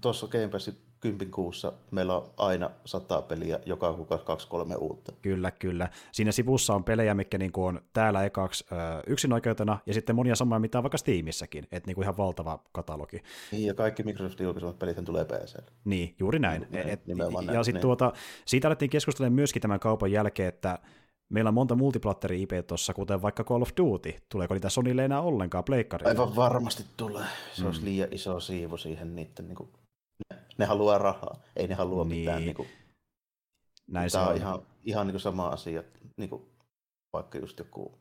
[0.00, 5.12] Tuossa Game Passin kympin kuussa meillä on aina sata peliä, joka kuukausi kaksi kolme uutta.
[5.22, 5.88] Kyllä, kyllä.
[6.12, 8.76] Siinä sivussa on pelejä, mikä niinku on täällä ekaksi ö,
[9.06, 13.22] yksin-oikeutena, ja sitten monia samoja, mitä on vaikka Steamissäkin, että niinku ihan valtava katalogi.
[13.52, 15.58] Niin, ja kaikki Microsoftin julkaisemat pelit tulee PC.
[15.84, 16.66] Niin, juuri näin.
[16.70, 17.00] Niin, et,
[17.52, 18.12] ja sitten tuota,
[18.44, 20.78] siitä alettiin keskustella myöskin tämän kaupan jälkeen, että
[21.30, 24.14] meillä on monta multiplatteri IP tuossa, kuten vaikka Call of Duty.
[24.28, 26.10] Tuleeko niitä Sonylle enää ollenkaan pleikkarille?
[26.10, 27.26] Aivan varmasti tulee.
[27.52, 27.66] Se mm.
[27.66, 29.70] olisi liian iso siivu siihen niiden niin kuin
[30.58, 32.20] ne haluaa rahaa, ei ne halua niin.
[32.20, 32.42] mitään.
[32.42, 32.68] Niin kuin,
[33.86, 35.82] Näin tämä on, on ihan, ihan niin kuin sama asia,
[36.16, 36.42] niin kuin,
[37.12, 37.98] vaikka just joku,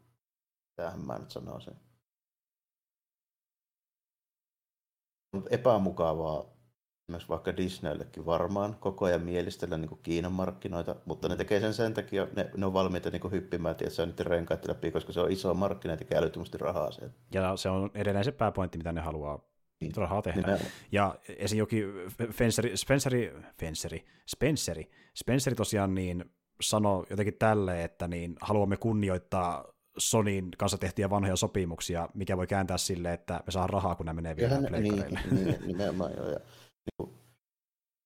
[0.75, 1.73] tämähän mä nyt sanoisin.
[5.49, 6.45] Epämukavaa
[7.09, 11.73] myös vaikka Disneyllekin varmaan koko ajan mielistellä niin kuin Kiinan markkinoita, mutta ne tekee sen
[11.73, 14.91] sen takia, ne, ne on valmiita niin kuin hyppimään, että se on niiden renkaat läpi,
[14.91, 17.15] koska se on iso markkina ja tekee älyttömästi rahaa sieltä.
[17.33, 19.49] Ja se on edelleen se pääpointti, mitä ne haluaa
[19.95, 20.41] rahaa tehdä.
[20.41, 20.71] Nimenomaan.
[20.91, 21.57] Ja esim.
[21.57, 21.85] jokin
[22.31, 26.25] Spenceri, Spenceri, Spenceri, Spenceri, Spenceri tosiaan niin
[26.61, 29.65] sanoi jotenkin tälle, että niin haluamme kunnioittaa
[29.97, 34.21] Sonin kanssa tehtyjä vanhoja sopimuksia, mikä voi kääntää sille, että me saa rahaa, kun nämä
[34.21, 36.29] menee vielä niin, niin, nimenomaan joo.
[36.29, 36.39] Ja,
[36.97, 37.17] niin,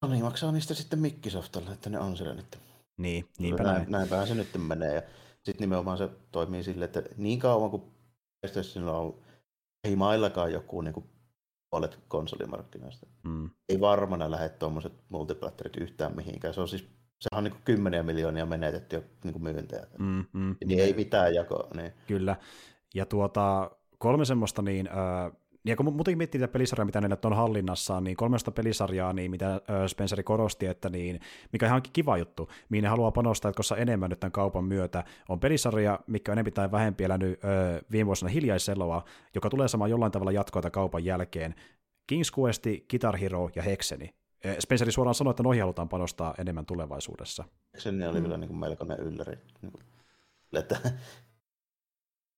[0.06, 2.60] Sony maksaa niistä sitten Mikkisoftalle, että ne on siellä nyt.
[2.98, 3.92] Niin, niinpä näin.
[3.92, 4.96] Näinpähän se nyt menee.
[4.96, 5.02] Ja
[5.44, 7.84] sitten nimenomaan se toimii silleen, että niin kauan kuin
[8.42, 9.24] PlayStationilla on
[9.84, 11.06] ei maillakaan joku niin kuin
[11.70, 13.08] puolet konsolimarkkinoista.
[13.24, 13.50] Mm.
[13.70, 16.54] Ei varmana lähde tuommoiset multiplatterit yhtään mihinkään.
[16.54, 16.88] Se on siis
[17.20, 19.88] sehän on niin kuin kymmeniä miljoonia menetetty jo niin kuin myyntejä.
[20.00, 21.68] Mm, mm, niin ei mitään jakoa.
[21.76, 21.92] Niin.
[22.08, 22.36] Kyllä.
[22.96, 25.32] Ja tuota, kolme semmoista, niin äh,
[25.66, 29.62] ja kun muutenkin miettii tätä pelisarjaa, mitä ne on hallinnassaan, niin kolmesta pelisarjaa, niin mitä
[29.88, 31.20] Spenceri korosti, että niin,
[31.52, 35.04] mikä on ihan kiva juttu, mihin ne haluaa panostaa koska enemmän nyt tämän kaupan myötä,
[35.30, 39.04] on pelisarja, mikä on enemmän tai vähempi elänyt ö, viime vuosina hiljaiseloa,
[39.36, 41.56] joka tulee saamaan jollain tavalla jatkoa kaupan jälkeen.
[42.12, 44.14] King's Quest, Guitar Hero ja Hexeni.
[44.60, 47.44] Spenceri suoraan sanoi, että noihin halutaan panostaa enemmän tulevaisuudessa.
[47.74, 48.24] Hexeni oli mm.
[48.24, 49.38] kyllä niin kuin melkoinen ylläri.
[49.62, 49.74] Niin
[50.54, 50.92] että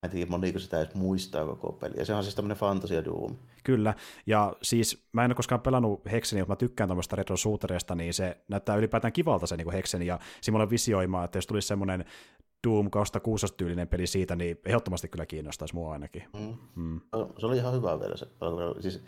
[0.06, 1.94] en tiedä, moniko sitä edes muistaa koko peli.
[1.98, 3.36] Ja se on siis tämmöinen fantasia Doom.
[3.64, 3.94] Kyllä,
[4.26, 7.36] ja siis mä en ole koskaan pelannut Hexeni, mutta mä tykkään tämmöistä retro
[7.96, 12.06] niin se näyttää ylipäätään kivalta se niin Hexeni, ja siinä visioimaan, että jos tulisi semmoinen
[12.68, 16.24] Doom 2006 tyylinen peli siitä, niin ehdottomasti kyllä kiinnostaisi mua ainakin.
[16.34, 16.58] Mm.
[16.76, 17.02] Mm.
[17.38, 18.28] Se oli ihan hyvä vielä se.
[18.80, 19.04] Siis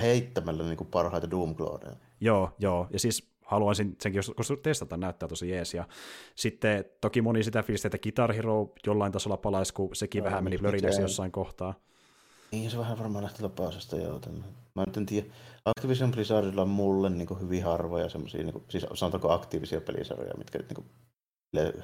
[0.00, 1.54] heittämällä niin kuin parhaita doom
[2.20, 2.86] Joo, joo.
[2.92, 5.74] Ja siis haluaisin senkin joskus testata, näyttää tosi jees.
[5.74, 5.84] Ja
[6.34, 10.44] sitten toki moni sitä fiilistä, että Guitar Hero jollain tasolla palaisi, kun sekin no, vähän
[10.44, 11.74] meni blörinäksi jossain kohtaa.
[12.52, 14.20] Niin, se vähän varmaan lähti lapaasesta joo.
[14.74, 15.26] Mä nyt en tiedä.
[15.64, 20.34] Activision Blizzardilla on mulle niin kuin hyvin harvoja semmoisia, niin kuin, siis sanotaanko aktiivisia pelisarjoja,
[20.38, 20.86] mitkä niin kuin,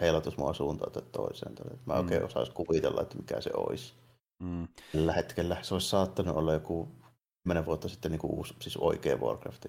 [0.00, 1.54] heilatus mua suuntaan tai toiseen.
[1.86, 2.00] Mä mm.
[2.00, 3.94] oikein osaisin kuvitella, että mikä se olisi.
[4.42, 4.68] Mm.
[4.92, 6.88] Tällä hetkellä se olisi saattanut olla joku
[7.42, 9.68] kymmenen vuotta sitten niin kuin uusi, siis oikea Warcrafti.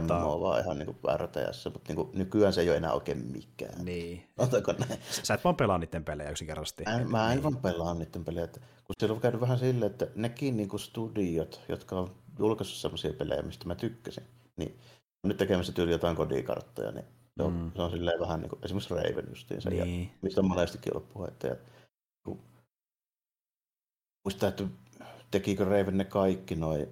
[0.00, 0.20] Mutta...
[0.20, 3.84] MMO vaan ihan niin RTS, mutta niin kuin, nykyään se ei ole enää oikein mikään.
[3.84, 4.28] Niin.
[4.38, 5.00] Otako näin?
[5.22, 6.84] Sä et vaan pelaa niiden pelejä yksinkertaisesti.
[6.84, 7.42] Mä, mä en niin.
[7.42, 8.44] vaan pelaa niiden pelejä.
[8.44, 12.78] Että, kun siellä on käynyt vähän silleen, että nekin niin kuin studiot, jotka on julkaissut
[12.78, 14.24] sellaisia pelejä, mistä mä tykkäsin,
[14.56, 14.78] niin
[15.24, 17.04] nyt tekemässä tyyli jotain kodikarttoja, niin
[17.36, 17.72] se on, mm.
[17.76, 20.02] se on silleen vähän niin kuin, esimerkiksi Raven justiinsa, niin.
[20.02, 21.46] ja mistä on monestikin ollut puhetta.
[21.46, 21.56] Ja,
[22.24, 22.40] kun,
[24.24, 24.64] muistaa, että
[25.30, 26.88] tekikö Raven ne kaikki noin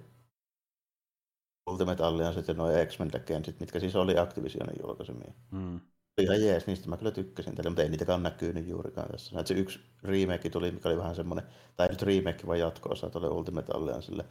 [1.67, 5.33] Ultimate Alliance ja noin X-Men Legendsit, mitkä siis oli Activisionin julkaisemia.
[5.51, 5.79] Mm.
[6.21, 9.35] Ihan jees, niistä mä kyllä tykkäsin tälle, mutta ei niitäkään näkynyt juurikaan tässä.
[9.35, 11.45] Näet se yksi remake tuli, mikä oli vähän semmoinen,
[11.75, 14.25] tai nyt remake vai jatko-osa tuolle Ultimate Alliancelle,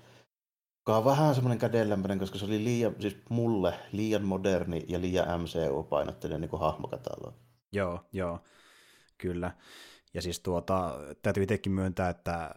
[0.78, 5.40] joka on vähän semmoinen kädenlämpöinen, koska se oli liian, siis mulle liian moderni ja liian
[5.40, 7.36] MCU-painotteinen niin hahmokatalogi.
[7.72, 8.38] Joo, joo.
[9.18, 9.50] Kyllä.
[10.14, 12.54] Ja siis tuota, täytyy itsekin myöntää, että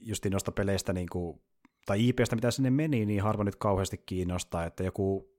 [0.00, 1.42] justiin noista peleistä niin kuin,
[1.86, 5.34] tai IPstä, mitä sinne meni, niin harva nyt kauheasti kiinnostaa, että joku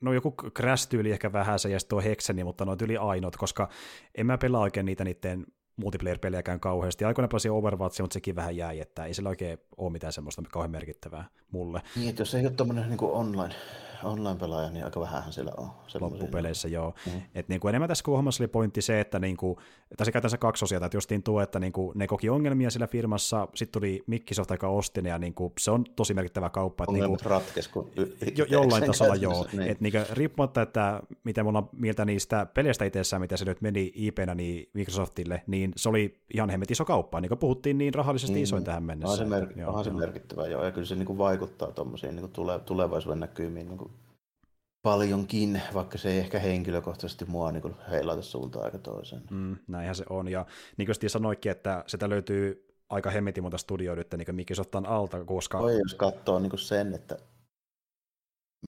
[0.00, 3.68] no joku Crash-tyyli ehkä vähän se, ja sitten tuo Hexeni, mutta noin yli ainoat, koska
[4.14, 5.46] en mä pelaa oikein niitä niiden
[5.76, 7.04] multiplayer-pelejäkään kauheasti.
[7.04, 10.70] Aikoina pelasin Overwatchia, mutta sekin vähän jäi, että ei sillä oikein ole mitään semmoista kauhean
[10.70, 11.82] merkittävää mulle.
[11.96, 13.54] Niin, että jos ei ole tämmöinen niin online,
[14.04, 15.70] online-pelaaja, niin aika vähän siellä on.
[16.00, 16.94] Loppupeleissä, joo.
[17.06, 17.22] Mm.
[17.34, 19.56] Et niin kuin enemmän tässä hommassa oli pointti se, että niin kuin,
[19.96, 23.48] tässä käytännössä kaksi osia, että justiin tuo, että niin kuin, ne koki ongelmia sillä firmassa,
[23.54, 26.84] sitten tuli Microsoft, joka osti ne, ja niin kuin, se on tosi merkittävä kauppa.
[26.84, 27.90] Että Ongelmat niin kuin, ratkes, kun
[28.36, 29.46] jo, jollain tasolla joo.
[29.52, 29.70] Niin.
[29.70, 33.60] Et niin kuin, riippumatta, että mitä mulla on mieltä niistä peleistä itsessään, mitä se nyt
[33.60, 37.94] meni IP-nä niin Microsoftille, niin se oli ihan hemmet iso kauppa, niin kuin puhuttiin niin
[37.94, 38.42] rahallisesti niin.
[38.42, 39.12] isoin tähän mennessä.
[39.12, 42.16] On se, mer- joo, onhan se merkittävä, joo, ja kyllä se niin kuin vaikuttaa tuommoisiin
[42.16, 43.89] niin tule- tulevaisuuden näkymiin niin kuin
[44.82, 49.22] paljonkin, vaikka se ei ehkä henkilökohtaisesti mua niin heilauta suuntaan aika toiseen.
[49.30, 50.46] Mm, näinhän se on, ja
[50.76, 55.58] niin kuin sanoikin, että sitä löytyy aika hemmetin monta studioa nyt niin Microsoftan alta, koska...
[55.58, 57.16] Oi, jos katsoo niin sen, että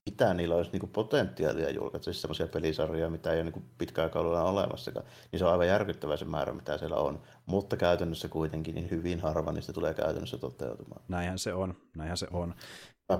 [0.09, 4.21] mitä niillä olisi niin potentiaalia julkaista, siis sellaisia pelisarjoja, mitä ei ole niin pitkään aikaa
[4.21, 7.21] ollut olemassakaan, niin se on aivan järkyttävä se määrä, mitä siellä on.
[7.45, 11.01] Mutta käytännössä kuitenkin niin hyvin harva niistä tulee käytännössä toteutumaan.
[11.07, 12.55] Näinhän se on, näinhän se on.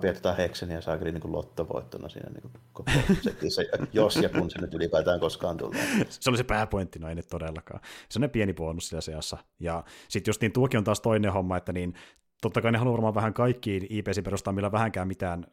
[0.01, 2.91] Pidetään Hekseniä saakeli niin lottovoittona siinä niin koko
[3.21, 3.61] setissä,
[3.93, 5.85] jos ja kun se nyt ylipäätään koskaan tulee.
[6.09, 7.81] Se oli se pääpointti, no ei nyt todellakaan.
[8.09, 9.37] Se on pieni bonus siellä seassa.
[9.59, 11.93] Ja sitten just niin tuokin on taas toinen homma, että niin
[12.41, 15.45] totta kai ne haluaa varmaan vähän kaikkiin IPC perustaa millä vähänkään mitään,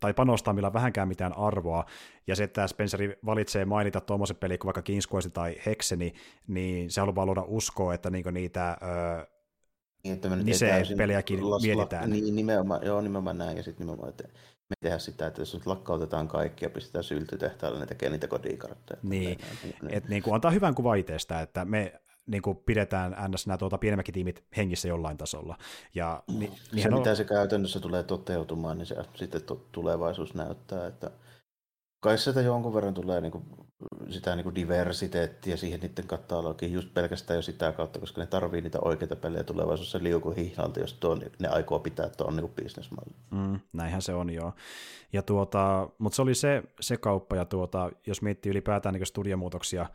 [0.00, 1.84] tai panostaa millä vähänkään mitään arvoa,
[2.26, 6.14] ja se, että Spenceri valitsee mainita tuommoisen pelin kuin vaikka King's tai Hexeni,
[6.46, 8.76] niin se haluaa luoda uskoa, että niinku niitä
[10.04, 12.10] niin, että me nyt Nise-peliäkin las, mietitään.
[12.10, 14.24] Niin, nimenomaan, joo, nimenomaan näin, ja sitten nimenomaan, että
[14.70, 19.00] me tehdään sitä, että jos nyt lakkautetaan kaikki ja pistetään syltytehtaalle, ne tekee niitä kodikartteja.
[19.02, 19.38] Niin,
[19.88, 23.46] että niin kuin antaa hyvän kuvan itsestä, että me niin kuin pidetään ns.
[23.46, 25.58] nämä tuota pienemmäkin tiimit hengissä jollain tasolla.
[25.94, 26.52] Ja, ni,
[26.82, 26.94] se, on...
[26.94, 29.40] mitä se käytännössä tulee toteutumaan, niin se sitten
[29.72, 31.10] tulevaisuus näyttää, että
[32.00, 33.44] kai sitä jonkun verran tulee niin kuin
[34.08, 38.60] sitä niin kuin diversiteettiä siihen niiden katalogiin just pelkästään jo sitä kautta, koska ne tarvii
[38.60, 43.14] niitä oikeita pelejä tulevaisuudessa liuku hihnalta, jos tuo, ne aikoo pitää tuon niin bisnesmalli.
[43.30, 44.52] Mm, näinhän se on joo.
[45.12, 49.86] Ja tuota, mutta se oli se, se kauppa, ja tuota, jos miettii ylipäätään niin studiomuutoksia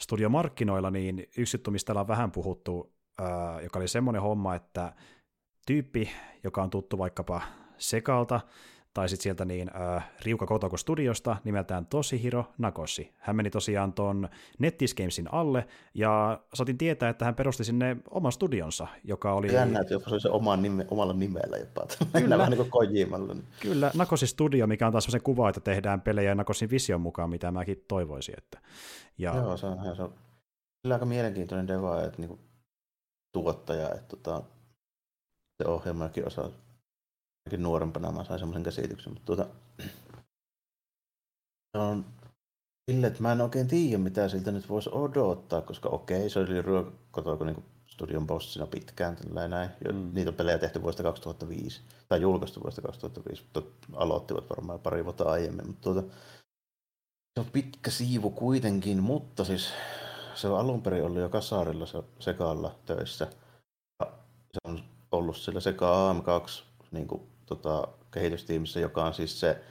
[0.00, 4.92] studiomarkkinoilla, niin yksi juttu, mistä on vähän puhuttu, ää, joka oli semmoinen homma, että
[5.66, 6.10] tyyppi,
[6.44, 7.42] joka on tuttu vaikkapa
[7.78, 8.40] Sekalta,
[8.94, 13.12] tai sitten sieltä niin äh, Riuka Kotoko Studiosta nimeltään Toshihiro Nakoshi.
[13.18, 14.28] Hän meni tosiaan ton
[14.58, 19.54] Nettis Gamesin alle, ja saatiin tietää, että hän perusti sinne oman studionsa, joka oli...
[19.54, 21.86] Jännä, että jopa se oli se oma nime, omalla nimellä jopa.
[22.20, 22.38] Kyllä.
[22.38, 23.36] vähän niin kuin Kojimalla.
[23.60, 27.50] Kyllä, Nakoshi Studio, mikä on taas se kuva, että tehdään pelejä Nakosin vision mukaan, mitä
[27.50, 28.34] mäkin toivoisin.
[28.38, 28.58] Että...
[29.18, 29.36] Ja...
[29.36, 30.14] Joo, se on, se on
[30.82, 32.38] kyllä aika mielenkiintoinen deva, että niin
[33.32, 34.42] tuottaja, että tota,
[35.62, 36.50] se ohjelmakin osaa
[37.46, 39.46] ainakin nuorempana mä sain semmoisen käsityksen, mutta tuota,
[41.72, 42.04] se on
[42.90, 46.62] sille, että mä en oikein tiedä, mitä siltä nyt voisi odottaa, koska okei, se oli
[46.62, 49.70] ruokotoko niin studion bossina pitkään, näin.
[49.92, 50.10] Mm.
[50.14, 53.62] Niitä on pelejä tehty vuodesta 2005, tai julkaistu vuodesta 2005, mutta
[53.92, 56.02] aloittivat varmaan pari vuotta aiemmin, mutta tuota,
[57.34, 59.72] se on pitkä siivu kuitenkin, mutta siis
[60.34, 63.28] se on alun perin ollut jo kasarilla se Sekalla töissä.
[64.00, 64.12] Ja
[64.52, 69.62] se on ollut sillä Seka AM2 niin kuin tota, kehitystiimissä, joka on siis se,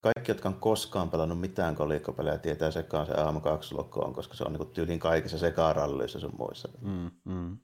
[0.00, 4.52] kaikki, jotka on koskaan pelannut mitään kolikkopelejä, tietää sekaan se AM2 on, koska se on
[4.52, 6.68] niin tyylin kaikissa sekarallyissa sun muissa.
[6.80, 7.58] Mm, mm.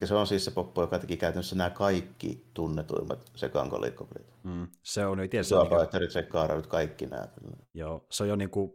[0.00, 4.26] Ja se on siis se poppo, joka teki käytännössä nämä kaikki tunnetuimmat sekaan kolikkopelit.
[4.42, 5.54] Mm, se on itse se...
[5.78, 7.28] Fighterit, sekarallyt, kaikki nämä.
[7.74, 8.72] Joo, se on jo niin kuin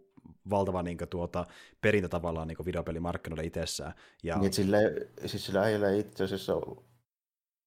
[0.50, 1.46] valtava niin kuin, tuota,
[1.82, 3.94] perintä tavallaan niin videopelimarkkinoille itsessään.
[4.24, 4.38] Ja...
[4.38, 4.78] Niin, sillä,
[5.26, 6.54] siis sillä ei itse asiassa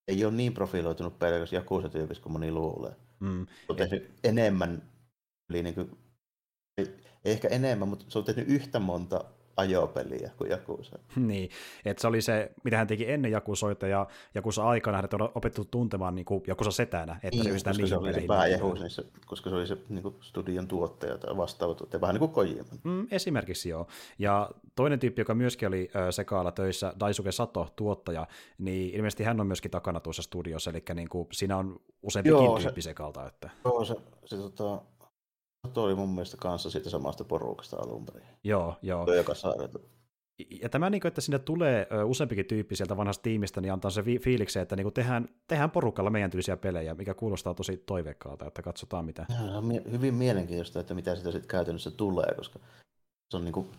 [0.08, 2.96] ei ole niin profiloitunut pelkästään Jakusa-tyypissä kuin moni luulee.
[3.20, 3.46] Mm.
[3.68, 4.10] On tehnyt et...
[4.24, 4.92] enemmän,
[5.50, 5.98] eli niin kuin,
[6.78, 9.24] ei ehkä enemmän, mutta se on tehnyt yhtä monta
[9.56, 10.98] ajopeliä kuin Jakusa.
[11.16, 11.50] Niin,
[11.84, 15.64] että se oli se, mitä hän teki ennen Jakusoita ja Jakusa aikana hänet on opettu
[15.64, 19.04] tuntemaan niin kuin Jakusa setänä, että niin, se koska se oli se pääjehus, niin se,
[19.26, 22.64] koska se oli se niin kuin studion tuottaja tai vastaava tuottaja, vähän niin kuin Kojima.
[22.84, 23.86] Mm, esimerkiksi joo.
[24.18, 28.26] Ja toinen tyyppi, joka myöskin oli Sekaalla töissä, Daisuke Sato, tuottaja,
[28.58, 32.58] niin ilmeisesti hän on myöskin takana tuossa studiossa, eli niin kuin, siinä on useampikin joo,
[32.58, 33.26] tyyppi se, Sekalta.
[33.26, 33.50] Että...
[33.64, 34.82] Joo, se, se tota,
[35.72, 38.28] Tuo oli mun mielestä kanssa siitä samasta porukasta alun perin.
[38.44, 39.04] Joo, joo.
[39.04, 39.78] Tuo joka saarelta.
[40.62, 44.02] Ja tämä, niin kuin, että sinne tulee useampikin tyyppi sieltä vanhasta tiimistä, niin antaa se
[44.02, 48.62] fiiliksi, että niin kuin tehdään, tehdään porukalla meidän tyylisiä pelejä, mikä kuulostaa tosi toiveikkaalta, että
[48.62, 49.26] katsotaan mitä.
[49.28, 52.58] Ja, on hyvin mielenkiintoista, että mitä sitä sitten käytännössä tulee, koska
[53.30, 53.70] se on niin kuin,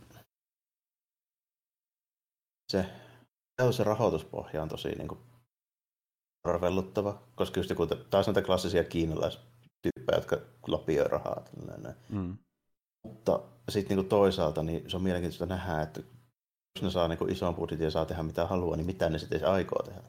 [2.71, 2.85] se,
[3.71, 5.19] se rahoituspohja on tosi niin kuin,
[6.43, 8.83] arvelluttava, koska just joku, taas näitä klassisia
[10.03, 11.45] kiinalaistyyppejä, jotka lapioi rahaa.
[12.09, 12.37] Mm.
[13.03, 13.39] Mutta
[13.69, 16.01] sitten niin toisaalta niin se on mielenkiintoista nähdä, että
[16.75, 19.47] jos ne saa niin ison budjetin ja saa tehdä mitä haluaa, niin mitä ne sitten
[19.47, 20.01] aikoo tehdä.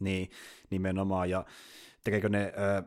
[0.00, 0.30] Niin,
[0.70, 1.30] nimenomaan.
[1.30, 1.44] Ja
[2.04, 2.82] tekeekö ne ö,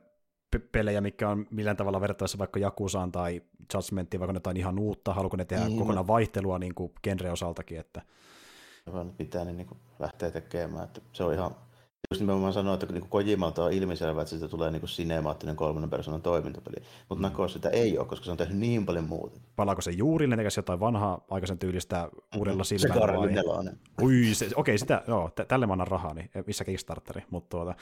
[0.72, 3.41] pelejä, mikä on millään tavalla verrattavissa vaikka Jakusaan tai
[3.73, 6.07] Judgmentiin, vaikka jotain ihan uutta, haluatko ne tehdä niin, kokonaan no.
[6.07, 7.80] vaihtelua niin kuin genre-osaltakin?
[7.80, 8.02] Että...
[8.94, 11.56] Vaan pitää ne niin kuin lähteä tekemään, että se on ihan
[12.14, 16.22] Just nimenomaan sanoa, että niin Kojimalta on ilmiselvää, että siitä tulee niin sinemaattinen kolmannen persoonan
[16.22, 16.76] toimintapeli.
[17.10, 17.22] Mutta mm.
[17.22, 19.40] Nako sitä ei ole, koska se on tehnyt niin paljon muuta.
[19.56, 22.94] Palaako se juurille, tekäs jotain vanhaa aikaisen tyylistä uudella silmällä?
[22.94, 22.99] Se
[24.02, 27.23] Ui, se, okei, sitä, joo, t- tälle mä annan rahaa, niin missä Kickstarteri.
[27.30, 27.76] Mutta tuota,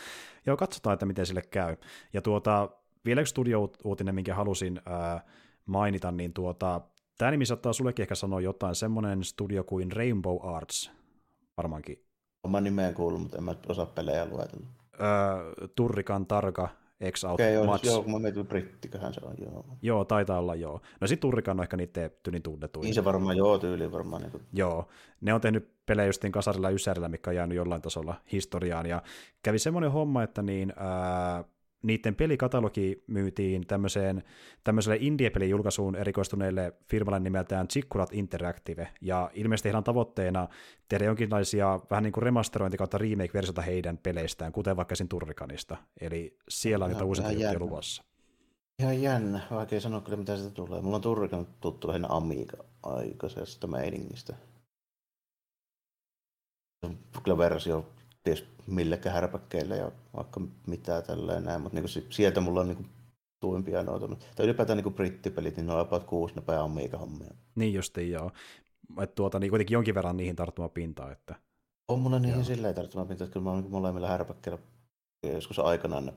[0.45, 1.77] joo, katsotaan, että miten sille käy.
[2.13, 2.69] Ja tuota,
[3.05, 5.25] vielä yksi studio-uutinen, minkä halusin ää,
[5.65, 6.81] mainita, niin tuota,
[7.17, 10.91] tämä nimi saattaa sullekin ehkä sanoa jotain, semmoinen studio kuin Rainbow Arts,
[11.57, 12.06] varmaankin
[12.47, 14.67] Oma nimeen kuullut, mutta en mä osaa pelejä luetella.
[15.01, 16.69] Öö, Turrikan Tarka,
[17.11, 19.65] X Out okay, joo, Joo, kun mä mietin, brittiköhän se on, joo.
[19.81, 20.81] Joo, taitaa olla joo.
[21.01, 22.83] No sit Turrikan on ehkä niiden tyylin tunnetuin.
[22.83, 24.21] Niin se varmaan, joo, tyyli varmaan.
[24.21, 24.43] Niin kuin.
[24.53, 24.87] Joo,
[25.21, 29.01] ne on tehnyt pelejä justiin kasarilla ysärillä, mikä on jäänyt jollain tasolla historiaan, ja
[29.43, 31.43] kävi semmoinen homma, että niin, ää,
[31.83, 34.23] niiden pelikatalogi myytiin tämmöiseen,
[34.63, 40.47] tämmöiselle indie-pelin julkaisuun erikoistuneelle firmalle nimeltään Zikkurat Interactive, ja ilmeisesti heillä on tavoitteena
[40.89, 46.37] tehdä jonkinlaisia vähän niin kuin remasterointi kautta remake-versiota heidän peleistään, kuten vaikka siinä Turrikanista, eli
[46.49, 48.03] siellä on niitä uusia juttuja luvassa.
[48.79, 50.81] Ihan jännä, vaikea sanoa kyllä mitä sitä tulee.
[50.81, 54.33] Mulla on Turrikan tuttu lähinnä Amiga aikaisesta meiningistä.
[57.23, 57.89] Kyllä versio
[58.27, 62.89] ties millekä härpäkkeille ja vaikka mitä tälleen näin, mutta niin sieltä mulla on niin
[63.39, 64.07] tuimpia noita.
[64.07, 67.33] Tai ylipäätään niin brittipelit, niin ne on about kuusi nopea amiga hommia.
[67.55, 68.31] Niin justiin joo.
[69.01, 71.11] Että tuota, niin kuitenkin jonkin verran niihin tarttuma pintaa.
[71.11, 71.35] Että...
[71.87, 72.43] On mulla niihin joo.
[72.43, 74.59] silleen tarttuma pintaa, että kyllä mä oon niin molemmilla härpäkkeillä
[75.23, 76.13] joskus aikanaan ne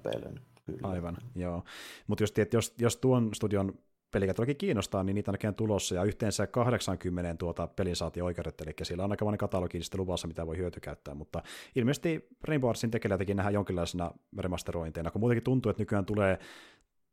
[0.67, 0.89] Kyllä.
[0.89, 1.63] Aivan, joo.
[2.07, 3.75] Mutta että jos, jos tuon studion
[4.11, 9.05] pelikatalogi kiinnostaa, niin niitä on tulossa, ja yhteensä 80 tuota pelin saatiin oikeudet, eli siellä
[9.05, 11.43] on aika katalogi sitten luvassa, mitä voi hyötykäyttää, mutta
[11.77, 16.39] ilmeisesti Rainbow Artsin tekelijä teki nähdä jonkinlaisena remasterointeina, kun muutenkin tuntuu, että nykyään tulee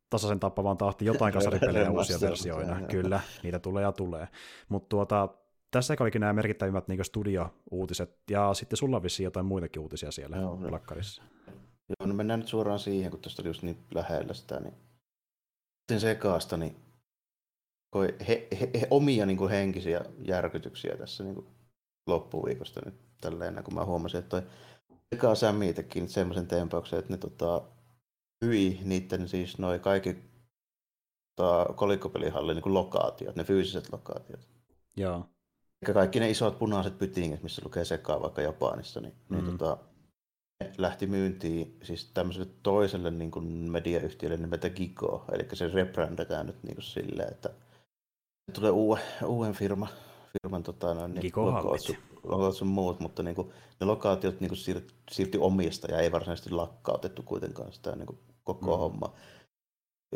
[0.10, 4.28] tasaisen tappavaan tahti jotain kasaripelejä uusia versioina, kyllä, niitä tulee ja tulee,
[4.70, 5.30] mutta tuota,
[5.72, 10.38] tässä olikin nämä merkittävimmät niin studio-uutiset, ja sitten sulla on vissiin jotain muitakin uutisia siellä
[10.38, 11.24] Joo, lakkarissa.
[11.90, 14.74] Joo, no mennään nyt suoraan siihen, kun tuosta oli just niin lähellä sitä, niin
[16.00, 16.87] sekaasta, niin
[18.28, 21.48] he, he, he, omia niin kuin henkisiä järkytyksiä tässä niin kuin
[22.08, 24.50] loppuviikosta nyt tälleen, kun mä huomasin, että toi
[25.12, 27.62] Eka Sammy teki semmoisen tempauksen, että ne tota,
[28.46, 30.18] hyi niiden siis noin kaikki
[31.36, 34.48] tota, kolikkopelihallin niin lokaatiot, ne fyysiset lokaatiot.
[34.98, 35.30] Joo.
[35.82, 39.48] Eikä kaikki ne isot punaiset pytingit, missä lukee sekaan vaikka Japanissa, niin, niin mm.
[39.48, 39.78] niin tota,
[40.78, 46.76] lähti myyntiin siis tämmöiselle toiselle niin kuin mediayhtiölle nimeltä Gigo, eli se rebrandataan nyt niin
[46.76, 47.50] kuin silleen, että
[48.54, 49.88] tulee uuden, uuden firma,
[50.32, 51.32] firman tota, no, niin,
[52.24, 56.12] lokaat sun muut, mutta niin kuin, ne lokaatiot niin kuin siirty, siirtyi omista ja ei
[56.12, 58.80] varsinaisesti lakkautettu kuitenkaan sitä niin kuin, koko mm.
[58.80, 59.14] homma.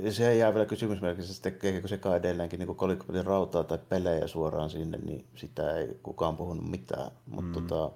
[0.10, 4.98] Se jää vielä kysymysmerkissä, että tekeekö sekaan edelleenkin niin kolikkopelin rautaa tai pelejä suoraan sinne,
[4.98, 7.12] niin sitä ei kukaan puhunut mitään.
[7.26, 7.68] Mutta mm.
[7.68, 7.92] tota,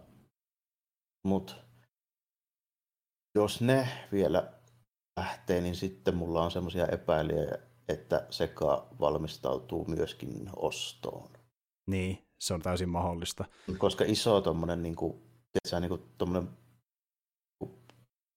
[1.23, 1.55] mut,
[3.35, 4.53] jos ne vielä
[5.19, 7.57] lähtee, niin sitten mulla on semmoisia epäilyjä,
[7.89, 11.29] että Seka valmistautuu myöskin ostoon.
[11.87, 13.45] Niin, se on täysin mahdollista.
[13.77, 15.21] Koska iso tuommoinen niin kuin,
[15.79, 16.49] niin kuin, tommonen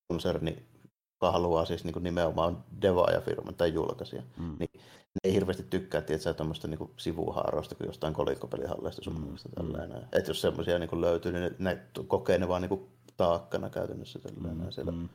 [0.08, 0.66] konserni,
[1.14, 4.56] joka haluaa siis niin kuin nimenomaan devaajafirman tai julkaisia, mm.
[4.58, 9.64] niin ne ei hirveästi tykkää tietää tuommoista niin sivuhaaroista kuin jostain kolikkopelihalleista sun mm.
[9.64, 9.74] mm.
[10.12, 14.18] Että jos semmoisia niin löytyy, niin ne, ne kokee ne vaan niin kuin taakkana käytännössä
[14.18, 14.70] tällainen mm.
[14.70, 14.92] siellä.
[14.92, 15.08] Mm.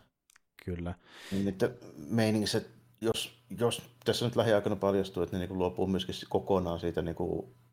[0.66, 0.94] Kyllä.
[1.32, 2.62] Niin, että meiningissä,
[3.04, 7.16] jos, jos tässä nyt lähiaikana paljastuu, että ne niin luopuu myöskin kokonaan siitä niin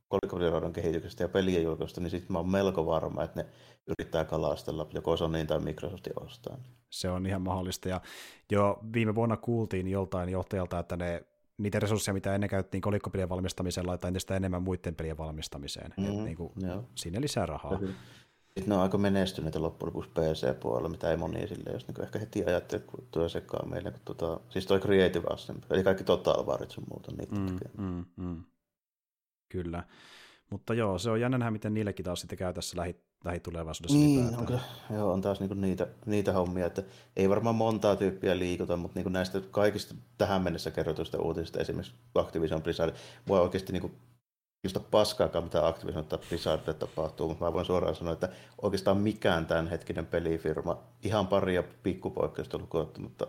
[0.08, 3.48] kolikopeliraudan kehityksestä ja pelien julkaisusta, niin sitten mä oon melko varma, että ne
[3.86, 6.58] yrittää kalastella joko Sonyin tai Microsoftin ostaa.
[6.90, 8.00] Se on ihan mahdollista, ja
[8.50, 11.22] jo viime vuonna kuultiin joltain johtajalta, että ne
[11.58, 15.94] niitä resursseja, mitä ennen käytettiin kolikkopelien valmistamiseen, laittaa entistä enemmän muiden pelien valmistamiseen.
[15.96, 16.52] Mm, mm-hmm, niin kuin,
[16.94, 17.78] sinne lisää rahaa.
[17.78, 17.94] Kyllä.
[18.60, 22.18] Sitten ne on aika menestyneitä loppujen lopuksi PC-puolella, mitä ei moni sille, jos niin ehkä
[22.18, 23.90] heti ajattele, kun tuo sekaan meille.
[23.90, 28.04] Kun tuota, siis toi Creative Assembly, eli kaikki Total Warit sun muuta niitä mm, mm,
[28.16, 28.44] mm.
[29.48, 29.84] Kyllä.
[30.50, 33.98] Mutta joo, se on jännä nähdä, miten niillekin taas sitten käy tässä lähi, lähitulevaisuudessa.
[33.98, 34.60] Niin, on, kyllä,
[34.94, 36.82] joo, on taas niinku niitä, niitä hommia, että
[37.16, 42.62] ei varmaan montaa tyyppiä liikuta, mutta niinku näistä kaikista tähän mennessä kerrotuista uutisista, esimerkiksi Activision
[42.62, 42.94] Blizzard,
[43.28, 43.90] voi oikeasti niinku
[44.62, 48.28] kiinnosta paskaakaan, mitä Activision tai Blizzardille tapahtuu, mutta mä voin suoraan sanoa, että
[48.62, 53.26] oikeastaan mikään tämänhetkinen pelifirma, ihan paria pikkupoikkeusta lukuun mutta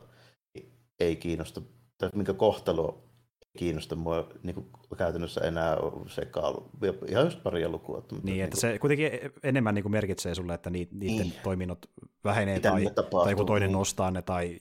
[1.00, 1.62] ei kiinnosta,
[1.98, 3.04] tai minkä kohtalo
[3.42, 4.68] ei kiinnosta mua niin kuin
[4.98, 5.78] käytännössä enää
[6.08, 6.70] sekailu.
[7.08, 7.96] Ihan just paria lukua.
[7.96, 8.62] Mutta niin, niin että kuin...
[8.62, 9.10] se kuitenkin
[9.44, 11.34] enemmän niin kuin merkitsee sulle, että niiden niin.
[11.44, 11.86] toiminnot
[12.24, 12.86] vähenee mitä tai,
[13.24, 13.78] tai joku toinen niin.
[13.78, 14.58] nostaa ne tai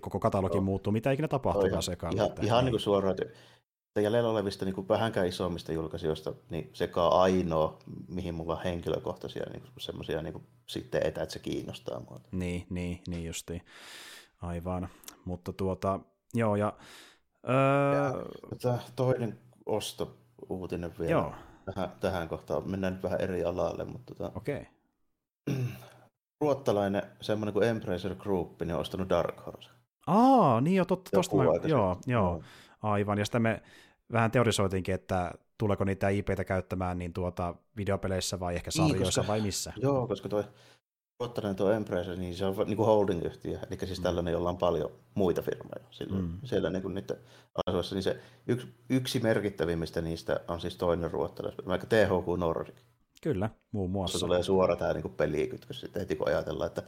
[0.00, 0.62] koko katalogi no.
[0.62, 2.16] muuttuu, mitä ikinä tapahtuu ihan, sekailu.
[2.16, 3.34] Ihan, ihan niin kuin suoraan, että
[3.96, 9.62] jäljellä olevista niin kuin vähänkään isommista julkaisijoista, niin sekä ainoa, mihin mulla on henkilökohtaisia niin
[9.78, 12.20] semmoisia niin sitteitä, että se kiinnostaa mua.
[12.32, 13.62] Niin, niin, niin justiin.
[14.42, 14.88] Aivan.
[15.24, 16.00] Mutta tuota,
[16.34, 16.72] joo, ja...
[17.48, 17.94] Öö...
[18.64, 20.16] ja toinen osto
[20.48, 21.34] uutinen vielä joo.
[21.64, 22.70] Tähän, tähän kohtaan.
[22.70, 24.14] Mennään nyt vähän eri alalle, mutta...
[24.14, 24.66] Tota, Okei.
[25.46, 25.64] Okay.
[26.40, 29.70] Ruottalainen, semmoinen kuin Embracer Group, niin on ostanut Dark Horse.
[30.06, 32.42] Aa, niin jo, totta, tosta mä, joo, joo,
[32.82, 33.62] aivan, ja sitten me
[34.12, 39.26] vähän teorisoitinkin, että tuleeko niitä IPtä käyttämään niin tuota videopeleissä vai ehkä niin, sarjoissa niin,
[39.26, 39.72] koska, vai missä.
[39.76, 40.44] Joo, koska toi
[41.20, 44.02] Ruottalainen tuo Embracer, niin se on niin kuin holding-yhtiö, eli siis mm.
[44.02, 46.38] tällainen, jolla on paljon muita firmoja silloin, mm.
[46.44, 47.16] siellä niin kuin niiden
[47.66, 52.74] asuessa, niin se yksi, yksi merkittävimmistä niistä on siis toinen ruottalainen, vaikka THQ Nordic.
[53.22, 54.18] Kyllä, muun muassa.
[54.18, 56.82] Se tulee suora tämä niin pelikytkös sitten heti kun ajatellaan, että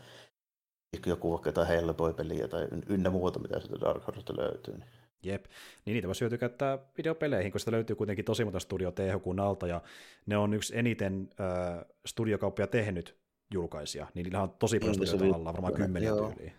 [1.06, 4.74] joku vaikka jotain Hellboy-peliä tai ynnä muuta, mitä sieltä Dark Horsesta löytyy.
[4.78, 4.89] Niin.
[5.23, 5.44] Jep,
[5.85, 9.82] niin niitä voisi hyötyä käyttää videopeleihin, koska löytyy kuitenkin tosi monta studio THQ alta, ja
[10.27, 13.16] ne on yksi eniten äh, studiokauppia tehnyt
[13.53, 16.31] julkaisija, niin niillä on tosi paljon niin, studioita alla, varmaan kymmeniä joo.
[16.31, 16.53] tyyliä.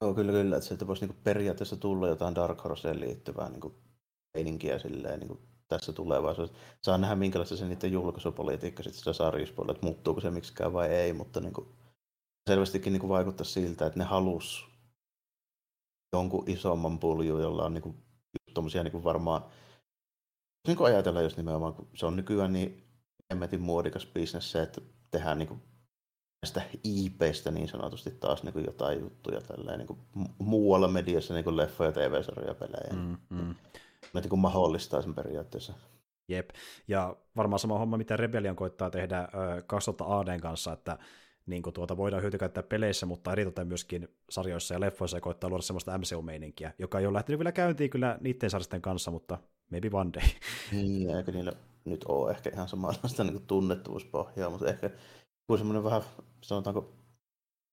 [0.00, 3.74] Joo, kyllä, kyllä, että sieltä voisi niinku periaatteessa tulla jotain Dark Horseen liittyvää niinku
[4.34, 6.58] meininkiä silleen, niinku tässä tulevaisuudessa.
[6.82, 11.12] Saa nähdä, minkälaista se niiden julkaisupolitiikka sitten sitä sarjispuolella, että muuttuuko se miksikään vai ei,
[11.12, 11.74] mutta niinku,
[12.50, 14.73] selvästikin niinku vaikuttaa siltä, että ne halus
[16.14, 17.94] jonkun isomman pulju, jolla on niinku,
[18.54, 19.42] tommosia niinku varmaan,
[20.66, 22.84] niin kuin ajatella, jos nimenomaan, kun se on nykyään niin
[23.30, 24.80] emmetin muodikas bisnes se, että
[25.10, 25.58] tehdään niinku
[26.42, 29.98] näistä IPistä niin sanotusti taas niin kuin jotain juttuja tälleen, niin kuin
[30.38, 32.92] muualla mediassa niin kuin leffoja, TV-sarjoja, pelejä.
[32.92, 33.54] Mm, mm.
[34.14, 35.72] Ne niin kuin mahdollistaa sen periaatteessa.
[36.28, 36.50] Jep,
[36.88, 39.28] ja varmaan sama homma, mitä Rebellion koittaa tehdä äh,
[39.66, 40.98] 2000 ADn kanssa, että
[41.46, 45.62] niin kuin tuota voidaan hyötykäyttää peleissä, mutta eritoten myöskin sarjoissa ja leffoissa ja koittaa luoda
[45.62, 49.38] semmoista MCU-meininkiä, joka ei ole lähtenyt vielä käyntiin kyllä niiden sarjisten kanssa, mutta
[49.70, 50.28] maybe one day.
[50.72, 51.52] Niin, eikö niillä
[51.84, 54.90] nyt ole ehkä ihan samanlaista niin tunnettuuspohjaa, mutta ehkä
[55.46, 56.02] kuin semmoinen vähän,
[56.40, 56.92] sanotaanko,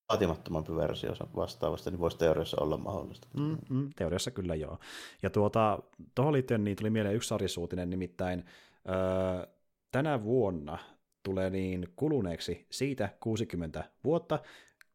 [0.09, 3.27] vaatimattomampi versio vastaavasta, niin voisi teoriassa olla mahdollista.
[3.37, 4.77] Mm, mm, teoriassa kyllä joo.
[5.23, 5.79] Ja tuota,
[6.15, 8.45] tuohon liittyen niin tuli mieleen yksi sarjisuutinen, nimittäin
[8.89, 9.47] öö,
[9.91, 10.77] tänä vuonna
[11.23, 14.39] tulee niin kuluneeksi siitä 60 vuotta,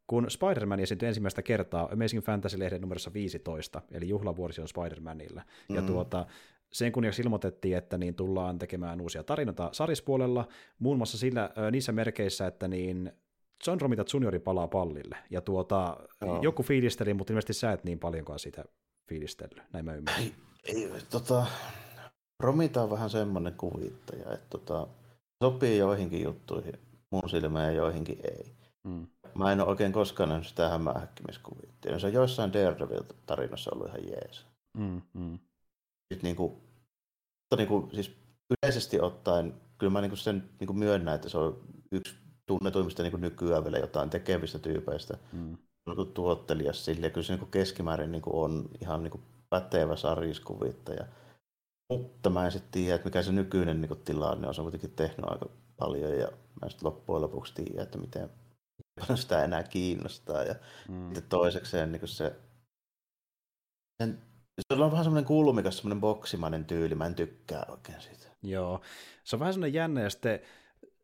[0.06, 5.42] kun Spider-Man esiintyi ensimmäistä kertaa Amazing Fantasy-lehden numerossa 15, eli juhlavuosi on Spider-Manilla.
[5.68, 5.76] Mm.
[5.76, 6.26] Ja tuota,
[6.72, 10.48] sen kunniaksi ilmoitettiin, että niin tullaan tekemään uusia tarinoita sarispuolella,
[10.78, 13.12] muun muassa sillä, niissä merkeissä, että niin
[13.66, 15.16] John Romita Juniori palaa pallille.
[15.30, 16.42] Ja tuota, Joo.
[16.42, 18.64] joku fiilisteli, mutta ilmeisesti sä et niin paljonkaan sitä
[19.08, 20.22] fiilistellyt, näin mä ymmärrän.
[20.24, 20.34] Ei,
[20.64, 21.46] ei, tota,
[22.40, 24.88] Romita on vähän semmoinen kuvittaja, että tota,
[25.44, 26.78] sopii joihinkin juttuihin,
[27.10, 28.56] mun silmään ja joihinkin ei.
[28.84, 29.06] Mm.
[29.34, 31.98] Mä en ole oikein koskaan nähnyt sitä hämähäkkimiskuvittia.
[31.98, 34.46] Se on joissain Daredevil-tarinassa ollut ihan jees.
[34.76, 35.38] Mm, mm.
[36.12, 38.16] Sitten niin kuin, mutta niin kuin, siis
[38.50, 41.60] yleisesti ottaen, kyllä mä niin kuin sen niin kuin myönnän, että se on
[41.92, 42.14] yksi
[42.46, 45.18] tunnetuimmista niin kuin nykyään vielä jotain tekevistä tyypeistä.
[45.32, 45.56] Mm.
[45.86, 49.96] Niin tuottelias sille, kyllä se niin kuin keskimäärin niin kuin on ihan niin kuin pätevä
[49.96, 51.06] sarjiskuvittaja.
[51.88, 54.54] Mutta mä en sitten tiedä, että mikä se nykyinen niin tilanne on.
[54.54, 58.30] Se on kuitenkin tehnyt aika paljon ja mä en sitten loppujen lopuksi tiedä, että miten
[59.00, 60.42] paljon sitä enää kiinnostaa.
[60.42, 60.54] Ja
[60.88, 61.12] mm.
[61.28, 62.36] toisekseen niin se,
[64.02, 64.22] sen
[64.60, 68.26] se on vähän semmoinen kulmikas, semmoinen boksimainen tyyli, mä en tykkää oikein siitä.
[68.42, 68.80] Joo,
[69.24, 70.40] se on vähän semmoinen jännä, ja sitten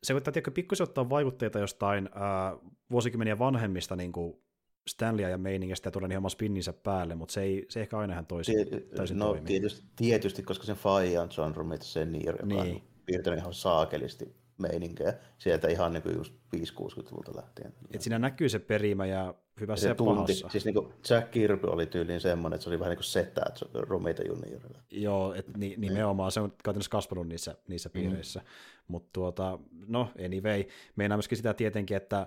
[0.02, 4.42] se koittaa tiedätkö, pikkusen ottaa vaikutteita jostain äh, vuosikymmeniä vanhemmista niin kuin
[4.88, 8.12] Stanleya ja meiningistä ja tuoda niin oma spinninsä päälle, mutta se ei, se ehkä aina
[8.12, 8.52] ihan toisi,
[8.96, 9.46] täysin no, toimi.
[9.46, 12.74] Tietysti, tietysti, koska sen faija on John Romita Senior, joka niin.
[12.74, 17.74] on piirtänyt ihan saakelisti meininkejä sieltä ihan niin kuin just 5-60-luvulta lähtien.
[17.94, 20.48] Et siinä näkyy se perimä ja hyvässä ja, ja tunti, pahassa.
[20.48, 23.42] Siis niin kuin Jack Kirby oli tyyliin semmoinen, että se oli vähän niin kuin setä
[23.72, 24.78] Romita juniorilla.
[24.90, 27.92] Joo, et ni, nimenomaan se on käytännössä kasvanut niissä, niissä mm.
[27.92, 28.40] piireissä.
[28.40, 28.46] Mm.
[28.88, 30.64] Mutta tuota, no anyway,
[30.96, 32.26] meinaa myöskin sitä tietenkin, että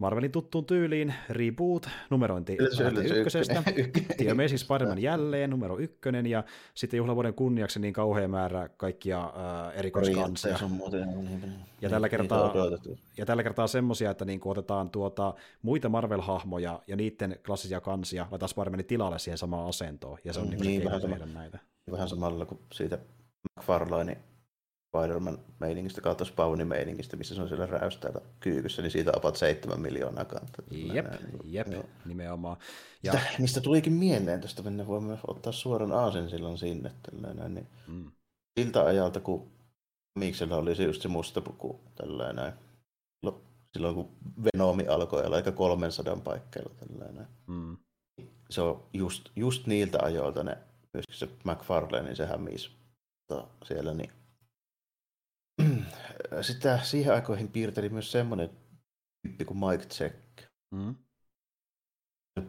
[0.00, 2.56] Marvelin tuttuun tyyliin reboot, numerointi
[3.16, 3.62] ykkösestä,
[4.16, 6.44] The Amazing Spider-Man jälleen, numero ykkönen, ja
[6.74, 10.58] sitten juhlavuoden kunniaksi niin kauhean määrä kaikkia äh, erikoiskansia.
[11.80, 12.52] Ja tällä kertaa,
[13.16, 18.50] ja tällä kertaa semmosia, että niin otetaan tuota, muita Marvel-hahmoja ja niiden klassisia kansia, laitetaan
[18.50, 21.58] Spider-Manin tilalle siihen samaan asentoon, ja se on mm, niin, niin vähän, sama, näitä.
[21.90, 22.98] vähän samalla kuin siitä
[23.58, 24.16] McFarlane
[24.90, 30.64] Spider-Man-meiningistä kautta Spawni-meiningistä, missä se on siellä räystäällä kyykyssä, niin siitä about 7 miljoonaa kantaa.
[30.70, 31.06] Jep,
[31.44, 31.84] jep, joo.
[32.04, 32.56] nimenomaan.
[33.02, 33.12] Ja...
[33.12, 36.92] Sitä, mistä tulikin mieleen, tästä mennä voimme ottaa suoran aasen silloin sinne.
[37.10, 38.10] Tällainen, niin mm.
[38.60, 39.50] Siltä ajalta, kun
[40.18, 42.52] Miksellä oli se just se musta puku, tällainen,
[43.72, 44.08] silloin kun
[44.44, 47.26] Venomi alkoi olla aika 300 paikkeilla tällainen.
[47.46, 47.76] Mm.
[48.50, 50.58] Se on just, just niiltä ajoilta ne,
[50.94, 52.70] myöskin se McFarlane, niin se hämisi
[53.64, 54.12] siellä, niin
[56.40, 58.50] sitä siihen aikoihin piirteli myös semmoinen
[59.22, 60.16] tyyppi kuin Mike Check.
[60.70, 60.94] Mm.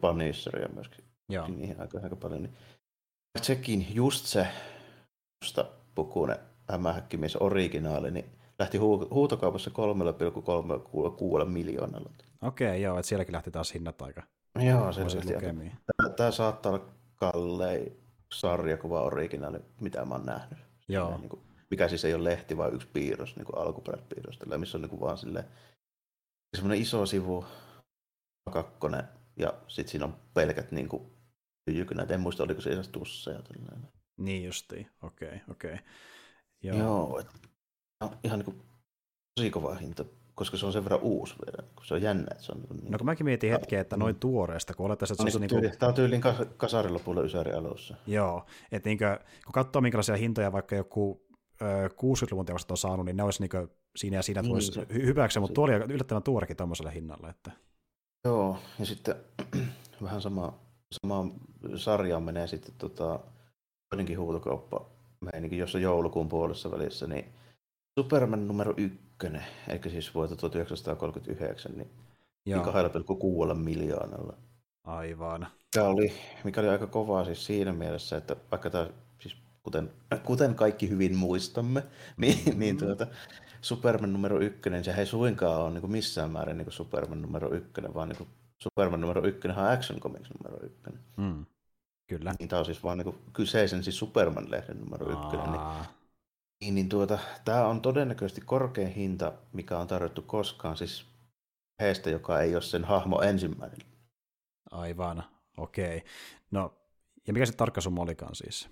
[0.00, 1.04] Punisheria myöskin.
[1.28, 1.48] Joo.
[1.48, 2.42] Niihin aikoihin aika paljon.
[2.42, 2.54] Niin
[3.34, 4.46] Mike Checkin just se
[5.44, 5.64] musta
[5.94, 8.24] pukunen hämähäkkimies originaali, niin
[8.58, 12.10] lähti hu- huutokaupassa 3,36 miljoonalla.
[12.42, 14.22] Okei, okay, joo, että sielläkin lähti taas hinnat aika
[14.60, 15.00] Joo, se.
[15.96, 16.86] Tämä, tämä saattaa olla
[17.16, 17.96] kallein
[18.34, 20.58] sarjakuva originaali, mitä mä oon nähnyt.
[20.88, 21.18] Joo.
[21.18, 24.82] Niin kuin, mikä siis ei ole lehti, vaan yksi piirros, niin kuin alkuperäispiirros, missä on
[24.82, 25.44] niin kuin vaan silleen,
[26.56, 27.44] semmoinen iso sivu,
[28.50, 29.04] kakkonen,
[29.36, 31.02] ja sitten siinä on pelkät niin kuin,
[31.70, 32.10] jykynät.
[32.10, 33.42] En muista, oliko se edes tusseja.
[33.42, 33.88] Tällainen.
[34.16, 35.72] Niin justiin, okei, okay, okei.
[35.72, 35.84] Okay.
[36.62, 37.26] Joo, Joo et,
[38.00, 38.62] no, ihan niin kuin,
[39.34, 40.04] tosi kova hinta,
[40.34, 42.26] koska se on sen verran uusi vielä, se on jännä.
[42.30, 45.30] Että se on niin, no kun mäkin mietin hetkeä, että noin tuoreesta, kun olettaisiin, että
[45.30, 45.40] se on...
[45.40, 45.78] Niin niin kuin...
[45.78, 47.96] Tämä on tyyliin kas, kasarilla puolella Ysäri alussa.
[48.06, 51.31] Joo, että niin kuin, kun katsoo minkälaisia hintoja vaikka joku
[51.88, 55.40] 60-luvun teokset on saanut, niin ne olisi niin siinä ja siinä niin, tulisi se, hyväksi,
[55.40, 57.30] mutta tuo oli yllättävän tuorekin tuommoisella hinnalla.
[57.30, 57.52] Että...
[58.24, 59.14] Joo, ja sitten
[60.02, 60.58] vähän sama,
[60.92, 61.26] sama
[61.76, 63.20] sarjaan menee sitten tota,
[63.90, 64.86] toinenkin huutokauppa
[65.20, 67.24] meininki, jossa joulukuun puolessa välissä, niin
[68.00, 71.90] Superman numero ykkönen, eli siis vuotta 1939, niin
[72.46, 72.64] Joo.
[73.48, 74.36] 2,6 miljoonalla.
[74.84, 75.46] Aivan.
[75.74, 76.12] Tämä oli,
[76.44, 78.88] mikä oli aika kovaa siis siinä mielessä, että vaikka tämä,
[79.62, 79.90] kuten,
[80.24, 81.82] kuten kaikki hyvin muistamme,
[82.16, 82.58] niin, mm-hmm.
[82.58, 83.06] niin tuota,
[83.60, 88.08] Superman numero ykkönen, se ei suinkaan ole niin missään määrin niin Superman numero ykkönen, vaan
[88.08, 88.28] niin
[88.58, 91.00] Superman numero ykkönen on Action Comics numero ykkönen.
[91.16, 91.46] Mm.
[92.06, 92.34] Kyllä.
[92.38, 95.12] Niin tämä on siis vaan niin kyseisen siis Superman-lehden numero Aa.
[95.12, 95.50] ykkönen.
[95.50, 95.88] Niin,
[96.60, 101.06] niin, niin tuota, tämä on todennäköisesti korkein hinta, mikä on tarjottu koskaan siis
[101.80, 103.78] heistä, joka ei ole sen hahmo ensimmäinen.
[104.70, 105.24] Aivan,
[105.56, 106.04] okei.
[106.50, 106.74] No,
[107.26, 108.68] ja mikä se tarkka summa olikaan siis?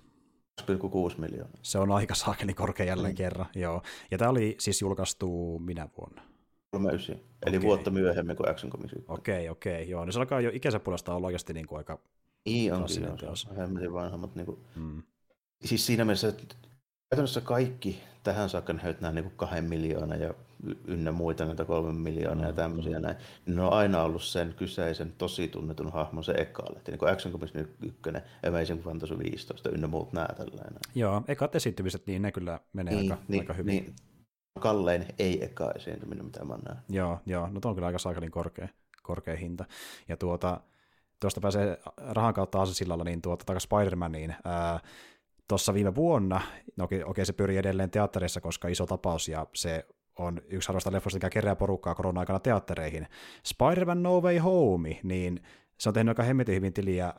[0.61, 1.59] 2,6 miljoonaa.
[1.61, 3.17] Se on aika saakeli korkea jälleen mm.
[3.17, 3.81] kerran, joo.
[4.11, 6.21] Ja tämä oli siis julkaistu minä vuonna?
[6.71, 7.15] 39,
[7.45, 7.67] eli okay.
[7.67, 10.05] vuotta myöhemmin kuin Action Comics Okei, okay, okei, okay, joo.
[10.05, 11.99] Niin se alkaa jo ikänsä puolesta olla oikeasti niin kuin aika
[12.45, 14.35] niin onkin, se on hemmetin vanhemmat.
[14.35, 15.03] Niin kuin, mm.
[15.65, 16.55] Siis siinä mielessä, että
[17.11, 20.33] käytännössä kaikki tähän saakka nähdyt nämä niin kahden miljoonaa ja
[20.85, 22.47] ynnä muita näitä kolmen miljoonaa mm.
[22.47, 26.63] ja tämmöisiä näin, niin ne on aina ollut sen kyseisen tosi tunnetun hahmon se eka
[26.73, 28.01] lehti, niin kuin Action Comics 1,
[28.47, 30.79] Amazing Fantasy 15 ynnä muut nämä tällainen.
[30.95, 33.71] Joo, ekat esiintymiset, niin ne kyllä menee niin, aika, niin, aika hyvin.
[33.75, 33.95] Niin,
[34.59, 36.81] kallein ei eka esiintyminen, mitä mä näen.
[36.89, 38.67] Joo, joo, no on kyllä aika saakelin korkea,
[39.03, 39.65] korkea hinta.
[40.07, 40.61] Ja tuota,
[41.19, 44.35] tuosta pääsee rahan kautta aasisillalla, niin tuota takaisin Spider-Maniin.
[45.51, 46.41] Tuossa viime vuonna,
[46.77, 49.85] no okei, okei, se pyörii edelleen teatterissa, koska iso tapaus, ja se
[50.19, 53.07] on yksi harvoista leffoista, mikä kerää porukkaa korona-aikana teattereihin.
[53.45, 55.43] Spider-Man No Way Home, niin
[55.77, 57.13] se on tehnyt aika hemmetin hyvin tiliä äh,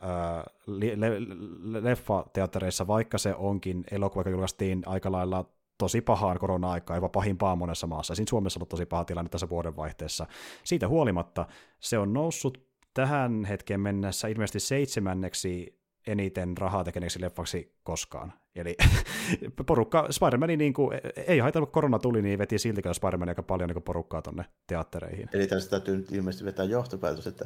[0.65, 5.45] le- le- leffateattereissa, vaikka se onkin elokuva, joka julkaistiin aika lailla
[5.77, 8.15] tosi pahaan korona-aikaan, jopa pahimpaa monessa maassa.
[8.15, 10.27] Siinä Suomessa on ollut tosi paha tilanne tässä vuodenvaihteessa.
[10.63, 11.45] Siitä huolimatta
[11.79, 18.33] se on noussut tähän hetkeen mennessä ilmeisesti seitsemänneksi eniten rahaa tekeneeksi leffaksi koskaan.
[18.55, 18.75] Eli
[19.67, 23.69] porukka, Spider-Man niin kuin, ei haitannut, kun korona tuli, niin veti silti Spider-Man aika paljon
[23.69, 25.29] niin porukkaa tonne teattereihin.
[25.33, 27.45] Eli tästä täytyy nyt ilmeisesti vetää johtopäätös, että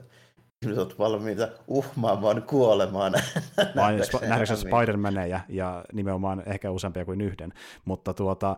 [0.62, 3.14] ihmiset ovat valmiita uhmaamaan kuolemaan.
[4.28, 7.54] Nähdäkseni Spider-Maneja ja nimenomaan ehkä useampia kuin yhden.
[7.86, 8.58] Mutta tuota,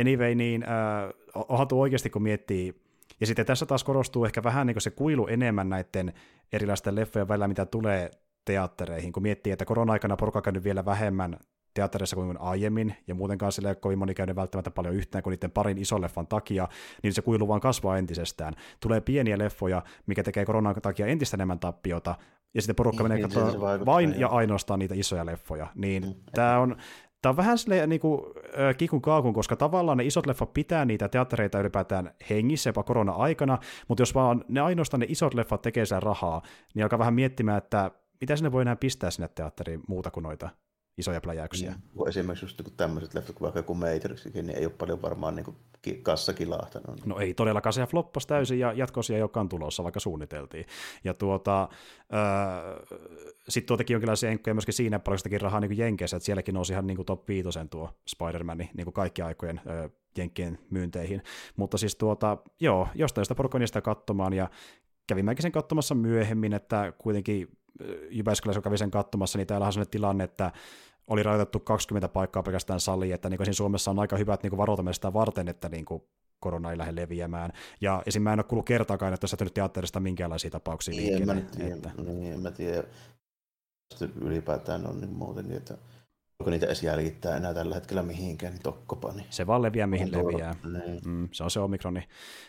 [0.00, 1.10] anyway, niin äh,
[1.48, 2.82] onhan tuo oikeasti, kun miettii
[3.20, 6.12] ja sitten tässä taas korostuu ehkä vähän niin kuin se kuilu enemmän näiden
[6.52, 8.10] erilaisten leffojen välillä, mitä tulee
[8.44, 11.36] teattereihin, kun miettii, että korona-aikana porukka on käynyt vielä vähemmän
[11.74, 15.32] teatterissa kuin aiemmin, ja muutenkaan sille ei ole kovin moni käynyt välttämättä paljon yhteen kuin
[15.32, 16.68] niiden parin ison leffan takia,
[17.02, 18.54] niin se kuilu vaan kasvaa entisestään.
[18.80, 22.14] Tulee pieniä leffoja, mikä tekee koronan takia entistä enemmän tappiota,
[22.54, 25.66] ja sitten porukka menee niin, katsomaan vain ja ainoastaan niitä isoja leffoja.
[25.74, 26.14] Niin mm.
[26.34, 26.76] tämä on,
[27.22, 28.20] Tämä on vähän silleen niin kuin,
[28.60, 33.58] äh, kikun kaakun, koska tavallaan ne isot leffat pitää niitä teattereita ylipäätään hengissä jopa korona-aikana,
[33.88, 36.42] mutta jos vaan ne ainoastaan ne isot leffat tekee sen rahaa,
[36.74, 37.90] niin alkaa vähän miettimään, että
[38.22, 40.50] mitä sinne voi enää pistää sinne teatteriin muuta kuin noita
[40.98, 41.70] isoja pläjäyksiä.
[41.70, 42.08] Mm.
[42.08, 46.02] Esimerkiksi just niin tämmöiset leffat kuin vaikka joku Matrixikin, niin ei ole paljon varmaan niin
[46.02, 47.06] kassa kilahtanut.
[47.06, 50.64] No ei todellakaan, se floppasi täysin ja jatkoisia ei olekaan tulossa, vaikka suunniteltiin.
[51.04, 51.68] Ja tuota, äh,
[53.48, 56.96] sitten tuotakin jonkinlaisia enkkoja myöskin siinä paljon rahaa niin Jenkeissä, että sielläkin nousi ihan niin
[56.96, 61.22] kuin top 5 tuo Spider-Man niin kuin kaikki aikojen äh, Jenkkien myynteihin.
[61.56, 64.50] Mutta siis tuota, joo, jostain sitä porukkaa niistä katsomaan ja
[65.06, 67.48] kävin mäkin sen katsomassa myöhemmin, että kuitenkin
[68.10, 70.52] Jyväskylässä, kun kävin sen katsomassa, niin täällä on sellainen tilanne, että
[71.06, 74.92] oli rajoitettu 20 paikkaa pelkästään saliin, että niin kuin Suomessa on aika hyvät niin varoitamme
[74.92, 76.02] sitä varten, että niin kuin
[76.40, 77.52] korona ei lähde leviämään.
[77.80, 78.22] Ja esim.
[78.22, 81.32] mä en ole kuullut kertaakaan, että tässä nyt teatterista minkäänlaisia tapauksia niin, liikkeelle.
[81.32, 81.90] En mä tiedä, että...
[82.02, 82.84] niin, en mä tiedä.
[84.20, 85.78] ylipäätään on niin muuten niin, että
[86.42, 89.12] onko niitä edes jäljittää enää tällä hetkellä mihinkään, niin tokkopa.
[89.12, 89.26] Niin.
[89.30, 90.54] Se vaan leviää mihin tuo, leviää.
[90.72, 91.00] Niin.
[91.06, 92.02] Mm, se on se omikroni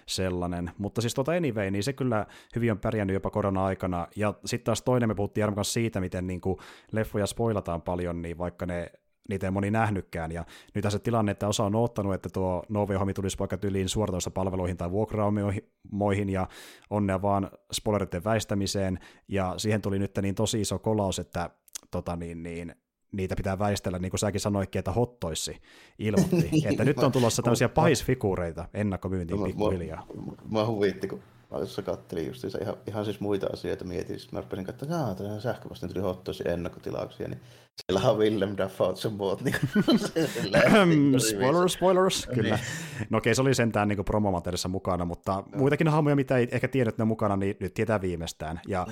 [0.05, 0.71] sellainen.
[0.77, 2.25] Mutta siis tuota anyway, niin se kyllä
[2.55, 4.07] hyvin on pärjännyt jopa korona-aikana.
[4.15, 6.57] Ja sitten taas toinen, me puhuttiin Jarmo kanssa siitä, miten niin kuin
[6.91, 8.91] leffoja spoilataan paljon, niin vaikka ne
[9.29, 10.31] niitä ei moni nähnytkään.
[10.31, 14.31] Ja nyt se tilanne, että osa on ottanut, että tuo Novi-hommi tulisi vaikka tyliin suoratoista
[14.31, 16.47] palveluihin tai vuokraamoihin ja
[16.89, 18.99] onnea vaan spoileritten väistämiseen.
[19.27, 21.49] Ja siihen tuli nyt niin tosi iso kolaus, että
[21.91, 22.75] tota niin, niin,
[23.13, 25.61] niitä pitää väistellä, niin kuin säkin sanoitkin, että hottoissi
[25.99, 30.05] ilmoitti, että nyt on tulossa tämmöisiä pahisfiguureita ennakkomyyntiin pikkuhiljaa.
[30.51, 31.19] Mä huvitti, kun
[31.51, 35.23] mä tuossa kattelin just ihan, ihan siis muita asioita mietin, sitten mä rupesin katsomaan, että
[35.23, 37.39] tämä sähköpostin tuli hottoissi ennakkotilauksia, niin
[37.85, 39.41] siellä on Willem Dafoe sen muut.
[39.41, 39.55] Niin
[41.29, 42.55] spoilers, spoilers, kyllä.
[42.55, 43.07] Niin.
[43.09, 46.89] No okei, se oli sentään niin promomateriaalissa mukana, mutta muitakin hahmoja, mitä ei ehkä tiedä,
[46.89, 48.61] että ne on mukana, niin nyt tietää viimeistään.
[48.67, 48.87] Ja,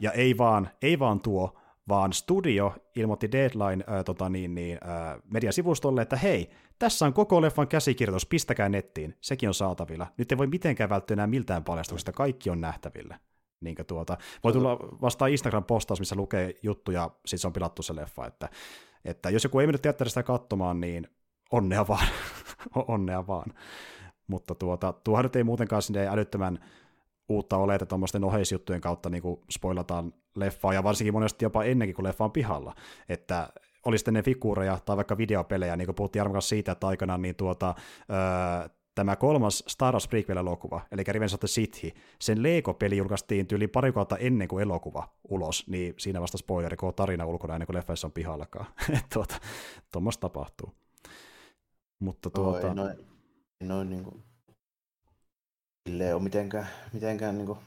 [0.00, 5.22] ja ei, vaan, ei vaan tuo, vaan studio ilmoitti Deadline äh, tota niin, niin, äh,
[5.32, 10.06] mediasivustolle, että hei, tässä on koko leffan käsikirjoitus, pistäkää nettiin, sekin on saatavilla.
[10.16, 13.18] Nyt ei voi mitenkään välttyä enää miltään paljastuksesta, kaikki on nähtävillä.
[13.60, 18.26] Niin tuota, voi tulla vastaan Instagram-postaus, missä lukee juttuja, sitten se on pilattu se leffa,
[18.26, 18.48] että,
[19.04, 21.08] että jos joku ei mennyt teatterista katsomaan, niin
[21.50, 22.06] onnea vaan,
[22.88, 23.52] onnea vaan.
[24.26, 26.58] Mutta tuota, tuohan nyt ei muutenkaan sinne älyttömän
[27.28, 32.04] uutta ole, että tuommoisten oheisjuttujen kautta niin spoilataan leffaa, ja varsinkin monesti jopa ennenkin, kuin
[32.04, 32.74] leffa on pihalla.
[33.08, 33.48] Että
[33.84, 37.34] oli sitten ne figuureja tai vaikka videopelejä, niin kuin puhuttiin Jarmo siitä, että aikanaan niin
[37.34, 37.74] tuota,
[38.10, 41.84] öö, tämä kolmas Star Wars prequel-elokuva, eli Revenge of the Sith,
[42.18, 46.88] sen Lego-peli julkaistiin yli pari kautta ennen kuin elokuva ulos, niin siinä vasta spoileri, kun
[46.88, 48.66] on tarina ulkona ennen kuin leffa on pihallakaan.
[49.14, 49.40] tuota,
[49.92, 50.74] tuommoista tapahtuu.
[52.00, 52.68] Mutta tuota...
[52.68, 52.96] Oi, noin,
[53.60, 54.22] noin niin kuin
[55.88, 57.58] sille ole mitenkään, mitenkään niin kuin,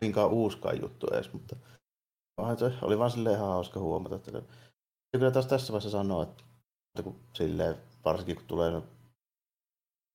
[0.00, 1.56] minkäänkaan uuskaan juttu edes, mutta
[2.82, 4.16] oli vaan silleen ihan hauska huomata.
[4.16, 4.42] Että
[5.12, 8.82] kyllä taas tässä vaiheessa sanoa, että kun silleen, varsinkin kun tulee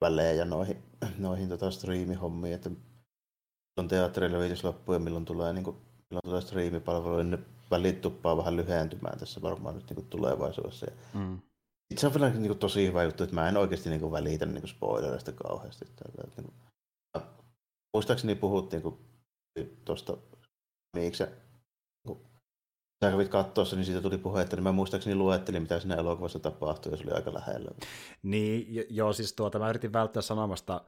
[0.01, 0.83] välejä noihin,
[1.17, 2.69] noihin tota striimihommiin, että
[3.77, 5.77] on teatterille viitis loppu ja milloin tulee, niin kuin,
[6.09, 10.85] milloin tulee striimipalvelu, niin välit tuppaa vähän lyhentymään tässä varmaan nyt niin kuin tulevaisuudessa.
[11.13, 11.39] mm.
[11.97, 14.45] Se on vielä niin kuin, tosi hyvä juttu, että mä en oikeasti niin kuin, välitä
[14.45, 15.85] niin kuin spoilereista kauheasti.
[15.85, 17.23] Tällä, että, niin kuin,
[17.93, 18.99] muistaakseni puhuttiin, kun
[19.85, 20.17] tuosta
[20.95, 21.23] miksi
[22.07, 22.25] kun
[23.03, 26.91] sä kävit katsoessa, niin siitä tuli puhetta, niin mä muistaakseni luettelin, mitä siinä elokuvassa tapahtui,
[26.93, 27.71] ja se oli aika lähellä.
[28.23, 30.81] Niin, joo, siis tuota, mä yritin välttää sanomasta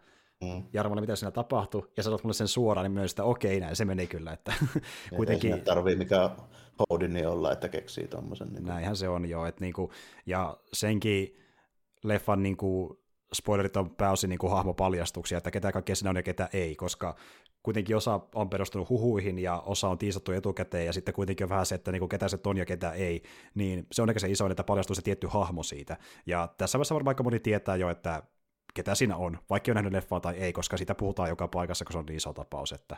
[0.44, 0.64] mm.
[0.74, 3.86] Jarmolle, mitä siinä tapahtui, ja sanot mulle sen suoraan, niin myös, että okei, näin se
[3.86, 4.54] meni kyllä, että
[5.16, 5.54] kuitenkin...
[5.54, 6.30] Ei tarvii mikä
[6.90, 8.48] Houdini olla, että keksii tuommoisen.
[8.48, 9.92] Niin Näinhän se on joo, että niinku,
[10.26, 11.38] ja senkin
[12.04, 13.00] leffan niinku
[13.34, 17.16] spoilerit on pääosin niin kuin hahmopaljastuksia, että ketä kaikkea siinä on ja ketä ei, koska
[17.64, 21.66] kuitenkin osa on perustunut huhuihin ja osa on tiisattu etukäteen ja sitten kuitenkin on vähän
[21.66, 23.24] se, että niin kuin ketä se on ja ketä ei,
[23.56, 25.98] niin se on ehkä se isoin, että paljastuu se tietty hahmo siitä.
[26.26, 28.24] Ja tässä vaiheessa varmaan aika moni tietää jo, että
[28.74, 31.92] ketä siinä on, vaikka on nähnyt leffaa tai ei, koska sitä puhutaan joka paikassa, kun
[31.92, 32.98] se on niin iso tapaus, että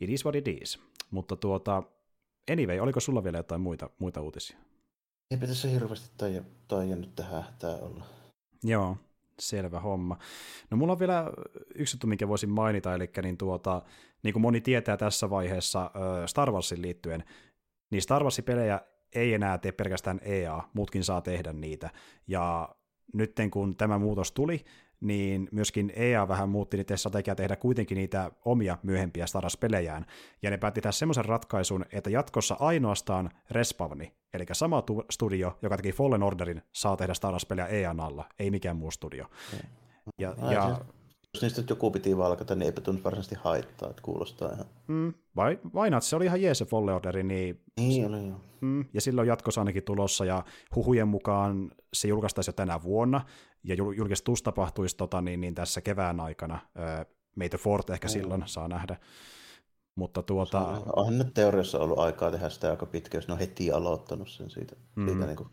[0.00, 0.80] it is what it is.
[1.10, 1.82] Mutta tuota,
[2.50, 4.58] anyway, oliko sulla vielä jotain muita, muita uutisia?
[5.30, 6.10] Eipä tässä hirveästi
[6.68, 8.04] tai nyt tähän tämä olla.
[8.64, 8.96] Joo,
[9.40, 10.18] Selvä homma.
[10.70, 11.30] No mulla on vielä
[11.74, 13.82] yksi juttu, minkä voisin mainita, eli niin, tuota,
[14.22, 15.90] niin kuin moni tietää tässä vaiheessa
[16.26, 17.24] Star Warsin liittyen,
[17.90, 18.80] niin Star Warsin pelejä
[19.14, 21.90] ei enää tee pelkästään EA, muutkin saa tehdä niitä.
[22.26, 22.68] Ja
[23.14, 24.64] nyt kun tämä muutos tuli,
[25.00, 30.06] niin myöskin EA vähän muutti niitä strategiaa tehdä kuitenkin niitä omia myöhempiä Star Wars-pelejään,
[30.42, 35.76] ja ne päätti tehdä semmoisen ratkaisun, että jatkossa ainoastaan Respawni, eli sama tu- studio, joka
[35.76, 39.26] teki Fallen Orderin, saa tehdä Star Wars-pelejä EAN alla, ei mikään muu studio.
[40.18, 40.80] Ja, ja
[41.34, 44.66] jos niistä joku piti valkata, niin eipä tunnu varsinaisesti haittaa, että kuulostaa ihan...
[44.86, 47.60] Mm, vai, vai not, se oli ihan jees se Fallen Orderi, niin...
[47.76, 48.40] Niin oli joo.
[48.60, 50.44] Mm, ja silloin jatkossa ainakin tulossa, ja
[50.76, 53.20] huhujen mukaan se julkaistaisi jo tänä vuonna,
[53.64, 56.58] ja julkistus tapahtuisi tota, niin, niin tässä kevään aikana.
[57.36, 58.10] Meitä Fort ehkä mm.
[58.10, 58.96] silloin saa nähdä.
[59.94, 60.82] Mutta tuota...
[60.96, 64.50] On nyt teoriassa ollut aikaa tehdä sitä aika pitkä, jos ne on heti aloittanut sen
[64.50, 65.08] siitä, mm.
[65.08, 65.48] siitä niin kuin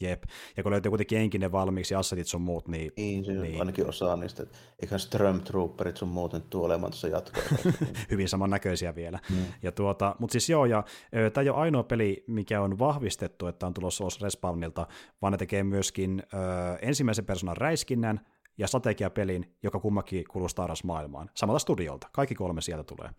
[0.00, 0.22] Jep,
[0.56, 2.92] ja kun löytyy kuitenkin enkinen valmiiksi ja assetit sun muut, niin...
[2.96, 3.58] Niin, se niin.
[3.58, 4.46] ainakin osaa niistä.
[4.82, 7.42] Eiköhän Stormtrooperit sun muuten tuu olemaan tuossa jatkoa.
[8.10, 9.18] Hyvin samannäköisiä vielä.
[9.30, 9.36] Mm.
[9.62, 10.84] Ja tuota, mutta siis joo, ja
[11.32, 14.86] tämä ei ole ainoa peli, mikä on vahvistettu, että on tulossa ulos Respawnilta,
[15.22, 16.36] vaan ne tekee myöskin ö,
[16.82, 18.20] ensimmäisen persoonan räiskinnän,
[18.58, 21.30] ja strategiapelin, joka kummakin kuuluu Star Wars-maailmaan.
[21.34, 22.08] Samalta studiolta.
[22.12, 23.10] Kaikki kolme sieltä tulee.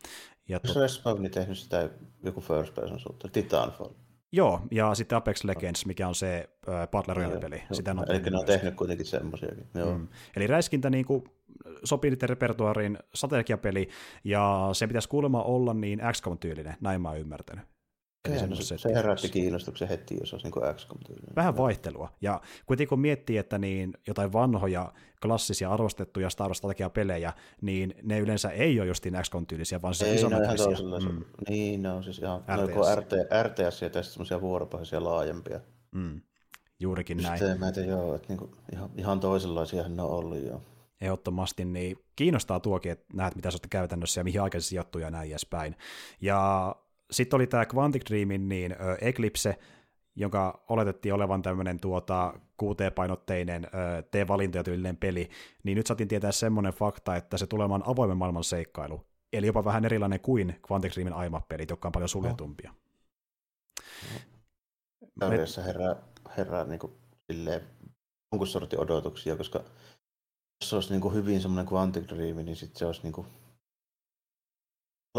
[0.50, 0.80] Ja to...
[0.82, 1.90] Respawn tehnyt sitä
[2.24, 3.32] joku first person suhteen?
[3.32, 3.90] Titanfall?
[4.36, 7.64] Joo, ja sitten Apex Legends, mikä on se äh, Battle Royale-peli.
[7.72, 9.68] Sitä on Eli ne on tehnyt kuitenkin semmoisiakin.
[9.76, 9.98] Joo.
[9.98, 10.08] Mm.
[10.36, 11.24] Eli räiskintä niin kuin,
[11.84, 13.90] sopii niiden repertuariin strategiapeli,
[14.24, 17.75] ja se pitäisi kuulemma olla niin XCOM-tyylinen, näin mä oon ymmärtänyt.
[18.26, 21.36] Eli se, se herätti kiinnostuksen heti, jos olisi niin XCOM tyylinen.
[21.36, 22.10] Vähän vaihtelua.
[22.22, 28.50] Ja kuitenkin kun miettii, että niin jotain vanhoja, klassisia, arvostettuja Star Wars-pelejä, niin ne yleensä
[28.50, 31.24] ei ole justiin XCOM-tyylisiä, vaan se ei, ne mm.
[31.50, 32.96] Niin, ne on siis ihan RTS.
[32.96, 33.12] RT,
[33.44, 35.60] RTS ja tästä semmoisia vuoropohjaisia laajempia.
[35.92, 36.22] Mm.
[36.80, 37.40] Juurikin näin.
[37.40, 40.62] Systeemeitä, joo, että niinku, ihan, ihan toisenlaisia ne on ollut jo.
[41.02, 45.12] Ehdottomasti, niin kiinnostaa tuokin, että näet mitä on käytännössä ja mihin aikaan se sijoittuu ja
[45.12, 45.76] näin edespäin.
[46.22, 46.76] Ja
[47.12, 49.60] sitten oli tämä Quantic Dreamin niin Eclipse,
[50.16, 52.34] jonka oletettiin olevan tämmöinen tuota,
[52.64, 53.68] QT-painotteinen
[54.12, 55.30] tee valintoja tyylinen peli,
[55.64, 59.86] niin nyt saatiin tietää semmoinen fakta, että se tulemaan avoimen maailman seikkailu, eli jopa vähän
[59.86, 62.74] erilainen kuin Quantic Dreamin aiemmat jotka on paljon suljetumpia.
[65.20, 65.96] Teoriassa herää,
[66.38, 66.94] herää niin kuin,
[67.32, 67.62] silleen,
[68.32, 69.60] jonkun sortin odotuksia, koska
[70.62, 73.28] jos se olisi niin kuin hyvin semmoinen Quantic Dream, niin sitten se olisi niin kuin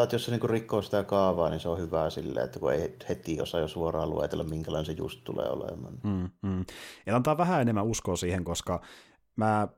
[0.03, 2.97] että jos se niinku rikkoo sitä kaavaa, niin se on hyvä silleen, että kun ei
[3.09, 5.99] heti osaa jo suoraan luetella, minkälainen se just tulee olemaan.
[6.05, 6.65] Mm, mm.
[7.07, 8.81] Ja antaa vähän enemmän uskoa siihen, koska
[9.37, 9.69] mä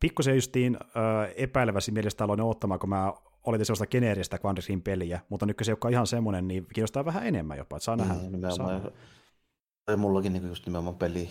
[0.00, 3.12] pikkusen justiin äh, epäilevästi mielestä aloin ottamaan, kun mä
[3.46, 7.26] olitin sellaista geneeristä Quandrisin peliä, mutta nyt se ei olekaan ihan semmoinen, niin kiinnostaa vähän
[7.26, 8.14] enemmän jopa, että saa nähdä.
[8.14, 8.80] Mm, saa.
[9.90, 11.28] Ja mullakin niin just nimenomaan peli,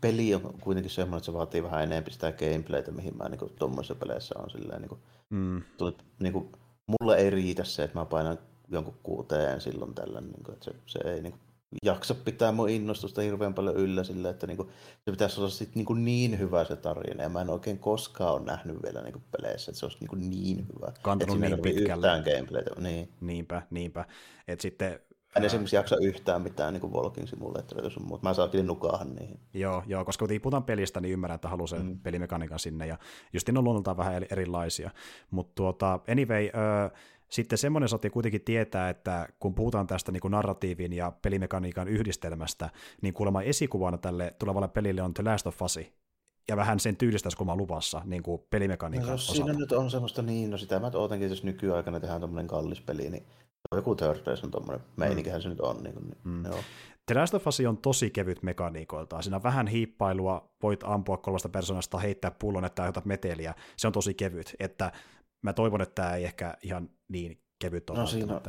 [0.00, 3.94] peli on kuitenkin semmoinen, että se vaatii vähän enemmän sitä gameplaytä, mihin mä niin tuommoisissa
[3.94, 5.00] peleissä on silleen, niin kuin,
[5.30, 5.62] mm.
[5.76, 6.52] tuli, niin kuin,
[6.88, 8.38] mulle ei riitä se, että mä painan
[8.68, 11.42] jonkun kuuteen silloin tällä, niin kuin, että se, se ei niin kuin,
[11.82, 14.68] jaksa pitää mun innostusta hirveän paljon yllä sille, että niin kuin,
[15.04, 18.34] se pitäisi olla sit niin, kuin niin hyvä se tarina, ja mä en oikein koskaan
[18.34, 20.92] ole nähnyt vielä niin kuin peleissä, että se olisi niin, kuin niin hyvä.
[21.02, 22.06] Kantanut niin pitkälle.
[22.06, 22.80] gameplaytä.
[22.80, 23.08] Niin.
[23.20, 24.04] Niinpä, niinpä.
[24.48, 25.00] Et sitten
[25.38, 28.28] en esimerkiksi jaksa yhtään mitään niin Walking Simulatoreita sun muuta.
[28.28, 29.40] Mä kyllä nukahan niihin.
[29.54, 31.98] Joo, joo, koska kun puhutaan pelistä, niin ymmärrän, että haluaa sen mm.
[31.98, 32.98] pelimekaniikan sinne, ja
[33.32, 34.90] just ne on luonnoltaan vähän erilaisia.
[35.30, 36.90] Mutta tuota, anyway, ö,
[37.28, 42.70] sitten semmoinen saatiin kuitenkin tietää, että kun puhutaan tästä niin kuin narratiivin ja pelimekaniikan yhdistelmästä,
[43.02, 45.78] niin kuulemma esikuvana tälle tulevalle pelille on The Last of Us,
[46.48, 49.36] ja vähän sen tyylistä kun luvassa niin kuin pelimekaniikan no, osalta.
[49.36, 53.10] Siinä nyt on semmoista niin, no sitä mä ootankin, jos nykyaikana tehdään tuommoinen kallis peli,
[53.10, 53.26] niin
[53.74, 55.42] joku third person tuommoinen meininkihän mm.
[55.42, 55.82] se nyt on.
[55.82, 56.44] Niin kuin, niin, mm.
[56.44, 56.58] joo.
[57.06, 59.22] The Last of Us on tosi kevyt mekaniikoiltaan.
[59.22, 63.54] Siinä on vähän hiippailua, voit ampua kolmesta persoonasta, heittää pullon, että aiheutat meteliä.
[63.76, 64.56] Se on tosi kevyt.
[64.60, 64.92] Että
[65.42, 67.98] mä toivon, että tämä ei ehkä ihan niin kevyt ole.
[67.98, 68.40] No siinä on.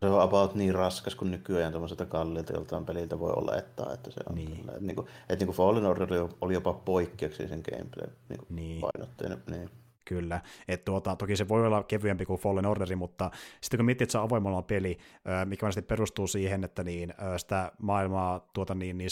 [0.00, 4.10] Se on about niin raskas kuin nykyään tuommoiselta kalliilta joltain peliltä voi olla, että, että
[4.10, 4.34] se on.
[4.34, 4.56] Niin.
[4.56, 6.08] Tällä, että, niin kuin, että niin kuin Fallen Order
[6.40, 8.80] oli jopa poikkeuksellisen gameplay niin kuin niin.
[8.80, 9.42] painotteinen.
[9.50, 9.70] Niin.
[10.08, 13.30] Kyllä, että tuota, toki se voi olla kevyempi kuin Fallen Orderi, mutta
[13.60, 14.98] sitten kun miettii, että se on avoimella peli,
[15.44, 19.10] mikä varmasti perustuu siihen, että niin, sitä maailmaa tuota, niin, niin,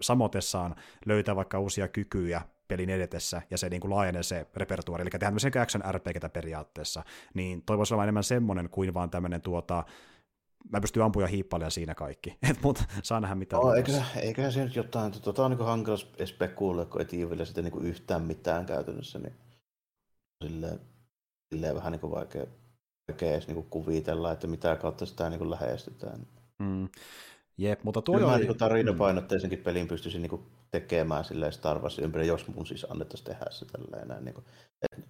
[0.00, 0.74] samotessaan
[1.06, 5.32] löytää vaikka uusia kykyjä pelin edetessä, ja se niin kuin laajenee se repertuari, eli tehdään
[5.32, 7.02] myös action RPGtä periaatteessa,
[7.34, 9.84] niin toivoisi olla enemmän semmoinen kuin vaan tämmöinen tuota,
[10.72, 13.76] mä pystyn ampuja hiippailemaan siinä kaikki, mutta saa nähdä mitä on.
[13.76, 17.82] Eiköhän, eiköhän se nyt jotain, tota on niin hankala spekuloida, kun ei vielä sitä niin
[17.82, 19.47] yhtään mitään käytännössä, niin
[20.44, 20.80] silleen,
[21.54, 22.46] silleen vähän niin kuin vaikea,
[23.08, 26.26] vaikea edes niin kuin kuvitella, että mitä kautta sitä niin kuin lähestytään.
[26.58, 26.88] Mm.
[27.58, 28.44] Jep, mutta tuo Kyllä oli...
[28.44, 33.26] niin tarinapainotteisenkin pelin pystyisin niin kuin tekemään silleen Star Wars ympäri, jos mun siis annettaisiin
[33.26, 34.24] tehdä se tälleen näin.
[34.24, 34.44] Niin kuin,
[34.92, 35.06] et,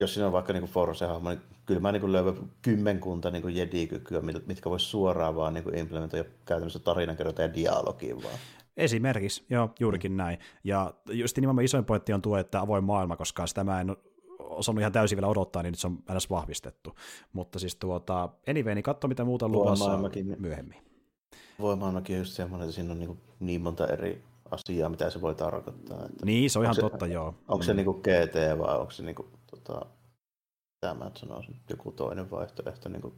[0.00, 4.70] jos siinä on vaikka niin Force-hahmo, niin kyllä mä niin löydän kymmenkunta niin jedi-kykyä, mitkä
[4.70, 8.38] voisi suoraan vaan niin implementoida käytännössä tarinankerronta ja dialogiin vaan.
[8.76, 10.16] Esimerkiksi, joo, juurikin mm.
[10.16, 10.38] näin.
[10.64, 13.96] Ja just nimenomaan isoin pointti on tuo, että avoin maailma, koska sitä mä en
[14.38, 16.94] osannut ihan täysin vielä odottaa, niin nyt se on edes vahvistettu.
[17.32, 19.98] Mutta siis tuota, anyway, niin katso mitä muuta luvassa
[20.38, 20.84] myöhemmin.
[21.60, 25.34] Voimaailmakin on just semmoinen, että siinä on niin, niin monta eri asiaa, mitä se voi
[25.34, 26.04] tarkoittaa.
[26.04, 27.26] Että niin, se on ihan se, totta, joo.
[27.26, 27.62] Onko mm.
[27.62, 29.86] se niin kuin GT vai onko se niin kuin, tota,
[30.74, 32.88] mitä mä sanoisin, joku toinen vaihtoehto.
[32.88, 33.14] Niin kuin...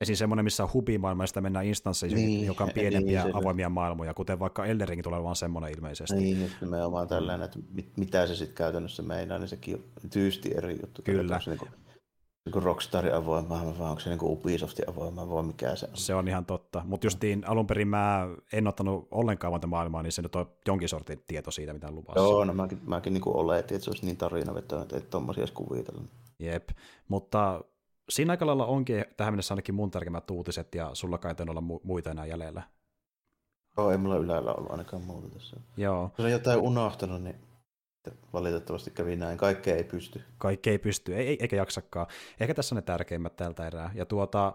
[0.00, 0.16] Esim.
[0.16, 4.38] semmoinen, missä on hubimaailma ja mennään instansseihin, niin, joka on pienempiä niin, avoimia maailmoja, kuten
[4.38, 6.16] vaikka Eldering tulee olemaan semmoinen ilmeisesti.
[6.16, 10.54] Niin, just nimenomaan tällainen, että mit, mitä se sitten käytännössä meinaa, niin sekin on tyysti
[10.56, 11.02] eri juttu.
[11.02, 11.40] Kyllä.
[11.46, 11.70] Niin kuin,
[12.46, 15.96] niin Rockstarin avoimaa, vai onko se niin Ubisoftin avoimaa, vai mikä se on?
[15.96, 20.12] Se on ihan totta, mutta justiin alun perin mä en ottanut ollenkaan monta maailmaa, niin
[20.12, 22.20] se nyt on jonkin sortin tieto siitä, mitä on luvassa.
[22.20, 25.52] Joo, no mäkin, mäkin niin oletin, että se olisi niin tarinavetoinen, että ei tuommoisia edes
[25.52, 26.02] kuvitella.
[26.38, 26.68] Jep,
[27.08, 27.64] mutta
[28.08, 31.80] siinä aika lailla onkin tähän mennessä ainakin mun tärkeimmät uutiset, ja sulla kai olla mu-
[31.82, 32.62] muita enää jäljellä.
[33.76, 35.56] Joo, ei mulla ylällä ollut ainakaan muuta tässä.
[35.76, 36.10] Joo.
[36.18, 37.36] Jos on jotain unohtanut, niin
[38.32, 39.38] valitettavasti kävi näin.
[39.38, 40.22] Kaikkea ei pysty.
[40.38, 42.06] Kaikkea ei pysty, ei, ei, eikä jaksakaan.
[42.40, 43.90] Ehkä tässä on ne tärkeimmät tältä erää.
[43.94, 44.52] Ja tuota,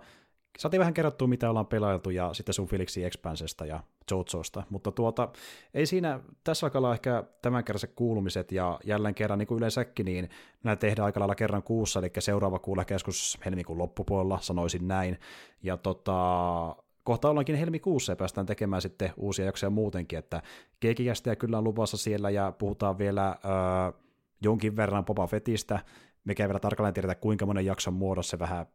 [0.57, 5.29] saatiin vähän kerrottua, mitä ollaan pelailtu, ja sitten sun Felixi Expansesta ja Jojosta, mutta tuota,
[5.73, 10.05] ei siinä, tässä alkaa ehkä tämän kerran se kuulumiset, ja jälleen kerran niin kuin yleensäkin,
[10.05, 10.29] niin
[10.63, 15.19] nämä tehdään aika lailla kerran kuussa, eli seuraava kuulla keskus helmikuun loppupuolella, sanoisin näin,
[15.63, 20.41] ja tota, kohta ollaankin helmikuussa ja päästään tekemään sitten uusia jaksoja muutenkin, että
[20.79, 24.01] kekikästiä kyllä on luvassa siellä ja puhutaan vielä öö,
[24.41, 25.79] jonkin verran Boba Fettistä,
[26.25, 28.65] mikä ei vielä tarkalleen tiedetä, kuinka monen jakson muodossa se vähän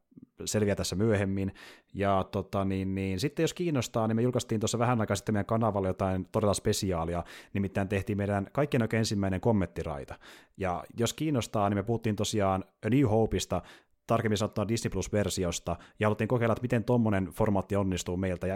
[0.45, 1.55] selviää tässä myöhemmin.
[1.95, 5.47] Ja tota, niin, niin, sitten jos kiinnostaa, niin me julkaistiin tuossa vähän aikaa sitten meidän
[5.47, 10.15] kanavalla jotain todella spesiaalia, nimittäin tehtiin meidän kaikkien oikein ensimmäinen kommenttiraita.
[10.57, 13.63] Ja jos kiinnostaa, niin me puhuttiin tosiaan A New Hopeista,
[14.07, 18.55] tarkemmin sanottuna Disney Plus-versiosta, ja haluttiin kokeilla, että miten tuommoinen formaatti onnistuu meiltä, ja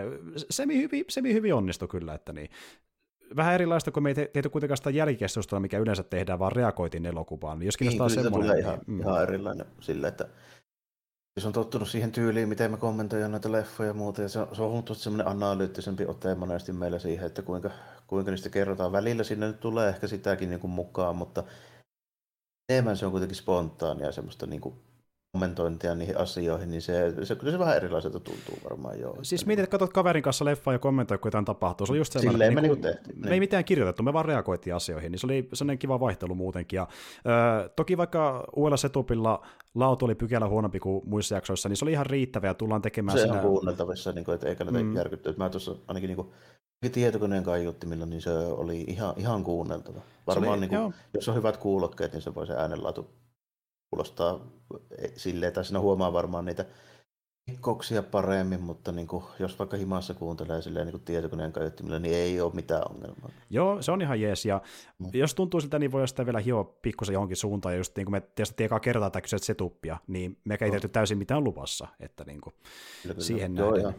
[0.50, 2.50] semi hyvin, semi hyvin onnistui kyllä, että niin,
[3.36, 7.58] vähän erilaista, kun me ei tehty kuitenkaan sitä jälkikeskustelua, mikä yleensä tehdään, vaan reagoitiin elokuvaan.
[7.58, 8.50] Niin jos kiinnostaa niin, semmoinen...
[8.50, 10.28] Tulee ihan, niin, ihan erilainen sillä, että
[11.40, 14.56] jos on tottunut siihen tyyliin, miten me kommentoidaan näitä leffoja ja muuta, ja se on,
[14.56, 17.70] se on huomattavasti semmoinen analyyttisempi ote monesti meillä siihen, että kuinka,
[18.06, 18.92] kuinka niistä kerrotaan.
[18.92, 21.44] Välillä sinne nyt tulee ehkä sitäkin niin kuin mukaan, mutta
[22.68, 24.74] enemmän se on kuitenkin spontaania semmoista niin kuin
[25.32, 29.18] kommentointia niihin asioihin, niin se, se kyllä se vähän erilaiselta tuntuu varmaan joo.
[29.22, 31.86] Siis mietit, että katsot kaverin kanssa leffaa ja kommentoi, kun jotain tapahtuu.
[31.86, 33.18] Se oli just sellainen, Silleen me niin kuin, tehtiin.
[33.18, 33.32] Me niin.
[33.32, 36.76] ei mitään kirjoitettu, me vaan reagoitiin asioihin, niin se oli sellainen kiva vaihtelu muutenkin.
[36.76, 36.88] Ja,
[37.62, 41.92] ö, toki vaikka uudella setupilla laatu oli pykälä huonompi kuin muissa jaksoissa, niin se oli
[41.92, 44.96] ihan riittävä ja tullaan tekemään se on kuunneltavissa, niin kuin, että eikä näitä mm.
[44.96, 45.34] järkytty.
[45.36, 46.28] Mä tuossa ainakin niin kuin,
[46.92, 50.00] tietokoneen kaiuttimilla, niin se oli ihan, ihan kuunneltava.
[50.26, 53.10] Varmaan, oli, niin kuin, jos on hyvät kuulokkeet, niin se voi se äänenlaatu
[53.90, 54.40] kuulostaa
[55.16, 56.64] silleen, tai siinä huomaa varmaan niitä
[57.48, 62.14] heikkouksia paremmin, mutta niin kuin, jos vaikka himassa kuuntelee silleen niin kuin tietokoneen kaiuttimilla, niin
[62.14, 63.30] ei ole mitään ongelmaa.
[63.50, 64.62] Joo, se on ihan jees, ja
[64.98, 65.10] mm.
[65.12, 68.12] jos tuntuu siltä, niin voi sitä vielä hioa pikkusen johonkin suuntaan, ja just niin kuin
[68.12, 70.80] me tietysti ekaa kertaa tätä kyseistä setuppia, niin me ei no.
[70.92, 72.54] täysin mitään luvassa, että niin kuin,
[73.02, 73.26] kyllä, kyllä.
[73.26, 73.94] siihen Joo, nähden.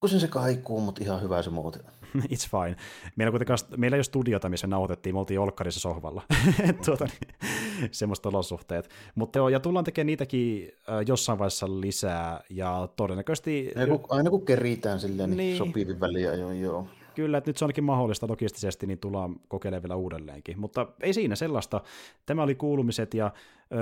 [0.00, 1.82] Kun se kaikuu, mutta ihan hyvä se muuten.
[2.34, 2.76] It's fine.
[3.16, 6.22] Meillä, kuitenkaan, meillä ei ole studiota, missä nauhoitettiin, me oltiin Olkkarissa sohvalla.
[6.86, 8.90] tuota, niin, semmoista olosuhteet.
[9.14, 10.72] Mutta joo, ja tullaan tekemään niitäkin
[11.06, 13.72] jossain vaiheessa lisää, ja todennäköisesti...
[13.76, 16.86] Aina kun, aina kun keritään silleen, niin, niin sopivin väliä, joo, joo.
[17.14, 20.60] Kyllä, että nyt se onkin mahdollista logistisesti, niin tullaan kokeilemaan vielä uudelleenkin.
[20.60, 21.80] Mutta ei siinä sellaista.
[22.26, 23.32] Tämä oli kuulumiset ja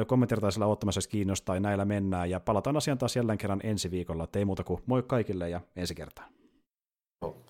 [0.07, 2.31] kommenttirtaisella ottamassa, jos kiinnostaa, ja näillä mennään.
[2.31, 4.29] Ja palataan asiaan taas jälleen kerran ensi viikolla.
[4.37, 6.38] Ei muuta kuin moi kaikille ja ensi kertaan.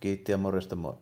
[0.01, 0.95] Kiitti ja morjesta moi.